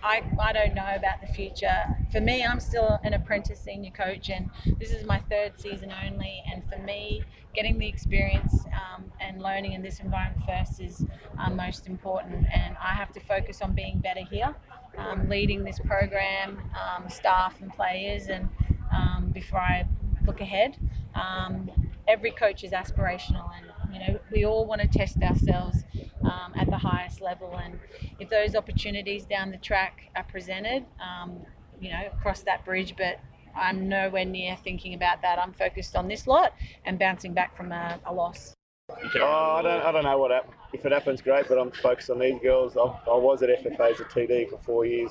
I, 0.03 0.23
I 0.41 0.53
don't 0.53 0.75
know 0.75 0.95
about 0.95 1.21
the 1.21 1.33
future. 1.33 1.83
For 2.13 2.21
me, 2.21 2.45
I'm 2.45 2.61
still 2.61 2.99
an 3.05 3.15
apprentice 3.15 3.61
senior 3.61 3.91
coach, 3.91 4.31
and 4.31 4.51
this 4.79 4.91
is 4.91 5.07
my 5.07 5.19
third 5.31 5.59
season 5.59 5.93
only. 6.05 6.43
And 6.51 6.63
for 6.71 6.79
me, 6.79 7.23
getting 7.55 7.79
the 7.79 7.87
experience 7.87 8.65
um, 8.67 9.05
and 9.21 9.41
learning 9.41 9.73
in 9.73 9.83
this 9.83 10.01
environment 10.01 10.45
first 10.47 10.81
is 10.81 11.07
um, 11.39 11.57
most 11.57 11.87
important. 11.87 12.47
And 12.53 12.77
I 12.83 12.95
have 12.95 13.13
to 13.13 13.21
focus 13.21 13.63
on 13.63 13.75
being 13.75 13.99
better 13.99 14.21
here, 14.31 14.55
um, 14.97 15.29
leading 15.29 15.65
this 15.65 15.79
program, 15.79 16.59
um, 16.75 17.09
staff 17.09 17.61
and 17.61 17.73
players, 17.73 18.27
and 18.29 18.49
um, 18.93 19.31
before 19.33 19.61
I 19.61 19.87
look 20.27 20.41
ahead. 20.41 20.77
Um, 21.15 21.71
every 22.09 22.31
coach 22.31 22.65
is 22.65 22.73
aspirational, 22.73 23.51
and 23.57 23.95
you 23.95 24.01
know 24.01 24.21
we 24.33 24.45
all 24.45 24.67
want 24.67 24.81
to 24.81 24.89
test 24.89 25.23
ourselves 25.23 25.85
um, 26.23 26.53
at 26.57 26.69
the 26.69 26.79
highest 26.79 27.21
level. 27.21 27.57
And 27.57 27.79
if 28.19 28.29
those 28.29 28.55
opportunities 28.55 29.25
down 29.25 29.51
the 29.51 29.59
track 29.59 30.11
are 30.17 30.25
presented, 30.25 30.85
um, 31.01 31.41
you 31.81 31.91
know, 31.91 32.11
cross 32.23 32.43
that 32.43 32.65
bridge. 32.65 32.95
But 32.97 33.21
I'm 33.55 33.89
nowhere 33.89 34.25
near 34.25 34.57
thinking 34.57 34.95
about 34.95 35.23
that. 35.23 35.39
I'm 35.39 35.53
focused 35.53 35.97
on 35.97 36.09
this 36.09 36.27
lot 36.27 36.55
and 36.85 36.99
bouncing 36.99 37.35
back 37.35 37.57
from 37.57 37.73
a, 37.73 38.01
a 38.05 38.13
loss. 38.13 38.55
Oh, 38.91 39.57
I 39.59 39.63
don't, 39.63 39.83
I 39.83 39.93
don't 39.93 40.05
know 40.05 40.19
what 40.19 40.31
hap- 40.31 40.53
if 40.75 40.85
it 40.85 40.93
happens, 40.93 41.23
great. 41.23 41.49
But 41.49 41.59
I'm 41.59 41.71
focused 41.71 42.11
on 42.11 42.19
these 42.19 42.39
girls. 42.43 42.77
I, 42.77 42.81
I 42.81 43.17
was 43.17 43.43
at 43.43 43.49
FFA 43.49 43.93
as 43.93 44.01
a 44.01 44.05
TD 44.05 44.51
for 44.51 44.59
four 44.59 44.85
years. 44.85 45.11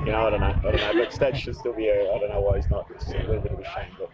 You 0.00 0.06
know, 0.06 0.26
I 0.26 0.30
don't 0.30 0.40
know, 0.40 0.46
I 0.46 0.60
don't 0.62 0.96
know. 0.96 1.04
But 1.04 1.10
Stats 1.10 1.36
should 1.36 1.56
still 1.56 1.74
be 1.74 1.82
here. 1.82 2.08
I 2.14 2.18
don't 2.18 2.30
know 2.30 2.40
why 2.40 2.56
he's 2.56 2.70
not. 2.70 2.90
It's 2.94 3.08
a 3.08 3.18
little 3.18 3.40
bit 3.40 3.52
of 3.52 3.58
a 3.58 3.64
shame. 3.64 3.92
But, 3.98 4.10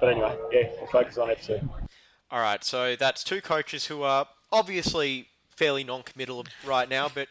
but 0.00 0.08
anyway, 0.08 0.36
yeah, 0.52 0.70
we'll 0.78 0.90
focus 0.90 1.18
on 1.18 1.28
FC. 1.28 1.68
All 2.30 2.40
right, 2.40 2.62
so 2.64 2.96
that's 2.96 3.22
two 3.22 3.40
coaches 3.40 3.86
who 3.86 4.02
are 4.02 4.26
obviously 4.52 5.28
fairly 5.50 5.84
non-committal 5.84 6.44
right 6.66 6.88
now, 6.88 7.08
but 7.12 7.28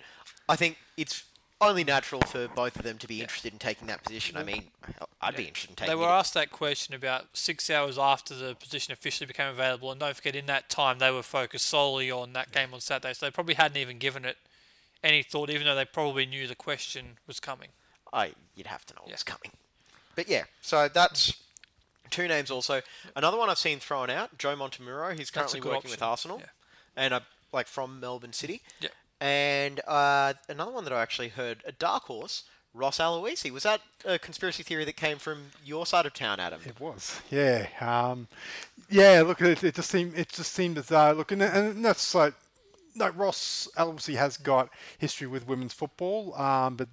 I 0.50 0.56
think 0.56 0.78
it's 0.96 1.24
only 1.60 1.84
natural 1.84 2.22
for 2.22 2.48
both 2.48 2.76
of 2.76 2.84
them 2.84 2.98
to 3.00 3.08
be 3.08 3.22
interested 3.22 3.52
in 3.52 3.60
taking 3.60 3.88
that 3.88 4.04
position. 4.04 4.38
I 4.38 4.44
mean, 4.44 4.66
I'd 5.22 5.36
be 5.36 5.46
interested 5.46 5.72
in 5.72 5.76
taking 5.76 5.92
They 5.92 5.96
were 5.96 6.08
it. 6.08 6.12
asked 6.20 6.34
that 6.36 6.52
question 6.52 6.94
about 6.94 7.26
six 7.34 7.70
hours 7.70 7.98
after 7.98 8.36
the 8.36 8.54
position 8.56 8.94
officially 8.94 9.26
became 9.26 9.50
available, 9.50 9.92
and 9.92 10.00
don't 10.00 10.16
forget, 10.16 10.36
in 10.36 10.46
that 10.48 10.70
time 10.70 11.00
they 11.00 11.10
were 11.12 11.24
focused 11.24 11.66
solely 11.66 12.12
on 12.12 12.34
that 12.34 12.52
game 12.52 12.74
on 12.74 12.80
Saturday, 12.82 13.14
so 13.14 13.26
they 13.26 13.32
probably 13.32 13.56
hadn't 13.56 13.78
even 13.78 13.98
given 13.98 14.24
it 14.24 14.38
any 15.04 15.24
thought, 15.24 15.50
even 15.50 15.66
though 15.66 15.76
they 15.76 15.86
probably 15.86 16.26
knew 16.26 16.48
the 16.48 16.56
question 16.56 17.18
was 17.28 17.40
coming. 17.40 17.70
I 18.14 18.34
you'd 18.56 18.68
have 18.68 18.86
to 18.88 18.94
know 18.96 19.02
what's 19.06 19.24
coming. 19.24 19.52
But 20.16 20.30
yeah, 20.30 20.44
so 20.62 20.88
that's 20.88 21.34
two 22.10 22.28
names 22.28 22.50
also. 22.50 22.82
Another 23.16 23.38
one 23.38 23.50
I've 23.50 23.58
seen 23.58 23.80
thrown 23.80 24.10
out, 24.10 24.38
Joe 24.38 24.56
Montemuro. 24.56 25.18
He's 25.18 25.30
currently 25.30 25.62
working 25.62 25.92
with. 25.92 26.02
Arsenal, 26.02 26.40
Yeah. 26.40 26.46
and 26.96 27.14
uh, 27.14 27.20
like 27.52 27.68
from 27.68 28.00
Melbourne 28.00 28.34
City. 28.34 28.62
Yeah. 28.80 28.90
And 29.20 29.82
uh, 29.88 30.34
another 30.48 30.72
one 30.72 30.84
that 30.84 30.94
I 30.94 31.02
actually 31.02 31.30
heard, 31.30 31.64
a 31.66 31.72
dark 31.72 32.04
horse, 32.04 32.44
Ross 32.74 33.00
Aloisi. 33.00 33.52
Was 33.52 33.64
that 33.64 33.82
a 34.06 34.20
conspiracy 34.20 34.64
theory 34.64 34.86
that 34.86 34.96
came 34.96 35.18
from 35.18 35.48
your 35.66 35.86
side 35.86 36.06
of 36.06 36.14
town, 36.14 36.40
Adam? 36.40 36.62
It 36.66 36.80
was, 36.80 37.20
yeah, 37.32 37.68
um, 37.82 38.28
yeah. 38.90 39.24
Look, 39.26 39.42
it, 39.42 39.64
it 39.64 39.76
just 39.76 39.90
seemed 39.90 40.18
it 40.18 40.30
just 40.30 40.54
seemed 40.54 40.78
as 40.78 40.88
though 40.88 41.14
look, 41.14 41.32
and, 41.32 41.42
and 41.42 41.84
that's 41.84 42.14
like, 42.14 42.36
like 42.96 43.18
Ross 43.18 43.68
obviously 43.76 44.16
has 44.16 44.38
got 44.38 44.70
history 44.98 45.28
with 45.28 45.48
women's 45.48 45.74
football, 45.74 46.36
um, 46.36 46.76
but 46.76 46.90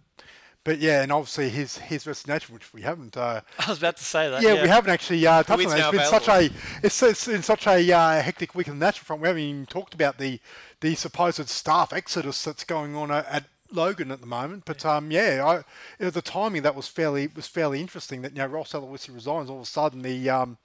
but 0.64 0.78
yeah, 0.78 1.02
and 1.02 1.12
obviously 1.12 1.50
his 1.50 1.76
his 1.76 2.06
resignation, 2.06 2.54
which 2.54 2.72
we 2.72 2.80
haven't. 2.80 3.18
Uh, 3.18 3.42
I 3.58 3.68
was 3.68 3.78
about 3.78 3.98
to 3.98 4.04
say 4.04 4.30
that. 4.30 4.42
yeah, 4.42 4.62
we 4.62 4.68
haven't 4.68 4.90
actually 4.90 5.26
uh, 5.26 5.42
touched 5.42 5.66
on 5.66 5.70
that. 5.70 5.94
It's 5.94 5.98
been 5.98 6.06
such 6.06 6.28
a 6.28 6.50
it's, 6.82 7.02
it's 7.02 7.28
in 7.28 7.42
such 7.42 7.66
a 7.66 7.92
uh, 7.92 8.22
hectic 8.22 8.54
week 8.54 8.68
on 8.70 8.78
the 8.78 8.86
national 8.86 9.04
front. 9.04 9.20
We 9.20 9.28
haven't 9.28 9.42
even 9.42 9.66
talked 9.66 9.92
about 9.92 10.16
the 10.16 10.40
the 10.84 10.94
supposed 10.94 11.48
staff 11.48 11.94
exodus 11.94 12.44
that's 12.44 12.62
going 12.62 12.94
on 12.94 13.10
at, 13.10 13.26
at 13.30 13.44
Logan 13.72 14.10
at 14.10 14.20
the 14.20 14.26
moment. 14.26 14.64
But 14.66 14.84
um, 14.84 15.10
yeah, 15.10 15.42
I, 15.42 15.56
you 15.98 16.04
know, 16.06 16.10
the 16.10 16.20
timing 16.20 16.60
that 16.60 16.74
was 16.74 16.88
fairly 16.88 17.26
was 17.34 17.46
fairly 17.46 17.80
interesting. 17.80 18.20
That 18.20 18.32
you 18.32 18.38
know 18.38 18.46
Ross 18.46 18.72
Aloisi 18.72 19.12
resigns, 19.14 19.48
all 19.48 19.56
of 19.56 19.62
a 19.62 19.66
sudden 19.66 20.02
the 20.02 20.28
um, 20.28 20.58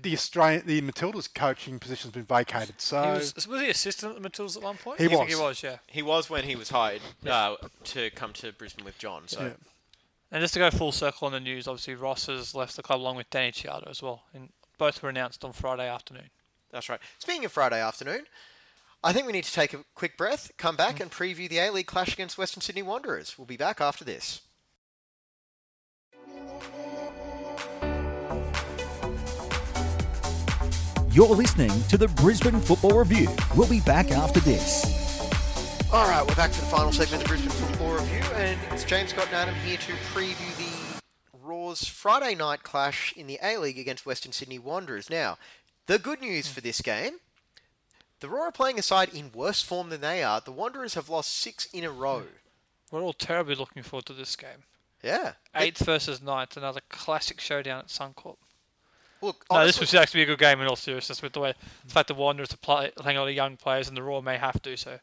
the 0.00 0.12
Australian 0.12 0.62
the 0.66 0.80
Matildas 0.82 1.34
coaching 1.34 1.80
position's 1.80 2.14
been 2.14 2.22
vacated. 2.22 2.80
So 2.80 3.02
He 3.02 3.08
was, 3.08 3.48
was 3.48 3.60
he 3.60 3.68
assistant 3.68 4.14
at 4.14 4.22
the 4.22 4.30
Matildas 4.30 4.56
at 4.56 4.62
one 4.62 4.76
point? 4.76 5.00
He 5.00 5.06
I 5.06 5.08
think 5.08 5.20
was. 5.22 5.28
he 5.34 5.42
was, 5.42 5.62
yeah. 5.64 5.78
He 5.88 6.02
was 6.02 6.30
when 6.30 6.44
he 6.44 6.54
was 6.54 6.70
hired 6.70 7.02
uh, 7.28 7.56
to 7.84 8.10
come 8.10 8.32
to 8.34 8.52
Brisbane 8.52 8.84
with 8.84 8.98
John. 8.98 9.26
So 9.26 9.40
Yeah. 9.40 9.52
And 10.30 10.42
just 10.42 10.54
to 10.54 10.60
go 10.60 10.70
full 10.70 10.92
circle 10.92 11.26
on 11.26 11.32
the 11.32 11.40
news, 11.40 11.66
obviously 11.66 11.94
Ross 11.96 12.26
has 12.26 12.54
left 12.54 12.76
the 12.76 12.82
club 12.82 13.00
along 13.00 13.16
with 13.16 13.30
Danny 13.30 13.50
Chiado 13.50 13.88
as 13.90 14.00
well, 14.00 14.22
and 14.32 14.50
both 14.78 15.02
were 15.02 15.08
announced 15.08 15.44
on 15.44 15.52
Friday 15.52 15.88
afternoon. 15.88 16.30
That's 16.70 16.88
right. 16.88 17.00
Speaking 17.18 17.44
of 17.44 17.52
Friday 17.52 17.80
afternoon, 17.80 18.26
I 19.06 19.12
think 19.12 19.24
we 19.24 19.32
need 19.32 19.44
to 19.44 19.52
take 19.52 19.72
a 19.72 19.84
quick 19.94 20.16
breath, 20.16 20.50
come 20.58 20.74
back, 20.74 20.96
mm. 20.96 21.02
and 21.02 21.12
preview 21.12 21.48
the 21.48 21.58
A 21.58 21.70
League 21.70 21.86
clash 21.86 22.12
against 22.12 22.36
Western 22.36 22.60
Sydney 22.60 22.82
Wanderers. 22.82 23.38
We'll 23.38 23.46
be 23.46 23.56
back 23.56 23.80
after 23.80 24.04
this. 24.04 24.40
You're 31.12 31.28
listening 31.28 31.70
to 31.88 31.96
the 31.96 32.08
Brisbane 32.16 32.58
Football 32.58 32.98
Review. 32.98 33.28
We'll 33.54 33.68
be 33.68 33.78
back 33.78 34.10
after 34.10 34.40
this. 34.40 34.84
All 35.92 36.08
right, 36.08 36.26
we're 36.26 36.34
back 36.34 36.50
to 36.50 36.60
the 36.60 36.66
final 36.66 36.90
segment 36.90 37.22
of 37.22 37.28
the 37.28 37.36
Brisbane 37.36 37.50
Football 37.50 37.92
Review, 37.92 38.22
and 38.34 38.58
it's 38.72 38.82
James 38.82 39.10
Scott 39.10 39.28
and 39.28 39.36
Adam 39.36 39.54
here 39.54 39.76
to 39.76 39.92
preview 40.12 40.56
the 40.56 41.00
Roar's 41.40 41.86
Friday 41.86 42.34
night 42.34 42.64
clash 42.64 43.12
in 43.16 43.28
the 43.28 43.38
A 43.40 43.56
League 43.58 43.78
against 43.78 44.04
Western 44.04 44.32
Sydney 44.32 44.58
Wanderers. 44.58 45.08
Now, 45.08 45.38
the 45.86 46.00
good 46.00 46.20
news 46.20 46.48
for 46.48 46.60
this 46.60 46.80
game 46.80 47.20
the 48.20 48.28
Roar 48.28 48.46
are 48.48 48.52
playing 48.52 48.78
a 48.78 48.82
side 48.82 49.10
in 49.14 49.30
worse 49.34 49.62
form 49.62 49.90
than 49.90 50.00
they 50.00 50.22
are. 50.22 50.40
The 50.40 50.52
Wanderers 50.52 50.94
have 50.94 51.08
lost 51.08 51.32
six 51.36 51.66
in 51.66 51.84
a 51.84 51.90
row. 51.90 52.24
We're 52.90 53.02
all 53.02 53.12
terribly 53.12 53.54
looking 53.54 53.82
forward 53.82 54.06
to 54.06 54.12
this 54.12 54.36
game. 54.36 54.64
Yeah. 55.02 55.32
Eighth 55.54 55.84
versus 55.84 56.22
ninth, 56.22 56.56
another 56.56 56.80
classic 56.88 57.40
showdown 57.40 57.80
at 57.80 57.86
Suncorp. 57.88 58.36
Look, 59.22 59.44
No, 59.50 59.64
this 59.64 59.80
would 59.80 59.94
actually 59.94 60.20
be 60.20 60.22
a 60.24 60.26
good 60.26 60.38
game 60.38 60.60
in 60.60 60.66
all 60.66 60.76
seriousness 60.76 61.22
with 61.22 61.32
the 61.32 61.40
way 61.40 61.54
the 61.84 61.92
fact 61.92 62.08
the 62.08 62.14
Wanderers 62.14 62.52
are 62.52 62.58
play, 62.58 62.90
playing 62.96 63.16
a 63.16 63.20
lot 63.20 63.28
of 63.28 63.34
young 63.34 63.56
players 63.56 63.88
and 63.88 63.96
the 63.96 64.02
Roar 64.02 64.22
may 64.22 64.36
have 64.36 64.60
to, 64.62 64.76
so 64.76 64.98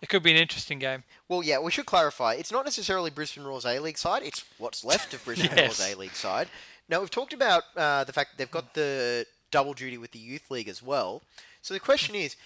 it 0.00 0.08
could 0.08 0.22
be 0.22 0.30
an 0.30 0.36
interesting 0.36 0.78
game. 0.78 1.04
Well, 1.28 1.42
yeah, 1.42 1.58
we 1.58 1.70
should 1.70 1.86
clarify. 1.86 2.34
It's 2.34 2.50
not 2.52 2.64
necessarily 2.64 3.10
Brisbane 3.10 3.44
Roar's 3.44 3.66
A 3.66 3.78
League 3.78 3.98
side. 3.98 4.22
It's 4.22 4.44
what's 4.58 4.84
left 4.84 5.12
of 5.14 5.24
Brisbane 5.24 5.50
Yes. 5.56 5.78
Roar's 5.80 5.92
A 5.92 5.98
League 5.98 6.14
side. 6.14 6.48
Now 6.88 7.00
we've 7.00 7.10
talked 7.10 7.32
about 7.34 7.64
uh, 7.76 8.04
the 8.04 8.12
fact 8.12 8.30
that 8.32 8.38
they've 8.38 8.50
got 8.50 8.72
the 8.74 9.26
double 9.50 9.74
duty 9.74 9.98
with 9.98 10.12
the 10.12 10.18
youth 10.18 10.50
league 10.50 10.68
as 10.68 10.82
well. 10.82 11.22
So 11.60 11.74
the 11.74 11.80
question 11.80 12.14
is, 12.14 12.36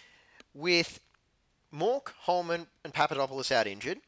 with 0.54 1.00
Mork, 1.72 2.08
Holman, 2.22 2.66
and 2.84 2.92
Papadopoulos 2.92 3.50
out 3.52 3.66
injured, 3.66 3.98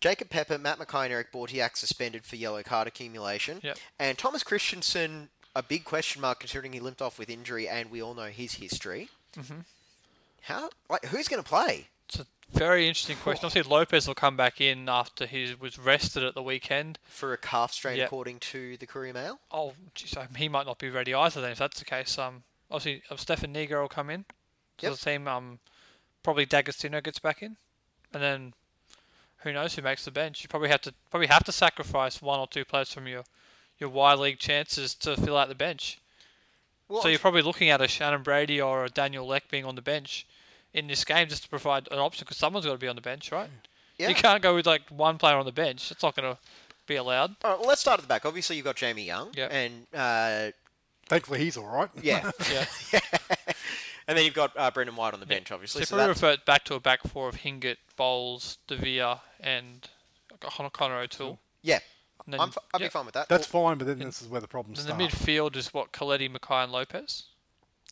Jacob 0.00 0.30
Pepper, 0.30 0.56
Matt 0.58 0.78
McKay, 0.78 1.04
and 1.04 1.12
Eric 1.12 1.30
Bautheac 1.32 1.76
suspended 1.76 2.24
for 2.24 2.36
yellow 2.36 2.62
card 2.62 2.88
accumulation, 2.88 3.60
Yep. 3.62 3.78
and 3.98 4.16
Thomas 4.16 4.42
Kristensen 4.42 5.28
a 5.54 5.62
big 5.62 5.84
question 5.84 6.22
mark 6.22 6.40
considering 6.40 6.72
he 6.72 6.80
limped 6.80 7.02
off 7.02 7.18
with 7.18 7.28
injury, 7.28 7.68
and 7.68 7.90
we 7.90 8.00
all 8.00 8.14
know 8.14 8.26
his 8.26 8.54
history. 8.54 9.08
Mm-hmm. 9.36 9.60
How? 10.42 10.70
Like, 10.88 11.04
who's 11.06 11.28
going 11.28 11.42
to 11.42 11.48
play? 11.48 11.88
It's 12.08 12.20
a 12.20 12.26
very 12.52 12.86
interesting 12.88 13.16
question. 13.16 13.46
Obviously, 13.46 13.70
Lopez 13.70 14.06
will 14.06 14.14
come 14.14 14.36
back 14.36 14.60
in 14.60 14.88
after 14.88 15.26
he 15.26 15.54
was 15.60 15.78
rested 15.78 16.22
at 16.22 16.34
the 16.34 16.42
weekend. 16.42 16.98
For 17.04 17.32
a 17.32 17.36
calf 17.36 17.72
strain, 17.72 17.98
Yep. 17.98 18.06
according 18.06 18.38
to 18.40 18.76
the 18.78 18.86
Courier 18.86 19.12
Mail. 19.12 19.38
Oh, 19.50 19.74
geez, 19.94 20.16
um, 20.16 20.28
he 20.36 20.48
might 20.48 20.66
not 20.66 20.78
be 20.78 20.88
ready 20.88 21.12
either. 21.12 21.40
Then, 21.40 21.50
if 21.52 21.58
that's 21.58 21.78
the 21.78 21.84
case, 21.84 22.16
um, 22.16 22.44
obviously 22.70 23.02
uh, 23.10 23.16
Stefan 23.16 23.52
Negro 23.52 23.82
will 23.82 23.88
come 23.88 24.08
in. 24.08 24.24
to 24.78 24.86
Yep. 24.86 24.92
the 24.92 25.04
team. 25.04 25.28
Um, 25.28 25.58
probably 26.22 26.46
D'Agostino 26.46 27.00
gets 27.00 27.18
back 27.18 27.42
in, 27.42 27.56
and 28.12 28.22
then 28.22 28.52
who 29.38 29.52
knows 29.52 29.74
who 29.74 29.82
makes 29.82 30.04
the 30.04 30.10
bench? 30.10 30.42
You 30.42 30.48
probably 30.48 30.68
have 30.68 30.80
to 30.82 30.94
probably 31.10 31.28
have 31.28 31.44
to 31.44 31.52
sacrifice 31.52 32.20
one 32.22 32.38
or 32.40 32.46
two 32.46 32.64
players 32.64 32.92
from 32.92 33.06
your 33.06 33.24
your 33.78 33.88
Y 33.90 34.14
League 34.14 34.38
chances 34.38 34.94
to 34.96 35.16
fill 35.16 35.36
out 35.36 35.48
the 35.48 35.54
bench. 35.54 35.98
Well, 36.88 37.02
so 37.02 37.08
you're 37.08 37.18
probably 37.20 37.42
looking 37.42 37.70
at 37.70 37.80
a 37.80 37.86
Shannon 37.88 38.22
Brady 38.22 38.60
or 38.60 38.84
a 38.84 38.88
Daniel 38.90 39.26
Leck 39.26 39.48
being 39.50 39.64
on 39.64 39.76
the 39.76 39.82
bench 39.82 40.26
in 40.74 40.88
this 40.88 41.04
game 41.04 41.28
just 41.28 41.44
to 41.44 41.48
provide 41.48 41.88
an 41.92 41.98
option 41.98 42.24
because 42.24 42.36
someone's 42.36 42.66
got 42.66 42.72
to 42.72 42.78
be 42.78 42.88
on 42.88 42.96
the 42.96 43.02
bench, 43.02 43.30
right? 43.32 43.48
Yeah. 43.96 44.08
You 44.08 44.14
can't 44.14 44.42
go 44.42 44.54
with 44.54 44.66
like 44.66 44.88
one 44.90 45.16
player 45.18 45.36
on 45.36 45.44
the 45.46 45.52
bench. 45.52 45.90
It's 45.92 46.02
not 46.02 46.16
going 46.16 46.34
to 46.34 46.38
be 46.86 46.96
allowed. 46.96 47.36
All 47.44 47.50
right, 47.52 47.60
well, 47.60 47.68
let's 47.68 47.80
start 47.80 47.98
at 48.00 48.02
the 48.02 48.08
back. 48.08 48.26
Obviously, 48.26 48.56
you've 48.56 48.64
got 48.64 48.74
Jamie 48.76 49.04
Young, 49.04 49.28
Yep. 49.36 49.52
and 49.52 49.86
uh, 49.94 50.50
thankfully 51.06 51.38
he's 51.40 51.56
all 51.56 51.66
right. 51.66 51.88
yeah, 52.02 52.30
Yeah. 52.52 52.64
and 54.10 54.18
then 54.18 54.24
you've 54.24 54.34
got 54.34 54.50
uh, 54.56 54.70
Brendan 54.70 54.96
White 54.96 55.14
on 55.14 55.20
the 55.20 55.26
bench, 55.26 55.50
obviously. 55.52 55.52
So 55.52 55.54
obviously. 55.54 55.82
if 55.82 55.88
So 55.88 55.96
we 55.96 56.00
that's, 56.08 56.22
revert 56.22 56.44
back 56.44 56.64
to 56.64 56.74
a 56.74 56.80
back 56.80 57.00
four 57.06 57.28
of 57.28 57.36
Hingert, 57.36 57.78
Bowles, 57.96 58.58
DeVere, 58.66 59.20
and 59.40 59.88
Connor, 60.40 60.70
Connor 60.70 60.98
O'Toole. 60.98 61.38
yeah, 61.62 61.78
then, 62.26 62.40
I'm, 62.40 62.48
f- 62.48 62.58
I'd 62.74 62.80
yeah. 62.80 62.86
be 62.88 62.90
fine 62.90 63.04
with 63.06 63.14
that. 63.14 63.28
That's 63.28 63.52
Well, 63.52 63.64
fine, 63.64 63.78
but 63.78 63.86
then 63.86 63.98
this 64.00 64.20
is 64.20 64.28
where 64.28 64.40
the 64.40 64.48
problems 64.48 64.84
Then 64.84 64.98
the 64.98 65.04
midfield 65.04 65.54
is 65.56 65.72
what 65.72 65.92
Caletti, 65.92 66.28
McKay, 66.30 66.64
and 66.64 66.72
Lopez. 66.72 67.24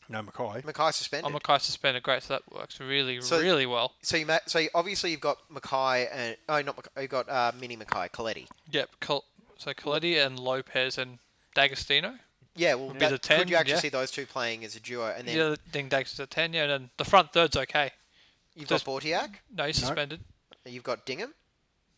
no 0.08 0.22
McKay. 0.22 0.62
McKay 0.64 0.92
suspended. 0.92 1.32
Oh, 1.32 1.38
McKay 1.38 1.60
suspended. 1.60 2.02
Great, 2.02 2.22
so 2.24 2.34
that 2.34 2.42
works 2.52 2.80
really, 2.80 3.20
So- 3.20 3.40
really 3.40 3.66
well. 3.66 3.92
so 4.02 4.16
you 4.16 4.26
ma- 4.26 4.38
so 4.46 4.58
you, 4.58 4.68
obviously 4.74 5.10
you've 5.12 5.20
got 5.20 5.38
McKay 5.52 6.08
and 6.12 6.36
oh 6.48 6.60
not 6.62 6.76
McKay, 6.76 7.02
you've 7.02 7.10
got 7.10 7.28
uh, 7.28 7.52
Mini 7.60 7.76
McKay 7.76 8.10
Caletti. 8.10 8.46
Yep. 8.70 8.90
Col- 9.00 9.24
so 9.56 9.72
Caletti 9.72 10.24
and 10.24 10.38
Lopez 10.38 10.98
and 10.98 11.18
D'Agostino. 11.54 12.14
Yeah, 12.58 12.74
well, 12.74 12.88
Would 12.88 12.94
be 12.94 12.98
that- 13.00 13.10
the 13.10 13.18
10, 13.18 13.38
could 13.38 13.50
you 13.50 13.56
actually 13.56 13.74
yeah. 13.74 13.80
see 13.80 13.88
those 13.88 14.10
two 14.10 14.26
playing 14.26 14.64
as 14.64 14.74
a 14.76 14.80
duo? 14.80 15.14
And 15.16 15.26
then 15.28 15.36
Yeah, 15.36 15.54
then 15.72 15.88
D'Agostino 15.88 16.24
at 16.24 16.30
ten. 16.30 16.52
Yeah, 16.52 16.62
and 16.64 16.70
then 16.72 16.90
the 16.96 17.04
front 17.04 17.32
third's 17.32 17.56
okay. 17.56 17.92
you've 18.54 18.68
just- 18.68 18.84
got 18.84 19.00
Bautheac, 19.02 19.30
No, 19.54 19.64
he's 19.66 19.80
No. 19.80 19.86
suspended. 19.86 20.20
you've 20.66 20.82
got 20.84 21.06
Dingham, 21.06 21.32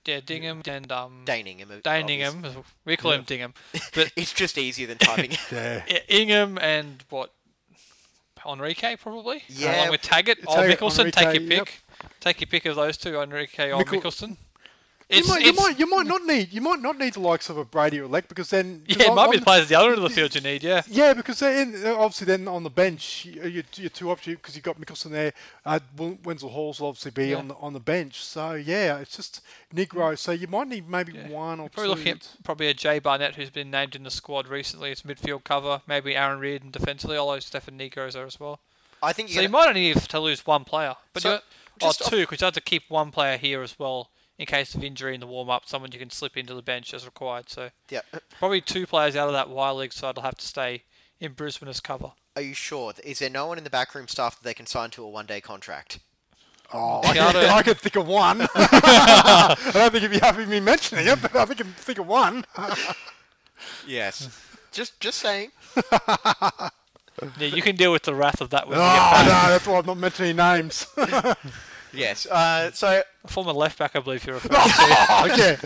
Yeah, 0.05 0.21
Dingham 0.21 0.67
and 0.69 0.93
um, 0.93 1.23
Daningham. 1.27 1.83
Daningham. 1.83 2.45
obvious- 2.45 2.57
We 2.85 2.97
call 2.97 3.13
him 3.13 3.25
Dingham. 3.25 3.55
But 3.95 4.13
it's 4.17 4.33
just 4.33 4.57
easier 4.59 4.87
than 4.87 4.99
typing. 4.99 5.33
Yeah. 5.51 5.83
yeah, 5.89 5.99
Ingham 6.09 6.59
and 6.59 7.03
what? 7.09 7.33
Enrique 8.47 8.97
probably. 8.97 9.43
Yeah. 9.49 9.77
Along 9.77 9.91
with 9.91 10.03
Taggart 10.03 10.39
or 10.47 10.57
Taggart, 10.57 10.79
Mickelson. 10.81 11.13
Take 11.13 11.27
Enrique, 11.37 11.45
your 11.45 11.53
yep. 11.59 11.67
pick. 11.67 11.81
Take 12.21 12.41
your 12.41 12.47
pick 12.49 12.65
of 12.67 12.77
those 12.77 12.97
two, 12.97 13.21
Enrique 13.21 13.71
or 13.71 13.85
Michel- 13.85 14.37
Mickelson. 15.11 15.15
You 15.15 15.19
It's, 15.19 15.29
might, 15.29 15.43
you 15.45 15.53
might, 15.53 15.79
you 15.81 15.87
might 15.91 16.07
not 16.07 16.25
need, 16.25 16.53
you 16.53 16.61
might 16.61 16.81
not 16.81 16.99
need 16.99 17.15
the 17.15 17.21
likes 17.21 17.51
of 17.51 17.57
a 17.57 17.65
Brady 17.65 18.01
or 18.01 18.07
Leck 18.07 18.29
because 18.29 18.51
then 18.51 18.83
yeah, 18.87 19.03
it 19.03 19.09
on- 19.09 19.17
might 19.17 19.31
be 19.31 19.37
on- 19.37 19.41
the 19.41 19.45
players 19.45 19.63
at 19.63 19.69
the 19.69 19.75
other 19.75 19.89
end 19.89 19.99
of 19.99 20.03
the 20.05 20.11
field 20.15 20.35
you 20.35 20.41
need. 20.41 20.63
Yeah. 20.63 20.83
Yeah, 20.89 21.15
because 21.15 21.41
then 21.41 21.75
in, 21.75 21.87
obviously 21.89 22.27
then 22.27 22.47
on 22.49 22.63
the 22.63 22.71
bench, 22.71 23.25
you, 23.27 23.43
you, 23.43 23.63
you're 23.75 23.91
two 23.91 24.11
options 24.11 24.37
because 24.37 24.55
you've 24.55 24.65
got 24.65 24.81
Mickelson 24.81 25.11
there. 25.11 25.33
Uh, 25.67 25.81
Wen- 25.97 26.19
Wenzel 26.25 26.51
Halls 26.51 26.81
will 26.81 26.89
obviously 26.89 27.11
be 27.11 27.29
Yeah. 27.29 27.37
on 27.37 27.49
the 27.49 27.55
on 27.57 27.73
the 27.73 27.81
bench. 27.81 28.23
So 28.25 28.55
yeah, 28.55 28.99
it's 28.99 29.17
just 29.17 29.41
Negro. 29.75 30.17
So 30.17 30.33
you 30.33 30.47
might 30.47 30.69
need 30.69 30.89
maybe 30.89 31.13
Yeah. 31.13 31.29
one 31.29 31.59
or 31.61 31.65
You're 31.65 31.69
two. 31.69 31.75
probably 31.75 31.89
looking 31.91 32.13
at 32.13 32.29
probably 32.45 32.69
a 32.69 32.75
Jay 32.75 32.99
Barnett 32.99 33.35
who's 33.35 33.51
been 33.51 33.71
named 33.71 33.97
in 33.97 34.05
the 34.05 34.11
squad 34.11 34.47
recently 34.49 34.91
as 34.93 35.03
midfield 35.03 35.45
cover. 35.45 35.83
Maybe 35.87 36.15
Aaron 36.17 36.39
Reardon 36.39 36.71
defensively, 36.71 37.17
although 37.17 37.41
Stefan 37.41 37.77
Negro's 37.79 38.15
there 38.15 38.27
as 38.27 38.39
well. 38.39 38.61
I 39.03 39.13
think 39.13 39.31
So 39.31 39.35
you're 39.37 39.43
you 39.45 39.49
might 39.49 39.69
only 39.69 39.93
have 39.93 40.07
to 40.09 40.21
lose 40.21 40.47
one 40.47 40.65
player, 40.65 40.95
but 41.15 41.23
So, 41.23 41.31
you're, 41.31 41.41
or 41.91 41.93
two, 41.95 42.19
because 42.21 42.43
you 42.43 42.45
have 42.45 42.55
to 42.55 42.61
keep 42.61 42.83
one 42.91 43.11
player 43.11 43.39
here 43.39 43.63
as 43.63 43.79
well 43.79 44.11
in 44.41 44.47
case 44.47 44.75
of 44.75 44.83
injury 44.83 45.15
in 45.15 45.21
the 45.21 45.27
warm 45.27 45.51
up. 45.51 45.67
Someone 45.67 45.93
you 45.93 45.99
can 45.99 46.09
slip 46.09 46.35
into 46.35 46.55
the 46.55 46.63
bench 46.63 46.95
as 46.95 47.05
required. 47.05 47.51
So 47.51 47.69
yeah. 47.91 48.01
probably 48.39 48.63
two 48.63 48.87
players 48.87 49.15
out 49.15 49.29
of 49.29 49.35
that 49.35 49.51
Y 49.51 49.71
League 49.71 49.93
side 49.93 50.17
will 50.17 50.23
have 50.23 50.37
to 50.39 50.47
stay 50.47 50.85
in 51.21 51.35
Brisbane 51.35 51.69
as 51.69 51.79
cover. 51.81 52.13
Are 52.35 52.41
you 52.43 52.55
sure? 52.55 52.95
Is 53.05 53.19
there 53.19 53.29
no 53.29 53.47
one 53.47 53.59
in 53.59 53.65
the 53.65 53.71
backroom 53.71 54.09
staff 54.09 54.37
that 54.41 54.43
they 54.45 54.55
can 54.55 54.65
sign 54.65 54.89
to 54.93 55.05
a 55.05 55.09
one-day 55.11 55.43
contract? 55.43 55.99
Oh, 56.73 57.01
I, 57.05 57.13
Ricardo- 57.13 57.41
could, 57.41 57.49
I 57.51 57.63
could 57.63 57.79
think 57.79 57.97
of 57.97 58.07
one. 58.07 58.41
I 58.55 59.71
don't 59.75 59.91
think 59.91 60.03
you'd 60.03 60.11
be 60.13 60.21
happy 60.21 60.39
with 60.39 60.49
me 60.49 60.61
mentioning 60.61 61.07
it, 61.07 61.21
but 61.21 61.37
I 61.37 61.45
think 61.45 61.61
I 61.61 61.65
can 61.65 61.73
think 61.75 61.99
of 61.99 62.07
one. 62.07 62.45
Yes. 63.87 64.41
just 64.73 64.99
just 65.01 65.19
saying. 65.19 65.51
Yeah, 67.39 67.49
you 67.49 67.61
can 67.61 67.77
deal 67.77 67.93
with 67.93 68.05
the 68.05 68.15
wrath 68.15 68.41
of 68.41 68.49
that 68.51 68.67
when 68.67 68.79
Oh, 68.79 68.81
we 68.81 68.87
get 68.89 68.95
back. 68.97 69.27
no, 69.27 69.51
that's 69.53 69.67
why 69.67 69.79
I'm 69.79 69.85
not 69.85 69.99
mentioning 69.99 70.37
names. 70.37 70.87
Yes. 71.93 72.27
Uh, 72.27 72.71
so 72.73 73.03
A 73.25 73.29
former 73.29 73.53
left 73.53 73.79
back, 73.79 73.97
I 73.97 74.01
believe 74.01 74.25
you're 74.25 74.35
referring 74.43 74.61
to. 75.37 75.59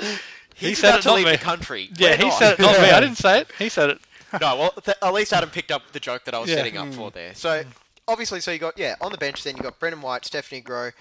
yeah. 0.00 0.16
he's 0.54 0.78
said 0.78 0.88
about 0.90 0.98
it, 0.98 1.02
to 1.02 1.08
not 1.08 1.14
leave 1.16 1.26
me. 1.26 1.32
the 1.32 1.38
country. 1.38 1.90
Yeah, 1.96 2.10
We're 2.10 2.16
he 2.16 2.22
not. 2.24 2.38
said 2.38 2.52
it, 2.54 2.58
not 2.60 2.80
me. 2.80 2.90
I 2.90 3.00
didn't 3.00 3.16
say 3.18 3.40
it. 3.40 3.48
He 3.58 3.68
said 3.68 3.90
it. 3.90 3.98
No, 4.40 4.56
well, 4.56 4.70
th- 4.82 4.96
at 5.02 5.12
least 5.12 5.32
Adam 5.32 5.50
picked 5.50 5.70
up 5.70 5.82
the 5.92 6.00
joke 6.00 6.24
that 6.24 6.34
I 6.34 6.38
was 6.38 6.48
Yeah. 6.48 6.56
setting 6.56 6.76
up 6.76 6.92
for 6.94 7.10
there. 7.10 7.34
So 7.34 7.62
obviously, 8.08 8.40
so 8.40 8.50
you 8.50 8.58
got 8.58 8.78
yeah 8.78 8.94
on 9.00 9.12
the 9.12 9.18
bench. 9.18 9.44
Then 9.44 9.56
you 9.56 9.62
got 9.62 9.78
Brendan 9.78 10.00
White, 10.00 10.24
Stefan 10.24 10.60
Negro, 10.62 10.92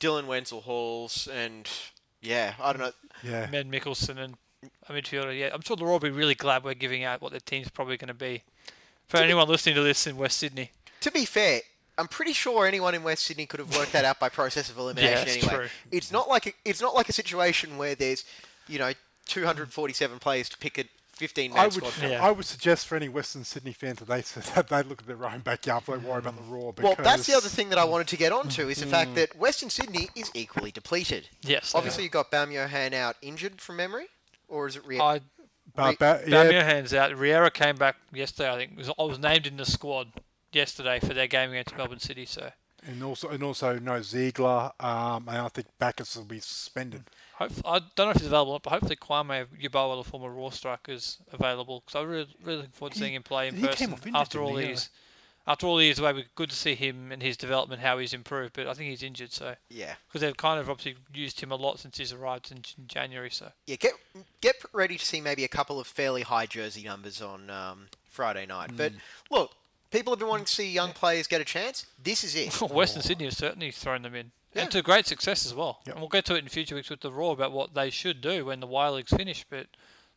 Dylan 0.00 0.26
Wenzel 0.26 0.60
Halls, 0.62 1.26
and 1.32 1.68
yeah, 2.20 2.54
I 2.60 2.72
don't 2.72 2.82
know. 2.82 2.92
Yeah. 3.22 3.48
Med 3.50 3.70
Mickelson 3.70 4.18
and 4.18 4.34
a 4.88 4.92
midfielder. 4.92 5.38
Yeah, 5.38 5.50
I'm 5.54 5.62
sure 5.62 5.76
they'll 5.76 5.88
all 5.88 5.98
be 5.98 6.10
really 6.10 6.34
glad 6.34 6.62
we're 6.64 6.74
giving 6.74 7.04
out 7.04 7.22
what 7.22 7.30
their 7.30 7.40
team's 7.40 7.70
probably 7.70 7.96
going 7.96 8.08
to 8.08 8.14
be. 8.14 8.42
For 9.06 9.16
anyone 9.18 9.48
listening 9.48 9.74
to 9.76 9.82
this 9.82 10.06
in 10.06 10.16
West 10.16 10.38
Sydney, 10.38 10.70
To 11.00 11.10
be 11.10 11.24
fair, 11.26 11.60
I'm 11.96 12.08
pretty 12.08 12.32
sure 12.32 12.66
anyone 12.66 12.94
in 12.94 13.02
West 13.02 13.24
Sydney 13.24 13.46
could 13.46 13.60
have 13.60 13.76
worked 13.76 13.92
that 13.92 14.04
out 14.04 14.18
by 14.18 14.28
process 14.28 14.68
of 14.70 14.78
elimination 14.78 15.14
that's 15.26 15.36
anyway. 15.36 15.54
true. 15.54 15.68
It's 15.92 16.10
not 16.10 16.28
like 16.28 16.46
a, 16.48 16.52
it's 16.64 16.80
not 16.80 16.94
like 16.94 17.08
a 17.08 17.12
situation 17.12 17.76
where 17.78 17.94
there's 17.94 18.24
you 18.68 18.78
know 18.78 18.92
247 19.26 20.18
players 20.18 20.48
to 20.48 20.58
pick 20.58 20.78
a 20.78 20.84
15 21.16 21.52
man 21.52 21.60
I 21.60 21.64
would, 21.66 21.72
squad. 21.74 21.92
from. 21.92 22.10
Yeah. 22.10 22.24
I 22.26 22.30
would 22.32 22.44
suggest 22.44 22.86
for 22.88 22.96
any 22.96 23.08
Western 23.08 23.44
Sydney 23.44 23.72
fans 23.72 24.00
that 24.00 24.08
they 24.08 24.20
that 24.54 24.68
they 24.68 24.82
look 24.82 25.02
at 25.02 25.06
their 25.06 25.24
own 25.24 25.40
backyard 25.40 25.82
before 25.82 25.98
they 25.98 26.08
worry 26.08 26.18
about 26.18 26.36
the 26.36 26.42
Roar. 26.42 26.72
Because 26.72 26.96
Well, 26.96 27.04
that's 27.04 27.26
the 27.26 27.34
other 27.36 27.48
thing 27.48 27.68
that 27.68 27.78
I 27.78 27.84
wanted 27.84 28.08
to 28.08 28.16
get 28.16 28.32
onto 28.32 28.68
is 28.68 28.78
the 28.78 28.86
Mm. 28.86 28.90
fact 28.90 29.14
that 29.14 29.36
Western 29.38 29.70
Sydney 29.70 30.08
is 30.16 30.30
equally 30.34 30.70
depleted. 30.72 31.28
yes, 31.42 31.74
Obviously, 31.74 32.02
you 32.04 32.10
got 32.10 32.30
Bam 32.30 32.50
Johan 32.50 32.92
out 32.94 33.16
injured 33.22 33.60
from 33.60 33.76
memory, 33.76 34.06
or 34.48 34.66
is 34.66 34.74
it 34.76 34.84
real? 34.86 35.00
are. 35.02 35.14
I 35.14 35.20
But, 35.76 35.98
but, 35.98 36.28
yeah, 36.28 36.42
Damien 36.44 36.64
hands 36.64 36.92
out. 36.92 37.16
Riera 37.16 37.50
came 37.50 37.76
back 37.76 37.96
yesterday. 38.12 38.52
I 38.52 38.56
think 38.56 38.76
was 38.76 38.88
I 38.98 39.02
was 39.04 39.18
named 39.18 39.46
in 39.46 39.56
the 39.56 39.64
squad 39.64 40.08
yesterday 40.54 41.00
for 41.00 41.14
their 41.14 41.26
game 41.26 41.50
against 41.50 41.76
Melbourne 41.76 41.98
City. 42.00 42.24
So 42.26 42.50
and 42.86 43.02
also 43.02 43.28
and 43.28 43.42
also 43.42 43.78
no 43.78 44.02
Ziegler, 44.02 44.72
um, 44.80 45.28
and 45.28 45.38
I 45.38 45.48
think 45.48 45.68
Baccus 45.78 46.16
will 46.16 46.24
be 46.24 46.40
suspended. 46.40 47.04
hope, 47.34 47.52
I 47.64 47.80
don't 47.96 48.06
know 48.06 48.10
if 48.10 48.18
he's 48.18 48.26
available, 48.26 48.58
but 48.62 48.70
hopefully 48.70 48.96
Kwame 48.96 49.46
Yeboah, 49.60 50.04
the 50.04 50.08
former 50.10 50.30
Roar 50.30 50.52
striker, 50.52 50.92
is 50.92 51.18
available 51.32 51.82
because 51.84 52.00
I'm 52.00 52.08
really, 52.08 52.28
really 52.42 52.56
looking 52.58 52.72
forward 52.72 52.92
to 52.92 52.98
seeing 52.98 53.14
him 53.14 53.22
play 53.22 53.48
in 53.48 53.54
he 53.54 53.62
came 53.68 53.90
person 53.90 53.92
off 54.14 54.22
after 54.22 54.42
all 54.42 54.56
he? 54.56 54.66
these. 54.66 54.90
After 55.46 55.66
all 55.66 55.76
these, 55.76 55.98
away, 55.98 56.24
good 56.36 56.48
to 56.48 56.56
see 56.56 56.74
him 56.74 57.12
and 57.12 57.22
his 57.22 57.36
development, 57.36 57.82
how 57.82 57.98
he's 57.98 58.14
improved. 58.14 58.54
But 58.54 58.66
I 58.66 58.72
think 58.72 58.88
he's 58.88 59.02
injured, 59.02 59.30
so 59.30 59.56
yeah, 59.68 59.96
because 60.08 60.22
they've 60.22 60.36
kind 60.36 60.58
of 60.58 60.70
obviously 60.70 60.96
used 61.12 61.38
him 61.40 61.52
a 61.52 61.56
lot 61.56 61.78
since 61.78 61.98
he's 61.98 62.14
arrived 62.14 62.50
in, 62.50 62.58
in 62.78 62.86
January. 62.86 63.28
So 63.30 63.52
yeah. 63.66 63.76
Get 63.76 63.92
get 64.40 64.56
ready 64.72 64.96
to 64.96 65.04
see 65.04 65.20
maybe 65.20 65.44
a 65.44 65.48
couple 65.48 65.78
of 65.78 65.86
fairly 65.86 66.22
high 66.22 66.46
jersey 66.46 66.84
numbers 66.84 67.20
on 67.20 67.50
um, 67.50 67.88
Friday 68.08 68.46
night. 68.46 68.70
But 68.74 68.92
Mm. 68.92 68.98
look, 69.30 69.50
people 69.94 70.12
have 70.12 70.18
been 70.18 70.28
wanting 70.28 70.46
to 70.46 70.52
see 70.52 70.68
young 70.68 70.92
players 70.92 71.26
get 71.28 71.40
a 71.40 71.44
chance. 71.44 71.86
This 72.02 72.24
is 72.24 72.34
it. 72.34 72.60
Western 72.70 73.02
Sydney 73.02 73.26
has 73.26 73.36
certainly 73.36 73.70
thrown 73.70 74.02
them 74.02 74.14
in. 74.14 74.32
Yeah. 74.52 74.62
And 74.62 74.70
to 74.72 74.82
great 74.82 75.06
success 75.06 75.46
as 75.46 75.54
well. 75.54 75.80
Yep. 75.86 75.94
And 75.94 76.02
we'll 76.02 76.08
get 76.08 76.24
to 76.26 76.34
it 76.34 76.42
in 76.42 76.48
future 76.48 76.74
weeks 76.74 76.90
with 76.90 77.00
the 77.00 77.12
Roar 77.12 77.32
about 77.32 77.52
what 77.52 77.74
they 77.74 77.90
should 77.90 78.20
do 78.20 78.46
when 78.46 78.60
the 78.60 78.66
Y 78.66 78.88
League's 78.88 79.12
finished. 79.12 79.46
But 79.48 79.68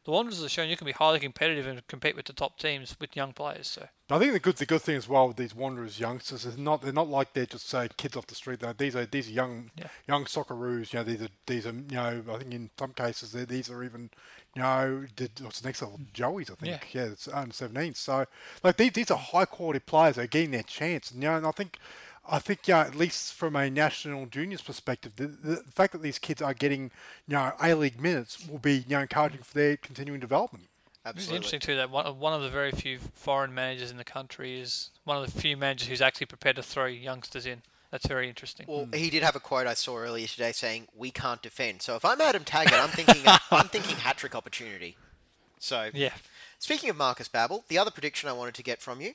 the 0.03 0.11
Wanderers 0.11 0.41
have 0.41 0.51
shown 0.51 0.69
you 0.69 0.77
can 0.77 0.85
be 0.85 0.93
highly 0.93 1.19
competitive 1.19 1.67
and 1.67 1.85
compete 1.87 2.15
with 2.15 2.25
the 2.25 2.33
top 2.33 2.59
teams 2.59 2.95
with 2.99 3.15
young 3.15 3.33
players. 3.33 3.67
So 3.67 3.87
I 4.09 4.19
think 4.19 4.31
the 4.31 4.39
good 4.39 4.55
the 4.55 4.65
good 4.65 4.81
thing 4.81 4.95
as 4.95 5.09
well 5.09 5.27
with 5.27 5.35
these 5.37 5.53
Wanderers 5.53 5.99
youngsters 5.99 6.45
is 6.45 6.57
not 6.57 6.81
they're 6.81 6.93
not 6.93 7.09
like 7.09 7.33
they're 7.33 7.45
just 7.45 7.67
say 7.67 7.89
kids 7.97 8.15
off 8.15 8.27
the 8.27 8.35
street. 8.35 8.61
Though 8.61 8.71
these 8.71 8.95
are 8.95 9.05
these 9.05 9.27
are 9.27 9.31
young 9.33 9.71
Yeah. 9.77 9.87
young 10.07 10.25
Socceroos. 10.25 10.93
You 10.93 10.99
know 10.99 11.03
these 11.03 11.21
are 11.21 11.27
these 11.45 11.67
are 11.67 11.73
you 11.73 11.83
know 11.91 12.23
I 12.31 12.37
think 12.37 12.53
in 12.53 12.69
some 12.79 12.93
cases 12.93 13.33
these 13.47 13.69
are 13.69 13.83
even 13.83 14.09
you 14.55 14.61
know 14.61 15.05
did, 15.15 15.31
what's 15.41 15.59
the 15.59 15.67
next 15.67 15.81
level 15.81 15.99
Joey's 16.13 16.49
I 16.49 16.55
think 16.55 16.93
yeah, 16.93 17.03
it's 17.05 17.27
under 17.27 17.53
17. 17.53 17.95
So 17.95 18.25
like 18.63 18.77
these 18.77 18.93
these 18.93 19.11
are 19.11 19.17
high 19.17 19.45
quality 19.45 19.79
players. 19.79 20.15
They're 20.15 20.27
getting 20.27 20.51
their 20.51 20.63
chance. 20.63 21.11
And, 21.11 21.21
you 21.21 21.27
know 21.29 21.35
and 21.37 21.45
I 21.45 21.51
think. 21.51 21.77
I 22.29 22.39
think, 22.39 22.67
yeah, 22.67 22.81
at 22.81 22.93
least 22.93 23.31
from 23.35 23.55
a 23.55 23.69
national 23.69 24.25
juniors 24.25 24.61
perspective, 24.61 25.13
the, 25.15 25.27
the 25.27 25.55
fact 25.73 25.93
that 25.93 26.01
these 26.01 26.19
kids 26.19 26.41
are 26.41 26.53
getting, 26.53 26.91
you 27.25 27.35
know, 27.35 27.53
A 27.63 27.73
League 27.73 28.01
minutes 28.01 28.45
will 28.49 28.57
be, 28.59 28.79
you 28.79 28.83
know, 28.89 28.99
encouraging 28.99 29.43
for 29.43 29.53
their 29.53 29.77
continuing 29.77 30.19
development. 30.19 30.65
It's 31.15 31.29
interesting 31.29 31.59
too 31.59 31.75
that 31.75 31.89
one, 31.89 32.19
one 32.19 32.33
of 32.33 32.41
the 32.41 32.49
very 32.49 32.71
few 32.71 32.99
foreign 33.13 33.53
managers 33.53 33.91
in 33.91 33.97
the 33.97 34.03
country 34.03 34.59
is 34.59 34.89
one 35.03 35.17
of 35.17 35.31
the 35.31 35.39
few 35.39 35.57
managers 35.57 35.87
who's 35.87 36.01
actually 36.01 36.27
prepared 36.27 36.55
to 36.55 36.63
throw 36.63 36.85
youngsters 36.85 37.45
in. 37.45 37.61
That's 37.91 38.05
very 38.05 38.27
interesting. 38.27 38.65
Well, 38.67 38.85
hmm. 38.85 38.93
he 38.93 39.09
did 39.09 39.23
have 39.23 39.35
a 39.35 39.39
quote 39.39 39.65
I 39.65 39.73
saw 39.73 39.97
earlier 39.97 40.27
today 40.27 40.51
saying, 40.51 40.87
"We 40.95 41.09
can't 41.11 41.41
defend." 41.41 41.81
So 41.81 41.95
if 41.95 42.03
I'm 42.03 42.19
Adam 42.19 42.43
Taggart, 42.43 42.81
I'm 42.81 42.89
thinking 42.89 43.23
I'm 43.51 43.67
thinking 43.67 43.95
hat 43.97 44.17
trick 44.17 44.35
opportunity. 44.35 44.97
So 45.59 45.89
yeah. 45.93 46.13
Speaking 46.59 46.89
of 46.89 46.97
Marcus 46.97 47.29
Babbel, 47.29 47.67
the 47.67 47.77
other 47.77 47.91
prediction 47.91 48.29
I 48.29 48.33
wanted 48.33 48.55
to 48.55 48.63
get 48.63 48.81
from 48.81 48.99
you, 48.99 49.13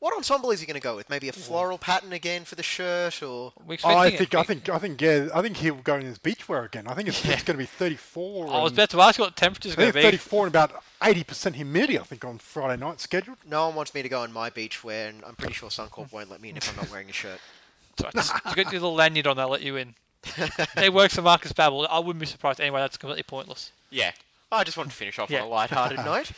what 0.00 0.14
ensemble 0.16 0.50
is 0.50 0.60
he 0.60 0.66
going 0.66 0.74
to 0.74 0.80
go 0.80 0.96
with? 0.96 1.08
Maybe 1.08 1.28
a 1.28 1.32
floral 1.32 1.78
pattern 1.78 2.12
again 2.12 2.44
for 2.44 2.54
the 2.56 2.62
shirt, 2.62 3.22
or 3.22 3.52
We 3.66 3.78
Oh, 3.82 3.88
I 3.88 4.06
expecting 4.08 4.18
think, 4.18 4.34
it. 4.34 4.36
I 4.38 4.42
think, 4.42 4.68
I 4.68 4.78
think, 4.78 5.00
yeah, 5.00 5.28
I 5.34 5.40
think 5.42 5.56
he'll 5.58 5.76
go 5.76 5.94
in 5.96 6.02
his 6.02 6.18
beachwear 6.18 6.66
again. 6.66 6.86
I 6.86 6.94
think 6.94 7.08
it's, 7.08 7.24
it's 7.24 7.42
going 7.42 7.56
to 7.56 7.62
be 7.62 7.64
34. 7.66 8.48
I 8.48 8.60
was 8.62 8.70
and- 8.72 8.78
about 8.78 8.90
to 8.90 9.00
ask 9.00 9.18
you 9.18 9.24
what 9.24 9.36
temperature's 9.36 9.72
I 9.72 9.76
going 9.76 9.92
think 9.92 10.04
to 10.04 10.10
be. 10.12 10.16
34 10.18 10.46
and 10.46 10.54
about 10.54 10.82
80% 11.00 11.54
humidity. 11.54 11.98
I 11.98 12.02
think 12.02 12.24
on 12.24 12.38
Friday 12.38 12.78
night 12.80 13.00
scheduled. 13.00 13.38
no 13.48 13.66
one 13.68 13.76
wants 13.76 13.94
me 13.94 14.02
to 14.02 14.08
go 14.08 14.22
in 14.24 14.32
my 14.32 14.50
beachwear, 14.50 15.08
and 15.08 15.24
I'm 15.24 15.36
pretty 15.36 15.54
sure 15.54 15.70
Suncorp 15.70 16.12
won't 16.12 16.30
let 16.30 16.40
me 16.42 16.50
in 16.50 16.56
if 16.58 16.68
I'm 16.70 16.76
not 16.76 16.90
wearing 16.90 17.08
a 17.08 17.12
shirt. 17.12 17.40
Sorry, 17.98 18.12
just- 18.14 18.34
you 18.34 18.54
got 18.56 18.72
your 18.72 18.80
little 18.82 18.94
lanyard 18.94 19.26
on, 19.26 19.36
they'll 19.36 19.48
let 19.48 19.62
you 19.62 19.76
in. 19.76 19.94
it 20.76 20.92
works 20.92 21.14
for 21.14 21.22
Marcus 21.22 21.52
Babbel. 21.52 21.86
I 21.90 21.98
wouldn't 21.98 22.18
be 22.20 22.26
surprised 22.26 22.60
anyway. 22.60 22.80
That's 22.80 22.96
completely 22.96 23.22
pointless. 23.24 23.72
Yeah, 23.90 24.12
I 24.50 24.64
just 24.64 24.76
wanted 24.76 24.90
to 24.90 24.96
finish 24.96 25.18
off 25.18 25.30
Yeah. 25.30 25.40
on 25.42 25.46
a 25.46 25.50
light-hearted 25.50 25.98
note. 26.04 26.30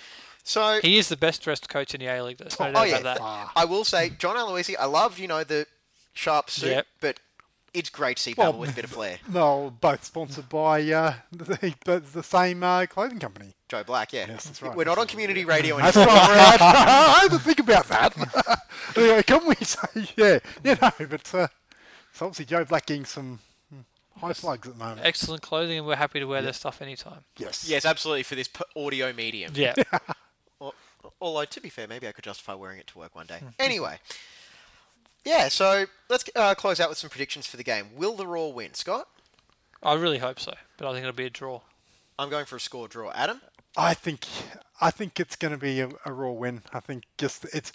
So, 0.46 0.78
He 0.80 0.96
is 0.96 1.08
the 1.08 1.16
best 1.16 1.42
dressed 1.42 1.68
coach 1.68 1.92
in 1.92 1.98
the 2.00 2.06
A 2.06 2.22
League. 2.22 2.38
There's 2.38 2.58
no 2.60 2.66
oh 2.68 2.72
doubt 2.72 2.88
yeah, 2.88 2.98
about 2.98 3.18
that. 3.18 3.50
I 3.56 3.64
will 3.64 3.82
say, 3.82 4.10
John 4.10 4.36
Aloisi, 4.36 4.76
I 4.78 4.84
loved 4.84 5.18
you 5.18 5.26
know 5.26 5.42
the 5.42 5.66
sharp 6.12 6.50
suit, 6.50 6.70
Yep. 6.70 6.86
but 7.00 7.20
it's 7.74 7.90
great 7.90 8.18
to 8.18 8.22
see 8.22 8.34
Well, 8.38 8.52
Babbel 8.52 8.58
with 8.60 8.70
a 8.70 8.74
bit 8.74 8.84
of 8.84 8.90
flair. 8.92 9.18
No, 9.28 9.74
both 9.80 10.04
sponsored 10.04 10.48
by 10.48 10.82
uh, 10.92 11.14
the, 11.32 11.74
the, 11.84 11.98
the 11.98 12.22
same 12.22 12.62
uh, 12.62 12.86
clothing 12.86 13.18
company. 13.18 13.54
Joe 13.68 13.82
Black, 13.82 14.12
yeah. 14.12 14.26
Yes, 14.28 14.44
that's 14.44 14.62
right. 14.62 14.76
We're 14.76 14.84
not 14.84 14.98
on 14.98 15.08
community 15.08 15.44
radio 15.44 15.78
That's 15.78 15.96
anymore. 15.96 16.14
right. 16.14 16.58
I 16.60 17.18
had 17.22 17.32
to 17.32 17.40
think 17.40 17.58
about 17.58 17.88
that. 17.88 18.16
anyway, 18.96 19.24
can 19.24 19.44
we 19.48 19.56
say, 19.56 20.06
yeah, 20.16 20.38
yeah, 20.62 20.76
no, 20.80 21.06
but 21.08 21.34
uh, 21.34 21.48
it's 22.12 22.22
obviously 22.22 22.44
Joe 22.44 22.64
Black 22.64 22.86
getting 22.86 23.04
some 23.04 23.40
high 24.20 24.32
slugs 24.32 24.68
at 24.68 24.74
the 24.74 24.78
moment. 24.78 25.00
Excellent 25.04 25.42
clothing, 25.42 25.78
and 25.78 25.86
we're 25.88 25.96
happy 25.96 26.20
to 26.20 26.26
wear 26.26 26.40
their 26.40 26.52
stuff 26.52 26.80
anytime. 26.80 27.24
Yes. 27.36 27.68
yes, 27.68 27.84
absolutely 27.84 28.22
for 28.22 28.36
this 28.36 28.48
audio 28.76 29.12
medium. 29.12 29.50
Yeah. 29.56 29.74
Al- 31.20 31.28
Although, 31.28 31.44
to 31.44 31.60
be 31.60 31.68
fair, 31.68 31.86
maybe 31.88 32.06
I 32.08 32.12
could 32.12 32.24
justify 32.24 32.54
wearing 32.54 32.78
it 32.78 32.86
to 32.88 32.98
work 32.98 33.14
one 33.14 33.26
day. 33.26 33.40
Anyway. 33.58 33.98
Yeah, 35.24 35.48
so 35.48 35.86
let's 36.08 36.24
uh, 36.36 36.54
close 36.54 36.78
out 36.78 36.88
with 36.88 36.98
some 36.98 37.10
predictions 37.10 37.46
for 37.46 37.56
the 37.56 37.64
game. 37.64 37.88
Will 37.96 38.14
the 38.14 38.26
Roar 38.26 38.52
win? 38.52 38.74
Scott? 38.74 39.08
I 39.82 39.94
really 39.94 40.18
hope 40.18 40.38
so, 40.38 40.52
but 40.78 40.88
I 40.88 40.92
think 40.92 41.02
it'll 41.02 41.16
be 41.16 41.26
a 41.26 41.30
draw. 41.30 41.60
I'm 42.18 42.30
going 42.30 42.46
for 42.46 42.56
a 42.56 42.60
score 42.60 42.88
draw. 42.88 43.10
Adam? 43.12 43.40
I 43.76 43.92
think 43.92 44.24
I 44.80 44.90
think 44.90 45.18
it's 45.20 45.36
going 45.36 45.52
to 45.52 45.58
be 45.58 45.80
a, 45.80 45.88
a 46.04 46.12
Roar 46.12 46.36
win. 46.36 46.62
I 46.72 46.80
think 46.80 47.04
just 47.18 47.44
it's 47.52 47.72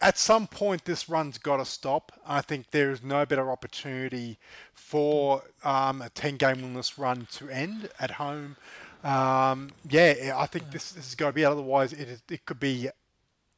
at 0.00 0.16
some 0.16 0.46
point 0.46 0.84
this 0.84 1.08
run's 1.08 1.38
got 1.38 1.56
to 1.56 1.64
stop. 1.64 2.12
I 2.26 2.40
think 2.40 2.70
there 2.70 2.90
is 2.90 3.02
no 3.02 3.26
better 3.26 3.50
opportunity 3.50 4.38
for 4.72 5.42
um, 5.64 6.00
a 6.00 6.08
ten 6.08 6.36
game 6.36 6.56
winless 6.58 6.96
run 6.98 7.26
to 7.32 7.48
end 7.48 7.90
at 7.98 8.12
home. 8.12 8.56
Um, 9.06 9.70
yeah, 9.88 10.34
I 10.36 10.46
think 10.46 10.72
this, 10.72 10.90
this 10.90 11.04
has 11.04 11.14
got 11.14 11.28
to 11.28 11.32
be. 11.32 11.44
Otherwise, 11.44 11.92
it 11.92 12.08
is, 12.08 12.22
it 12.28 12.44
could 12.44 12.58
be 12.58 12.88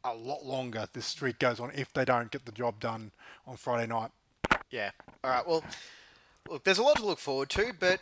a 0.04 0.14
lot 0.14 0.44
longer. 0.44 0.86
This 0.92 1.06
streak 1.06 1.38
goes 1.38 1.58
on 1.58 1.72
if 1.74 1.92
they 1.92 2.04
don't 2.04 2.30
get 2.30 2.44
the 2.44 2.52
job 2.52 2.80
done 2.80 3.12
on 3.46 3.56
Friday 3.56 3.86
night. 3.86 4.10
Yeah. 4.70 4.90
All 5.24 5.30
right, 5.30 5.48
well, 5.48 5.64
look, 6.50 6.64
there's 6.64 6.78
a 6.78 6.82
lot 6.82 6.96
to 6.96 7.06
look 7.06 7.18
forward 7.18 7.48
to, 7.50 7.72
but 7.80 8.00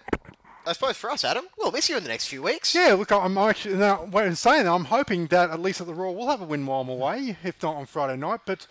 I 0.66 0.72
suppose 0.72 0.96
for 0.96 1.08
us, 1.08 1.24
Adam, 1.24 1.44
we'll 1.56 1.70
miss 1.70 1.88
you 1.88 1.96
in 1.96 2.02
the 2.02 2.08
next 2.08 2.26
few 2.26 2.42
weeks. 2.42 2.74
Yeah, 2.74 2.94
look, 2.94 3.12
I'm 3.12 3.38
actually 3.38 3.76
now. 3.76 4.04
When 4.10 4.34
saying 4.34 4.64
that, 4.64 4.72
I'm 4.72 4.86
hoping 4.86 5.28
that 5.28 5.50
at 5.50 5.60
least 5.60 5.80
at 5.80 5.86
the 5.86 5.94
Royal 5.94 6.16
we'll 6.16 6.28
have 6.28 6.42
a 6.42 6.44
win 6.44 6.66
while 6.66 6.80
I'm 6.80 6.88
away, 6.88 7.36
if 7.44 7.62
not 7.62 7.76
on 7.76 7.86
Friday 7.86 8.16
night. 8.16 8.40
But, 8.44 8.66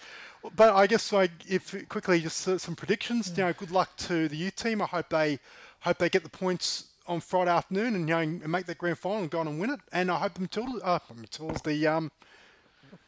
but 0.54 0.74
I 0.74 0.86
guess 0.86 1.14
like 1.14 1.32
if 1.48 1.88
quickly 1.88 2.20
just 2.20 2.42
some 2.60 2.76
predictions. 2.76 3.32
You 3.38 3.46
know, 3.46 3.54
good 3.54 3.72
luck 3.72 3.96
to 4.00 4.28
the 4.28 4.36
youth 4.36 4.58
team. 4.58 4.82
I 4.82 4.86
hope 4.86 5.08
they 5.08 5.40
hope 5.80 5.98
they 5.98 6.10
get 6.10 6.24
the 6.24 6.30
points 6.30 6.88
on 7.08 7.20
Friday 7.20 7.52
afternoon 7.52 7.96
and 7.96 8.10
you 8.10 8.16
know 8.16 8.20
and 8.22 8.48
make 8.48 8.66
that 8.66 8.78
grand 8.78 8.98
final 8.98 9.20
and 9.20 9.30
go 9.30 9.40
on 9.40 9.48
and 9.48 9.60
win 9.60 9.70
it. 9.70 9.80
And 9.92 10.10
I 10.12 10.18
hope 10.20 10.40
Matilda, 10.40 10.84
uh, 10.84 11.00
Matilda's 11.16 11.62
the 11.62 11.88
um 11.88 12.12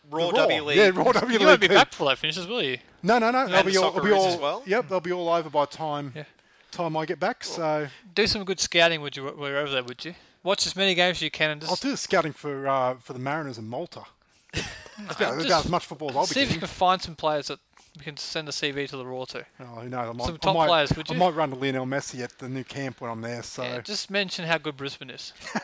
Roar 0.10 0.32
the 0.32 0.38
Roar. 0.38 0.48
W 0.48 0.64
League. 0.64 0.78
Yeah, 0.78 0.90
Roar 0.94 1.14
W 1.14 1.32
League. 1.32 1.42
You 1.42 1.48
won't 1.48 1.62
be 1.62 1.68
back 1.68 1.90
before 1.92 2.08
that 2.10 2.18
finishes, 2.18 2.48
will 2.48 2.62
you? 2.64 2.78
No, 3.04 3.20
no, 3.20 3.32
no. 3.32 3.48
They'll 3.48 3.64
the 3.64 3.72
be 3.72 3.78
all, 3.78 3.92
they'll 3.92 4.04
be 4.04 4.12
all 4.12 4.28
as 4.28 4.40
well? 4.40 4.64
Yep, 4.66 4.88
they'll 4.90 5.00
be 5.02 5.12
all 5.12 5.30
over 5.30 5.50
by 5.50 5.66
time 5.66 6.14
Yeah. 6.16 6.24
time 6.72 6.96
I 6.96 7.06
get 7.06 7.20
back. 7.20 7.44
So 7.44 7.88
Do 8.14 8.26
some 8.28 8.44
good 8.46 8.60
scouting, 8.60 9.02
would 9.02 9.18
you? 9.18 9.26
While 9.26 9.50
you're 9.50 9.58
over 9.58 9.72
there, 9.72 9.84
would 9.84 10.04
you? 10.06 10.16
Watch 10.44 10.66
as 10.66 10.76
many 10.76 10.96
games 10.96 11.18
as 11.18 11.22
you 11.24 11.32
can 11.32 11.50
and 11.52 11.64
I'll 11.66 11.76
do 11.76 11.92
the 11.92 11.98
scouting 11.98 12.32
for 12.32 12.68
uh, 12.68 12.96
for 12.96 13.12
the 13.14 13.20
Mariners 13.20 13.58
in 13.58 13.68
Malta. 13.68 14.04
That's 14.54 15.16
about, 15.18 15.34
about 15.46 15.66
as 15.66 15.70
much 15.70 15.86
football 15.86 16.10
as 16.12 16.16
I'll 16.16 16.24
be 16.24 16.28
see 16.28 16.42
if 16.42 16.54
you 16.54 16.60
can 16.60 16.68
find 16.70 17.02
some 17.02 17.16
players 17.16 17.48
that 17.48 17.60
We 17.98 18.04
can 18.04 18.18
send 18.18 18.48
a 18.48 18.52
CV 18.52 18.88
to 18.90 18.98
the 18.98 19.06
Roar 19.06 19.26
too. 19.26 19.42
Oh, 19.60 19.66
who 19.82 19.90
knows? 19.90 20.10
I 20.10 20.14
might, 20.14 20.26
Some 20.28 20.36
I 20.36 20.38
top 20.38 20.56
might, 20.56 20.68
players, 20.68 20.96
would 20.96 21.10
I 21.10 21.14
you? 21.14 21.20
might 21.20 21.34
run 21.34 21.50
to 21.50 21.56
Lionel 21.56 21.86
Messi 21.88 22.22
at 22.24 22.38
the 22.38 22.48
Nou 22.48 22.64
Camp 22.64 23.02
when 23.02 23.10
I'm 23.10 23.22
there. 23.22 23.42
So 23.44 23.64
Yeah, 23.64 23.82
just 23.82 24.12
mention 24.12 24.46
how 24.46 24.60
good 24.60 24.78
Brisbane 24.78 25.10
is. 25.10 25.34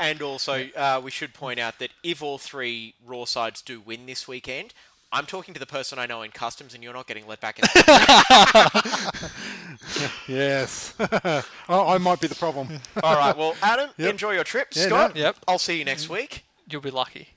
And 0.00 0.20
also, 0.20 0.66
uh, 0.76 1.00
we 1.04 1.12
should 1.12 1.32
point 1.32 1.60
out 1.60 1.78
that 1.78 1.90
if 2.02 2.24
all 2.24 2.36
three 2.36 2.94
Roar 3.06 3.24
sides 3.24 3.62
do 3.62 3.80
win 3.80 4.06
this 4.06 4.26
weekend, 4.26 4.74
I'm 5.12 5.26
talking 5.26 5.54
to 5.54 5.60
the 5.60 5.66
person 5.66 5.96
I 5.96 6.06
know 6.06 6.22
in 6.22 6.32
customs, 6.32 6.74
and 6.74 6.82
you're 6.82 6.92
not 6.94 7.06
getting 7.06 7.24
let 7.28 7.40
back 7.40 7.60
in. 7.60 7.64
yes, 10.26 10.94
I, 10.98 11.44
I 11.68 11.98
might 11.98 12.20
be 12.20 12.26
the 12.26 12.34
problem. 12.34 12.68
all 13.02 13.14
right. 13.14 13.36
Well, 13.36 13.54
Adam, 13.62 13.90
Yep. 13.96 14.10
enjoy 14.10 14.32
your 14.32 14.42
trip. 14.44 14.68
Yeah, 14.74 14.86
Scott, 14.86 15.14
no. 15.14 15.20
Yep. 15.20 15.36
I'll 15.46 15.58
see 15.60 15.78
you 15.78 15.84
next 15.84 16.08
week. 16.08 16.42
You'll 16.68 16.80
be 16.82 16.90
lucky. 16.90 17.28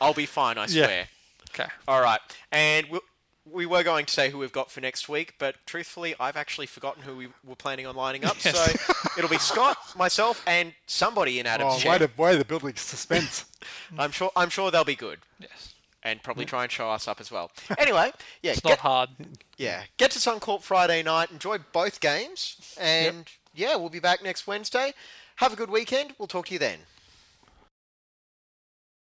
I'll 0.00 0.14
be 0.14 0.24
fine, 0.26 0.56
I 0.56 0.62
Yeah. 0.66 0.86
swear. 0.86 1.06
Okay. 1.52 1.68
All 1.88 2.00
right. 2.00 2.20
And 2.52 2.86
we'll, 2.90 3.00
we 3.44 3.66
were 3.66 3.82
going 3.82 4.06
to 4.06 4.12
say 4.12 4.30
who 4.30 4.38
we've 4.38 4.52
got 4.52 4.70
for 4.70 4.80
next 4.80 5.08
week, 5.08 5.34
but 5.38 5.56
truthfully, 5.66 6.14
I've 6.20 6.36
actually 6.36 6.66
forgotten 6.66 7.02
who 7.02 7.16
we 7.16 7.28
were 7.44 7.56
planning 7.56 7.86
on 7.86 7.96
lining 7.96 8.24
up. 8.24 8.36
Yes. 8.44 8.56
So 8.56 8.94
it'll 9.18 9.30
be 9.30 9.38
Scott, 9.38 9.76
myself, 9.96 10.42
and 10.46 10.72
somebody 10.86 11.38
in 11.40 11.46
Adam's 11.46 11.74
oh, 11.76 11.78
chair. 11.78 11.92
way 11.92 11.98
to 11.98 12.10
way 12.16 12.38
to 12.38 12.44
build 12.44 12.78
suspense. 12.78 13.44
I'm 13.98 14.10
sure. 14.10 14.30
I'm 14.36 14.50
sure 14.50 14.70
they'll 14.70 14.84
be 14.84 14.94
good, 14.96 15.18
Yes. 15.38 15.74
and 16.02 16.22
probably 16.22 16.44
try 16.44 16.62
and 16.62 16.72
show 16.72 16.90
us 16.90 17.08
up 17.08 17.20
as 17.20 17.30
well. 17.30 17.50
Anyway, 17.78 18.12
yeah, 18.42 18.52
It's 18.52 18.60
get, 18.60 18.70
not 18.70 18.78
hard. 18.78 19.10
yeah, 19.56 19.82
get 19.96 20.10
to 20.12 20.18
Suncorp 20.18 20.62
Friday 20.62 21.02
night. 21.02 21.30
Enjoy 21.30 21.58
both 21.72 22.00
games, 22.00 22.76
and 22.80 23.26
yeah, 23.54 23.76
we'll 23.76 23.88
be 23.88 24.00
back 24.00 24.22
next 24.22 24.46
Wednesday. 24.46 24.92
Have 25.36 25.52
a 25.52 25.56
good 25.56 25.70
weekend. 25.70 26.14
We'll 26.18 26.28
talk 26.28 26.46
to 26.46 26.52
you 26.52 26.58
then. 26.58 26.80